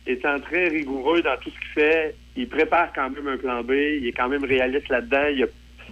étant 0.05 0.39
très 0.39 0.67
rigoureux 0.67 1.21
dans 1.21 1.37
tout 1.37 1.49
ce 1.49 1.59
qu'il 1.59 1.83
fait, 1.83 2.15
il 2.35 2.47
prépare 2.47 2.93
quand 2.93 3.09
même 3.09 3.27
un 3.27 3.37
plan 3.37 3.63
B. 3.63 3.71
Il 3.71 4.07
est 4.07 4.13
quand 4.13 4.29
même 4.29 4.43
réaliste 4.43 4.89
là-dedans. 4.89 5.27
Il 5.31 5.39
y 5.39 5.43
a 5.43 5.47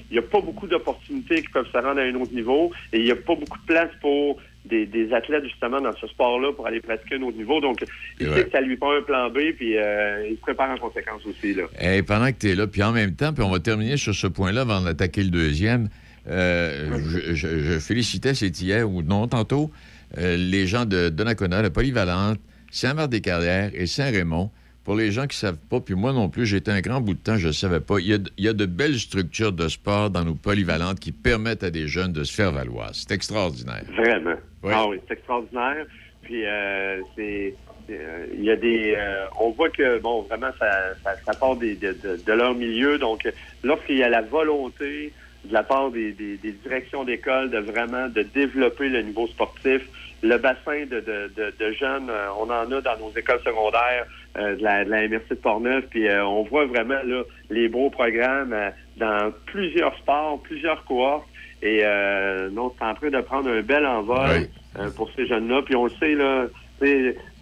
il 0.10 0.14
n'y 0.14 0.20
a 0.20 0.28
pas 0.28 0.41
beaucoup 0.41 0.68
d'opportunités 0.68 1.41
qui 1.41 1.50
peuvent 1.50 1.70
se 1.72 1.78
rendre 1.78 2.00
à 2.00 2.04
un 2.04 2.16
autre 2.16 2.34
niveau 2.34 2.72
et 2.91 2.98
il 2.98 3.04
n'y 3.04 3.12
a 3.12 3.16
pas 3.16 3.36
beaucoup 3.36 3.58
de 3.60 3.66
place 3.66 3.89
pour 4.02 4.39
des, 4.66 4.86
des 4.86 5.14
athlètes 5.14 5.43
justement 5.43 5.82
dans 5.82 5.93
ce 5.95 6.07
sport-là 6.07 6.53
pour 6.53 6.66
aller 6.68 6.80
pratiquer 6.80 7.16
un 7.16 7.22
autre 7.24 7.38
niveau. 7.38 7.59
Donc, 7.61 7.84
il 8.20 8.28
sait 8.34 8.45
que 8.45 8.51
ça 8.51 8.61
lui 8.61 8.78
prend 8.78 8.95
un 8.95 9.01
plan 9.01 9.30
B 9.30 9.39
puis 9.57 9.78
euh, 9.78 10.28
il 10.30 10.36
se 10.38 10.41
prépare 10.41 10.70
en 10.72 10.78
conséquence 10.78 11.26
aussi. 11.26 11.53
Là. 11.53 11.64
Et 11.82 12.01
pendant 12.03 12.28
que 12.32 12.38
tu 12.39 12.49
es 12.49 12.55
là, 12.55 12.68
puis 12.68 12.82
en 12.84 12.91
même 12.91 13.16
temps, 13.16 13.34
puis 13.34 13.43
on 13.43 13.49
va 13.51 13.59
terminer 13.59 13.97
sur 13.97 14.16
ce 14.16 14.28
point-là 14.28 14.61
avant 14.61 14.82
d'attaquer 14.82 15.24
le 15.24 15.30
deuxième, 15.30 15.89
euh, 16.30 16.97
je, 17.09 17.34
je- 17.36 17.59
je 17.59 17.80
félicitais, 17.80 18.34
c'est 18.34 18.61
hier 18.61 18.89
ou 18.89 19.01
non, 19.01 19.28
tantôt, 19.28 19.72
euh, 20.18 20.38
les 20.38 20.68
gens 20.68 20.86
de 20.86 21.09
Donnacona, 21.09 21.61
la 21.61 21.70
Polyvalente, 21.70 22.39
Saint-Marc-des-Carrières 22.72 23.72
et 23.74 23.86
Saint-Raymond. 23.86 24.49
Pour 24.84 24.96
les 24.96 25.12
gens 25.12 25.24
qui 25.24 25.30
ne 25.38 25.48
savent 25.48 25.58
pas, 25.70 25.80
puis 25.80 25.96
moi 25.96 26.12
non 26.12 26.28
plus, 26.28 26.46
j'ai 26.46 26.58
été 26.58 26.70
un 26.70 26.82
grand 26.82 27.00
bout 27.00 27.14
de 27.14 27.20
temps, 27.20 27.38
je 27.38 27.48
ne 27.48 27.52
savais 27.54 27.80
pas. 27.80 28.00
Il 28.00 28.08
y, 28.08 28.14
a, 28.14 28.18
de- 28.18 28.30
il 28.38 28.44
y 28.44 28.50
a 28.50 28.54
de 28.54 28.66
belles 28.66 29.00
structures 29.00 29.54
de 29.54 29.70
sport 29.70 30.10
dans 30.10 30.26
nos 30.26 30.36
polyvalentes 30.36 31.00
qui 31.00 31.12
permettent 31.14 31.64
à 31.64 31.70
des 31.70 31.88
jeunes 31.88 32.12
de 32.12 32.24
se 32.26 32.34
faire 32.34 32.52
valoir. 32.52 32.90
C'est 32.94 33.12
extraordinaire. 33.12 33.84
Vraiment. 33.96 34.36
Oui. 34.62 34.72
Ah 34.76 34.88
oui, 34.90 34.98
c'est 35.08 35.14
extraordinaire. 35.14 35.86
Puis 36.24 36.46
euh, 36.46 37.00
c'est 37.16 37.56
euh, 37.90 38.26
il 38.38 38.44
y 38.44 38.50
a 38.52 38.56
des, 38.56 38.94
euh, 38.98 39.26
on 39.40 39.52
voit 39.52 39.70
que 39.70 40.00
bon, 40.00 40.22
vraiment, 40.24 40.52
ça, 40.60 40.70
ça, 41.04 41.12
ça 41.26 41.34
part 41.34 41.56
des- 41.56 41.76
de, 41.76 41.94
de- 42.04 42.20
de 42.26 42.34
leur 42.34 42.54
milieu. 42.54 42.98
Donc, 42.98 43.28
lorsqu'il 43.64 43.98
y 43.98 44.04
a 44.04 44.10
la 44.10 44.22
volonté 44.22 45.12
de 45.46 45.54
la 45.54 45.64
part 45.64 45.92
des, 45.92 46.12
des- 46.14 46.38
des 46.38 46.52
directions 46.54 47.04
d'école 47.04 47.50
de 47.52 47.58
vraiment 47.60 48.08
de 48.08 48.22
développer 48.22 48.88
le 48.90 49.02
niveau 49.02 49.28
sportif, 49.28 49.82
le 50.24 50.38
bassin 50.38 50.86
de, 50.90 51.00
de- 51.02 51.32
de- 51.36 51.54
de 51.60 51.72
jeunes, 51.74 52.10
euh, 52.10 52.28
on 52.40 52.44
en 52.50 52.72
a 52.72 52.82
dans 52.82 52.98
nos 52.98 53.12
écoles 53.16 53.42
secondaires 53.46 54.06
euh, 54.38 54.56
de, 54.56 54.64
la, 54.64 54.86
de 54.86 54.90
la 54.90 55.08
MRC 55.08 55.30
de 55.32 55.36
Portneuf, 55.36 55.86
puis 55.90 56.08
euh, 56.08 56.26
on 56.26 56.44
voit 56.44 56.66
vraiment 56.66 57.00
là, 57.06 57.24
les 57.50 57.68
beaux 57.68 57.90
programmes 57.90 58.54
euh, 58.54 58.70
dans 58.98 59.32
plusieurs 59.46 59.96
sports, 59.98 60.42
plusieurs 60.42 60.84
cohortes. 60.86 61.28
Et 61.62 61.82
euh, 61.84 62.50
non, 62.52 62.74
c'est 62.78 62.86
en 62.86 62.94
train 62.96 63.10
de 63.10 63.22
prendre 63.22 63.50
un 63.50 63.62
bel 63.62 63.86
envol 63.86 64.48
pour 64.96 65.10
ces 65.16 65.28
jeunes-là. 65.28 65.62
Puis 65.64 65.76
on 65.76 65.86
le 65.86 65.92
sait, 66.00 66.14
là, 66.16 66.48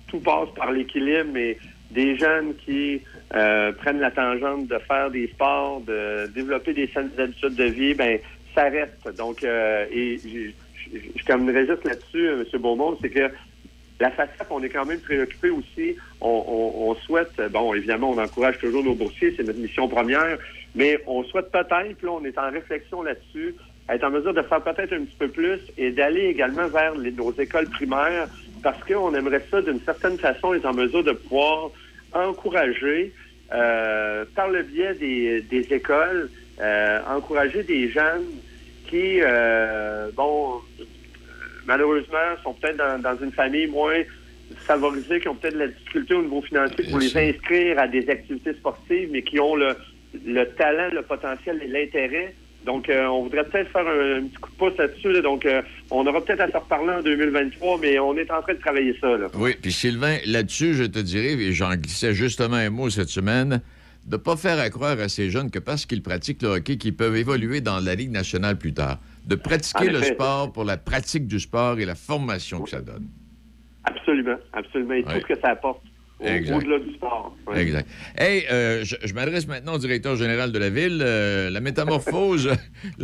tout 0.08 0.20
passe 0.20 0.50
par 0.56 0.72
l'équilibre, 0.72 1.30
mais 1.34 1.58
des 1.92 2.18
jeunes 2.18 2.54
qui 2.66 3.02
prennent 3.30 4.00
la 4.00 4.12
tangente 4.12 4.68
de 4.68 4.78
faire 4.88 5.10
des 5.10 5.28
sports, 5.28 5.82
de 5.82 6.28
développer 6.36 6.74
des 6.74 6.88
saines 6.94 7.10
habitudes 7.18 7.56
de 7.56 7.64
vie, 7.64 7.94
ben 7.96 8.20
ça 8.54 8.64
reste. 8.66 9.08
Donc, 9.18 9.44
et 9.44 10.20
je- 10.94 11.20
je 11.20 11.26
terminerai 11.26 11.66
juste 11.68 11.84
là-dessus, 11.84 12.28
euh, 12.28 12.44
M. 12.54 12.62
Beaumont, 12.62 12.98
c'est 13.02 13.10
que 13.10 13.30
la 14.00 14.10
FACEP, 14.12 14.48
on 14.50 14.64
est 14.64 14.70
quand 14.70 14.86
même 14.86 15.00
préoccupé 15.00 15.52
aussi. 15.52 15.96
On, 16.22 16.96
souhaite, 17.06 17.40
bon, 17.52 17.74
évidemment, 17.76 18.10
on 18.10 18.18
encourage 18.18 18.58
toujours 18.58 18.84
nos 18.84 18.96
boursiers, 18.96 19.34
c'est 19.38 19.44
notre 19.44 19.60
mission 19.60 19.88
première, 19.88 20.40
mais 20.74 21.00
on 21.06 21.24
souhaite 21.24 21.52
peut-être, 21.52 22.02
là, 22.02 22.12
on 22.12 22.26
est 22.26 22.38
en 22.38 22.50
réflexion 22.50 23.04
là-dessus, 23.04 23.56
être 23.90 24.04
en 24.04 24.10
mesure 24.10 24.34
de 24.34 24.42
faire 24.42 24.62
peut-être 24.64 24.94
un 24.94 25.04
petit 25.04 25.16
peu 25.20 25.28
plus 25.28 25.60
et 25.78 25.92
d'aller 25.92 26.26
également 26.26 26.68
vers 26.68 26.96
nos 26.96 27.32
écoles 27.34 27.70
primaires 27.70 28.28
parce 28.64 28.84
qu'on 28.86 29.14
aimerait 29.14 29.46
ça, 29.52 29.62
d'une 29.62 29.82
certaine 29.82 30.18
façon, 30.18 30.54
être 30.56 30.66
en 30.66 30.74
mesure 30.74 31.04
de 31.04 31.12
pouvoir 31.12 31.70
encourager, 32.14 33.14
euh, 33.54 34.26
par 34.36 34.50
le 34.50 34.64
biais 34.64 34.96
des, 34.96 35.68
écoles, 35.74 36.30
euh, 36.60 37.00
encourager 37.08 37.64
des 37.64 37.90
jeunes 37.90 38.26
qui, 38.92 39.22
euh, 39.22 40.10
bon, 40.16 40.62
malheureusement, 41.66 42.36
sont 42.44 42.54
peut-être 42.54 42.78
dans, 42.78 43.02
dans 43.02 43.18
une 43.24 43.32
famille 43.32 43.68
moins 43.68 44.02
favorisée, 44.68 45.22
qui 45.22 45.30
ont 45.30 45.36
peut-être 45.36 45.54
de 45.54 45.60
la 45.60 45.68
difficulté 45.68 46.14
au 46.14 46.22
niveau 46.24 46.42
financier 46.42 46.84
pour 46.90 47.00
les 47.00 47.18
inscrire 47.18 47.80
à 47.80 47.88
des 47.88 48.08
activités 48.10 48.54
sportives, 48.54 49.10
mais 49.12 49.24
qui 49.24 49.40
ont 49.40 49.56
le, 49.56 49.76
le 50.26 50.44
talent, 50.58 50.90
le 50.94 51.02
potentiel 51.04 51.62
et 51.64 51.68
l'intérêt. 51.68 52.36
Donc, 52.66 52.90
euh, 52.90 53.06
on 53.08 53.24
voudrait 53.24 53.46
peut-être 53.46 53.72
faire 53.72 53.88
un, 53.88 54.18
un 54.18 54.24
petit 54.24 54.36
coup 54.36 54.50
de 54.52 54.56
pouce 54.58 54.78
là-dessus. 54.78 55.12
là. 55.14 55.22
Donc, 55.22 55.46
euh, 55.46 55.62
on 55.90 56.06
aura 56.06 56.24
peut-être 56.24 56.42
à 56.42 56.52
se 56.52 56.58
reparler 56.58 56.94
en 56.94 57.02
2023, 57.02 57.80
mais 57.82 57.98
on 57.98 58.16
est 58.18 58.30
en 58.30 58.42
train 58.42 58.54
de 58.54 58.60
travailler 58.60 58.96
ça. 59.02 59.18
Là. 59.18 59.28
Oui, 59.34 59.56
puis 59.60 59.72
Sylvain, 59.72 60.18
là-dessus, 60.28 60.74
je 60.76 60.84
te 60.84 61.00
dirais, 61.00 61.34
et 61.42 61.54
j'en 61.54 61.74
glissais 61.76 62.14
justement 62.14 62.58
un 62.58 62.70
mot 62.70 62.90
cette 62.90 63.10
semaine, 63.10 63.62
de 64.06 64.16
ne 64.16 64.22
pas 64.22 64.36
faire 64.36 64.60
à 64.60 64.70
croire 64.70 65.00
à 65.00 65.10
ces 65.10 65.30
jeunes 65.30 65.52
que 65.52 65.60
parce 65.60 65.86
qu'ils 65.86 66.02
pratiquent 66.02 66.42
le 66.42 66.50
hockey, 66.50 66.78
qu'ils 66.78 66.96
peuvent 66.96 67.16
évoluer 67.16 67.62
dans 67.62 67.80
la 67.80 67.96
Ligue 67.96 68.12
nationale 68.12 68.58
plus 68.58 68.74
tard. 68.74 69.00
De 69.26 69.36
pratiquer 69.36 69.90
le 69.90 70.02
sport 70.02 70.52
pour 70.52 70.64
la 70.64 70.78
pratique 70.78 71.28
du 71.28 71.40
sport 71.40 71.80
et 71.80 71.86
la 71.86 71.96
formation 71.96 72.62
que 72.62 72.70
ça 72.72 72.82
donne. 72.82 73.08
Absolument, 73.84 74.38
absolument. 74.54 74.94
Et 74.94 75.04
Ouais. 75.06 75.20
tout 75.20 75.28
ce 75.28 75.34
que 75.34 75.40
ça 75.40 75.50
apporte 75.50 75.82
au-delà 76.20 76.80
du 76.80 76.94
sport. 76.96 77.36
Exact. 77.56 77.88
Hey, 78.16 78.46
euh, 78.52 78.84
je, 78.84 78.96
je 79.04 79.14
m'adresse 79.14 79.48
maintenant 79.48 79.74
au 79.74 79.78
directeur 79.80 80.16
général 80.16 80.52
de 80.52 80.60
la 80.60 80.70
ville. 80.70 81.02
Euh, 81.04 81.50
la 81.50 81.62
métamorphose, 81.62 82.52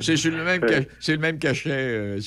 c'est 0.00 0.16
sur 0.16 0.32
le 0.36 0.44
même, 0.44 0.62
ca- 0.68 0.82
c'est 1.00 1.12
le 1.12 1.18
même 1.18 1.38
cachet, 1.38 1.70
euh, 1.72 2.20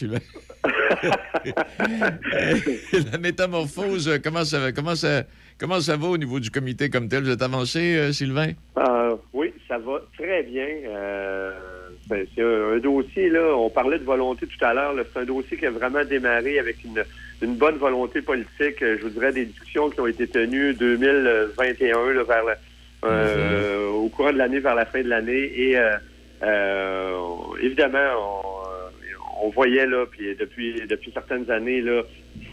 la 3.12 3.18
métamorphose, 3.18 4.20
comment 4.24 4.46
ça, 4.46 4.72
comment, 4.72 4.96
ça, 4.96 5.24
comment 5.64 5.80
ça 5.80 5.96
va 5.96 6.08
au 6.10 6.18
niveau 6.18 6.42
du 6.42 6.52
comité 6.52 6.90
comme 6.90 7.08
tel? 7.08 7.24
Vous 7.24 7.30
êtes 7.32 7.42
avancé, 7.42 7.96
euh, 7.96 8.12
Sylvain? 8.12 8.52
Euh, 8.78 9.16
oui, 9.32 9.54
ça 9.70 9.78
va 9.78 10.02
très 10.18 10.44
bien. 10.44 10.68
Euh, 10.88 11.52
c'est 12.10 12.42
un, 12.44 12.74
un 12.76 12.80
dossier, 12.80 13.30
là, 13.30 13.56
on 13.56 13.70
parlait 13.70 13.98
de 13.98 14.04
volonté 14.04 14.46
tout 14.46 14.66
à 14.66 14.74
l'heure, 14.74 14.94
c'est 15.14 15.22
un 15.22 15.24
dossier 15.24 15.56
qui 15.56 15.66
a 15.66 15.72
vraiment 15.72 16.04
démarré 16.04 16.60
avec 16.60 16.84
une, 16.84 17.02
une 17.42 17.56
bonne 17.56 17.78
volonté 17.78 18.22
politique. 18.22 18.76
Je 18.82 19.02
vous 19.04 19.10
dirais 19.12 19.32
des 19.32 19.46
discussions 19.46 19.90
qui 19.90 20.02
ont 20.02 20.08
été 20.08 20.28
tenues 20.28 20.74
2021, 20.74 22.12
là, 22.12 22.24
vers 22.24 22.44
la- 22.44 22.58
euh, 23.06 23.88
au 23.88 24.10
courant 24.10 24.34
de 24.34 24.38
l'année, 24.40 24.60
vers 24.60 24.76
la 24.76 24.86
fin 24.86 25.02
de 25.02 25.08
l'année. 25.08 25.44
Et 25.62 25.78
évidemment, 27.62 28.10
on, 28.20 29.48
on 29.48 29.50
voyait 29.52 29.86
là, 29.88 30.06
puis 30.12 30.36
depuis 30.38 30.82
depuis 30.90 31.12
certaines 31.14 31.50
années 31.50 31.80
là, 31.82 32.02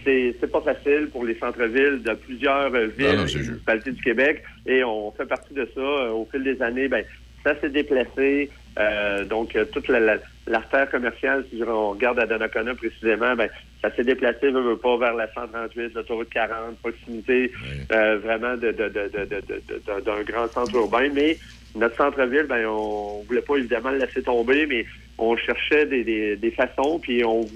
c'est 0.05 0.51
pas 0.51 0.61
facile 0.63 1.09
pour 1.11 1.25
les 1.25 1.39
centres-villes 1.39 2.03
de 2.03 2.15
plusieurs 2.15 2.75
euh, 2.75 2.87
villes, 2.97 3.17
non, 3.17 3.27
c'est 3.27 3.39
et 3.39 3.43
municipalités 3.43 3.93
du 3.93 4.03
Québec, 4.03 4.43
et 4.67 4.83
on 4.85 5.11
fait 5.13 5.27
partie 5.27 5.55
de 5.55 5.69
ça. 5.75 5.81
Euh, 5.81 6.11
Au 6.11 6.29
fil 6.31 6.43
des 6.43 6.61
années, 6.63 6.89
ben 6.89 7.05
ça 7.45 7.59
s'est 7.61 7.71
déplacé. 7.71 8.51
Euh, 8.79 9.25
donc 9.25 9.57
toute 9.73 9.89
la- 9.89 9.99
la- 10.01 10.19
l'artère 10.47 10.89
commerciale, 10.91 11.45
si 11.51 11.61
on 11.67 11.91
regarde 11.91 12.21
à 12.21 12.27
Donnacona 12.27 12.75
précisément, 12.75 13.35
ben 13.35 13.49
ça 13.83 13.95
s'est 13.97 14.05
déplacé, 14.05 14.51
veut, 14.51 14.61
veut 14.61 14.77
pas, 14.77 14.97
vers 14.97 15.15
la 15.15 15.29
138, 15.33 15.95
l'autoroute 15.95 16.29
40, 16.31 16.79
proximité 16.79 17.51
euh, 17.93 18.19
vraiment 18.19 18.57
de, 18.57 18.71
de, 18.71 18.89
de, 18.89 20.01
d'un 20.05 20.23
grand 20.23 20.53
centre 20.55 20.75
urbain. 20.77 21.09
Mais 21.13 21.39
notre 21.75 21.97
centre-ville, 21.97 22.47
ben, 22.49 22.65
on 22.67 23.25
voulait 23.27 23.43
pas 23.43 23.57
évidemment 23.57 23.91
le 23.91 23.99
laisser 23.99 24.23
tomber, 24.23 24.67
mais 24.67 24.87
on 25.19 25.37
cherchait 25.37 25.87
des, 25.87 26.05
des, 26.05 26.37
des 26.37 26.51
façons, 26.53 26.99
puis 27.01 27.25
on, 27.25 27.51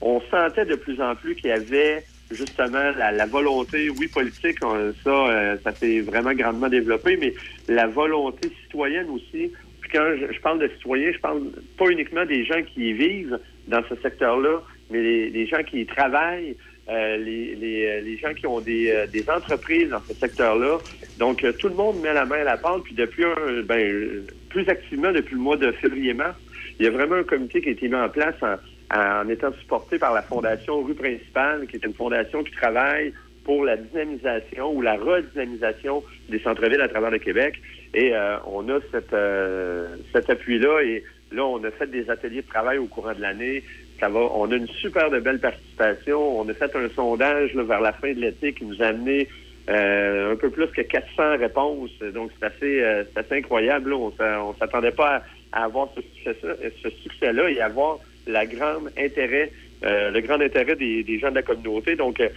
on 0.00 0.20
sentait 0.30 0.64
de 0.64 0.76
plus 0.76 1.00
en 1.00 1.14
plus 1.14 1.34
qu'il 1.34 1.48
y 1.48 1.52
avait 1.52 2.04
justement 2.30 2.92
la, 2.96 3.10
la 3.10 3.26
volonté, 3.26 3.90
oui, 3.90 4.06
politique, 4.08 4.58
ça, 4.60 5.10
euh, 5.10 5.56
ça 5.64 5.72
s'est 5.72 6.00
vraiment 6.00 6.32
grandement 6.32 6.68
développé, 6.68 7.16
mais 7.16 7.34
la 7.68 7.86
volonté 7.86 8.50
citoyenne 8.62 9.08
aussi. 9.10 9.50
Puis 9.80 9.90
quand 9.92 10.14
je, 10.16 10.40
parle 10.40 10.60
de 10.60 10.68
citoyens, 10.68 11.10
je 11.12 11.18
parle 11.18 11.42
pas 11.76 11.88
uniquement 11.88 12.24
des 12.24 12.44
gens 12.44 12.62
qui 12.62 12.92
vivent 12.92 13.38
dans 13.66 13.82
ce 13.88 13.96
secteur-là, 13.96 14.62
mais 14.90 15.02
les, 15.02 15.30
les 15.30 15.46
gens 15.46 15.62
qui 15.64 15.80
y 15.80 15.86
travaillent, 15.86 16.56
euh, 16.88 17.16
les, 17.18 17.54
les, 17.54 17.86
euh, 17.86 18.00
les 18.00 18.16
gens 18.16 18.34
qui 18.34 18.46
ont 18.46 18.60
des, 18.60 18.90
euh, 18.90 19.06
des 19.06 19.28
entreprises 19.30 19.90
dans 19.90 20.00
ce 20.08 20.14
secteur-là. 20.14 20.78
Donc, 21.18 21.44
euh, 21.44 21.52
tout 21.52 21.68
le 21.68 21.74
monde 21.74 22.00
met 22.00 22.12
la 22.12 22.24
main 22.24 22.40
à 22.40 22.44
la 22.44 22.56
pâte. 22.56 22.82
Puis 22.84 22.94
depuis 22.94 23.24
un, 23.24 23.62
ben, 23.64 24.24
plus 24.48 24.68
activement 24.68 25.12
depuis 25.12 25.34
le 25.34 25.40
mois 25.40 25.56
de 25.56 25.70
février-mars, 25.72 26.36
il 26.78 26.86
y 26.86 26.88
a 26.88 26.90
vraiment 26.90 27.16
un 27.16 27.22
comité 27.22 27.60
qui 27.60 27.68
a 27.68 27.72
été 27.72 27.88
mis 27.88 27.94
en 27.94 28.08
place 28.08 28.34
en, 28.42 28.56
en 28.94 29.28
étant 29.28 29.52
supporté 29.54 29.98
par 29.98 30.12
la 30.14 30.22
Fondation 30.22 30.82
Rue 30.82 30.94
Principale, 30.94 31.66
qui 31.66 31.76
est 31.76 31.84
une 31.84 31.94
fondation 31.94 32.42
qui 32.42 32.52
travaille 32.52 33.12
pour 33.44 33.64
la 33.64 33.76
dynamisation 33.76 34.72
ou 34.72 34.82
la 34.82 34.96
redynamisation 34.96 36.02
des 36.28 36.38
centres-villes 36.40 36.80
à 36.80 36.88
travers 36.88 37.10
le 37.10 37.18
Québec. 37.18 37.60
Et 37.94 38.14
euh, 38.14 38.36
on 38.46 38.68
a 38.68 38.78
cette, 38.92 39.12
euh, 39.12 39.96
cet 40.12 40.28
appui-là. 40.30 40.82
Et 40.82 41.04
là, 41.32 41.44
on 41.44 41.62
a 41.64 41.70
fait 41.70 41.86
des 41.86 42.10
ateliers 42.10 42.42
de 42.42 42.46
travail 42.48 42.78
au 42.78 42.86
courant 42.86 43.14
de 43.14 43.20
l'année. 43.20 43.62
Ça 43.98 44.08
va, 44.08 44.20
on 44.20 44.50
a 44.50 44.56
une 44.56 44.68
super 44.68 45.10
de 45.10 45.20
belle 45.20 45.40
participation. 45.40 46.40
On 46.40 46.48
a 46.48 46.54
fait 46.54 46.74
un 46.76 46.88
sondage 46.90 47.54
là, 47.54 47.62
vers 47.62 47.80
la 47.80 47.92
fin 47.92 48.12
de 48.12 48.20
l'été 48.20 48.52
qui 48.52 48.64
nous 48.64 48.80
a 48.82 48.86
amené 48.86 49.28
euh, 49.68 50.32
un 50.32 50.36
peu 50.36 50.50
plus 50.50 50.66
que 50.68 50.82
400 50.82 51.36
réponses. 51.38 51.90
Donc, 52.14 52.30
c'est 52.38 52.46
assez, 52.46 52.82
euh, 52.82 53.04
assez 53.16 53.36
incroyable. 53.36 53.90
là. 53.90 53.96
On 53.96 54.12
on 54.20 54.54
s'attendait 54.54 54.90
pas 54.92 55.22
à, 55.52 55.60
à 55.60 55.64
avoir 55.64 55.88
ce 55.96 56.00
succès- 56.02 56.72
ce 56.82 56.90
succès-là 56.90 57.50
et 57.50 57.60
avoir 57.60 57.98
la 58.26 58.46
grande 58.46 58.90
intérêt, 58.98 59.52
euh, 59.84 60.10
le 60.10 60.20
grand 60.20 60.40
intérêt 60.40 60.76
des, 60.76 61.02
des 61.02 61.18
gens 61.18 61.30
de 61.30 61.36
la 61.36 61.42
communauté. 61.42 61.96
Donc, 61.96 62.20
euh, 62.20 62.28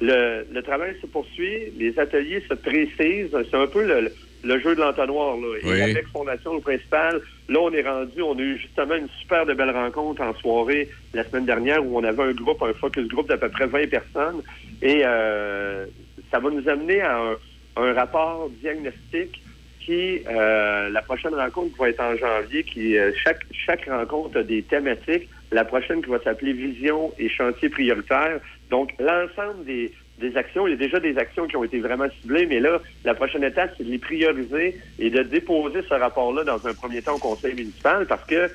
le, 0.00 0.46
le 0.52 0.62
travail 0.62 0.94
se 1.00 1.06
poursuit, 1.06 1.72
les 1.78 1.98
ateliers 1.98 2.42
se 2.48 2.54
précisent. 2.54 3.36
C'est 3.50 3.56
un 3.56 3.66
peu 3.66 3.86
le, 3.86 4.12
le 4.44 4.58
jeu 4.60 4.74
de 4.74 4.80
l'entonnoir. 4.80 5.36
Là. 5.36 5.46
Oui. 5.64 5.80
Avec 5.82 6.06
Fondation 6.08 6.60
Principale, 6.60 7.20
là, 7.48 7.60
on 7.60 7.72
est 7.72 7.82
rendu, 7.82 8.22
on 8.22 8.38
a 8.38 8.42
eu 8.42 8.58
justement 8.58 8.94
une 8.94 9.08
super 9.20 9.46
de 9.46 9.54
belle 9.54 9.70
rencontre 9.70 10.22
en 10.22 10.34
soirée 10.34 10.88
la 11.14 11.24
semaine 11.24 11.46
dernière 11.46 11.84
où 11.84 11.98
on 11.98 12.04
avait 12.04 12.22
un 12.22 12.32
groupe, 12.32 12.62
un 12.62 12.74
focus 12.74 13.08
group 13.08 13.28
d'à 13.28 13.38
peu 13.38 13.48
près 13.48 13.66
20 13.66 13.88
personnes. 13.88 14.42
Et 14.82 15.02
euh, 15.04 15.86
ça 16.30 16.38
va 16.38 16.50
nous 16.50 16.68
amener 16.68 17.00
à 17.00 17.18
un, 17.18 17.36
un 17.76 17.92
rapport 17.94 18.50
diagnostic 18.60 19.42
euh, 19.88 20.88
la 20.88 21.02
prochaine 21.02 21.34
rencontre 21.34 21.72
qui 21.72 21.78
va 21.78 21.88
être 21.88 22.00
en 22.00 22.16
janvier, 22.16 22.64
qui 22.64 22.96
euh, 22.96 23.12
chaque, 23.22 23.44
chaque 23.52 23.84
rencontre 23.86 24.38
a 24.38 24.42
des 24.42 24.62
thématiques. 24.62 25.28
La 25.52 25.64
prochaine 25.64 26.02
qui 26.02 26.10
va 26.10 26.18
s'appeler 26.20 26.52
Vision 26.52 27.12
et 27.18 27.28
chantier 27.28 27.68
prioritaire. 27.68 28.40
Donc, 28.70 28.92
l'ensemble 28.98 29.64
des, 29.64 29.92
des 30.18 30.36
actions, 30.36 30.66
il 30.66 30.70
y 30.70 30.74
a 30.74 30.76
déjà 30.76 30.98
des 30.98 31.16
actions 31.18 31.46
qui 31.46 31.56
ont 31.56 31.64
été 31.64 31.78
vraiment 31.78 32.06
ciblées, 32.20 32.46
mais 32.46 32.60
là, 32.60 32.80
la 33.04 33.14
prochaine 33.14 33.44
étape, 33.44 33.74
c'est 33.76 33.84
de 33.84 33.90
les 33.90 33.98
prioriser 33.98 34.76
et 34.98 35.10
de 35.10 35.22
déposer 35.22 35.82
ce 35.88 35.94
rapport-là 35.94 36.44
dans 36.44 36.66
un 36.66 36.74
premier 36.74 37.02
temps 37.02 37.14
au 37.14 37.18
conseil 37.18 37.54
municipal 37.54 38.06
parce 38.06 38.26
que 38.26 38.50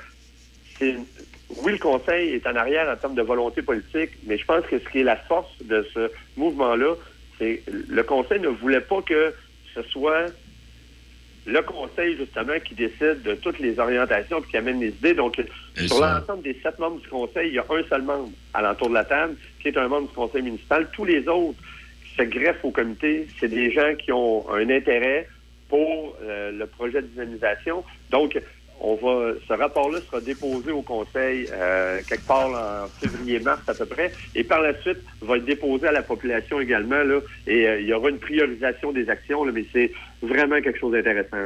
c'est 0.78 0.96
oui, 1.64 1.74
le 1.74 1.78
conseil 1.78 2.30
est 2.30 2.48
en 2.48 2.56
arrière 2.56 2.90
en 2.90 2.96
termes 2.96 3.16
de 3.16 3.22
volonté 3.22 3.62
politique, 3.62 4.12
mais 4.26 4.38
je 4.38 4.46
pense 4.46 4.66
que 4.66 4.80
ce 4.80 4.90
qui 4.90 5.02
est 5.02 5.04
la 5.04 5.18
force 5.18 5.52
de 5.64 5.86
ce 5.94 6.10
mouvement-là, 6.38 6.96
c'est 7.38 7.62
le 7.68 8.04
conseil 8.04 8.40
ne 8.40 8.48
voulait 8.48 8.82
pas 8.82 9.02
que 9.02 9.34
ce 9.74 9.82
soit 9.84 10.28
le 11.46 11.62
conseil, 11.62 12.16
justement, 12.18 12.54
qui 12.64 12.76
décide 12.76 13.24
de 13.24 13.34
toutes 13.34 13.60
les 13.60 13.80
orientations 13.80 14.40
et 14.40 14.44
qui 14.44 14.58
amène 14.58 14.80
les 14.80 14.90
idées. 14.90 15.14
Donc, 15.14 15.42
sur 15.76 15.98
ça. 15.98 16.20
l'ensemble 16.20 16.44
des 16.44 16.60
sept 16.62 16.78
membres 16.78 17.02
du 17.02 17.08
conseil, 17.08 17.50
il 17.50 17.56
y 17.56 17.60
a 17.60 17.66
un 17.68 17.84
seul 17.90 18.04
membre 18.04 18.30
à 18.54 18.62
l'entour 18.62 18.90
de 18.90 18.94
la 18.94 19.06
table 19.06 19.36
qui 19.60 19.70
est 19.70 19.78
un 19.78 19.88
membre 19.88 20.08
du 20.08 20.14
conseil 20.14 20.44
municipal. 20.44 20.88
Tous 20.94 21.06
les 21.06 21.28
autres 21.28 21.58
qui 22.06 22.16
se 22.16 22.24
greffent 22.24 22.64
au 22.64 22.72
comité, 22.72 23.28
c'est 23.40 23.48
des 23.48 23.72
gens 23.72 23.96
qui 23.96 24.12
ont 24.12 24.50
un 24.52 24.70
intérêt 24.70 25.28
pour 25.68 26.16
euh, 26.22 26.52
le 26.52 26.68
projet 26.68 27.02
de 27.02 27.08
dynamisation. 27.08 27.84
Donc, 28.12 28.38
on 28.84 28.96
va, 28.96 29.34
ce 29.48 29.54
rapport-là 29.54 30.00
sera 30.08 30.20
déposé 30.22 30.72
au 30.72 30.82
Conseil 30.82 31.48
euh, 31.54 32.00
quelque 32.10 32.26
part 32.26 32.50
en 32.50 32.88
février-mars 33.00 33.62
à 33.68 33.74
peu 33.76 33.86
près, 33.86 34.12
et 34.36 34.44
par 34.44 34.62
la 34.62 34.80
suite 34.82 34.98
va 35.22 35.38
être 35.38 35.46
déposé 35.46 35.88
à 35.88 35.92
la 35.92 36.02
population 36.02 36.60
également. 36.60 37.04
Là, 37.04 37.20
et 37.48 37.68
euh, 37.68 37.80
il 37.80 37.88
y 37.88 37.94
aura 37.94 38.10
une 38.10 38.18
priorisation 38.18 38.92
des 38.92 39.08
actions, 39.10 39.44
là, 39.46 39.52
mais 39.54 39.66
c'est 39.72 39.92
vraiment 40.24 40.60
quelque 40.62 40.80
chose 40.80 40.94
d'intéressant. 40.94 41.38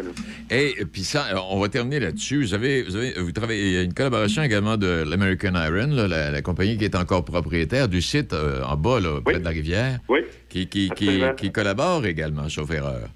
Et 0.49 0.73
puis 0.91 1.03
ça, 1.03 1.25
euh, 1.33 1.39
on 1.51 1.59
va 1.59 1.67
terminer 1.69 1.99
là-dessus. 1.99 2.41
Vous 2.41 2.53
avez, 2.53 2.83
vous 2.83 2.95
avez, 2.95 3.11
vous 3.13 3.31
travaillez, 3.31 3.65
il 3.67 3.73
y 3.73 3.77
a 3.77 3.81
une 3.81 3.93
collaboration 3.93 4.41
également 4.43 4.77
de 4.77 5.03
l'American 5.07 5.53
Iron, 5.55 5.93
là, 5.93 6.07
la, 6.07 6.31
la 6.31 6.41
compagnie 6.41 6.77
qui 6.77 6.85
est 6.85 6.95
encore 6.95 7.25
propriétaire 7.25 7.87
du 7.89 8.01
site 8.01 8.31
euh, 8.33 8.63
en 8.63 8.77
bas, 8.77 8.99
là, 8.99 9.19
près 9.23 9.39
de 9.39 9.43
la 9.43 9.49
rivière, 9.49 9.99
Oui. 10.07 10.21
qui, 10.49 10.67
qui, 10.67 10.89
qui, 10.95 11.21
qui 11.37 11.51
collabore 11.51 12.05
également, 12.05 12.47
sauf 12.49 12.71
erreur. 12.71 13.09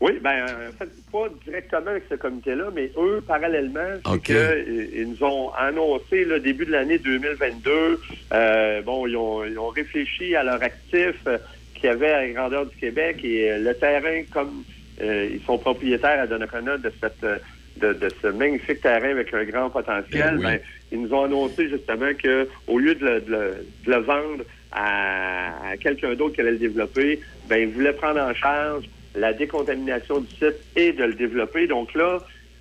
Oui, 0.00 0.12
ben 0.20 0.44
en 0.44 0.72
fait, 0.78 0.90
pas 1.10 1.26
directement 1.44 1.90
avec 1.92 2.04
ce 2.10 2.16
comité-là, 2.16 2.66
mais 2.74 2.90
eux, 2.98 3.22
parallèlement, 3.26 3.94
c'est 4.04 4.12
OK. 4.12 4.22
que, 4.24 4.32
euh, 4.34 4.86
ils 4.94 5.08
nous 5.08 5.24
ont 5.24 5.50
annoncé 5.54 6.24
le 6.26 6.38
début 6.38 6.66
de 6.66 6.72
l'année 6.72 6.98
2022. 6.98 7.98
euh, 8.34 8.82
bon, 8.82 9.06
ils 9.06 9.16
ont, 9.16 9.44
ils 9.44 9.58
ont 9.58 9.68
réfléchi 9.68 10.36
à 10.36 10.42
leur 10.42 10.62
actif 10.62 11.14
euh, 11.26 11.38
qu'il 11.74 11.84
y 11.84 11.88
avait 11.88 12.10
à 12.10 12.20
la 12.26 12.28
grandeur 12.30 12.66
du 12.66 12.76
Québec 12.76 13.20
et 13.24 13.50
euh, 13.52 13.58
le 13.58 13.74
terrain, 13.74 14.22
comme 14.30 14.64
euh, 15.00 15.28
ils 15.32 15.42
sont 15.44 15.56
propriétaires 15.58 16.20
à 16.20 16.26
Donnacona 16.26 16.76
de 16.76 16.92
cette 17.00 17.24
euh, 17.24 17.38
de, 17.78 17.92
de 17.94 18.08
ce 18.22 18.28
magnifique 18.28 18.80
terrain 18.80 19.10
avec 19.10 19.32
un 19.34 19.44
grand 19.44 19.68
potentiel, 19.70 20.36
oui. 20.38 20.42
ben, 20.44 20.60
ils 20.92 21.00
nous 21.02 21.12
ont 21.14 21.24
annoncé 21.24 21.68
justement 21.68 22.12
que 22.22 22.48
au 22.66 22.78
lieu 22.78 22.94
de 22.94 23.04
le, 23.04 23.20
de 23.22 23.30
le- 23.30 23.66
de 23.86 23.90
le 23.92 23.98
vendre 23.98 24.44
à, 24.72 25.70
à 25.70 25.76
quelqu'un 25.76 26.14
d'autre 26.14 26.34
qui 26.34 26.40
allait 26.40 26.52
le 26.52 26.58
développer, 26.58 27.20
ben 27.48 27.56
ils 27.62 27.68
voulaient 27.74 27.92
prendre 27.92 28.20
en 28.20 28.34
charge 28.34 28.84
la 29.16 29.32
décontamination 29.32 30.20
du 30.20 30.28
site 30.28 30.60
et 30.76 30.92
de 30.92 31.04
le 31.04 31.14
développer. 31.14 31.66
Donc 31.66 31.94
là, 31.94 32.20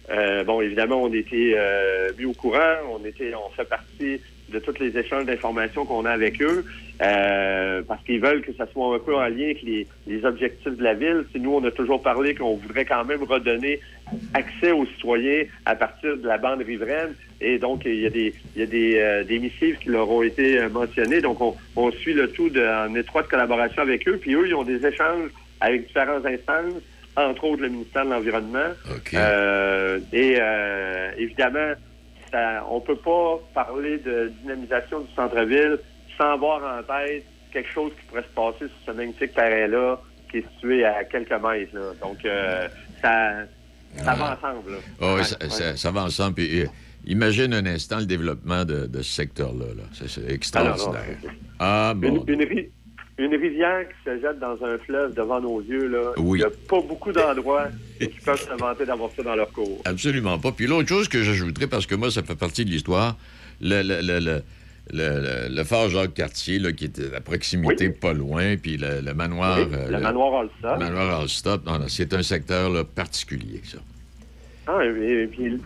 euh, 0.09 0.43
bon, 0.43 0.61
évidemment, 0.61 1.01
on 1.03 1.13
était 1.13 1.53
euh, 1.55 2.11
mis 2.17 2.25
au 2.25 2.33
courant, 2.33 2.75
on 2.91 3.03
était, 3.05 3.33
on 3.33 3.49
fait 3.55 3.67
partie 3.67 4.21
de 4.49 4.59
tous 4.59 4.77
les 4.79 4.95
échanges 4.95 5.25
d'informations 5.25 5.85
qu'on 5.85 6.05
a 6.05 6.11
avec 6.11 6.39
eux, 6.39 6.63
euh, 7.01 7.81
parce 7.87 8.03
qu'ils 8.03 8.21
veulent 8.21 8.43
que 8.43 8.53
ça 8.53 8.67
soit 8.71 8.95
un 8.95 8.99
peu 8.99 9.15
en 9.15 9.27
lien 9.27 9.45
avec 9.45 9.63
les, 9.63 9.87
objectifs 10.23 10.77
de 10.77 10.83
la 10.83 10.93
ville. 10.93 11.25
Si 11.31 11.39
nous, 11.39 11.55
on 11.55 11.63
a 11.63 11.71
toujours 11.71 12.03
parlé 12.03 12.35
qu'on 12.35 12.55
voudrait 12.55 12.85
quand 12.85 13.03
même 13.05 13.23
redonner 13.23 13.79
accès 14.35 14.71
aux 14.71 14.85
citoyens 14.85 15.45
à 15.65 15.75
partir 15.75 16.15
de 16.17 16.27
la 16.27 16.37
bande 16.37 16.61
riveraine. 16.61 17.15
Et 17.41 17.57
donc, 17.57 17.81
il 17.85 18.01
y 18.01 18.05
a 18.05 18.11
des, 18.11 18.35
il 18.55 18.59
y 18.59 18.63
a 18.63 18.67
des, 18.67 19.23
des 19.27 19.39
missives 19.39 19.77
qui 19.79 19.89
leur 19.89 20.09
ont 20.09 20.21
été 20.21 20.59
mentionnées. 20.67 21.21
Donc, 21.21 21.39
on, 21.75 21.91
suit 21.91 22.13
le 22.13 22.29
tout 22.29 22.51
en 22.55 22.93
étroite 22.93 23.27
collaboration 23.27 23.81
avec 23.81 24.07
eux. 24.07 24.17
Puis 24.17 24.35
eux, 24.35 24.47
ils 24.47 24.55
ont 24.55 24.63
des 24.63 24.85
échanges 24.85 25.31
avec 25.61 25.87
différentes 25.87 26.25
instances, 26.25 26.81
entre 27.15 27.43
autres 27.45 27.61
le 27.61 27.69
ministère 27.69 28.05
de 28.05 28.09
l'Environnement. 28.11 28.69
Euh, 29.13 29.99
et 30.11 30.37
euh, 30.39 31.11
évidemment, 31.17 31.73
ça, 32.31 32.65
on 32.69 32.81
peut 32.81 32.97
pas 32.97 33.39
parler 33.53 33.97
de 33.99 34.31
dynamisation 34.41 35.01
du 35.01 35.13
centre-ville 35.15 35.77
sans 36.17 36.33
avoir 36.33 36.79
en 36.79 36.83
tête 36.83 37.25
quelque 37.53 37.71
chose 37.71 37.91
qui 37.99 38.05
pourrait 38.07 38.23
se 38.23 38.35
passer 38.35 38.59
sur 38.71 38.77
ce 38.87 38.91
magnifique 38.91 39.33
terrain-là 39.33 40.01
qui 40.29 40.37
est 40.39 40.45
situé 40.55 40.83
à 40.83 41.03
quelques 41.05 41.31
mètres. 41.31 41.73
là. 41.73 41.93
Donc, 42.01 42.17
euh, 42.25 42.67
ça, 43.01 43.31
ça 43.97 44.13
va 44.15 44.37
ensemble. 44.37 44.71
Ouais, 44.99 45.23
ça, 45.23 45.37
ouais. 45.41 45.49
ça- 45.49 45.77
ça 45.77 45.91
va 45.91 46.03
ensemble. 46.03 46.35
Puis, 46.35 46.61
euh, 46.61 46.65
imagine 47.05 47.53
un 47.53 47.65
instant 47.65 47.99
le 47.99 48.05
développement 48.05 48.65
de, 48.65 48.87
de 48.87 49.01
ce 49.01 49.13
secteur-là. 49.13 49.67
là. 49.77 49.83
C'est- 49.93 50.29
extraordinaire. 50.29 51.15
Ah 51.59 51.93
bon. 51.95 52.25
Une, 52.27 52.41
une 53.17 53.35
rivière 53.35 53.87
qui 53.87 53.95
se 54.03 54.19
jette 54.19 54.39
dans 54.39 54.61
un 54.63 54.77
fleuve 54.79 55.13
devant 55.13 55.39
nos 55.39 55.61
yeux, 55.61 55.87
là, 55.87 56.11
Oui. 56.17 56.39
il 56.39 56.41
n'y 56.41 56.47
a 56.47 56.51
pas 56.67 56.81
beaucoup 56.81 57.11
d'endroits 57.11 57.69
qui 57.99 58.19
peuvent 58.23 58.41
se 58.41 58.53
vanter 58.59 58.85
d'avoir 58.85 59.09
ça 59.15 59.23
dans 59.23 59.35
leur 59.35 59.51
cours. 59.51 59.81
Absolument 59.85 60.37
pas. 60.37 60.51
Puis 60.51 60.67
l'autre 60.67 60.89
chose 60.89 61.07
que 61.07 61.23
j'ajouterais, 61.23 61.67
parce 61.67 61.85
que 61.85 61.95
moi, 61.95 62.11
ça 62.11 62.23
fait 62.23 62.35
partie 62.35 62.65
de 62.65 62.71
l'histoire, 62.71 63.15
le, 63.61 64.41
le, 64.91 65.63
phare 65.63 65.89
Jacques-Cartier, 65.89 66.59
là, 66.59 66.73
qui 66.73 66.85
était 66.85 67.15
à 67.15 67.21
proximité, 67.21 67.89
pas 67.89 68.13
loin, 68.13 68.57
puis 68.57 68.75
le, 68.75 68.99
le 69.01 69.13
manoir... 69.13 69.59
Oui, 69.59 69.67
euh, 69.73 69.91
le 69.91 69.99
manoir 69.99 70.43
le 70.43 70.77
manoir 70.77 71.25
non, 71.65 71.87
c'est 71.87 72.13
un 72.13 72.23
secteur 72.23 72.69
là, 72.69 72.83
particulier, 72.83 73.61
ça. 73.63 73.77
Ah, 74.67 74.83
et, 74.83 75.27
puis 75.27 75.57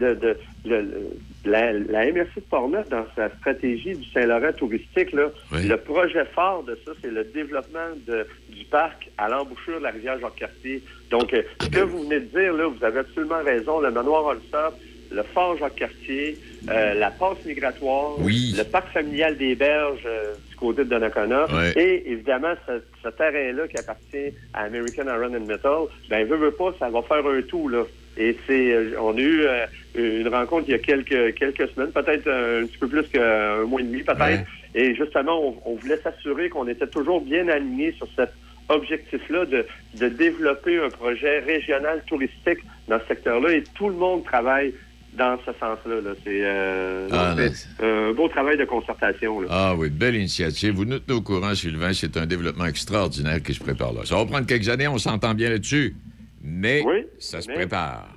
la, 1.46 1.72
la 1.74 2.06
MRC 2.12 2.36
de 2.36 2.42
Portneuf, 2.50 2.90
dans 2.90 3.06
sa 3.16 3.30
stratégie 3.38 3.96
du 3.96 4.06
Saint-Laurent 4.12 4.52
touristique, 4.58 5.12
là, 5.14 5.30
Oui. 5.54 5.68
le 5.68 5.78
projet 5.78 6.26
fort 6.36 6.64
de 6.64 6.78
ça, 6.86 6.92
c'est 7.02 7.12
le 7.12 7.24
développement 7.24 7.90
de- 8.08 8.26
du 8.50 8.66
parc 8.66 9.10
à 9.18 9.30
l'embouchure 9.30 9.80
de 9.80 9.84
la 9.84 9.92
rivière 9.92 10.20
Jacques-Cartier. 10.20 10.82
Donc, 11.10 11.34
euh, 11.34 11.42
ce 11.62 11.70
que 11.70 11.80
vous 11.80 12.04
venez 12.04 12.20
de 12.20 12.26
dire, 12.40 12.54
là, 12.54 12.68
vous 12.68 12.84
avez 12.84 13.00
absolument 13.00 13.42
raison. 13.44 13.80
Le 13.80 13.90
manoir 13.92 14.30
Allstott, 14.30 14.76
le 15.12 15.24
fort 15.24 15.58
Jacques-Cartier, 15.58 16.38
euh, 16.70 16.94
la 16.94 17.10
passe 17.10 17.44
migratoire, 17.46 18.18
le 18.20 18.64
parc 18.64 18.90
familial 18.94 19.38
des 19.38 19.56
Berges 19.56 20.04
euh, 20.06 20.34
du 20.50 20.56
côté 20.56 20.84
de 20.84 20.90
Donnacona, 20.90 21.46
Ouais. 21.46 21.72
et 21.78 22.12
évidemment, 22.12 22.54
ce, 22.68 22.74
ce 23.02 23.10
terrain-là 23.10 23.68
qui 23.70 23.78
appartient 23.78 24.36
à 24.54 24.64
American 24.64 25.06
Iron 25.06 25.34
and 25.36 25.46
Metal, 25.48 25.84
ben, 26.10 26.28
veut, 26.28 26.36
veut 26.38 26.52
pas, 26.52 26.76
ça 26.78 26.90
va 26.90 27.02
faire 27.04 27.26
un 27.26 27.42
tout, 27.44 27.70
là. 27.70 27.84
Et 28.18 28.36
c'est, 28.46 28.74
euh, 28.74 28.92
on 29.00 29.16
a 29.16 29.20
eu 29.22 29.42
euh, 29.46 29.66
une 29.96 30.28
rencontre 30.28 30.66
il 30.68 30.72
y 30.72 30.76
a 30.76 30.80
quelques, 30.80 31.36
quelques 31.36 31.70
semaines, 31.72 31.92
peut-être 31.92 32.28
un, 32.30 32.66
petit 32.66 32.78
peu 32.78 32.88
plus 32.88 33.04
qu'un 33.04 33.64
mois 33.66 33.82
et 33.82 33.84
demi, 33.84 34.04
peut-être. 34.04 34.20
Ouais. 34.20 34.46
Et 34.76 34.96
justement, 34.96 35.40
on, 35.66 35.72
on 35.72 35.76
voulait 35.76 35.98
s'assurer 35.98 36.50
qu'on 36.50 36.68
était 36.68 36.88
toujours 36.88 37.22
bien 37.22 37.48
alignés 37.48 37.94
sur 37.98 38.08
cet 38.16 38.32
objectif-là 38.70 39.46
de, 39.46 39.66
de 40.00 40.10
développer 40.10 40.80
un 40.80 40.90
projet 40.90 41.40
régional 41.40 42.04
touristique 42.08 42.60
dans 42.88 43.00
ce 43.00 43.08
secteur-là. 43.08 43.54
Et 43.54 43.64
tout 43.76 43.90
le 43.90 43.96
monde 43.96 44.24
travaille 44.24 44.74
dans 45.14 45.38
ce 45.40 45.52
sens-là. 45.54 46.02
là. 46.04 46.12
C'est 46.24 46.42
euh, 46.44 47.08
Ah, 47.12 47.36
c'est 47.52 47.84
un 47.84 48.14
beau 48.14 48.28
travail 48.28 48.58
de 48.58 48.66
concertation. 48.66 49.42
Là. 49.42 49.48
Ah 49.50 49.76
oui, 49.76 49.90
belle 49.90 50.16
initiative. 50.16 50.76
Vous 50.76 50.86
nous 50.86 51.00
tenez 51.00 51.18
au 51.18 51.22
courant, 51.24 51.56
Sylvain. 51.56 51.94
C'est 51.94 52.16
un 52.16 52.28
développement 52.28 52.66
extraordinaire 52.68 53.42
qui 53.42 53.56
se 53.56 53.60
prépare 53.64 53.92
là. 53.94 54.02
Ça 54.06 54.16
va 54.18 54.26
prendre 54.26 54.46
quelques 54.46 54.70
années, 54.70 54.88
on 54.88 55.00
s'entend 55.00 55.34
bien 55.34 55.50
là-dessus. 55.50 55.96
Mais 56.44 56.84
ça 57.18 57.42
se 57.42 57.48
mais- 57.48 57.56
prépare. 57.56 58.08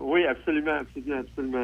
Oui, 0.00 0.24
absolument, 0.26 0.80
absolument, 0.80 1.20
absolument. 1.20 1.62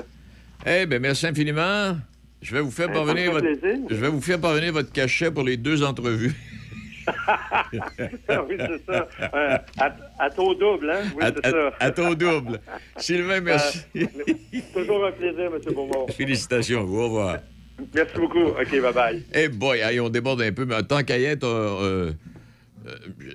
Eh 0.66 0.86
bien, 0.86 0.98
merci 0.98 1.26
infiniment. 1.26 1.96
Je 2.42 2.54
vais 2.54 2.60
vous 2.60 2.70
faire 2.70 2.88
Eh, 2.90 2.94
parvenir 2.94 3.32
votre... 3.32 3.46
Je 3.90 3.94
vais 3.96 4.08
vous 4.08 4.20
faire 4.20 4.40
parvenir 4.40 4.72
votre 4.72 4.92
cachet 4.92 5.30
pour 5.30 5.42
les 5.44 5.56
deux 5.56 5.82
entrevues. 5.82 6.32
oui, 8.48 8.56
c'est 8.58 8.84
ça. 8.86 9.08
Euh, 9.34 9.58
à, 9.78 9.96
à 10.18 10.30
taux 10.30 10.54
double, 10.54 10.90
hein? 10.90 11.02
Oui, 11.16 11.24
c'est 11.42 11.50
ça. 11.50 11.72
à 11.80 11.90
taux 11.90 12.14
double. 12.14 12.60
Sylvain, 12.96 13.40
merci. 13.40 13.80
Euh, 13.96 14.06
toujours 14.74 15.06
un 15.06 15.12
plaisir, 15.12 15.50
M. 15.52 15.74
Beaumont. 15.74 16.06
Félicitations, 16.08 16.84
vous. 16.84 16.98
Au 17.00 17.04
revoir. 17.04 17.38
Merci 17.94 18.16
beaucoup. 18.16 18.38
OK, 18.44 18.70
bye-bye. 18.70 19.22
Eh 19.32 19.48
boy, 19.48 20.00
on 20.00 20.08
déborde 20.08 20.42
un 20.42 20.52
peu, 20.52 20.64
mais 20.66 20.82
tant 20.82 21.02
qu'à 21.02 21.18
y 21.18 21.24
être, 21.24 21.46
euh, 21.46 22.12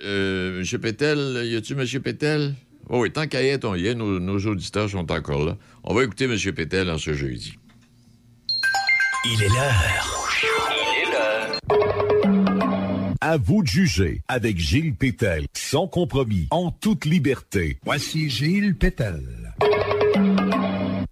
euh, 0.03 0.61
M. 0.61 0.79
Pétel, 0.79 1.41
y 1.45 1.55
a-tu 1.55 1.73
M. 1.73 2.01
Pétel? 2.01 2.53
Oh 2.89 3.01
oui, 3.01 3.11
tant 3.11 3.27
qu'à 3.27 3.41
y 3.41 3.47
être, 3.47 3.65
on 3.65 3.75
y 3.75 3.87
est, 3.87 3.95
nos, 3.95 4.19
nos 4.19 4.39
auditeurs 4.39 4.89
sont 4.89 5.11
encore 5.11 5.45
là. 5.45 5.57
On 5.83 5.93
va 5.93 6.03
écouter 6.03 6.25
M. 6.25 6.37
Pétel 6.53 6.89
en 6.89 6.97
ce 6.97 7.13
jeudi. 7.13 7.55
Il 9.25 9.41
est 9.41 9.49
l'heure. 9.49 10.29
Il 10.71 11.01
est 11.01 11.11
l'heure. 11.11 11.59
À 13.21 13.37
vous 13.37 13.63
de 13.63 13.67
juger 13.67 14.21
avec 14.27 14.59
Gilles 14.59 14.93
Pétel, 14.93 15.45
sans 15.53 15.87
compromis, 15.87 16.47
en 16.51 16.69
toute 16.69 17.05
liberté. 17.05 17.79
Voici 17.83 18.29
Gilles 18.29 18.75
Pétel. 18.75 19.23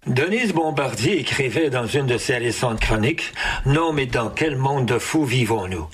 Denise 0.06 0.52
Bombardier 0.52 1.18
écrivait 1.20 1.70
dans 1.70 1.86
une 1.86 2.04
de 2.04 2.18
ses 2.18 2.36
récentes 2.36 2.80
chroniques 2.80 3.32
Non, 3.64 3.94
mais 3.94 4.04
dans 4.04 4.28
quel 4.28 4.54
monde 4.54 4.84
de 4.84 4.98
fous 4.98 5.24
vivons-nous? 5.24 5.88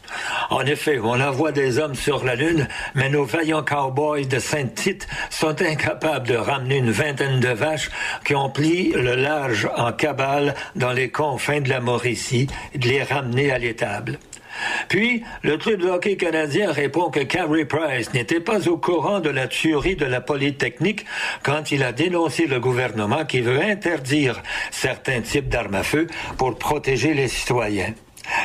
En 0.51 0.67
effet, 0.67 0.99
on 0.99 1.21
envoie 1.21 1.53
des 1.53 1.79
hommes 1.79 1.95
sur 1.95 2.25
la 2.25 2.35
Lune, 2.35 2.67
mais 2.97 3.09
nos 3.09 3.25
vaillants 3.25 3.63
cowboys 3.63 4.27
de 4.27 4.41
Sainte-Tite 4.41 5.07
sont 5.31 5.63
incapables 5.63 6.27
de 6.27 6.35
ramener 6.35 6.79
une 6.79 6.91
vingtaine 6.91 7.39
de 7.39 7.51
vaches 7.51 7.91
qui 8.25 8.35
ont 8.35 8.51
pris 8.51 8.91
le 8.91 9.15
large 9.15 9.69
en 9.77 9.93
cabale 9.93 10.57
dans 10.75 10.93
les 10.93 11.11
confins 11.11 11.61
de 11.61 11.69
la 11.69 11.79
Mauricie 11.79 12.49
et 12.75 12.79
de 12.79 12.89
les 12.89 13.05
ramener 13.05 13.53
à 13.53 13.59
l'étable. 13.59 14.19
Puis, 14.89 15.23
le 15.43 15.57
club 15.57 15.83
hockey 15.83 16.17
canadien 16.17 16.73
répond 16.73 17.11
que 17.11 17.21
Carey 17.21 17.65
Price 17.65 18.13
n'était 18.13 18.41
pas 18.41 18.69
au 18.69 18.77
courant 18.77 19.21
de 19.21 19.31
la 19.31 19.49
tuerie 19.49 19.97
de 19.97 20.07
la 20.07 20.21
Polytechnique 20.21 21.07
quand 21.43 21.71
il 21.71 21.83
a 21.83 21.93
dénoncé 21.93 22.47
le 22.47 22.61
gouvernement 22.61 23.25
qui 23.25 23.41
veut 23.41 23.61
interdire 23.61 24.43
certains 24.71 25.21
types 25.21 25.49
d'armes 25.49 25.75
à 25.75 25.83
feu 25.83 26.07
pour 26.37 26.57
protéger 26.57 27.15
les 27.15 27.29
citoyens. 27.29 27.95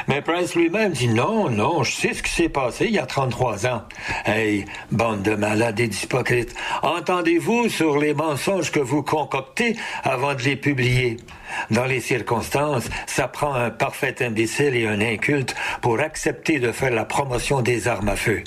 Mais 0.07 0.22
Price 0.22 0.56
lui-même 0.56 0.91
dit 0.91 1.07
non, 1.07 1.49
non, 1.49 1.84
je 1.84 1.91
sais 1.91 2.14
ce 2.14 2.24
qui 2.24 2.32
s'est 2.32 2.49
passé 2.49 2.86
il 2.86 2.91
y 2.91 2.99
a 2.99 3.06
33 3.06 3.68
ans. 3.68 3.84
Hey, 4.26 4.66
bande 4.91 5.24
de 5.24 5.36
malades 5.36 5.80
et 5.80 5.88
d'hypocrites, 5.88 6.53
entendez-vous 6.82 7.70
sur 7.70 7.98
les 7.98 8.14
mensonges 8.14 8.72
que 8.72 8.80
vous 8.80 9.03
concoctez 9.03 9.76
avant 10.03 10.34
de 10.34 10.41
les 10.41 10.56
publier? 10.56 11.18
Dans 11.72 11.86
les 11.86 12.02
circonstances, 12.02 12.90
ça 13.06 13.28
prend 13.28 13.53
un 13.53 13.70
parfait 13.70 14.16
imbécile 14.22 14.76
et 14.76 14.88
un 14.88 15.02
inculte 15.02 15.56
pour 15.82 15.99
accepter 15.99 16.60
de 16.60 16.72
faire 16.72 16.91
la 16.91 17.06
promotion 17.06 17.62
des 17.62 17.88
armes 17.88 18.10
à 18.10 18.16
feu. 18.16 18.44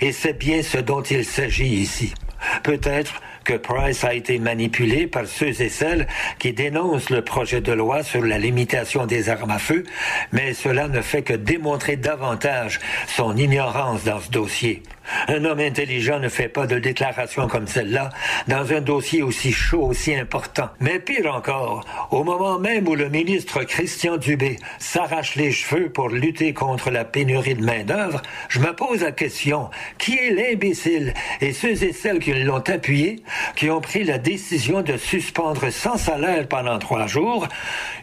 Et 0.00 0.12
c'est 0.12 0.38
bien 0.38 0.62
ce 0.62 0.78
dont 0.78 1.02
il 1.02 1.24
s'agit 1.24 1.66
ici. 1.66 2.14
Peut-être 2.62 3.20
que 3.44 3.54
Price 3.54 4.04
a 4.04 4.14
été 4.14 4.38
manipulé 4.38 5.06
par 5.06 5.26
ceux 5.26 5.60
et 5.60 5.68
celles 5.68 6.06
qui 6.38 6.52
dénoncent 6.52 7.10
le 7.10 7.22
projet 7.22 7.60
de 7.60 7.72
loi 7.72 8.02
sur 8.02 8.22
la 8.22 8.38
limitation 8.38 9.06
des 9.06 9.28
armes 9.28 9.50
à 9.50 9.58
feu, 9.58 9.84
mais 10.32 10.54
cela 10.54 10.88
ne 10.88 11.00
fait 11.00 11.22
que 11.22 11.34
démontrer 11.34 11.96
davantage 11.96 12.80
son 13.06 13.36
ignorance 13.36 14.04
dans 14.04 14.20
ce 14.20 14.30
dossier. 14.30 14.82
Un 15.28 15.44
homme 15.44 15.60
intelligent 15.60 16.18
ne 16.18 16.28
fait 16.28 16.48
pas 16.48 16.66
de 16.66 16.78
déclaration 16.78 17.48
comme 17.48 17.66
celle-là 17.66 18.10
dans 18.46 18.72
un 18.72 18.80
dossier 18.80 19.22
aussi 19.22 19.52
chaud, 19.52 19.82
aussi 19.82 20.14
important. 20.14 20.68
Mais 20.80 20.98
pire 20.98 21.34
encore, 21.34 21.84
au 22.10 22.24
moment 22.24 22.58
même 22.58 22.88
où 22.88 22.94
le 22.94 23.08
ministre 23.08 23.64
Christian 23.64 24.16
Dubé 24.16 24.58
s'arrache 24.78 25.36
les 25.36 25.52
cheveux 25.52 25.90
pour 25.90 26.08
lutter 26.08 26.52
contre 26.52 26.90
la 26.90 27.04
pénurie 27.04 27.54
de 27.54 27.64
main-d'œuvre, 27.64 28.22
je 28.48 28.60
me 28.60 28.74
pose 28.74 29.02
la 29.02 29.12
question, 29.12 29.70
qui 29.98 30.16
est 30.16 30.30
l'imbécile 30.30 31.14
et 31.40 31.52
ceux 31.52 31.82
et 31.82 31.92
celles 31.92 32.18
qui 32.18 32.32
l'ont 32.32 32.58
appuyé, 32.58 33.22
qui 33.56 33.70
ont 33.70 33.80
pris 33.80 34.04
la 34.04 34.18
décision 34.18 34.82
de 34.82 34.96
suspendre 34.96 35.70
sans 35.70 35.96
salaire 35.96 36.46
pendant 36.48 36.78
trois 36.78 37.06
jours 37.06 37.48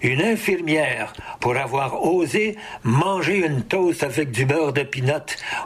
une 0.01 0.21
infirmière 0.21 1.13
pour 1.39 1.55
avoir 1.57 2.03
osé 2.05 2.55
manger 2.83 3.45
une 3.45 3.63
toast 3.63 4.03
avec 4.03 4.31
du 4.31 4.45
beurre 4.45 4.73
de 4.73 4.83
pinot 4.83 5.13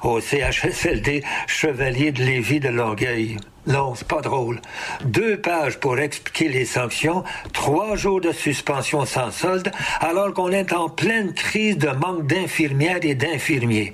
au 0.04 0.20
CHSLD 0.20 1.24
Chevalier 1.48 2.12
de 2.12 2.24
Lévis 2.24 2.60
de 2.60 2.70
Longueuil. 2.70 3.38
Non, 3.68 3.94
c'est 3.94 4.08
pas 4.08 4.22
drôle. 4.22 4.62
Deux 5.06 5.40
pages 5.40 5.80
pour 5.80 6.00
expliquer 6.00 6.50
les 6.50 6.66
sanctions, 6.66 7.24
trois 7.54 7.96
jours 7.96 8.22
de 8.22 8.32
suspension 8.32 9.06
sans 9.06 9.32
solde, 9.32 9.72
alors 10.00 10.34
qu'on 10.34 10.52
est 10.52 10.74
en 10.74 10.90
pleine 10.90 11.34
crise 11.34 11.78
de 11.78 11.90
manque 11.90 12.26
d'infirmières 12.26 13.00
et 13.04 13.16
d'infirmiers. 13.16 13.92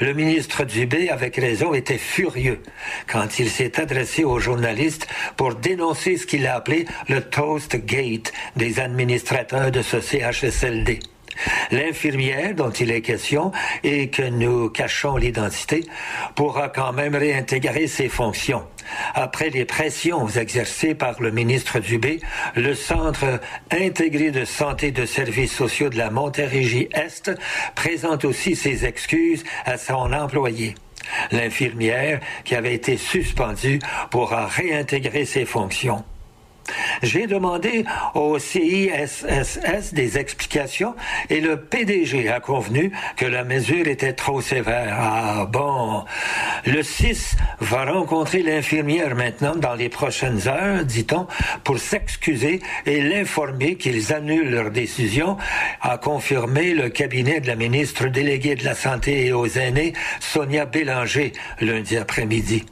Le 0.00 0.14
ministre 0.14 0.64
Dubé, 0.64 1.10
avec 1.10 1.36
raison, 1.36 1.74
était 1.74 1.98
furieux 1.98 2.60
quand 3.06 3.38
il 3.38 3.50
s'est 3.50 3.80
adressé 3.80 4.24
aux 4.24 4.38
journalistes 4.38 5.06
pour 5.36 5.54
dénoncer 5.54 6.16
ce 6.16 6.26
qu'il 6.26 6.46
a 6.46 6.56
appelé 6.56 6.86
le 7.08 7.20
Toast 7.20 7.76
Gate 7.76 8.32
des 8.56 8.80
administrateurs 8.80 9.70
de 9.70 9.82
ce 9.82 10.00
CHSLD. 10.00 11.00
L'infirmière 11.70 12.54
dont 12.54 12.70
il 12.70 12.90
est 12.90 13.00
question 13.00 13.52
et 13.84 14.08
que 14.08 14.22
nous 14.22 14.70
cachons 14.70 15.16
l'identité 15.16 15.84
pourra 16.34 16.68
quand 16.68 16.92
même 16.92 17.14
réintégrer 17.14 17.86
ses 17.86 18.08
fonctions. 18.08 18.64
Après 19.14 19.50
les 19.50 19.64
pressions 19.64 20.26
exercées 20.28 20.94
par 20.94 21.20
le 21.20 21.30
ministre 21.30 21.78
Dubé, 21.78 22.20
le 22.54 22.74
Centre 22.74 23.40
intégré 23.70 24.30
de 24.30 24.44
santé 24.44 24.88
et 24.88 24.92
de 24.92 25.06
services 25.06 25.54
sociaux 25.54 25.88
de 25.88 25.98
la 25.98 26.10
Montérégie-Est 26.10 27.30
présente 27.74 28.24
aussi 28.24 28.56
ses 28.56 28.84
excuses 28.84 29.44
à 29.64 29.78
son 29.78 30.12
employé. 30.12 30.74
L'infirmière, 31.32 32.20
qui 32.44 32.54
avait 32.54 32.74
été 32.74 32.96
suspendue, 32.96 33.80
pourra 34.10 34.46
réintégrer 34.46 35.24
ses 35.24 35.44
fonctions. 35.44 36.04
J'ai 37.02 37.26
demandé 37.26 37.84
au 38.14 38.38
CISSS 38.38 39.94
des 39.94 40.18
explications 40.18 40.94
et 41.28 41.40
le 41.40 41.60
PDG 41.60 42.28
a 42.28 42.40
convenu 42.40 42.92
que 43.16 43.26
la 43.26 43.44
mesure 43.44 43.86
était 43.88 44.12
trop 44.12 44.40
sévère. 44.40 44.96
Ah 44.98 45.46
bon. 45.46 46.04
Le 46.66 46.82
6 46.82 47.36
va 47.60 47.84
rencontrer 47.84 48.42
l'infirmière 48.42 49.14
maintenant 49.14 49.56
dans 49.56 49.74
les 49.74 49.88
prochaines 49.88 50.46
heures, 50.46 50.84
dit-on, 50.84 51.26
pour 51.64 51.78
s'excuser 51.78 52.60
et 52.86 53.00
l'informer 53.00 53.76
qu'ils 53.76 54.12
annulent 54.12 54.50
leur 54.50 54.70
décision, 54.70 55.36
a 55.80 55.98
confirmé 55.98 56.74
le 56.74 56.88
cabinet 56.88 57.40
de 57.40 57.46
la 57.46 57.56
ministre 57.56 58.06
déléguée 58.06 58.54
de 58.54 58.64
la 58.64 58.74
Santé 58.74 59.26
et 59.26 59.32
aux 59.32 59.46
aînés, 59.46 59.92
Sonia 60.20 60.66
Bélanger, 60.66 61.32
lundi 61.60 61.96
après-midi. 61.96 62.64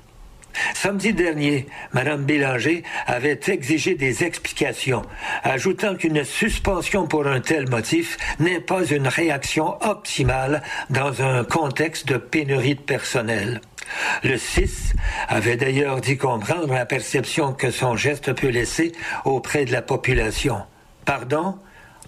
Samedi 0.74 1.12
dernier, 1.12 1.66
Mme 1.92 2.24
Bélanger 2.24 2.82
avait 3.06 3.40
exigé 3.48 3.94
des 3.94 4.24
explications, 4.24 5.02
ajoutant 5.42 5.94
qu'une 5.94 6.24
suspension 6.24 7.06
pour 7.06 7.26
un 7.26 7.40
tel 7.40 7.68
motif 7.68 8.16
n'est 8.38 8.60
pas 8.60 8.84
une 8.84 9.08
réaction 9.08 9.80
optimale 9.82 10.62
dans 10.90 11.22
un 11.22 11.44
contexte 11.44 12.08
de 12.08 12.16
pénurie 12.16 12.74
de 12.74 12.80
personnel. 12.80 13.60
Le 14.22 14.36
6 14.36 14.94
avait 15.28 15.56
d'ailleurs 15.56 16.00
dit 16.00 16.16
comprendre 16.16 16.72
la 16.72 16.86
perception 16.86 17.52
que 17.52 17.70
son 17.70 17.96
geste 17.96 18.32
peut 18.34 18.48
laisser 18.48 18.92
auprès 19.24 19.64
de 19.64 19.72
la 19.72 19.82
population. 19.82 20.58
Pardon? 21.04 21.58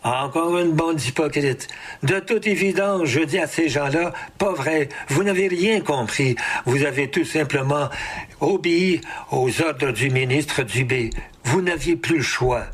Encore 0.02 0.59
une 0.59 0.72
bande 0.72 0.97
d'hypocrites. 0.97 1.68
De 2.02 2.20
toute 2.20 2.47
évidence, 2.47 3.05
je 3.05 3.20
dis 3.20 3.39
à 3.39 3.47
ces 3.47 3.68
gens-là, 3.68 4.12
pas 4.39 4.52
vrai, 4.52 4.89
vous 5.09 5.22
n'avez 5.22 5.48
rien 5.48 5.81
compris. 5.81 6.36
Vous 6.64 6.85
avez 6.85 7.10
tout 7.10 7.24
simplement 7.24 7.90
obéi 8.40 9.02
aux 9.31 9.60
ordres 9.60 9.93
du 9.93 10.09
ministre 10.09 10.62
Dubé. 10.62 11.10
Vous 11.44 11.60
n'aviez 11.60 11.97
plus 11.97 12.16
le 12.16 12.22
choix. 12.22 12.66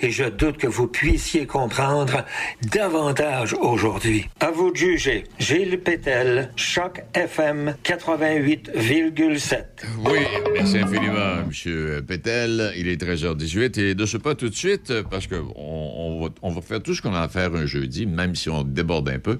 Et 0.00 0.10
je 0.10 0.24
doute 0.24 0.58
que 0.58 0.66
vous 0.66 0.86
puissiez 0.86 1.46
comprendre 1.46 2.24
davantage 2.70 3.54
aujourd'hui. 3.54 4.28
À 4.40 4.50
vous 4.50 4.70
de 4.70 4.76
juger. 4.76 5.24
Gilles 5.38 5.78
Pétel, 5.80 6.50
Choc 6.56 7.02
FM 7.14 7.74
88,7. 7.82 9.64
Oui, 10.04 10.20
merci 10.52 10.78
infiniment, 10.78 11.40
M. 11.46 12.02
Pétel. 12.02 12.72
Il 12.76 12.88
est 12.88 13.00
13h18 13.02 13.80
et 13.80 13.94
de 13.94 14.04
ce 14.06 14.18
pas 14.18 14.34
tout 14.34 14.50
de 14.50 14.54
suite, 14.54 14.92
parce 15.10 15.26
qu'on 15.26 15.52
on 15.56 16.30
on 16.42 16.50
va 16.50 16.60
faire 16.60 16.82
tout 16.82 16.94
ce 16.94 17.00
qu'on 17.02 17.14
a 17.14 17.20
à 17.20 17.28
faire 17.28 17.54
un 17.54 17.66
jeudi, 17.66 18.06
même 18.06 18.34
si 18.34 18.50
on 18.50 18.62
déborde 18.62 19.08
un 19.08 19.18
peu. 19.18 19.38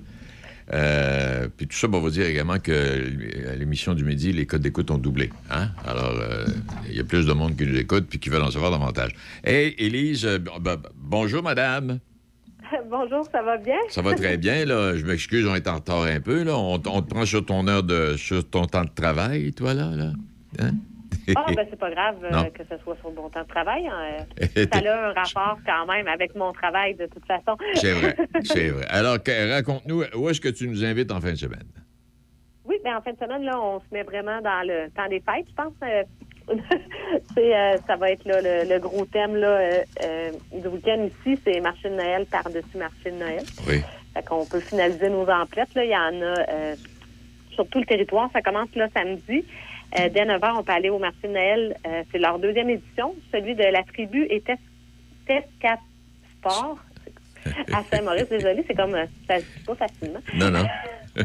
Euh, 0.73 1.49
puis 1.57 1.67
tout 1.69 1.77
ça, 1.77 1.87
ben, 1.87 1.99
on 1.99 2.01
va 2.01 2.11
dire 2.11 2.27
également 2.27 2.59
que 2.59 2.73
à 3.49 3.55
l'émission 3.55 3.95
du 3.95 4.05
midi, 4.05 4.33
les 4.33 4.47
codes 4.47 4.63
d'écoute 4.63 4.91
ont 4.91 4.99
doublé. 4.99 5.31
Hein? 5.51 5.69
Alors, 5.87 6.17
euh, 6.21 6.47
il 6.89 6.97
y 6.97 7.01
a 7.01 7.05
plus 7.05 7.27
de 7.27 7.33
monde 7.33 7.57
qui 7.57 7.67
nous 7.67 7.79
écoute 7.79 8.07
puis 8.09 8.19
qui 8.19 8.31
veulent 8.31 8.43
en 8.43 8.51
savoir 8.51 8.71
davantage. 8.71 9.13
Hey, 9.45 9.75
Élise, 9.79 10.25
euh, 10.27 10.39
ben, 10.61 10.77
bonjour, 10.97 11.43
madame. 11.43 12.01
Bonjour, 12.91 13.25
ça 13.31 13.43
va 13.43 13.59
bien? 13.59 13.79
Ça 13.91 14.03
va 14.03 14.15
très 14.15 14.37
bien, 14.37 14.65
là. 14.65 14.97
Je 14.97 15.07
m'excuse, 15.07 15.47
on 15.47 15.55
est 15.55 15.69
en 15.69 15.77
retard 15.77 16.03
un 16.03 16.21
peu, 16.21 16.43
là. 16.43 16.57
On, 16.57 16.75
on 16.75 17.03
te 17.03 17.09
prend 17.09 17.25
sur 17.25 17.47
ton 17.47 17.69
heure 17.69 17.85
de... 17.85 18.17
sur 18.17 18.49
ton 18.49 18.65
temps 18.65 18.83
de 18.83 18.91
travail, 18.93 19.53
toi, 19.53 19.73
là, 19.73 19.93
là. 19.95 20.13
Hein? 20.59 20.73
Ah, 21.35 21.45
ben 21.55 21.67
c'est 21.69 21.79
pas 21.79 21.91
grave 21.91 22.17
euh, 22.23 22.45
que 22.51 22.63
ce 22.71 22.77
soit 22.85 22.97
sur 23.01 23.11
mon 23.13 23.29
temps 23.31 23.43
de 23.43 23.49
travail. 23.49 23.87
hein. 23.89 24.25
Ça 24.73 24.79
a 24.79 25.09
un 25.09 25.13
rapport 25.13 25.59
quand 25.67 25.87
même 25.87 26.07
avec 26.07 26.35
mon 26.37 26.53
travail 26.53 26.95
de 26.95 27.07
toute 27.07 27.27
façon. 27.27 27.57
C'est 27.75 27.93
vrai, 27.93 28.17
c'est 28.45 28.69
vrai. 28.69 28.87
Alors, 28.89 29.17
raconte-nous, 29.51 30.05
où 30.15 30.29
est-ce 30.29 30.41
que 30.41 30.49
tu 30.51 30.69
nous 30.69 30.85
invites 30.85 31.11
en 31.11 31.21
fin 31.21 31.33
de 31.33 31.37
semaine? 31.37 31.67
Oui, 32.65 32.77
mais 32.85 32.93
en 32.95 33.01
fin 33.01 33.13
de 33.13 33.19
semaine, 33.19 33.43
là, 33.45 33.61
on 33.61 33.81
se 33.81 33.85
met 33.93 34.03
vraiment 34.03 34.41
dans 34.41 34.67
le 34.67 34.91
temps 34.91 35.09
des 35.09 35.21
fêtes, 35.21 35.47
je 35.49 35.55
pense. 35.55 35.73
euh, 35.83 36.03
euh, 37.39 37.77
ça 37.87 37.97
va 37.97 38.11
être 38.11 38.25
là, 38.25 38.41
le, 38.41 38.69
le 38.73 38.79
gros 38.79 39.05
thème 39.07 39.37
là, 39.37 39.49
euh, 39.49 39.83
euh, 40.05 40.31
du 40.53 40.69
week-end 40.69 41.09
ici, 41.25 41.41
c'est 41.45 41.61
marché 41.61 41.89
de 41.91 41.95
Noël 41.95 42.27
par-dessus 42.27 42.77
marché 42.77 43.11
de 43.11 43.17
Noël. 43.17 43.43
Oui. 43.69 43.81
Fait 44.15 44.25
qu'on 44.25 44.47
peut 44.47 44.61
finaliser 44.61 45.09
nos 45.09 45.29
emplettes. 45.29 45.75
Là. 45.75 45.85
Il 45.85 45.91
y 45.91 45.97
en 45.97 46.23
a 46.23 46.35
euh, 46.53 46.77
sur 47.53 47.67
tout 47.69 47.81
le 47.81 47.87
territoire. 47.87 48.31
Ça 48.33 48.43
commence 48.43 48.73
là 48.75 48.89
samedi. 48.97 49.45
Euh, 49.99 50.09
dès 50.11 50.25
9 50.25 50.41
h, 50.41 50.57
on 50.59 50.63
peut 50.63 50.73
aller 50.73 50.91
au 50.91 50.99
marché 50.99 51.17
de 51.25 51.29
Noël. 51.33 51.77
Euh, 51.87 52.03
c'est 52.13 52.19
leur 52.19 52.39
deuxième 52.39 52.69
édition. 52.71 53.15
Celui 53.33 53.55
de 53.55 53.63
la 53.65 53.83
tribu 53.83 54.27
et 54.29 54.41
Tes- 54.43 54.57
Tescat 55.27 55.79
Sport 56.39 56.79
à 57.73 57.83
Saint-Maurice. 57.85 58.29
Désolé, 58.29 58.65
c'est 58.67 58.75
comme 58.75 58.95
euh, 58.95 59.07
ça 59.27 59.39
se 59.39 59.45
dit 59.45 59.65
pas 59.65 59.75
facilement. 59.77 60.21
Non, 60.35 60.51
non. 60.51 60.65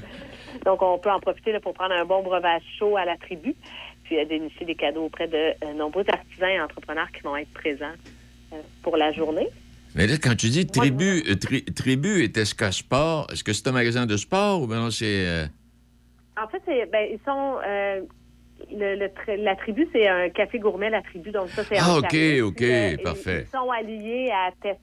Donc, 0.66 0.82
on 0.82 0.98
peut 1.00 1.10
en 1.12 1.20
profiter 1.20 1.52
là, 1.52 1.60
pour 1.60 1.74
prendre 1.74 1.94
un 1.94 2.06
bon 2.06 2.22
breuvage 2.24 2.62
chaud 2.78 2.96
à 2.98 3.06
la 3.06 3.18
tribu, 3.18 3.56
puis 4.04 4.18
euh, 4.20 4.26
dénicher 4.26 4.66
des 4.66 4.76
cadeaux 4.76 5.06
auprès 5.06 5.28
de 5.28 5.74
nombreux 5.76 6.06
artisans 6.08 6.50
et 6.50 6.62
entrepreneurs 6.62 7.12
qui 7.12 7.22
vont 7.22 7.36
être 7.38 7.52
présents 7.54 7.94
pour 8.84 8.98
la 8.98 9.12
journée. 9.14 9.48
Mais 9.96 10.08
là, 10.08 10.16
quand 10.22 10.36
tu 10.36 10.48
dis 10.50 10.68
tribu, 10.68 11.24
tri- 11.40 11.66
tribu 11.66 12.24
et 12.24 12.32
Tesca 12.32 12.72
Sport, 12.72 13.28
est-ce 13.32 13.44
que 13.44 13.52
c'est 13.54 13.68
un 13.68 13.72
magasin 13.74 14.06
de 14.06 14.16
sport 14.18 14.62
ou 14.62 14.68
bien 14.68 14.90
c'est. 14.92 15.46
En 16.42 16.48
fait, 16.48 16.62
ben, 16.92 17.08
ils 17.12 17.20
sont. 17.26 17.58
Le, 18.72 18.96
le 18.96 19.44
la 19.44 19.56
tribu, 19.56 19.88
c'est 19.92 20.08
un 20.08 20.30
café 20.30 20.60
gourmet, 20.60 20.90
la 20.90 21.02
tribu. 21.02 21.32
Donc, 21.32 21.50
ça, 21.56 21.64
c'est 21.70 21.78
Ah, 21.80 21.98
OK. 21.98 22.16
OK, 22.44 22.62
euh, 22.62 22.98
parfait. 23.04 23.46
Ils 23.48 23.58
sont 23.58 23.70
alliés 23.72 24.30
à 24.32 24.52
Tes- 24.62 24.80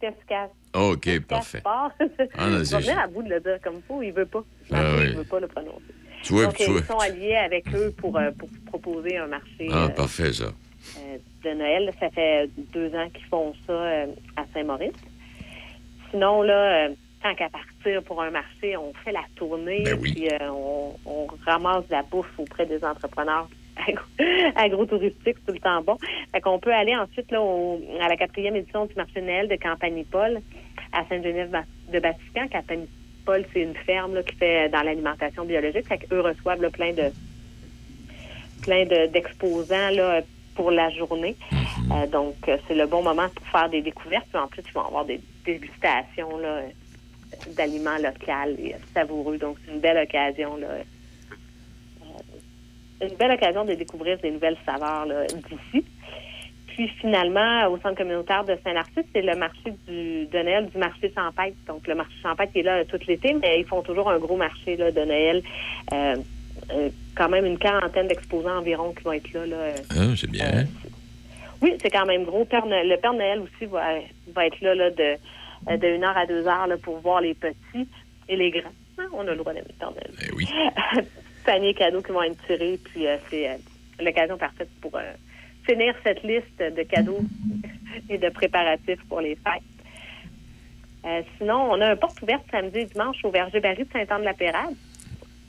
Tesca 0.00 0.48
OK, 0.74 1.20
parfait. 1.28 1.58
Sport. 1.58 1.90
Ah, 2.38 2.48
non, 2.48 2.64
c'est 2.64 2.90
à 2.90 3.06
bout 3.06 3.22
de 3.22 3.28
le 3.28 3.40
dire 3.40 3.58
comme 3.62 3.76
il 3.76 3.82
faut. 3.82 4.02
Il 4.02 4.12
veut 4.12 4.26
pas. 4.26 4.42
Ah, 4.72 4.82
Il 4.96 5.00
oui. 5.10 5.14
veut 5.16 5.24
pas 5.24 5.40
le 5.40 5.46
prononcer. 5.48 5.82
Tu 6.22 6.32
vois, 6.32 6.46
Donc, 6.46 6.56
tu 6.56 6.62
euh, 6.62 6.66
vois. 6.66 6.80
ils 6.80 6.84
sont 6.86 6.98
alliés 6.98 7.36
avec 7.36 7.74
eux 7.74 7.92
pour, 7.98 8.16
euh, 8.16 8.30
pour 8.38 8.48
proposer 8.66 9.16
un 9.18 9.26
marché. 9.26 9.68
Ah, 9.70 9.84
euh, 9.84 9.88
parfait, 9.88 10.32
ça. 10.32 10.46
de 11.44 11.50
Noël. 11.54 11.92
Ça 12.00 12.10
fait 12.10 12.48
deux 12.72 12.94
ans 12.94 13.08
qu'ils 13.10 13.26
font 13.26 13.52
ça 13.66 13.72
à 14.36 14.44
Saint-Maurice. 14.54 14.92
Sinon, 16.10 16.42
là, 16.42 16.88
tant 17.22 17.34
qu'à 17.34 17.48
partir 17.48 18.02
pour 18.02 18.22
un 18.22 18.30
marché, 18.30 18.76
on 18.76 18.92
fait 19.04 19.12
la 19.12 19.22
tournée, 19.36 19.82
Ben 19.84 19.98
oui. 20.00 20.12
puis 20.12 20.28
euh, 20.30 20.50
on, 20.50 20.94
on 21.06 21.26
ramasse 21.46 21.86
de 21.86 21.92
la 21.92 22.02
bouffe 22.02 22.30
auprès 22.38 22.66
des 22.66 22.84
entrepreneurs 22.84 23.48
agro- 23.88 24.52
agro-touristique, 24.56 25.36
c'est 25.38 25.46
tout 25.46 25.52
le 25.52 25.58
temps 25.60 25.82
bon. 25.82 25.96
Fait 26.32 26.40
qu'on 26.40 26.58
peut 26.58 26.72
aller 26.72 26.94
ensuite 26.96 27.30
là, 27.30 27.40
au- 27.40 27.80
à 28.00 28.08
la 28.08 28.16
quatrième 28.16 28.56
édition 28.56 28.86
du 28.86 28.94
marché 28.94 29.20
de 29.20 29.26
Noël 29.26 29.48
de 29.48 29.56
Campanipol 29.56 30.40
à 30.92 31.04
Sainte-Geneviève-de-Batiscan. 31.08 32.48
Campanipol, 32.52 33.44
c'est 33.52 33.60
une 33.62 33.74
ferme 33.76 34.14
là, 34.14 34.22
qui 34.22 34.34
fait 34.36 34.68
dans 34.68 34.82
l'alimentation 34.82 35.44
biologique. 35.44 35.86
Fait 35.86 35.98
qu'eux 35.98 36.20
reçoivent 36.20 36.60
là, 36.60 36.70
plein 36.70 36.92
de 36.92 37.10
plein 38.62 38.84
de- 38.84 39.06
d'exposants 39.06 39.90
là, 39.90 40.20
pour 40.54 40.70
la 40.70 40.90
journée. 40.90 41.34
Euh, 41.90 42.06
donc, 42.06 42.34
c'est 42.68 42.74
le 42.74 42.86
bon 42.86 43.02
moment 43.02 43.28
pour 43.34 43.46
faire 43.48 43.68
des 43.68 43.80
découvertes. 43.82 44.26
Puis 44.30 44.40
en 44.40 44.46
plus, 44.46 44.62
ils 44.66 44.72
vont 44.72 44.86
avoir 44.86 45.04
des 45.04 45.20
dégustations 45.44 46.36
là, 46.38 46.60
d'aliments 47.56 47.98
locaux 47.98 48.56
et 48.58 48.74
savoureux. 48.94 49.38
Donc, 49.38 49.56
c'est 49.64 49.72
une 49.72 49.80
belle 49.80 49.98
occasion. 50.02 50.56
Là, 50.56 50.66
euh, 50.68 50.82
une 53.06 53.14
belle 53.16 53.32
occasion 53.32 53.64
de 53.64 53.74
découvrir 53.74 54.18
des 54.18 54.30
nouvelles 54.30 54.56
saveurs 54.64 55.06
d'ici. 55.28 55.84
Puis 56.68 56.88
finalement, 57.00 57.66
au 57.68 57.78
centre 57.78 57.96
communautaire 57.96 58.44
de 58.44 58.56
Saint-Narcisse, 58.64 59.04
c'est 59.12 59.20
le 59.22 59.34
marché 59.36 59.72
du, 59.86 60.24
de 60.26 60.38
Noël 60.42 60.68
du 60.70 60.78
marché 60.78 61.12
Champêtre. 61.14 61.56
Donc 61.66 61.86
le 61.86 61.94
marché 61.94 62.14
Champêtre 62.22 62.52
est 62.54 62.62
là 62.62 62.76
euh, 62.78 62.84
tout 62.84 62.98
l'été, 63.06 63.34
mais 63.34 63.60
ils 63.60 63.66
font 63.66 63.82
toujours 63.82 64.08
un 64.10 64.18
gros 64.18 64.36
marché 64.36 64.76
là, 64.76 64.90
de 64.90 65.00
Noël. 65.04 65.42
Euh, 65.92 66.16
euh, 66.72 66.88
quand 67.14 67.28
même 67.28 67.44
une 67.44 67.58
quarantaine 67.58 68.06
d'exposants 68.08 68.58
environ 68.58 68.92
qui 68.94 69.02
vont 69.02 69.12
être 69.12 69.30
là. 69.34 69.44
là 69.46 69.56
Ah, 69.90 70.14
c'est 70.16 70.30
bien. 70.30 70.66
oui, 71.60 71.74
c'est 71.82 71.90
quand 71.90 72.06
même 72.06 72.24
gros. 72.24 72.44
Père 72.46 72.64
Noël- 72.64 72.88
le 72.88 72.96
Père 72.96 73.12
Noël 73.12 73.40
aussi 73.40 73.66
va, 73.66 73.96
va 74.34 74.46
être 74.46 74.60
là, 74.62 74.74
là 74.74 74.90
de, 74.90 75.16
de 75.66 75.98
1 75.98 76.02
heure 76.02 76.16
à 76.16 76.26
2 76.26 76.46
heures 76.46 76.66
là, 76.66 76.76
pour 76.76 76.98
voir 76.98 77.20
les 77.20 77.34
petits 77.34 77.88
et 78.28 78.36
les 78.36 78.50
grands. 78.50 78.72
Ah, 78.98 79.02
on 79.12 79.26
a 79.26 79.30
le 79.30 79.36
droit 79.36 79.52
d'aimer 79.52 79.68
le 79.68 79.74
Père 79.74 79.90
Noël. 79.90 80.10
Eh 80.22 80.34
oui. 80.34 80.48
Panier 81.44 81.74
cadeaux 81.74 82.02
qui 82.02 82.12
vont 82.12 82.22
être 82.22 82.40
tirés, 82.46 82.78
puis 82.84 83.06
euh, 83.06 83.16
c'est 83.28 83.48
euh, 83.48 83.54
l'occasion 84.00 84.36
parfaite 84.38 84.68
pour 84.80 84.94
euh, 84.96 85.12
finir 85.66 85.94
cette 86.02 86.22
liste 86.22 86.58
de 86.58 86.82
cadeaux 86.82 87.20
et 88.08 88.18
de 88.18 88.28
préparatifs 88.28 89.02
pour 89.08 89.20
les 89.20 89.36
fêtes. 89.36 89.62
Euh, 91.04 91.22
sinon, 91.38 91.68
on 91.70 91.80
a 91.80 91.90
un 91.90 91.96
porte 91.96 92.20
ouverte 92.22 92.44
samedi 92.50 92.78
et 92.78 92.84
dimanche 92.84 93.16
au 93.24 93.30
Verger 93.30 93.60
Barry 93.60 93.84
de 93.84 93.92
Saint-Anne-de-la-Pérade. 93.92 94.74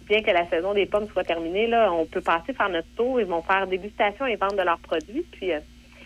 Bien 0.07 0.21
que 0.21 0.31
la 0.31 0.49
saison 0.49 0.73
des 0.73 0.85
pommes 0.85 1.07
soit 1.11 1.23
terminée, 1.23 1.67
là, 1.67 1.91
on 1.93 2.05
peut 2.05 2.21
passer 2.21 2.53
faire 2.53 2.69
notre 2.69 2.87
tour. 2.95 3.21
Ils 3.21 3.27
vont 3.27 3.41
faire 3.41 3.67
dégustation 3.67 4.25
et 4.25 4.35
vente 4.35 4.57
de 4.57 4.63
leurs 4.63 4.79
produits, 4.79 5.25
puis 5.31 5.53
euh, 5.53 5.59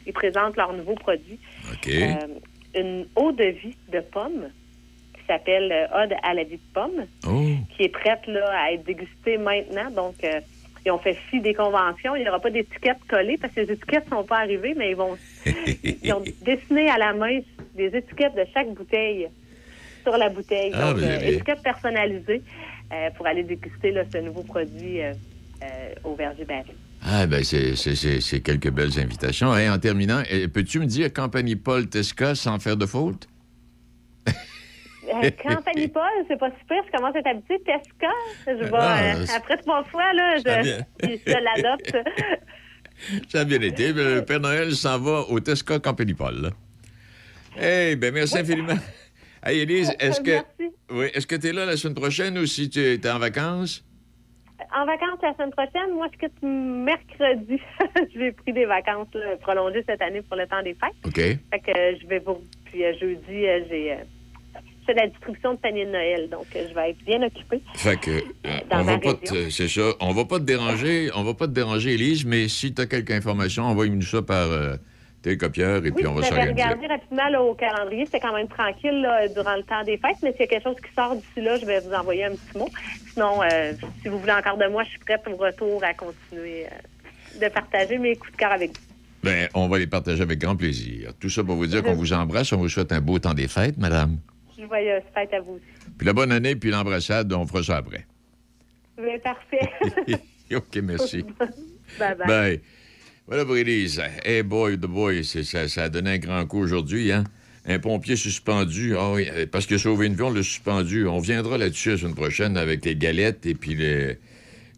ils 0.05 0.13
présentent 0.13 0.57
leurs 0.57 0.73
nouveaux 0.73 0.95
produits. 0.95 1.39
OK. 1.71 1.89
Une 2.75 3.07
eau 3.15 3.31
de 3.31 3.43
vie 3.45 3.75
de 3.91 3.99
pommes 3.99 4.49
qui 5.13 5.21
s'appelle 5.27 5.71
euh, 5.71 6.03
Ode 6.03 6.13
à 6.23 6.33
la 6.33 6.43
vie 6.43 6.57
de 6.57 6.73
pomme, 6.73 7.05
Oh. 7.27 7.43
qui 7.75 7.83
est 7.83 7.89
prête 7.89 8.25
là, 8.27 8.49
à 8.63 8.71
être 8.71 8.83
dégustée 8.85 9.37
maintenant. 9.37 9.89
Donc, 9.91 10.15
euh, 10.23 10.39
ils 10.85 10.91
ont 10.91 10.99
fait 10.99 11.15
fi 11.29 11.41
des 11.41 11.53
conventions. 11.53 12.15
Il 12.15 12.23
n'y 12.23 12.29
aura 12.29 12.39
pas 12.39 12.49
d'étiquettes 12.49 13.03
collées 13.09 13.37
parce 13.37 13.53
que 13.53 13.61
les 13.61 13.71
étiquettes 13.73 14.07
sont 14.09 14.23
pas 14.23 14.37
arrivées, 14.39 14.73
mais 14.75 14.91
ils 14.91 14.95
vont 14.95 15.17
ils 15.83 16.13
ont 16.13 16.23
dessiné 16.43 16.89
à 16.89 16.97
la 16.97 17.13
main 17.13 17.39
des 17.75 17.87
étiquettes 17.95 18.35
de 18.35 18.45
chaque 18.53 18.69
bouteille 18.73 19.27
sur 20.03 20.15
la 20.17 20.29
bouteille. 20.29 20.71
Ah, 20.73 20.91
Donc, 20.93 21.01
ben, 21.01 21.11
euh, 21.11 21.17
bien. 21.19 21.27
étiquettes 21.29 21.61
personnalisées 21.63 22.41
euh, 22.93 23.09
pour 23.17 23.27
aller 23.27 23.43
déguster 23.43 23.91
là, 23.91 24.03
ce 24.11 24.17
nouveau 24.19 24.43
produit 24.43 25.01
euh, 25.01 25.13
au 26.05 26.15
Verger 26.15 26.45
Barry. 26.45 26.71
Ah, 27.03 27.25
ben, 27.25 27.43
c'est- 27.43 28.41
quelques 28.41 28.69
belles 28.69 28.99
invitations. 28.99 29.55
Et 29.57 29.69
en 29.69 29.79
terminant, 29.79 30.21
eh, 30.29 30.47
peux-tu 30.47 30.79
me 30.79 30.85
dire 30.85 31.11
Campagnie 31.13 31.55
Paul 31.55 31.87
Tesca 31.87 32.35
sans 32.35 32.59
faire 32.59 32.75
de 32.77 32.85
faute? 32.85 33.27
Euh, 34.27 35.31
Campagne 35.41 35.87
Paul, 35.93 36.03
c'est 36.27 36.37
pas 36.37 36.49
super, 36.59 36.83
je 36.85 36.91
commence 36.97 37.15
à 37.15 37.19
être 37.19 37.27
habituée. 37.27 37.59
Tesca, 37.65 38.11
je 38.45 38.51
vais, 38.65 38.69
Ah, 38.73 39.03
euh, 39.15 39.25
c'est- 39.25 39.33
après 39.35 39.57
trois 39.57 39.83
fois, 39.85 40.11
là, 40.13 40.35
je, 40.37 41.31
l'adopte. 41.31 41.97
Ça 43.29 43.41
a 43.41 43.43
bien 43.45 43.61
été. 43.61 43.93
Le 43.93 44.21
Père 44.25 44.39
Noël 44.41 44.75
s'en 44.75 44.99
va 44.99 45.21
au 45.29 45.39
Tesca 45.39 45.79
Campagnie 45.79 46.13
Paul. 46.15 46.51
Eh 47.59 47.95
ben 47.95 48.13
merci 48.13 48.37
infiniment. 48.37 48.77
Hey, 49.43 49.59
Élise, 49.59 49.93
est-ce 49.99 50.19
que 50.19 50.31
oui, 50.91 51.07
est-ce 51.13 51.25
que 51.25 51.35
tu 51.35 51.47
es 51.47 51.53
là 51.53 51.65
la 51.65 51.77
semaine 51.77 51.95
prochaine 51.95 52.37
ou 52.37 52.45
si 52.45 52.69
tu 52.69 52.79
es 52.81 53.09
en 53.09 53.17
vacances? 53.19 53.83
En 54.75 54.85
vacances 54.85 55.19
la 55.23 55.33
semaine 55.33 55.51
prochaine, 55.51 55.93
moi, 55.93 56.07
je 56.13 56.17
quitte 56.19 56.41
mercredi. 56.41 57.59
J'ai 58.15 58.31
pris 58.31 58.53
des 58.53 58.65
vacances 58.65 59.07
là, 59.13 59.35
prolongées 59.41 59.83
cette 59.87 60.01
année 60.01 60.21
pour 60.21 60.37
le 60.37 60.47
temps 60.47 60.61
des 60.63 60.73
fêtes. 60.75 60.93
OK. 61.05 61.15
Fait 61.15 61.39
que 61.59 61.71
euh, 61.77 61.95
je 62.01 62.07
vais 62.07 62.19
vous. 62.19 62.39
Puis 62.65 62.83
euh, 62.83 62.93
jeudi, 62.99 63.47
euh, 63.47 63.61
j'ai. 63.69 63.95
je 64.55 64.85
fais 64.85 64.93
la 64.93 65.07
distribution 65.07 65.53
de 65.53 65.59
panier 65.59 65.85
de 65.85 65.91
Noël, 65.91 66.29
donc 66.29 66.45
euh, 66.55 66.65
je 66.69 66.73
vais 66.75 66.89
être 66.91 67.03
bien 67.05 67.21
occupée. 67.23 67.61
Fait 67.75 67.97
que 67.99 68.11
euh, 68.11 68.59
on 68.71 68.83
va 68.83 68.97
pas 68.99 69.13
te- 69.13 69.49
c'est 69.49 69.67
ça, 69.69 69.81
on 70.01 70.11
va 70.13 70.25
pas 70.25 70.39
te 70.39 70.43
déranger, 70.45 71.09
on 71.15 71.23
va 71.23 71.33
pas 71.33 71.47
te 71.47 71.53
déranger 71.53 71.93
Élise, 71.93 72.25
mais 72.25 72.47
si 72.49 72.73
tu 72.73 72.81
as 72.81 72.85
quelques 72.87 73.11
informations, 73.11 73.63
envoie-nous 73.63 74.01
ça 74.01 74.21
par 74.21 74.51
euh, 74.51 74.75
télécopieur 75.27 75.77
et 75.85 75.89
Oui, 75.89 75.91
puis 75.91 76.07
on 76.07 76.13
va 76.13 76.23
s'organiser. 76.23 76.51
regardé 76.53 76.87
rapidement 76.87 77.27
là, 77.29 77.41
au 77.41 77.53
calendrier. 77.53 78.05
C'était 78.05 78.19
quand 78.19 78.33
même 78.33 78.47
tranquille 78.47 79.01
là, 79.01 79.27
durant 79.27 79.55
le 79.55 79.63
temps 79.63 79.83
des 79.83 79.97
fêtes, 79.97 80.17
mais 80.23 80.31
s'il 80.31 80.41
y 80.41 80.43
a 80.43 80.47
quelque 80.47 80.63
chose 80.63 80.77
qui 80.77 80.93
sort 80.93 81.15
d'ici 81.15 81.41
là, 81.41 81.57
je 81.57 81.65
vais 81.65 81.79
vous 81.81 81.91
envoyer 81.93 82.25
un 82.25 82.31
petit 82.31 82.57
mot. 82.57 82.69
Sinon, 83.11 83.41
euh, 83.43 83.73
si 84.01 84.07
vous 84.07 84.19
voulez 84.19 84.31
encore 84.33 84.57
de 84.57 84.67
moi, 84.67 84.83
je 84.83 84.89
suis 84.89 84.99
prête 84.99 85.21
au 85.27 85.35
retour 85.35 85.83
à 85.83 85.93
continuer 85.93 86.65
euh, 86.65 87.39
de 87.45 87.51
partager 87.51 87.97
mes 87.97 88.15
coups 88.15 88.31
de 88.31 88.37
cœur 88.37 88.51
avec 88.51 88.69
vous. 88.69 88.83
Ben, 89.23 89.49
on 89.53 89.67
va 89.67 89.79
les 89.79 89.87
partager 89.87 90.21
avec 90.21 90.39
grand 90.39 90.55
plaisir. 90.55 91.11
Tout 91.19 91.29
ça 91.29 91.43
pour 91.43 91.55
vous 91.55 91.67
dire 91.67 91.83
qu'on 91.83 91.95
vous 91.95 92.13
embrasse, 92.13 92.53
on 92.53 92.57
vous 92.57 92.69
souhaite 92.69 92.91
un 92.91 93.01
beau 93.01 93.19
temps 93.19 93.33
des 93.33 93.47
fêtes, 93.47 93.77
madame. 93.77 94.17
Joyeuse 94.57 95.03
fête 95.13 95.33
à 95.33 95.41
vous 95.41 95.53
aussi. 95.53 95.91
Puis 95.97 96.07
la 96.07 96.13
bonne 96.13 96.31
année, 96.31 96.55
puis 96.55 96.71
l'embrassade, 96.71 97.31
on 97.33 97.45
fera 97.45 97.63
ça 97.63 97.77
après. 97.77 98.05
Mais 98.97 99.19
parfait. 99.19 99.69
OK, 100.55 100.77
merci. 100.81 101.23
bye 101.99 102.15
bye. 102.15 102.27
Bye. 102.27 102.61
Voilà 103.27 103.43
Élise. 103.57 104.01
Hey 104.23 104.41
boy, 104.41 104.77
the 104.77 104.85
boy, 104.85 105.21
ça, 105.25 105.83
a 105.83 105.89
donné 105.89 106.11
un 106.11 106.17
grand 106.17 106.45
coup 106.45 106.59
aujourd'hui, 106.59 107.11
hein? 107.11 107.25
Un 107.65 107.77
pompier 107.77 108.15
suspendu. 108.15 108.95
Ah 108.95 109.11
oui, 109.11 109.27
euh, 109.29 109.45
parce 109.51 109.65
qu'il 109.65 109.75
a 109.75 109.79
sauvé 109.79 110.07
une 110.07 110.15
vie, 110.15 110.21
on 110.21 110.31
l'a 110.31 110.43
suspendu. 110.43 111.05
On 111.07 111.19
viendra 111.19 111.57
là-dessus 111.57 111.89
la 111.89 111.97
semaine 111.97 112.15
prochaine 112.15 112.55
avec 112.55 112.85
les 112.85 112.95
galettes 112.95 113.45
et 113.45 113.53
puis 113.53 113.75
les, 113.75 114.17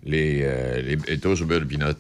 les, 0.04 0.40
euh, 0.42 0.82
les, 0.82 1.20
toasts 1.20 1.44
au 1.44 1.46
beurre 1.46 1.60
de 1.60 1.66
pinot. 1.66 1.94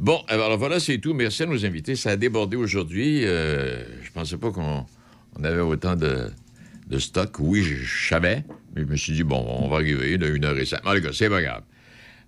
Bon, 0.00 0.20
alors 0.26 0.58
voilà, 0.58 0.80
c'est 0.80 0.98
tout. 0.98 1.14
Merci 1.14 1.44
à 1.44 1.46
nos 1.46 1.64
invités. 1.64 1.94
Ça 1.94 2.10
a 2.10 2.16
débordé 2.16 2.56
aujourd'hui. 2.56 3.24
Euh, 3.24 3.84
je 4.02 4.10
pensais 4.10 4.38
pas 4.38 4.50
qu'on 4.50 4.84
on 5.38 5.44
avait 5.44 5.60
autant 5.60 5.94
de, 5.94 6.32
stock. 6.98 7.38
Oui, 7.38 7.62
je, 7.62 8.08
savais, 8.08 8.42
mais 8.74 8.82
je 8.82 8.86
me 8.88 8.96
suis 8.96 9.12
dit, 9.12 9.22
bon, 9.22 9.46
on 9.46 9.68
va 9.68 9.76
arriver 9.76 10.18
de 10.18 10.36
1h05. 10.36 10.80
En 10.84 10.96
tout 10.96 11.02
cas, 11.02 11.12
c'est 11.12 11.28
pas 11.28 11.42
grave. 11.42 11.62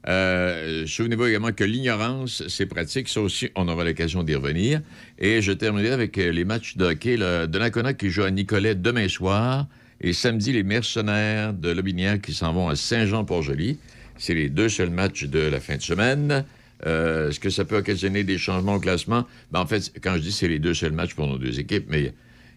Euh, 0.09 0.87
Souvenez-vous 0.87 1.27
également 1.27 1.53
que 1.53 1.65
l'ignorance, 1.65 2.43
c'est 2.49 2.67
pratique. 2.67 3.09
Ça 3.09 3.21
aussi, 3.21 3.51
on 3.55 3.69
aura 3.69 3.85
l'occasion 3.85 4.23
d'y 4.23 4.35
revenir. 4.35 4.81
Et 5.19 5.43
je 5.43 5.53
terminerai 5.53 5.93
avec 5.93 6.17
euh, 6.19 6.33
les 6.33 6.45
matchs 6.45 6.77
de 6.77 6.87
hockey 6.87 7.17
là, 7.17 7.47
de 7.47 7.93
qui 7.93 8.09
joue 8.11 8.23
à 8.23 8.31
Nicolet 8.31 8.75
demain 8.75 9.09
soir. 9.09 9.67
Et 10.01 10.13
samedi, 10.13 10.53
les 10.53 10.63
mercenaires 10.63 11.53
de 11.53 11.71
Lobinière 11.71 12.21
qui 12.21 12.33
s'en 12.33 12.53
vont 12.53 12.69
à 12.69 12.77
Saint-Jean-Port-Joli. 12.77 13.79
C'est 14.17 14.35
les 14.35 14.49
deux 14.49 14.69
seuls 14.69 14.91
matchs 14.91 15.25
de 15.25 15.41
la 15.41 15.61
fin 15.61 15.77
de 15.77 15.83
semaine. 15.83 16.45
Euh, 16.87 17.29
Est-ce 17.29 17.41
que 17.41 17.51
ça 17.51 17.65
peut 17.65 17.77
occasionner 17.77 18.25
des 18.25 18.39
changements 18.39 18.77
au 18.77 18.81
classement? 18.81 19.27
Ben, 19.53 19.61
en 19.61 19.67
fait, 19.67 19.93
quand 20.03 20.15
je 20.15 20.21
dis 20.23 20.33
c'est 20.33 20.49
les 20.49 20.59
deux 20.61 20.75
seuls 20.75 20.93
matchs 20.93 21.15
pour 21.15 21.27
nos 21.27 21.39
deux 21.39 21.59
équipes, 21.59 21.87
mais 21.89 22.13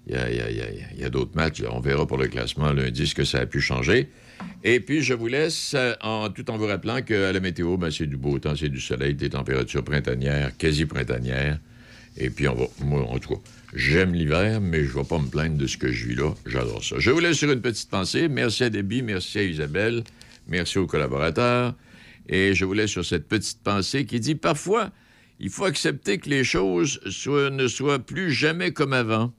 il 0.07 0.13
y 0.13 0.15
a, 0.15 1.05
a- 1.05 1.09
d'autres 1.09 1.35
matchs. 1.35 1.61
On 1.69 1.79
verra 1.79 2.07
pour 2.07 2.17
le 2.17 2.27
classement 2.27 2.71
lundi 2.71 3.07
ce 3.07 3.15
que 3.15 3.23
ça 3.23 3.39
a 3.39 3.45
pu 3.45 3.59
changer. 3.59 4.09
Et 4.63 4.79
puis, 4.79 5.01
je 5.01 5.13
vous 5.13 5.27
laisse 5.27 5.73
euh, 5.75 5.93
en, 6.01 6.29
tout 6.29 6.49
en 6.51 6.57
vous 6.57 6.67
rappelant 6.67 7.01
que 7.01 7.31
la 7.31 7.39
météo, 7.39 7.77
ben, 7.77 7.91
c'est 7.91 8.07
du 8.07 8.17
beau 8.17 8.39
temps, 8.39 8.55
c'est 8.55 8.69
du 8.69 8.79
soleil, 8.79 9.15
des 9.15 9.29
températures 9.29 9.83
printanières, 9.83 10.55
quasi 10.57 10.85
printanières. 10.85 11.59
Et 12.17 12.29
puis, 12.29 12.47
on 12.47 12.55
va, 12.55 12.65
moi, 12.79 13.01
en 13.01 13.19
tout 13.19 13.35
cas, 13.35 13.41
j'aime 13.73 14.13
l'hiver, 14.13 14.61
mais 14.61 14.83
je 14.83 14.95
ne 14.95 15.01
vais 15.01 15.07
pas 15.07 15.19
me 15.19 15.27
plaindre 15.27 15.57
de 15.57 15.67
ce 15.67 15.77
que 15.77 15.91
je 15.91 16.07
vis 16.07 16.15
là. 16.15 16.33
J'adore 16.45 16.83
ça. 16.83 16.95
Je 16.99 17.11
vous 17.11 17.19
laisse 17.19 17.37
sur 17.37 17.51
une 17.51 17.61
petite 17.61 17.89
pensée. 17.89 18.27
Merci 18.27 18.63
à 18.63 18.69
Debbie, 18.69 19.01
merci 19.01 19.39
à 19.39 19.43
Isabelle, 19.43 20.03
merci 20.47 20.77
aux 20.77 20.87
collaborateurs. 20.87 21.75
Et 22.27 22.53
je 22.53 22.65
vous 22.65 22.73
laisse 22.73 22.91
sur 22.91 23.05
cette 23.05 23.27
petite 23.27 23.63
pensée 23.63 24.05
qui 24.05 24.19
dit 24.19 24.35
parfois, 24.35 24.91
il 25.39 25.49
faut 25.49 25.65
accepter 25.65 26.19
que 26.19 26.29
les 26.29 26.43
choses 26.43 27.01
ne 27.25 27.67
soient 27.67 27.99
plus 27.99 28.31
jamais 28.31 28.71
comme 28.71 28.93
avant. 28.93 29.33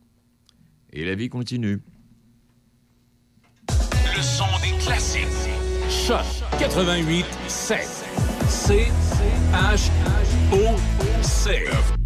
Et 0.93 1.05
la 1.05 1.15
vie 1.15 1.29
continue. 1.29 1.81
Choc 6.07 6.27
88 6.61 7.25
7. 7.47 7.87
C 8.49 8.91
H 9.55 9.91
O 10.53 10.77
C. 11.23 12.02